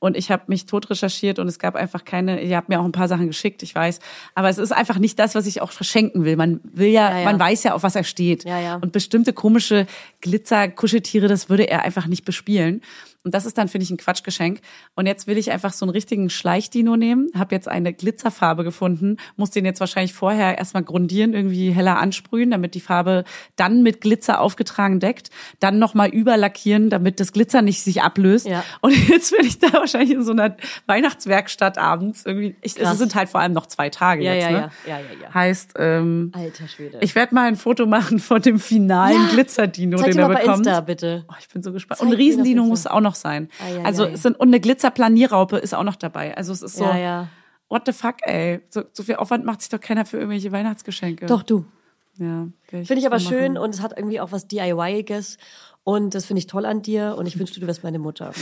Und 0.00 0.16
ich 0.16 0.32
habe 0.32 0.44
mich 0.48 0.66
tot 0.66 0.90
recherchiert 0.90 1.38
und 1.38 1.46
es 1.46 1.60
gab 1.60 1.76
einfach 1.76 2.04
keine, 2.04 2.42
ihr 2.42 2.56
habt 2.56 2.68
mir 2.68 2.80
auch 2.80 2.84
ein 2.84 2.90
paar 2.90 3.06
Sachen 3.06 3.28
geschickt, 3.28 3.62
ich 3.62 3.72
weiß, 3.72 4.00
aber 4.34 4.48
es 4.48 4.58
ist 4.58 4.72
einfach 4.72 4.98
nicht 4.98 5.16
das, 5.20 5.36
was 5.36 5.46
ich 5.46 5.62
auch 5.62 5.70
verschenken 5.70 6.24
will. 6.24 6.34
Man 6.34 6.60
will 6.64 6.88
ja, 6.88 7.10
Ja, 7.10 7.18
ja. 7.18 7.24
man 7.24 7.38
weiß 7.38 7.62
ja, 7.62 7.74
auf 7.74 7.84
was 7.84 7.94
er 7.94 8.02
steht. 8.02 8.42
Ja, 8.44 8.58
ja. 8.58 8.74
Und 8.76 8.90
bestimmte 8.90 9.32
komische 9.32 9.86
Glitzer-Kuscheltiere, 10.22 11.28
das 11.28 11.48
würde 11.48 11.68
er 11.68 11.82
einfach 11.82 12.08
nicht 12.08 12.24
bespielen. 12.24 12.80
Und 13.22 13.34
das 13.34 13.44
ist 13.44 13.58
dann, 13.58 13.68
finde 13.68 13.84
ich, 13.84 13.90
ein 13.90 13.98
Quatschgeschenk. 13.98 14.60
Und 14.94 15.06
jetzt 15.06 15.26
will 15.26 15.36
ich 15.36 15.50
einfach 15.50 15.72
so 15.74 15.84
einen 15.84 15.90
richtigen 15.90 16.30
Schleichdino 16.30 16.96
nehmen. 16.96 17.28
Habe 17.36 17.54
jetzt 17.54 17.68
eine 17.68 17.92
Glitzerfarbe 17.92 18.64
gefunden. 18.64 19.18
Muss 19.36 19.50
den 19.50 19.64
jetzt 19.66 19.80
wahrscheinlich 19.80 20.14
vorher 20.14 20.56
erstmal 20.56 20.82
grundieren, 20.82 21.34
irgendwie 21.34 21.70
heller 21.70 21.98
ansprühen, 21.98 22.50
damit 22.50 22.74
die 22.74 22.80
Farbe 22.80 23.24
dann 23.56 23.82
mit 23.82 24.00
Glitzer 24.00 24.40
aufgetragen 24.40 25.00
deckt. 25.00 25.28
Dann 25.58 25.78
nochmal 25.78 26.08
überlackieren, 26.08 26.88
damit 26.88 27.20
das 27.20 27.32
Glitzer 27.32 27.60
nicht 27.60 27.82
sich 27.82 28.02
ablöst. 28.02 28.46
Ja. 28.46 28.64
Und 28.80 28.96
jetzt 29.08 29.36
bin 29.36 29.44
ich 29.46 29.58
da 29.58 29.72
wahrscheinlich 29.74 30.12
in 30.12 30.24
so 30.24 30.32
einer 30.32 30.56
Weihnachtswerkstatt 30.86 31.78
abends 31.78 32.24
irgendwie. 32.24 32.54
Ich, 32.62 32.78
es 32.80 32.98
sind 32.98 33.14
halt 33.14 33.28
vor 33.28 33.40
allem 33.40 33.52
noch 33.52 33.66
zwei 33.66 33.90
Tage 33.90 34.24
Ja, 34.24 34.34
jetzt. 34.34 34.44
ja, 34.44 34.50
ne? 34.50 34.70
ja, 34.86 34.98
ja, 34.98 34.98
ja, 34.98 35.22
ja. 35.24 35.34
Heißt, 35.34 35.74
ähm, 35.76 36.32
Alter 36.34 36.68
Schwede. 36.68 36.98
ich 37.00 37.14
werde 37.14 37.34
mal 37.34 37.48
ein 37.48 37.56
Foto 37.56 37.86
machen 37.86 38.18
von 38.18 38.40
dem 38.42 38.58
finalen 38.58 39.22
Ja. 39.26 39.28
Glitzerdino, 39.32 39.98
Zeig 39.98 40.12
den 40.12 40.18
er 40.20 40.28
bekommt. 40.28 40.58
Insta, 40.66 40.80
bitte. 40.80 41.24
Oh, 41.28 41.34
ich 41.38 41.48
bin 41.48 41.62
so 41.62 41.72
gespannt. 41.72 42.00
Zeig 42.00 42.08
Und 42.08 42.14
Riesendino 42.14 42.64
muss 42.64 42.86
auch 42.86 43.00
noch 43.00 43.09
sein. 43.14 43.48
Ei, 43.62 43.78
ei, 43.78 43.84
also 43.84 44.04
ei. 44.04 44.12
es 44.12 44.22
sind 44.22 44.38
und 44.38 44.48
eine 44.48 44.60
Glitzerplanierraupe 44.60 45.56
ist 45.56 45.74
auch 45.74 45.84
noch 45.84 45.96
dabei. 45.96 46.36
Also 46.36 46.52
es 46.52 46.62
ist 46.62 46.76
so 46.76 46.84
Ja, 46.84 46.98
ja. 46.98 47.28
What 47.68 47.82
the 47.86 47.92
fuck, 47.92 48.16
ey? 48.22 48.60
So, 48.68 48.82
so 48.92 49.04
viel 49.04 49.16
Aufwand 49.16 49.44
macht 49.44 49.60
sich 49.60 49.70
doch 49.70 49.80
keiner 49.80 50.04
für 50.04 50.16
irgendwelche 50.16 50.50
Weihnachtsgeschenke. 50.50 51.26
Doch, 51.26 51.44
du. 51.44 51.64
Ja, 52.18 52.48
werd 52.70 52.86
Finde 52.86 53.00
ich 53.00 53.06
aber 53.06 53.20
schön 53.20 53.56
und 53.56 53.74
es 53.74 53.80
hat 53.80 53.96
irgendwie 53.96 54.20
auch 54.20 54.32
was 54.32 54.46
DIY-iges 54.46 55.38
und 55.84 56.14
das 56.14 56.26
finde 56.26 56.40
ich 56.40 56.46
toll 56.46 56.66
an 56.66 56.82
dir 56.82 57.14
und 57.16 57.26
ich 57.26 57.38
wünschte, 57.38 57.60
du 57.60 57.66
wärst 57.66 57.82
meine 57.82 57.98
Mutter. 57.98 58.32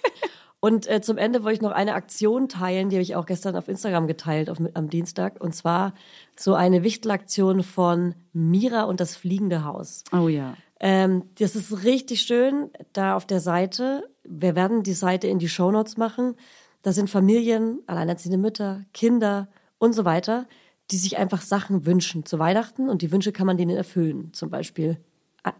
und 0.60 0.88
äh, 0.88 1.00
zum 1.00 1.18
Ende 1.18 1.42
wollte 1.42 1.56
ich 1.56 1.62
noch 1.62 1.72
eine 1.72 1.94
Aktion 1.94 2.48
teilen, 2.48 2.90
die 2.90 2.96
habe 2.96 3.02
ich 3.02 3.16
auch 3.16 3.26
gestern 3.26 3.56
auf 3.56 3.66
Instagram 3.66 4.06
geteilt 4.06 4.50
auf, 4.50 4.58
am 4.74 4.88
Dienstag 4.88 5.42
und 5.42 5.52
zwar 5.54 5.94
so 6.36 6.54
eine 6.54 6.84
Wichtelaktion 6.84 7.64
von 7.64 8.14
Mira 8.32 8.84
und 8.84 9.00
das 9.00 9.16
fliegende 9.16 9.64
Haus. 9.64 10.04
Oh 10.12 10.28
ja. 10.28 10.54
Ähm, 10.84 11.22
das 11.38 11.56
ist 11.56 11.82
richtig 11.84 12.20
schön 12.20 12.68
da 12.92 13.16
auf 13.16 13.24
der 13.24 13.40
Seite. 13.40 14.06
Wir 14.22 14.54
werden 14.54 14.82
die 14.82 14.92
Seite 14.92 15.28
in 15.28 15.38
die 15.38 15.48
Shownotes 15.48 15.96
machen. 15.96 16.36
Da 16.82 16.92
sind 16.92 17.08
Familien, 17.08 17.78
alleinerziehende 17.86 18.36
Mütter, 18.36 18.84
Kinder 18.92 19.48
und 19.78 19.94
so 19.94 20.04
weiter, 20.04 20.46
die 20.90 20.98
sich 20.98 21.16
einfach 21.16 21.40
Sachen 21.40 21.86
wünschen 21.86 22.26
zu 22.26 22.38
Weihnachten 22.38 22.90
und 22.90 23.00
die 23.00 23.10
Wünsche 23.12 23.32
kann 23.32 23.46
man 23.46 23.56
denen 23.56 23.74
erfüllen. 23.74 24.34
Zum 24.34 24.50
Beispiel 24.50 24.98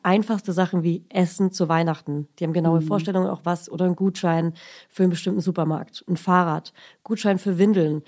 einfachste 0.02 0.52
Sachen 0.52 0.82
wie 0.82 1.06
Essen 1.08 1.52
zu 1.52 1.70
Weihnachten. 1.70 2.28
Die 2.38 2.44
haben 2.44 2.52
genaue 2.52 2.82
Vorstellungen 2.82 3.28
auch 3.28 3.40
was 3.44 3.70
oder 3.70 3.86
einen 3.86 3.96
Gutschein 3.96 4.52
für 4.90 5.04
einen 5.04 5.10
bestimmten 5.10 5.40
Supermarkt, 5.40 6.04
ein 6.06 6.18
Fahrrad, 6.18 6.74
Gutschein 7.02 7.38
für 7.38 7.56
Windeln. 7.56 8.02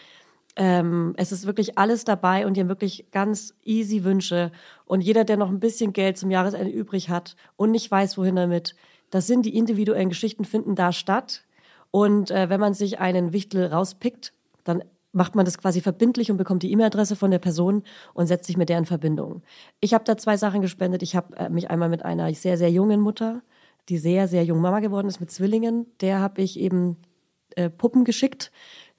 Ähm, 0.57 1.15
es 1.19 1.33
ist 1.33 1.47
wirklich 1.47 1.77
alles 1.78 2.05
dabei 2.05 2.47
und 2.47 2.59
haben 2.59 2.69
wirklich 2.69 3.07
ganz 3.12 3.55
easy 3.62 4.05
Wünsche. 4.05 4.51
Und 4.87 5.03
jeder, 5.03 5.24
der 5.24 5.37
noch 5.37 5.51
ein 5.51 5.61
bisschen 5.61 5.93
Geld 5.93 6.16
zum 6.16 6.31
Jahresende 6.31 6.70
übrig 6.70 7.11
hat 7.11 7.37
und 7.57 7.70
nicht 7.70 7.91
weiß, 7.91 8.16
wohin 8.16 8.37
damit, 8.37 8.74
das 9.11 9.27
sind 9.27 9.45
die 9.45 9.57
individuellen 9.57 10.09
Geschichten, 10.09 10.45
finden 10.45 10.74
da 10.74 10.93
statt. 10.93 11.45
Und 11.91 12.31
äh, 12.31 12.49
wenn 12.49 12.61
man 12.61 12.74
sich 12.74 12.99
einen 12.99 13.33
Wichtel 13.33 13.66
rauspickt, 13.66 14.33
dann 14.65 14.83
macht 15.12 15.35
man 15.35 15.45
das 15.45 15.59
quasi 15.59 15.81
verbindlich 15.81 16.31
und 16.31 16.37
bekommt 16.37 16.62
die 16.62 16.70
E-Mail-Adresse 16.73 17.16
von 17.16 17.31
der 17.31 17.39
Person 17.39 17.83
und 18.12 18.27
setzt 18.27 18.47
sich 18.47 18.57
mit 18.57 18.69
der 18.69 18.78
in 18.78 18.85
Verbindung. 18.85 19.43
Ich 19.81 19.95
habe 19.95 20.05
da 20.05 20.16
zwei 20.16 20.37
Sachen 20.37 20.61
gespendet. 20.61 21.03
Ich 21.03 21.16
habe 21.16 21.37
äh, 21.37 21.49
mich 21.49 21.70
einmal 21.70 21.89
mit 21.89 22.05
einer 22.05 22.33
sehr, 22.35 22.59
sehr 22.59 22.70
jungen 22.70 23.01
Mutter, 23.01 23.43
die 23.89 23.99
sehr, 23.99 24.28
sehr 24.28 24.45
jung 24.45 24.61
Mama 24.61 24.81
geworden 24.81 25.09
ist 25.09 25.20
mit 25.20 25.31
Zwillingen, 25.31 25.87
der 26.01 26.20
habe 26.20 26.43
ich 26.43 26.59
eben 26.59 26.97
äh, 27.55 27.70
Puppen 27.70 28.05
geschickt, 28.05 28.53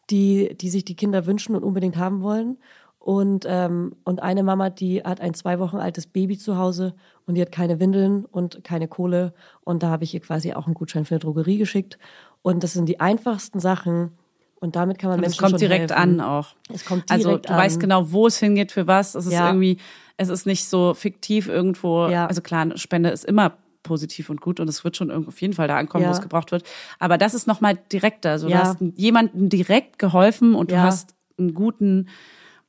die, 0.10 0.56
die 0.60 0.70
sich 0.70 0.86
die 0.86 0.96
Kinder 0.96 1.26
wünschen 1.26 1.56
und 1.56 1.64
unbedingt 1.64 1.98
haben 1.98 2.22
wollen. 2.22 2.58
Und, 3.00 3.46
ähm, 3.48 3.96
und 4.04 4.22
eine 4.22 4.44
Mama, 4.44 4.70
die 4.70 5.02
hat 5.02 5.22
ein 5.22 5.34
zwei 5.34 5.60
Wochen 5.60 5.78
altes 5.78 6.08
Baby 6.08 6.38
zu 6.38 6.58
Hause 6.58 6.94
und 7.26 7.36
die 7.36 7.42
hat 7.42 7.52
keine 7.54 7.80
Windeln 7.80 8.26
und 8.26 8.64
keine 8.66 8.88
Kohle. 8.90 9.34
Und 9.64 9.82
da 9.82 9.88
habe 9.90 10.04
ich 10.04 10.14
ihr 10.14 10.20
quasi 10.20 10.54
auch 10.54 10.66
einen 10.66 10.74
Gutschein 10.74 11.06
für 11.06 11.16
eine 11.16 11.20
Drogerie 11.20 11.58
geschickt. 11.58 11.98
Und 12.42 12.64
das 12.64 12.74
sind 12.74 12.88
die 12.90 13.00
einfachsten 13.00 13.60
Sachen. 13.62 14.12
Und 14.60 14.76
damit 14.76 14.98
kann 14.98 15.10
man 15.10 15.20
Und 15.20 15.26
es 15.26 15.30
Menschen 15.32 15.40
kommt 15.40 15.52
schon 15.52 15.60
direkt 15.60 15.92
helfen. 15.92 16.20
an 16.20 16.22
auch. 16.22 16.48
Es 16.74 16.84
kommt 16.84 17.10
Also 17.10 17.30
direkt 17.30 17.46
du 17.50 17.54
an. 17.54 17.60
weißt 17.60 17.80
genau, 17.80 18.12
wo 18.12 18.28
es 18.28 18.40
hingeht, 18.40 18.72
für 18.74 18.88
was. 18.88 19.16
Es 19.16 19.26
ist 19.26 19.34
Ja. 19.34 19.48
irgendwie, 19.48 19.78
es 20.18 20.28
ist 20.30 20.46
nicht 20.46 20.66
so 20.68 20.94
fiktiv 20.94 21.48
irgendwo. 21.48 22.08
Ja. 22.08 22.26
Also 22.26 22.42
klar, 22.42 22.76
Spende 22.78 23.10
ist 23.10 23.24
immer 23.24 23.54
positiv 23.84 24.30
und 24.30 24.42
gut 24.42 24.60
und 24.60 24.68
es 24.70 24.84
wird 24.84 24.98
schon 24.98 25.12
auf 25.12 25.42
jeden 25.42 25.54
Fall 25.54 25.68
da 25.68 25.78
ankommen, 25.78 26.04
Ja. 26.04 26.10
wo 26.10 26.14
es 26.14 26.22
gebraucht 26.22 26.52
wird. 26.52 26.64
Aber 27.00 27.18
das 27.18 27.34
ist 27.34 27.48
nochmal 27.48 27.78
direkter. 27.92 28.32
Also 28.32 28.48
Ja. 28.50 28.58
du 28.58 28.64
hast 28.68 28.78
jemandem 28.96 29.50
direkt 29.50 30.00
geholfen 30.00 30.56
und 30.56 30.72
du 30.72 30.76
Ja. 30.76 30.84
hast 30.84 31.16
einen 31.38 31.54
guten, 31.54 32.08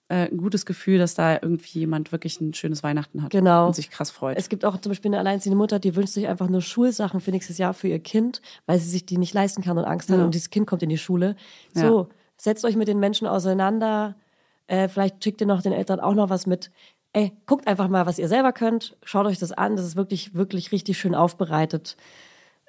äh, 0.08 0.28
ein 0.30 0.36
gutes 0.38 0.64
Gefühl, 0.66 0.98
dass 0.98 1.14
da 1.14 1.34
irgendwie 1.34 1.80
jemand 1.80 2.12
wirklich 2.12 2.40
ein 2.40 2.54
schönes 2.54 2.82
Weihnachten 2.82 3.22
hat. 3.22 3.30
Genau. 3.30 3.66
Und 3.66 3.76
sich 3.76 3.90
krass 3.90 4.10
freut. 4.10 4.38
Es 4.38 4.48
gibt 4.48 4.64
auch 4.64 4.78
zum 4.80 4.90
Beispiel 4.90 5.10
eine 5.10 5.18
alleinerziehende 5.18 5.56
Mutter, 5.56 5.78
die 5.78 5.94
wünscht 5.96 6.14
sich 6.14 6.28
einfach 6.28 6.48
nur 6.48 6.62
Schulsachen 6.62 7.20
für 7.20 7.30
nächstes 7.30 7.58
Jahr 7.58 7.74
für 7.74 7.88
ihr 7.88 7.98
Kind, 7.98 8.40
weil 8.66 8.78
sie 8.78 8.88
sich 8.88 9.04
die 9.04 9.18
nicht 9.18 9.34
leisten 9.34 9.62
kann 9.62 9.76
und 9.76 9.84
Angst 9.84 10.08
hat 10.10 10.18
und 10.20 10.34
dieses 10.34 10.50
Kind 10.50 10.66
kommt 10.66 10.82
in 10.82 10.88
die 10.88 10.98
Schule. 10.98 11.36
So, 11.74 12.08
setzt 12.36 12.64
euch 12.64 12.76
mit 12.76 12.88
den 12.88 13.00
Menschen 13.00 13.26
auseinander. 13.26 14.14
Äh, 14.66 14.88
vielleicht 14.88 15.24
schickt 15.24 15.40
ihr 15.40 15.46
noch 15.46 15.62
den 15.62 15.72
Eltern 15.72 15.98
auch 16.00 16.14
noch 16.14 16.28
was 16.30 16.46
mit. 16.46 16.70
Ey, 17.12 17.32
guckt 17.46 17.66
einfach 17.66 17.88
mal, 17.88 18.06
was 18.06 18.18
ihr 18.18 18.28
selber 18.28 18.52
könnt. 18.52 18.96
Schaut 19.02 19.26
euch 19.26 19.38
das 19.38 19.52
an. 19.52 19.76
Das 19.76 19.84
ist 19.84 19.96
wirklich, 19.96 20.34
wirklich 20.34 20.72
richtig 20.72 20.98
schön 20.98 21.14
aufbereitet. 21.14 21.96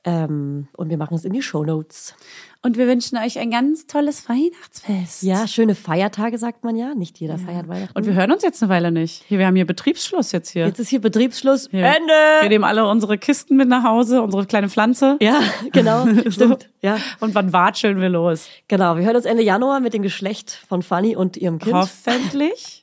Ähm, 0.06 0.68
und 0.78 0.90
wir 0.90 0.98
machen 0.98 1.16
es 1.16 1.26
in 1.26 1.34
die 1.34 1.42
Shownotes. 1.42 2.16
Und 2.62 2.78
wir 2.78 2.88
wünschen 2.88 3.18
euch 3.18 3.38
ein 3.40 3.52
ganz 3.52 3.86
tolles 3.86 4.28
Weihnachtsfest. 4.30 5.24
Ja, 5.24 5.48
schöne 5.48 5.76
Feiertage, 5.76 6.38
sagt 6.38 6.64
man 6.64 6.76
ja. 6.76 6.94
Nicht 6.96 7.20
jeder 7.20 7.38
feiert 7.38 7.68
Weihnachten. 7.68 7.98
Und 7.98 8.06
wir 8.06 8.14
hören 8.14 8.32
uns 8.32 8.44
jetzt 8.44 8.62
eine 8.62 8.70
Weile 8.70 8.92
nicht. 8.92 9.24
Hier, 9.28 9.40
wir 9.40 9.48
haben 9.48 9.56
hier 9.56 9.66
Betriebsschluss 9.66 10.32
jetzt 10.32 10.50
hier. 10.50 10.66
Jetzt 10.66 10.80
ist 10.80 10.90
hier 10.90 11.02
Betriebsschluss. 11.02 11.68
Hier. 11.72 11.86
Ende! 11.86 12.14
Wir 12.42 12.50
nehmen 12.50 12.64
alle 12.64 12.88
unsere 12.88 13.18
Kisten 13.18 13.58
mit 13.58 13.68
nach 13.68 13.84
Hause, 13.84 14.22
unsere 14.22 14.46
kleine 14.46 14.70
Pflanze. 14.70 15.18
Ja, 15.22 15.42
genau. 15.72 16.06
Stimmt. 16.30 16.70
Ja. 16.82 16.98
Und 17.20 17.36
wann 17.36 17.52
watscheln 17.54 18.00
wir 18.00 18.10
los? 18.10 18.48
Genau, 18.68 18.96
wir 18.98 19.06
hören 19.06 19.16
uns 19.16 19.26
Ende 19.26 19.44
Januar 19.44 19.80
mit 19.80 19.94
dem 19.94 20.02
Geschlecht 20.02 20.52
von 20.52 20.82
Fanny 20.82 21.16
und 21.16 21.38
ihrem 21.38 21.60
Kind. 21.60 21.76
Hoffentlich. 21.76 22.79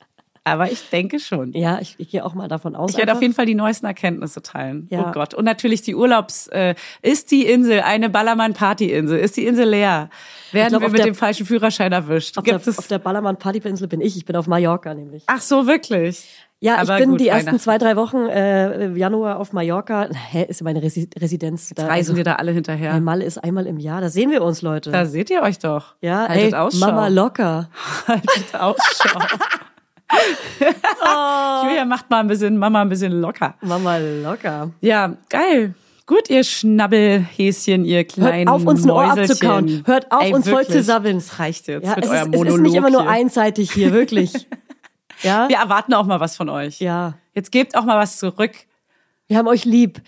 Aber 0.53 0.71
ich 0.71 0.89
denke 0.89 1.19
schon. 1.19 1.53
Ja, 1.53 1.79
ich, 1.81 1.95
ich 1.97 2.09
gehe 2.09 2.25
auch 2.25 2.33
mal 2.33 2.47
davon 2.47 2.75
aus. 2.75 2.91
Ich 2.91 2.97
werde 2.97 3.13
auf 3.13 3.21
jeden 3.21 3.33
Fall 3.33 3.45
die 3.45 3.55
neuesten 3.55 3.85
Erkenntnisse 3.85 4.41
teilen. 4.41 4.87
Ja. 4.89 5.07
Oh 5.07 5.11
Gott. 5.11 5.33
Und 5.33 5.45
natürlich 5.45 5.81
die 5.81 5.95
Urlaubs. 5.95 6.47
Äh, 6.47 6.75
ist 7.01 7.31
die 7.31 7.45
Insel 7.45 7.81
eine 7.81 8.09
Ballermann-Party-Insel? 8.09 9.19
Ist 9.19 9.37
die 9.37 9.45
Insel 9.45 9.69
leer? 9.69 10.09
Werden 10.51 10.69
glaub, 10.69 10.81
wir 10.81 10.89
mit 10.89 10.99
der- 10.99 11.05
dem 11.07 11.15
falschen 11.15 11.45
Führerschein 11.45 11.91
erwischt? 11.91 12.37
auf 12.37 12.43
der, 12.43 12.53
Gibt 12.55 12.67
es? 12.67 12.77
auf 12.79 12.87
der 12.87 12.99
Ballermann 12.99 13.37
Partyinsel 13.37 13.87
bin 13.87 14.01
ich. 14.01 14.15
Ich 14.17 14.25
bin 14.25 14.35
auf 14.35 14.47
Mallorca 14.47 14.93
nämlich. 14.93 15.23
Ach 15.27 15.41
so, 15.41 15.67
wirklich? 15.67 16.25
Ja, 16.59 16.77
Aber 16.77 16.95
ich 16.95 17.01
bin 17.01 17.11
gut, 17.11 17.19
die 17.19 17.27
ersten 17.27 17.59
zwei, 17.59 17.77
drei 17.77 17.95
Wochen 17.95 18.17
äh, 18.17 18.85
im 18.85 18.95
Januar 18.95 19.37
auf 19.39 19.53
Mallorca. 19.53 20.07
Hä, 20.11 20.45
ist 20.49 20.63
meine 20.63 20.81
Resi 20.81 21.07
Residenz. 21.19 21.69
Da, 21.75 21.83
Reisen 21.83 21.91
also, 22.11 22.15
wir 22.15 22.23
da 22.23 22.35
alle 22.35 22.51
hinterher. 22.51 22.93
Mein 22.93 23.03
Mal 23.03 23.21
ist 23.21 23.37
einmal 23.37 23.67
im 23.67 23.77
Jahr. 23.77 24.01
Da 24.01 24.09
sehen 24.09 24.31
wir 24.31 24.41
uns, 24.41 24.63
Leute. 24.63 24.89
Da 24.89 25.05
seht 25.05 25.29
ihr 25.29 25.43
euch 25.43 25.59
doch. 25.59 25.93
ja, 26.01 26.27
Haltet 26.27 26.53
ey, 26.53 26.55
Ausschau. 26.55 26.87
Mama 26.87 27.09
locker. 27.09 27.69
Haltet 28.07 28.55
Ausschau. 28.55 29.19
Oh. 30.59 31.65
Julia 31.67 31.85
macht 31.85 32.09
mal 32.09 32.19
ein 32.21 32.27
bisschen, 32.27 32.57
Mama 32.57 32.81
ein 32.81 32.89
bisschen 32.89 33.21
locker. 33.21 33.55
Mama 33.61 33.97
locker. 33.97 34.71
Ja, 34.81 35.13
geil. 35.29 35.73
Gut, 36.05 36.29
ihr 36.29 36.43
Schnabbelhäschen, 36.43 37.83
ihr 37.85 38.05
kleinen 38.05 38.47
Hört 38.49 38.61
auf, 38.61 38.65
uns 38.65 38.83
ein 38.85 38.89
Ohr 38.91 39.03
abzukauen. 39.11 39.83
Hört 39.85 40.11
auf, 40.11 40.23
Ey, 40.23 40.33
uns 40.33 40.45
voll 40.47 40.59
wirklich. 40.61 40.77
zu 40.77 40.83
sabbeln. 40.83 41.17
Das 41.17 41.37
reicht 41.39 41.67
jetzt 41.67 41.85
Ja, 41.85 41.95
mit 41.95 42.05
es 42.05 42.09
eurem 42.11 42.33
ist, 42.33 42.41
es 42.41 42.53
ist 42.53 42.61
nicht 42.61 42.75
immer 42.75 42.89
nur 42.89 43.01
hier. 43.03 43.11
einseitig 43.11 43.71
hier, 43.71 43.91
wirklich. 43.93 44.33
ja? 45.23 45.49
Wir 45.49 45.57
erwarten 45.57 45.93
auch 45.93 46.05
mal 46.05 46.19
was 46.19 46.35
von 46.37 46.49
euch. 46.49 46.79
Ja. 46.79 47.15
Jetzt 47.33 47.51
gebt 47.51 47.75
auch 47.75 47.83
mal 47.83 47.97
was 47.97 48.17
zurück. 48.17 48.51
Wir 49.27 49.37
haben 49.37 49.47
euch 49.47 49.65
lieb. 49.65 50.01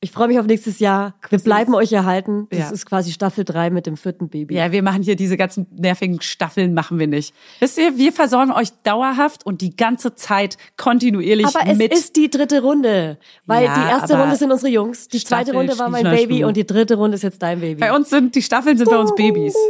Ich 0.00 0.12
freue 0.12 0.28
mich 0.28 0.38
auf 0.38 0.46
nächstes 0.46 0.78
Jahr. 0.78 1.14
Wir 1.28 1.40
bleiben 1.40 1.74
euch 1.74 1.92
erhalten. 1.92 2.46
Das 2.50 2.58
Ja. 2.60 2.70
ist 2.70 2.86
quasi 2.86 3.10
Staffel 3.10 3.44
3 3.44 3.70
mit 3.70 3.84
dem 3.86 3.96
vierten 3.96 4.28
Baby. 4.28 4.54
Ja, 4.54 4.70
wir 4.70 4.80
machen 4.84 5.02
hier 5.02 5.16
diese 5.16 5.36
ganzen 5.36 5.66
nervigen 5.76 6.20
Staffeln, 6.22 6.72
machen 6.72 7.00
wir 7.00 7.08
nicht. 7.08 7.34
Wisst 7.58 7.78
ihr, 7.78 7.96
wir 7.98 8.12
versorgen 8.12 8.52
euch 8.52 8.68
dauerhaft 8.84 9.44
und 9.44 9.60
die 9.60 9.74
ganze 9.74 10.14
Zeit 10.14 10.56
kontinuierlich 10.76 11.46
Aber 11.46 11.68
es 11.68 11.78
mit. 11.78 11.92
ist 11.92 12.14
die 12.14 12.30
dritte 12.30 12.62
Runde. 12.62 13.18
Weil 13.44 13.64
Ja, 13.64 13.74
die 13.74 13.90
erste 13.90 14.14
aber 14.14 14.22
Runde 14.22 14.36
sind 14.36 14.52
unsere 14.52 14.70
Jungs, 14.70 15.08
die 15.08 15.18
zweite 15.18 15.46
Staffel, 15.50 15.56
Runde 15.56 15.78
war 15.80 15.88
mein 15.88 16.04
Baby 16.04 16.44
und 16.44 16.56
die 16.56 16.64
dritte 16.66 16.94
Runde 16.94 17.16
ist 17.16 17.22
jetzt 17.22 17.42
dein 17.42 17.58
Baby. 17.58 17.80
bei 17.80 17.92
uns 17.92 18.08
sind 18.08 18.36
die 18.36 18.42
Staffeln 18.42 18.78
sind 18.78 18.88
bei 18.88 18.98
uns 18.98 19.12
Babys. 19.16 19.56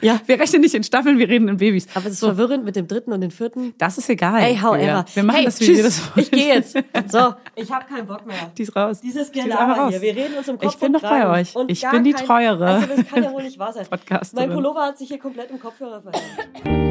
Ja. 0.00 0.20
Wir 0.26 0.38
rechnen 0.38 0.62
nicht 0.62 0.74
in 0.74 0.82
Staffeln, 0.82 1.18
wir 1.18 1.28
reden 1.28 1.48
in 1.48 1.56
Babys. 1.58 1.86
Aber 1.94 2.06
es 2.06 2.14
ist 2.14 2.18
verwirrend 2.20 2.64
mit 2.64 2.74
dem 2.74 2.88
dritten 2.88 3.12
und 3.12 3.20
dem 3.20 3.30
vierten. 3.30 3.72
Das 3.78 3.98
ist 3.98 4.10
egal. 4.10 4.42
Ey, 4.42 4.56
however. 4.56 4.82
Ja. 4.82 5.04
Wir 5.14 5.22
machen 5.22 5.36
hey, 5.36 5.44
das 5.44 5.60
wie 5.60 5.66
tschüss. 5.66 5.76
wir 5.76 5.84
das 5.84 6.00
wollen. 6.00 6.12
Ich 6.24 6.30
gehe 6.30 6.54
jetzt. 6.54 6.76
So, 7.08 7.34
ich 7.56 7.70
habe 7.70 7.84
keinen 7.86 8.06
Bock 8.06 8.26
mehr. 8.26 8.36
Die 8.58 8.62
ist 8.62 8.74
raus. 8.74 8.91
Dieses 9.00 9.30
Die 9.32 9.38
ist 9.40 9.44
Gelaber 9.46 9.72
raus. 9.74 9.90
hier. 9.90 10.02
Wir 10.02 10.14
reden 10.16 10.36
uns 10.38 10.48
im 10.48 10.58
Kopf 10.58 10.74
Ich 10.74 10.78
bin 10.78 10.94
und 10.94 11.02
noch 11.02 11.08
bei 11.10 11.28
euch. 11.40 11.56
Und 11.56 11.70
Ich 11.70 11.88
bin 11.88 12.04
die 12.04 12.12
kein- 12.12 12.26
treuere 12.26 12.66
Also 12.66 12.86
das 12.86 13.06
kann 13.08 13.22
ja 13.22 13.32
wohl 13.32 13.42
nicht 13.42 13.58
wahr 13.58 13.72
sein. 13.72 13.86
Mein 14.34 14.50
Pullover 14.52 14.82
hat 14.86 14.98
sich 14.98 15.08
hier 15.08 15.18
komplett 15.18 15.50
im 15.50 15.58
Kopfhörer 15.60 16.02
verändert. 16.02 16.82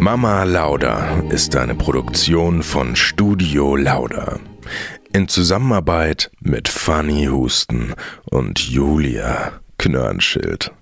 Mama 0.00 0.44
Lauda 0.44 1.20
ist 1.28 1.54
eine 1.56 1.74
Produktion 1.74 2.62
von 2.62 2.96
Studio 2.96 3.76
Lauda. 3.76 4.38
In 5.12 5.28
Zusammenarbeit 5.28 6.30
mit 6.40 6.68
Fanny 6.68 7.26
Husten 7.26 7.94
und 8.30 8.58
Julia 8.60 9.52
Knörnschild. 9.78 10.72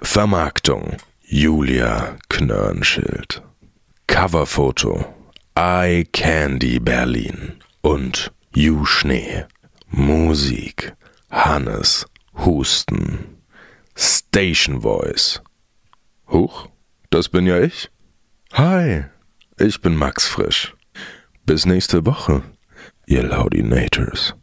Vermarktung 0.00 0.96
Julia 1.22 2.16
Knörnschild. 2.28 3.42
Coverfoto 4.06 5.04
Eye 5.54 6.06
Candy 6.12 6.78
Berlin 6.78 7.58
und 7.82 8.32
You 8.54 8.86
Schnee. 8.86 9.44
Musik 9.90 10.94
Hannes 11.30 12.06
Husten. 12.34 13.36
Station 13.94 14.80
Voice. 14.80 15.42
Huch, 16.30 16.68
das 17.10 17.28
bin 17.28 17.46
ja 17.46 17.60
ich. 17.60 17.90
Hi, 18.54 19.04
ich 19.58 19.82
bin 19.82 19.94
Max 19.94 20.26
Frisch. 20.26 20.74
Bis 21.44 21.66
nächste 21.66 22.06
Woche, 22.06 22.42
ihr 23.06 23.22
Laudinators. 23.22 24.34